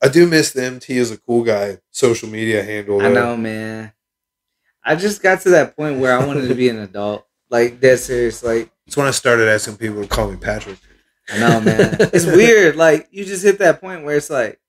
I 0.02 0.08
do 0.08 0.26
miss 0.26 0.52
the 0.52 0.64
MT 0.64 0.98
as 0.98 1.10
a 1.10 1.16
cool 1.16 1.42
guy 1.44 1.78
social 1.90 2.28
media 2.28 2.62
handle. 2.62 3.00
I 3.00 3.04
though. 3.04 3.14
know, 3.14 3.36
man. 3.38 3.94
I 4.84 4.96
just 4.96 5.22
got 5.22 5.40
to 5.42 5.50
that 5.50 5.76
point 5.76 5.98
where 5.98 6.12
I 6.18 6.26
wanted 6.26 6.48
to 6.48 6.54
be 6.54 6.68
an 6.68 6.80
adult. 6.80 7.26
Like 7.48 7.80
dead 7.80 8.00
serious. 8.00 8.44
Like 8.44 8.70
It's 8.86 8.98
when 8.98 9.06
I 9.06 9.12
started 9.12 9.48
asking 9.48 9.78
people 9.78 10.02
to 10.02 10.08
call 10.08 10.30
me 10.30 10.36
Patrick. 10.36 10.76
I 11.32 11.38
know, 11.38 11.58
man. 11.62 11.96
it's 12.12 12.26
weird. 12.26 12.76
Like 12.76 13.08
you 13.12 13.24
just 13.24 13.44
hit 13.44 13.60
that 13.60 13.80
point 13.80 14.04
where 14.04 14.18
it's 14.18 14.28
like, 14.28 14.60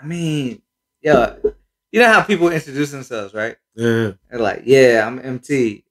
I 0.00 0.06
mean, 0.06 0.62
yeah, 1.02 1.34
you 1.94 2.00
know 2.00 2.12
how 2.12 2.22
people 2.24 2.48
introduce 2.48 2.90
themselves, 2.90 3.32
right? 3.34 3.54
Yeah. 3.76 4.14
They're 4.28 4.40
like, 4.40 4.62
yeah, 4.64 5.04
I'm 5.06 5.20
MT. 5.20 5.84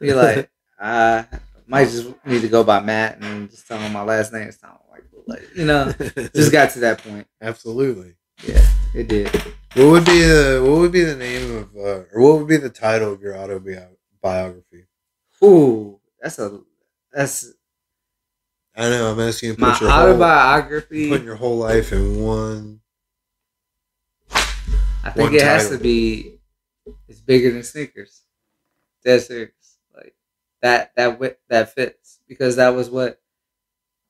You're 0.00 0.16
like, 0.16 0.50
I 0.80 1.24
might 1.68 1.84
just 1.84 2.08
need 2.26 2.40
to 2.40 2.48
go 2.48 2.64
by 2.64 2.80
Matt 2.80 3.22
and 3.22 3.48
just 3.48 3.68
tell 3.68 3.78
him 3.78 3.92
my 3.92 4.02
last 4.02 4.32
name 4.32 4.48
It's 4.48 4.58
Tom. 4.58 4.76
Like, 4.90 5.04
like 5.28 5.48
you 5.54 5.66
know, 5.66 5.92
just 6.34 6.50
got 6.50 6.70
to 6.72 6.80
that 6.80 6.98
point. 6.98 7.28
absolutely. 7.40 8.16
Yeah, 8.44 8.66
it 8.92 9.06
did. 9.06 9.32
What 9.76 9.86
would 9.86 10.04
be 10.04 10.20
the 10.20 10.60
what 10.66 10.80
would 10.80 10.90
be 10.90 11.04
the 11.04 11.14
name 11.14 11.56
of 11.58 11.76
uh, 11.76 12.02
or 12.12 12.20
what 12.20 12.38
would 12.38 12.48
be 12.48 12.56
the 12.56 12.70
title 12.70 13.12
of 13.12 13.22
your 13.22 13.36
autobiography? 13.36 14.86
Ooh, 15.44 16.00
that's 16.20 16.40
a 16.40 16.58
that's 17.12 17.52
I 18.74 18.90
know 18.90 19.12
I'm 19.12 19.20
asking 19.20 19.50
you 19.50 19.54
to 19.54 19.60
my 19.60 19.72
put 19.74 19.82
your 19.82 19.90
whole, 19.90 20.08
autobiography. 20.08 21.08
putting 21.08 21.26
your 21.26 21.36
whole 21.36 21.58
life 21.58 21.92
in 21.92 22.20
one. 22.20 22.79
I 25.04 25.10
think 25.10 25.32
it 25.32 25.42
has 25.42 25.64
title. 25.64 25.78
to 25.78 25.82
be. 25.82 26.38
It's 27.08 27.20
bigger 27.20 27.50
than 27.52 27.62
sneakers. 27.62 28.22
Dead 29.04 29.20
serious. 29.22 29.78
Like 29.94 30.14
that. 30.62 30.92
That 30.96 31.06
wi- 31.12 31.36
that 31.48 31.74
fits 31.74 32.20
because 32.28 32.56
that 32.56 32.70
was 32.70 32.90
what. 32.90 33.20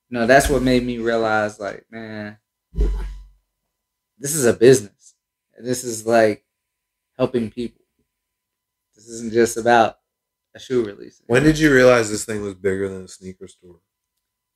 You 0.09 0.19
know, 0.19 0.27
that's 0.27 0.49
what 0.49 0.63
made 0.63 0.83
me 0.85 0.99
realize, 0.99 1.61
like, 1.61 1.87
man, 1.89 2.37
this 4.19 4.35
is 4.35 4.45
a 4.45 4.53
business, 4.53 5.15
and 5.57 5.65
this 5.65 5.85
is 5.85 6.05
like 6.05 6.45
helping 7.17 7.51
people. 7.51 7.83
This 8.97 9.07
isn't 9.09 9.33
just 9.33 9.57
about 9.57 9.99
a 10.55 10.59
shoe 10.59 10.85
release. 10.85 11.23
When 11.27 11.45
did 11.45 11.59
you 11.61 11.73
realize 11.73 12.11
this 12.11 12.25
thing 12.25 12.43
was 12.43 12.55
bigger 12.55 12.89
than 12.89 13.05
a 13.05 13.09
sneaker 13.09 13.47
store? 13.47 13.79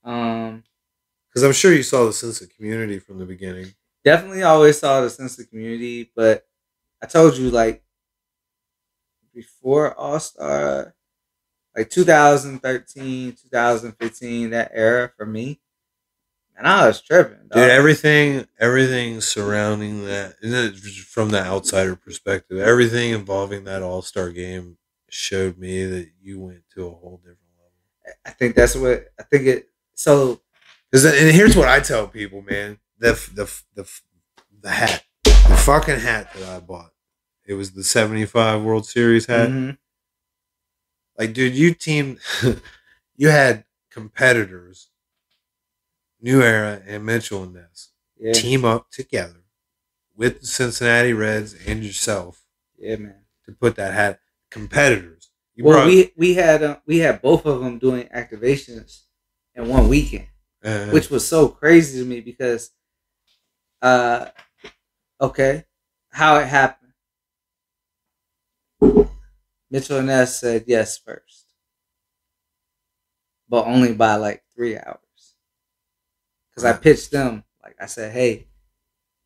Um, 0.02 0.64
Because 1.28 1.44
I'm 1.44 1.52
sure 1.52 1.72
you 1.72 1.84
saw 1.84 2.04
the 2.04 2.12
sense 2.12 2.40
of 2.40 2.50
community 2.50 2.98
from 2.98 3.18
the 3.18 3.24
beginning. 3.24 3.74
Definitely 4.04 4.42
always 4.42 4.78
saw 4.78 5.00
the 5.00 5.10
sense 5.10 5.38
of 5.38 5.48
community, 5.50 6.10
but 6.14 6.46
I 7.02 7.06
told 7.06 7.36
you 7.36 7.50
like 7.50 7.82
before 9.34 9.94
All 9.94 10.20
Star, 10.20 10.94
like 11.76 11.90
2013, 11.90 13.34
2015, 13.34 14.50
that 14.50 14.70
era 14.74 15.10
for 15.16 15.26
me, 15.26 15.60
and 16.56 16.66
I 16.66 16.86
was 16.86 17.00
tripping. 17.00 17.48
dog. 17.48 17.52
Dude, 17.52 17.70
everything, 17.70 18.46
everything 18.60 19.20
surrounding 19.20 20.04
that, 20.06 20.36
from 21.08 21.30
the 21.30 21.40
outsider 21.42 21.96
perspective? 21.96 22.58
Everything 22.58 23.12
involving 23.12 23.64
that 23.64 23.82
All 23.82 24.02
Star 24.02 24.30
game 24.30 24.78
showed 25.08 25.58
me 25.58 25.84
that 25.86 26.08
you 26.20 26.40
went 26.40 26.62
to 26.74 26.86
a 26.86 26.90
whole 26.90 27.18
different 27.18 27.38
level. 27.56 28.16
I 28.26 28.30
think 28.30 28.54
that's 28.54 28.76
what 28.76 29.08
I 29.18 29.22
think 29.24 29.46
it. 29.46 29.68
So 29.94 30.40
and 30.92 31.34
here's 31.34 31.56
what 31.56 31.68
I 31.68 31.80
tell 31.80 32.06
people, 32.06 32.42
man: 32.42 32.78
the 33.04 33.30
the 33.34 33.62
the 33.74 33.90
the 34.62 34.70
hat, 34.70 35.04
the 35.24 35.56
fucking 35.64 36.00
hat 36.00 36.32
that 36.34 36.48
I 36.48 36.60
bought. 36.60 36.90
It 37.46 37.54
was 37.54 37.72
the 37.72 37.84
'75 37.84 38.62
World 38.62 38.86
Series 38.86 39.26
hat. 39.26 39.50
mhm. 39.50 39.76
Like, 41.18 41.32
dude, 41.32 41.54
you 41.54 41.74
teamed, 41.74 42.18
you 43.16 43.28
had 43.28 43.64
competitors, 43.90 44.88
New 46.20 46.42
Era 46.42 46.82
and 46.86 47.04
Mitchell 47.06 47.44
and 47.44 47.54
Ness, 47.54 47.90
yeah, 48.18 48.32
team 48.32 48.64
up 48.64 48.90
together 48.90 49.44
with 50.16 50.40
the 50.40 50.46
Cincinnati 50.46 51.12
Reds 51.12 51.54
and 51.66 51.84
yourself 51.84 52.42
Yeah, 52.78 52.96
man. 52.96 53.14
to 53.46 53.52
put 53.52 53.76
that 53.76 53.92
hat 53.94 54.20
competitors. 54.50 55.30
You 55.54 55.64
well, 55.64 55.74
brought- 55.76 55.86
we 55.88 56.12
we 56.16 56.34
had 56.34 56.62
uh, 56.62 56.78
we 56.86 56.98
had 56.98 57.20
both 57.22 57.44
of 57.46 57.60
them 57.60 57.78
doing 57.78 58.08
activations 58.08 59.02
in 59.54 59.68
one 59.68 59.88
weekend, 59.88 60.26
uh, 60.64 60.86
which 60.86 61.10
was 61.10 61.24
so 61.28 61.46
crazy 61.48 62.00
to 62.00 62.04
me 62.04 62.20
because, 62.20 62.70
uh, 63.82 64.26
okay, 65.20 65.64
how 66.10 66.36
it 66.38 66.46
happened. 66.46 66.92
Mitchell 69.68 69.98
and 69.98 70.06
Ness 70.06 70.40
said 70.40 70.64
yes 70.66 70.96
first, 70.96 71.52
but 73.48 73.66
only 73.66 73.94
by 73.94 74.16
like 74.16 74.42
three 74.54 74.76
hours. 74.76 75.34
Because 76.50 76.64
I 76.64 76.72
pitched 76.72 77.10
them, 77.10 77.44
like 77.62 77.76
I 77.80 77.86
said, 77.86 78.12
hey, 78.12 78.46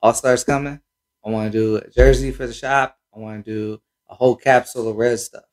All 0.03 0.15
Stars 0.15 0.45
coming. 0.45 0.81
I 1.25 1.31
want 1.31 1.53
to 1.53 1.59
do 1.59 1.77
a 1.77 1.91
jersey 1.91 2.33
for 2.33 2.47
the 2.47 2.53
shop. 2.55 2.99
I 3.15 3.19
want 3.19 3.45
to 3.45 3.51
do 3.53 3.83
a 4.09 4.15
whole 4.15 4.37
capsule 4.37 4.89
of 4.89 4.97
red 4.97 5.19
stuff. 5.21 5.45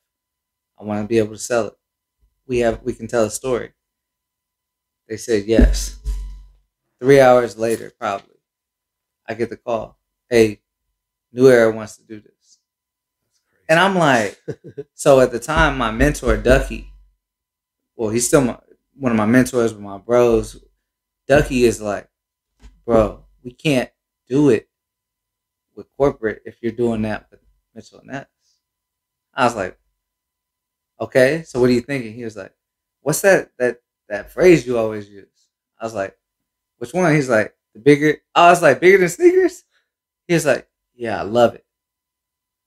I 0.80 0.84
want 0.84 1.02
to 1.04 1.08
be 1.08 1.18
able 1.18 1.34
to 1.34 1.38
sell 1.38 1.68
it. 1.68 1.74
We 2.46 2.60
have 2.60 2.82
we 2.82 2.94
can 2.94 3.08
tell 3.08 3.24
a 3.24 3.30
story. 3.30 3.72
They 5.08 5.16
said 5.16 5.46
yes. 5.46 5.98
Three 7.00 7.20
hours 7.20 7.56
later, 7.58 7.90
probably, 7.98 8.35
I 9.28 9.34
get 9.34 9.50
the 9.50 9.56
call. 9.56 9.98
Hey, 10.28 10.60
New 11.32 11.48
Era 11.48 11.70
wants 11.70 11.96
to 11.96 12.04
do 12.04 12.20
this. 12.20 12.58
And 13.68 13.78
I'm 13.78 13.96
like, 13.96 14.40
so 14.94 15.20
at 15.20 15.32
the 15.32 15.40
time, 15.40 15.76
my 15.78 15.90
mentor 15.90 16.36
Ducky, 16.36 16.92
well, 17.96 18.10
he's 18.10 18.26
still 18.26 18.42
my, 18.42 18.58
one 18.94 19.12
of 19.12 19.18
my 19.18 19.26
mentors, 19.26 19.72
but 19.72 19.82
my 19.82 19.98
bros, 19.98 20.62
Ducky 21.26 21.64
is 21.64 21.80
like, 21.80 22.08
bro, 22.84 23.24
we 23.42 23.52
can't 23.52 23.90
do 24.28 24.50
it 24.50 24.68
with 25.74 25.86
corporate 25.96 26.42
if 26.44 26.62
you're 26.62 26.72
doing 26.72 27.02
that 27.02 27.26
with 27.30 27.40
Mitchell 27.74 27.98
and 27.98 28.08
Ness. 28.08 28.26
I 29.34 29.44
was 29.44 29.56
like, 29.56 29.78
okay, 31.00 31.42
so 31.46 31.60
what 31.60 31.68
are 31.68 31.74
you 31.74 31.80
thinking? 31.80 32.14
He 32.14 32.24
was 32.24 32.36
like, 32.36 32.52
what's 33.00 33.20
that 33.20 33.50
that 33.58 33.80
that 34.08 34.30
phrase 34.30 34.66
you 34.66 34.78
always 34.78 35.08
use? 35.08 35.48
I 35.78 35.84
was 35.84 35.94
like, 35.94 36.16
which 36.78 36.94
one? 36.94 37.14
He's 37.14 37.28
like, 37.28 37.54
the 37.76 37.82
bigger. 37.82 38.16
I 38.34 38.50
was 38.50 38.62
like, 38.62 38.80
bigger 38.80 38.98
than 38.98 39.08
sneakers. 39.10 39.64
He 40.26 40.34
was 40.34 40.46
like, 40.46 40.66
yeah, 40.94 41.20
I 41.20 41.22
love 41.22 41.54
it. 41.54 41.64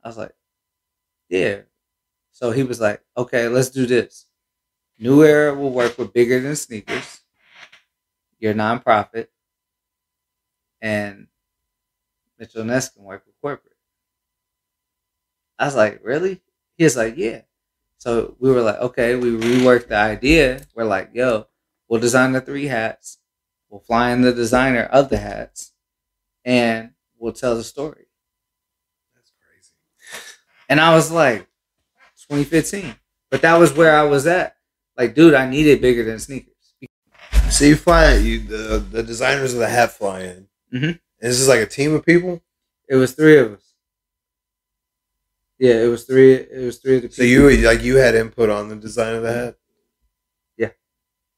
I 0.04 0.08
was 0.08 0.18
like, 0.18 0.34
yeah. 1.30 1.62
So 2.32 2.52
he 2.52 2.64
was 2.64 2.80
like, 2.80 3.02
okay, 3.18 3.48
let's 3.48 3.70
do 3.70 3.88
this. 3.88 4.28
New 5.00 5.24
Era 5.24 5.54
will 5.54 5.72
work 5.72 5.98
with 5.98 6.14
bigger 6.14 6.40
than 6.40 6.56
sneakers. 6.56 7.22
Your 8.40 8.54
nonprofit, 8.54 9.28
and 10.82 11.28
Mitchell 12.38 12.64
Ness 12.64 12.90
can 12.90 13.04
work 13.04 13.24
with 13.26 13.36
corporate. 13.42 13.76
I 15.58 15.66
was 15.66 15.76
like, 15.76 16.00
really? 16.04 16.42
He 16.78 16.86
was 16.86 16.96
like, 16.96 17.16
yeah. 17.18 17.42
So 17.98 18.38
we 18.40 18.50
were 18.50 18.62
like, 18.62 18.78
okay, 18.78 19.16
we 19.16 19.32
reworked 19.32 19.90
the 19.90 19.98
idea. 19.98 20.62
We're 20.74 20.86
like, 20.86 21.10
yo, 21.14 21.48
we'll 21.90 22.00
design 22.00 22.32
the 22.32 22.40
three 22.40 22.68
hats. 22.68 23.18
We'll 23.70 23.82
fly 23.82 24.12
in 24.12 24.22
the 24.22 24.34
designer 24.34 24.84
of 24.84 25.10
the 25.10 25.18
hats, 25.18 25.74
and 26.46 26.92
we'll 27.18 27.34
tell 27.34 27.56
the 27.56 27.64
story. 27.64 28.06
That's 29.16 29.32
crazy. 29.46 29.72
And 30.70 30.80
I 30.80 30.96
was 30.96 31.12
like, 31.12 31.48
2015. 32.28 32.96
But 33.32 33.42
that 33.44 33.58
was 33.58 33.74
where 33.74 33.96
I 33.96 34.04
was 34.04 34.28
at. 34.28 34.56
Like, 34.98 35.16
dude, 35.16 35.34
I 35.36 35.48
needed 35.50 35.82
bigger 35.82 36.04
than 36.04 36.20
sneakers. 36.20 36.54
So 37.50 37.66
you 37.66 37.76
fly 37.76 38.16
you 38.16 38.40
the 38.40 38.80
the 38.80 39.04
designers 39.04 39.54
of 39.54 39.60
the 39.60 39.70
hat 39.70 39.92
fly 39.92 40.22
in. 40.22 40.48
Mhm. 40.74 40.84
And 40.90 41.00
this 41.32 41.40
is 41.40 41.48
like 41.48 41.60
a 41.62 41.66
team 41.66 41.94
of 41.94 42.06
people. 42.06 42.42
It 42.88 42.96
was 42.96 43.14
three 43.14 43.38
of 43.38 43.54
us. 43.54 43.74
Yeah, 45.58 45.84
it 45.84 45.88
was 45.88 46.06
three. 46.06 46.34
It 46.34 46.66
was 46.66 46.78
three 46.78 46.98
of 46.98 47.02
the 47.04 47.12
So 47.12 47.24
you 47.24 47.50
like 47.68 47.82
you 47.84 47.98
had 47.98 48.16
input 48.16 48.50
on 48.50 48.70
the 48.70 48.76
design 48.76 49.16
of 49.16 49.24
the 49.24 49.34
hat. 49.34 49.56
Yeah, 50.58 50.72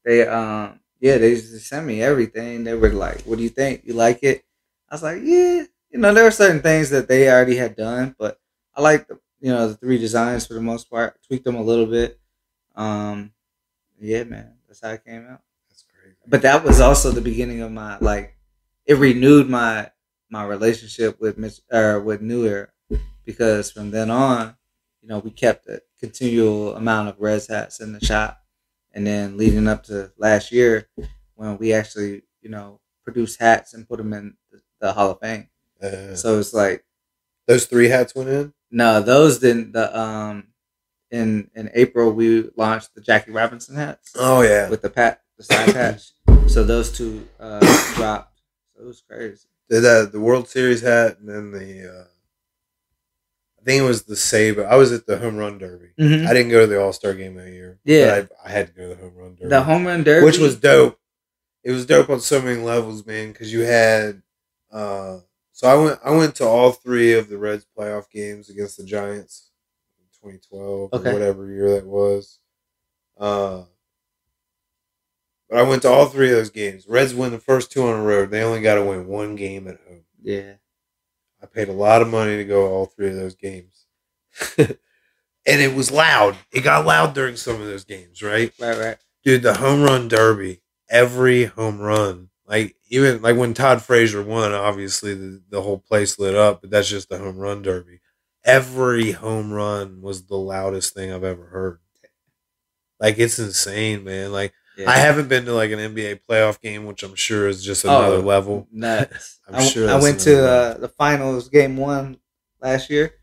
they 0.06 0.28
um 0.28 0.80
yeah 1.02 1.18
they 1.20 1.36
just 1.36 1.68
sent 1.68 1.88
me 1.88 2.02
everything. 2.04 2.64
They 2.66 2.76
were 2.76 2.92
like, 2.92 3.24
"What 3.24 3.38
do 3.38 3.44
you 3.44 3.50
think? 3.50 3.84
You 3.86 3.94
like 3.96 4.22
it?" 4.24 4.44
I 4.90 4.96
was 4.96 5.04
like, 5.04 5.22
"Yeah." 5.24 5.66
You 5.92 6.00
know, 6.00 6.14
there 6.14 6.24
were 6.26 6.32
certain 6.32 6.62
things 6.62 6.90
that 6.92 7.10
they 7.10 7.30
already 7.30 7.58
had 7.58 7.76
done, 7.76 8.16
but 8.20 8.40
I 8.76 8.82
like 8.82 9.08
the 9.08 9.20
you 9.42 9.52
know 9.52 9.68
the 9.70 9.76
three 9.78 9.98
designs 10.00 10.48
for 10.48 10.54
the 10.56 10.62
most 10.62 10.90
part. 10.90 11.20
Tweaked 11.28 11.46
them 11.46 11.56
a 11.58 11.64
little 11.64 11.88
bit. 11.88 12.20
Um, 12.76 13.34
yeah, 14.00 14.24
man, 14.24 14.54
that's 14.68 14.82
how 14.82 14.92
it 14.92 15.06
came 15.06 15.28
out. 15.28 15.42
That's 15.70 15.84
crazy. 15.84 16.16
But 16.28 16.42
that 16.44 16.64
was 16.64 16.82
also 16.82 17.12
the 17.12 17.22
beginning 17.22 17.62
of 17.62 17.72
my 17.72 17.98
like 18.00 18.36
it 18.86 18.96
renewed 18.96 19.50
my 19.50 19.92
my 20.30 20.44
relationship 20.46 21.20
with 21.22 21.38
Mitch 21.38 21.60
or 21.72 22.00
with 22.02 22.22
New 22.22 22.46
Era 22.46 22.70
because 23.26 23.72
from 23.72 23.92
then 23.92 24.10
on, 24.10 24.56
you 25.02 25.10
know, 25.10 25.20
we 25.20 25.32
kept 25.32 25.68
a 25.68 25.82
continual 26.00 26.76
amount 26.76 27.10
of 27.10 27.20
res 27.20 27.48
hats 27.48 27.80
in 27.80 27.94
the 27.94 28.04
shop. 28.04 28.41
And 28.94 29.08
then 29.08 29.38
leading 29.38 29.68
up 29.68 29.84
to 29.86 30.12
last 30.18 30.52
year 30.52 30.88
when 31.36 31.58
we 31.58 31.74
actually, 31.74 32.24
you 32.42 32.50
know, 32.50 32.80
produced 33.06 33.40
hats 33.40 33.74
and 33.74 33.88
put 33.88 33.98
them 33.98 34.14
in 34.14 34.36
the, 34.52 34.62
the 34.80 34.94
Hall 34.94 35.12
of 35.12 35.20
Fame. 35.20 35.48
Uh, 35.82 36.16
So 36.16 36.40
it's 36.40 36.54
like 36.54 36.84
those 37.48 37.66
three 37.66 37.88
hats 37.90 38.14
went 38.16 38.30
in. 38.30 38.54
no, 38.70 39.02
those 39.02 39.40
didn't 39.40 39.72
the 39.74 39.98
um 39.98 40.48
in 41.10 41.50
in 41.56 41.70
April 41.74 42.12
we 42.12 42.50
launched 42.56 42.94
the 42.96 43.02
Jackie 43.02 43.32
Robinson 43.32 43.76
hats 43.76 44.12
Oh 44.18 44.42
yeah. 44.42 44.70
with 44.70 44.82
the 44.82 44.90
pat 44.90 45.22
the 45.38 45.44
side 45.44 45.74
patch. 45.80 46.12
So 46.48 46.64
those 46.64 46.92
two 46.92 47.28
uh 47.40 47.60
dropped. 47.96 48.40
So 48.76 48.84
it 48.84 48.88
was 48.88 49.02
crazy. 49.08 49.48
the, 49.70 49.80
the 49.80 50.10
the 50.14 50.20
World 50.20 50.48
Series 50.50 50.82
hat 50.82 51.18
and 51.20 51.28
then 51.30 51.52
the 51.52 51.70
uh, 52.02 52.06
I 53.62 53.64
think 53.64 53.82
it 53.82 53.86
was 53.86 54.04
the 54.04 54.16
Sabre. 54.16 54.68
I 54.68 54.76
was 54.76 54.92
at 54.92 55.06
the 55.06 55.18
home 55.20 55.38
run 55.38 55.58
derby. 55.60 55.90
Mhm. 56.00 56.26
I 56.28 56.34
didn't 56.34 56.52
go 56.52 56.62
to 56.62 56.68
the 56.68 56.82
All 56.82 56.94
Star 56.94 57.14
game 57.14 57.36
that 57.36 57.52
year. 57.52 57.80
Yeah. 57.84 58.22
but 58.22 58.32
I, 58.44 58.50
I 58.50 58.52
had 58.52 58.68
to 58.68 58.74
go 58.74 58.82
to 58.90 58.96
the 58.96 59.02
home 59.02 59.16
run 59.16 59.36
derby, 59.36 59.50
The 59.50 59.62
home 59.62 59.86
run 59.86 60.04
derby, 60.04 60.26
which 60.26 60.40
was 60.40 60.56
dope. 60.58 60.98
It 61.64 61.72
was 61.72 61.86
dope 61.86 62.10
on 62.10 62.20
so 62.22 62.42
many 62.42 62.60
levels, 62.60 63.06
man. 63.06 63.32
Because 63.32 63.54
you 63.54 63.62
had, 63.62 64.24
uh, 64.72 65.20
so 65.52 65.68
I 65.68 65.76
went 65.76 66.00
I 66.04 66.10
went 66.12 66.36
to 66.36 66.46
all 66.46 66.72
three 66.72 67.14
of 67.14 67.30
the 67.30 67.38
Reds 67.38 67.68
playoff 67.78 68.10
games 68.10 68.50
against 68.50 68.78
the 68.78 68.84
Giants, 68.84 69.52
in 70.00 70.06
2012 70.30 70.90
Okay. 70.94 71.10
or 71.10 71.14
whatever 71.14 71.48
year 71.52 71.70
that 71.76 71.86
was. 71.86 72.40
Uh, 73.20 73.66
but 75.50 75.60
I 75.60 75.64
went 75.64 75.82
to 75.84 75.90
all 75.90 76.08
three 76.08 76.30
of 76.32 76.36
those 76.38 76.50
games. 76.50 76.88
Reds 76.88 77.14
win 77.14 77.32
the 77.32 77.38
first 77.40 77.72
two 77.72 77.84
on 77.84 78.00
the 78.00 78.06
road. 78.06 78.32
They 78.32 78.42
only 78.42 78.62
got 78.62 78.76
to 78.76 78.84
win 78.86 79.06
one 79.08 79.36
game 79.36 79.68
at 79.68 79.78
home. 79.88 80.04
yeah. 80.22 80.54
I 81.42 81.46
paid 81.48 81.70
a 81.70 81.74
lot 81.74 82.02
of 82.02 82.08
money 82.10 82.38
to 82.38 82.46
go 82.46 82.68
all 82.72 82.86
three 82.86 83.10
of 83.10 83.16
those 83.16 83.36
games. 83.36 83.86
and 84.58 84.78
it 85.46 85.76
was 85.76 85.92
loud. 85.92 86.38
It 86.52 86.62
got 86.62 86.86
loud 86.86 87.14
during 87.14 87.36
some 87.36 87.62
of 87.62 87.68
those 87.68 87.84
games, 87.84 88.22
right? 88.22 88.54
Right, 88.60 88.78
right. 88.78 88.98
Dude, 89.24 89.44
the 89.44 89.56
home 89.56 89.84
run 89.84 90.08
derby, 90.08 90.62
every 90.90 91.46
home 91.46 91.80
run, 91.80 92.30
like 92.48 92.76
even 92.90 93.22
like 93.22 93.38
when 93.38 93.54
Todd 93.54 93.82
Frazier 93.82 94.24
won, 94.24 94.52
obviously 94.54 95.14
the, 95.14 95.42
the 95.50 95.62
whole 95.62 95.78
place 95.80 96.20
lit 96.20 96.36
up, 96.36 96.62
but 96.62 96.70
that's 96.70 96.90
just 96.90 97.10
the 97.10 97.18
home 97.18 97.38
run 97.38 97.62
derby. 97.62 98.02
Every 98.44 99.12
home 99.12 99.52
run 99.54 100.02
was 100.02 100.26
the 100.26 100.38
loudest 100.38 100.94
thing 100.94 101.12
I've 101.12 101.24
ever 101.24 101.46
heard. 101.48 101.80
Like 103.00 103.18
it's 103.18 103.40
insane, 103.40 104.04
man. 104.04 104.32
Like 104.32 104.54
Yeah. 104.82 104.90
I 104.90 104.98
haven't 104.98 105.28
been 105.30 105.46
to 105.46 105.54
like 105.54 105.72
an 105.72 105.80
NBA 105.80 106.22
playoff 106.30 106.60
game, 106.62 106.86
which 106.86 107.04
I'm 107.04 107.16
sure 107.16 107.48
is 107.48 107.64
just 107.64 107.84
another 107.86 108.16
Oh, 108.18 108.20
level. 108.22 108.68
nuts. 108.72 109.40
I'm 109.48 109.56
I, 109.56 109.64
sure 109.64 109.90
I 109.90 110.00
went 110.00 110.20
to 110.22 110.44
uh, 110.48 110.78
the 110.78 110.88
finals 110.90 111.50
game 111.50 111.78
one 111.78 112.18
last 112.62 112.90
year 112.90 113.14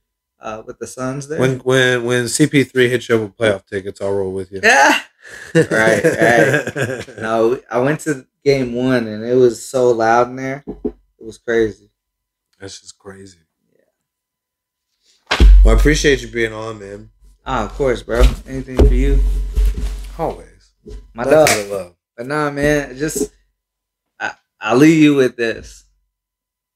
uh, 0.40 0.62
with 0.66 0.78
the 0.78 0.86
Suns 0.86 1.28
there. 1.28 1.38
When 1.40 1.58
when 1.60 2.04
when 2.04 2.24
CP3 2.24 2.88
hits 2.88 3.08
you 3.08 3.16
up 3.16 3.20
with 3.22 3.36
playoff 3.36 3.66
tickets, 3.66 4.00
I'll 4.00 4.12
roll 4.12 4.32
with 4.32 4.52
you. 4.52 4.60
yeah. 4.62 5.00
Right, 5.54 6.02
right. 6.04 7.08
No, 7.18 7.60
I 7.70 7.78
went 7.80 8.00
to 8.00 8.26
game 8.44 8.72
one 8.74 9.06
and 9.06 9.22
it 9.22 9.34
was 9.34 9.62
so 9.62 9.90
loud 9.90 10.28
in 10.28 10.36
there. 10.36 10.64
It 10.66 11.24
was 11.24 11.36
crazy. 11.36 11.90
That's 12.58 12.80
just 12.80 12.98
crazy. 12.98 13.36
Yeah. 13.76 15.46
Well, 15.64 15.76
I 15.76 15.78
appreciate 15.78 16.22
you 16.22 16.28
being 16.28 16.54
on, 16.54 16.78
man. 16.78 17.10
Ah, 17.44 17.64
of 17.66 17.72
course, 17.74 18.02
bro. 18.02 18.22
Anything 18.46 18.76
for 18.76 18.94
you, 18.94 19.20
Always. 20.18 20.47
My 21.14 21.24
Nothing 21.24 21.38
dog. 21.38 21.48
but 21.48 21.66
love. 21.76 21.94
But 22.16 22.26
nah, 22.26 22.50
man, 22.50 22.96
just 22.96 23.32
I 24.20 24.34
I'll 24.60 24.76
leave 24.76 25.02
you 25.02 25.14
with 25.14 25.36
this. 25.36 25.84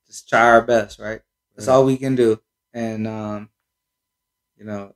Just 0.07 0.29
try 0.29 0.41
our 0.51 0.63
best, 0.63 0.99
right? 0.99 1.21
That's 1.57 1.69
Right. 1.69 1.75
all 1.75 1.85
we 1.85 1.97
can 1.97 2.15
do. 2.15 2.41
And 2.75 3.07
um, 3.07 3.51
you 4.57 4.65
know, 4.65 4.95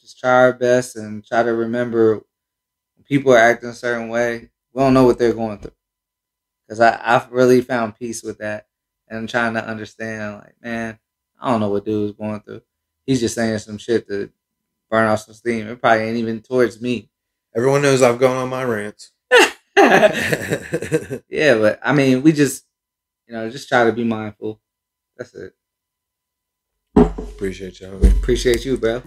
just 0.00 0.18
try 0.18 0.30
our 0.30 0.52
best 0.52 0.96
and 0.96 1.24
try 1.24 1.42
to 1.42 1.52
remember 1.52 2.14
when 2.96 3.04
people 3.04 3.32
are 3.32 3.38
acting 3.38 3.70
a 3.70 3.74
certain 3.74 4.08
way, 4.08 4.50
we 4.72 4.80
don't 4.82 4.94
know 4.94 5.04
what 5.04 5.18
they're 5.18 5.32
going 5.34 5.58
through. 5.58 5.72
Cause 6.68 6.80
I, 6.80 7.00
I've 7.02 7.30
really 7.30 7.60
found 7.60 7.96
peace 7.96 8.22
with 8.22 8.38
that. 8.38 8.66
And 9.08 9.18
I'm 9.18 9.26
trying 9.26 9.54
to 9.54 9.64
understand, 9.66 10.36
like, 10.36 10.54
man, 10.62 10.98
I 11.40 11.50
don't 11.50 11.60
know 11.60 11.68
what 11.68 11.84
dude 11.84 12.10
is 12.10 12.16
going 12.16 12.40
through. 12.40 12.62
He's 13.06 13.20
just 13.20 13.34
saying 13.34 13.58
some 13.58 13.76
shit 13.76 14.08
to 14.08 14.30
burn 14.90 15.08
off 15.08 15.20
some 15.20 15.34
steam. 15.34 15.66
It 15.68 15.80
probably 15.80 16.04
ain't 16.04 16.16
even 16.16 16.40
towards 16.40 16.80
me. 16.80 17.10
Everyone 17.56 17.82
knows 17.82 18.02
I've 18.02 18.18
gone 18.18 18.36
on 18.36 18.48
my 18.48 18.64
rants. 18.64 19.12
yeah, 21.28 21.58
but 21.58 21.78
I 21.82 21.92
mean, 21.92 22.22
we 22.22 22.32
just, 22.32 22.64
you 23.26 23.34
know, 23.34 23.48
just 23.50 23.68
try 23.68 23.84
to 23.84 23.92
be 23.92 24.04
mindful 24.04 24.60
That's 25.16 25.34
it. 25.34 25.52
Appreciate 26.96 27.80
you, 27.80 27.88
homie. 27.88 28.16
Appreciate 28.18 28.64
you, 28.64 28.76
bro. 28.76 29.02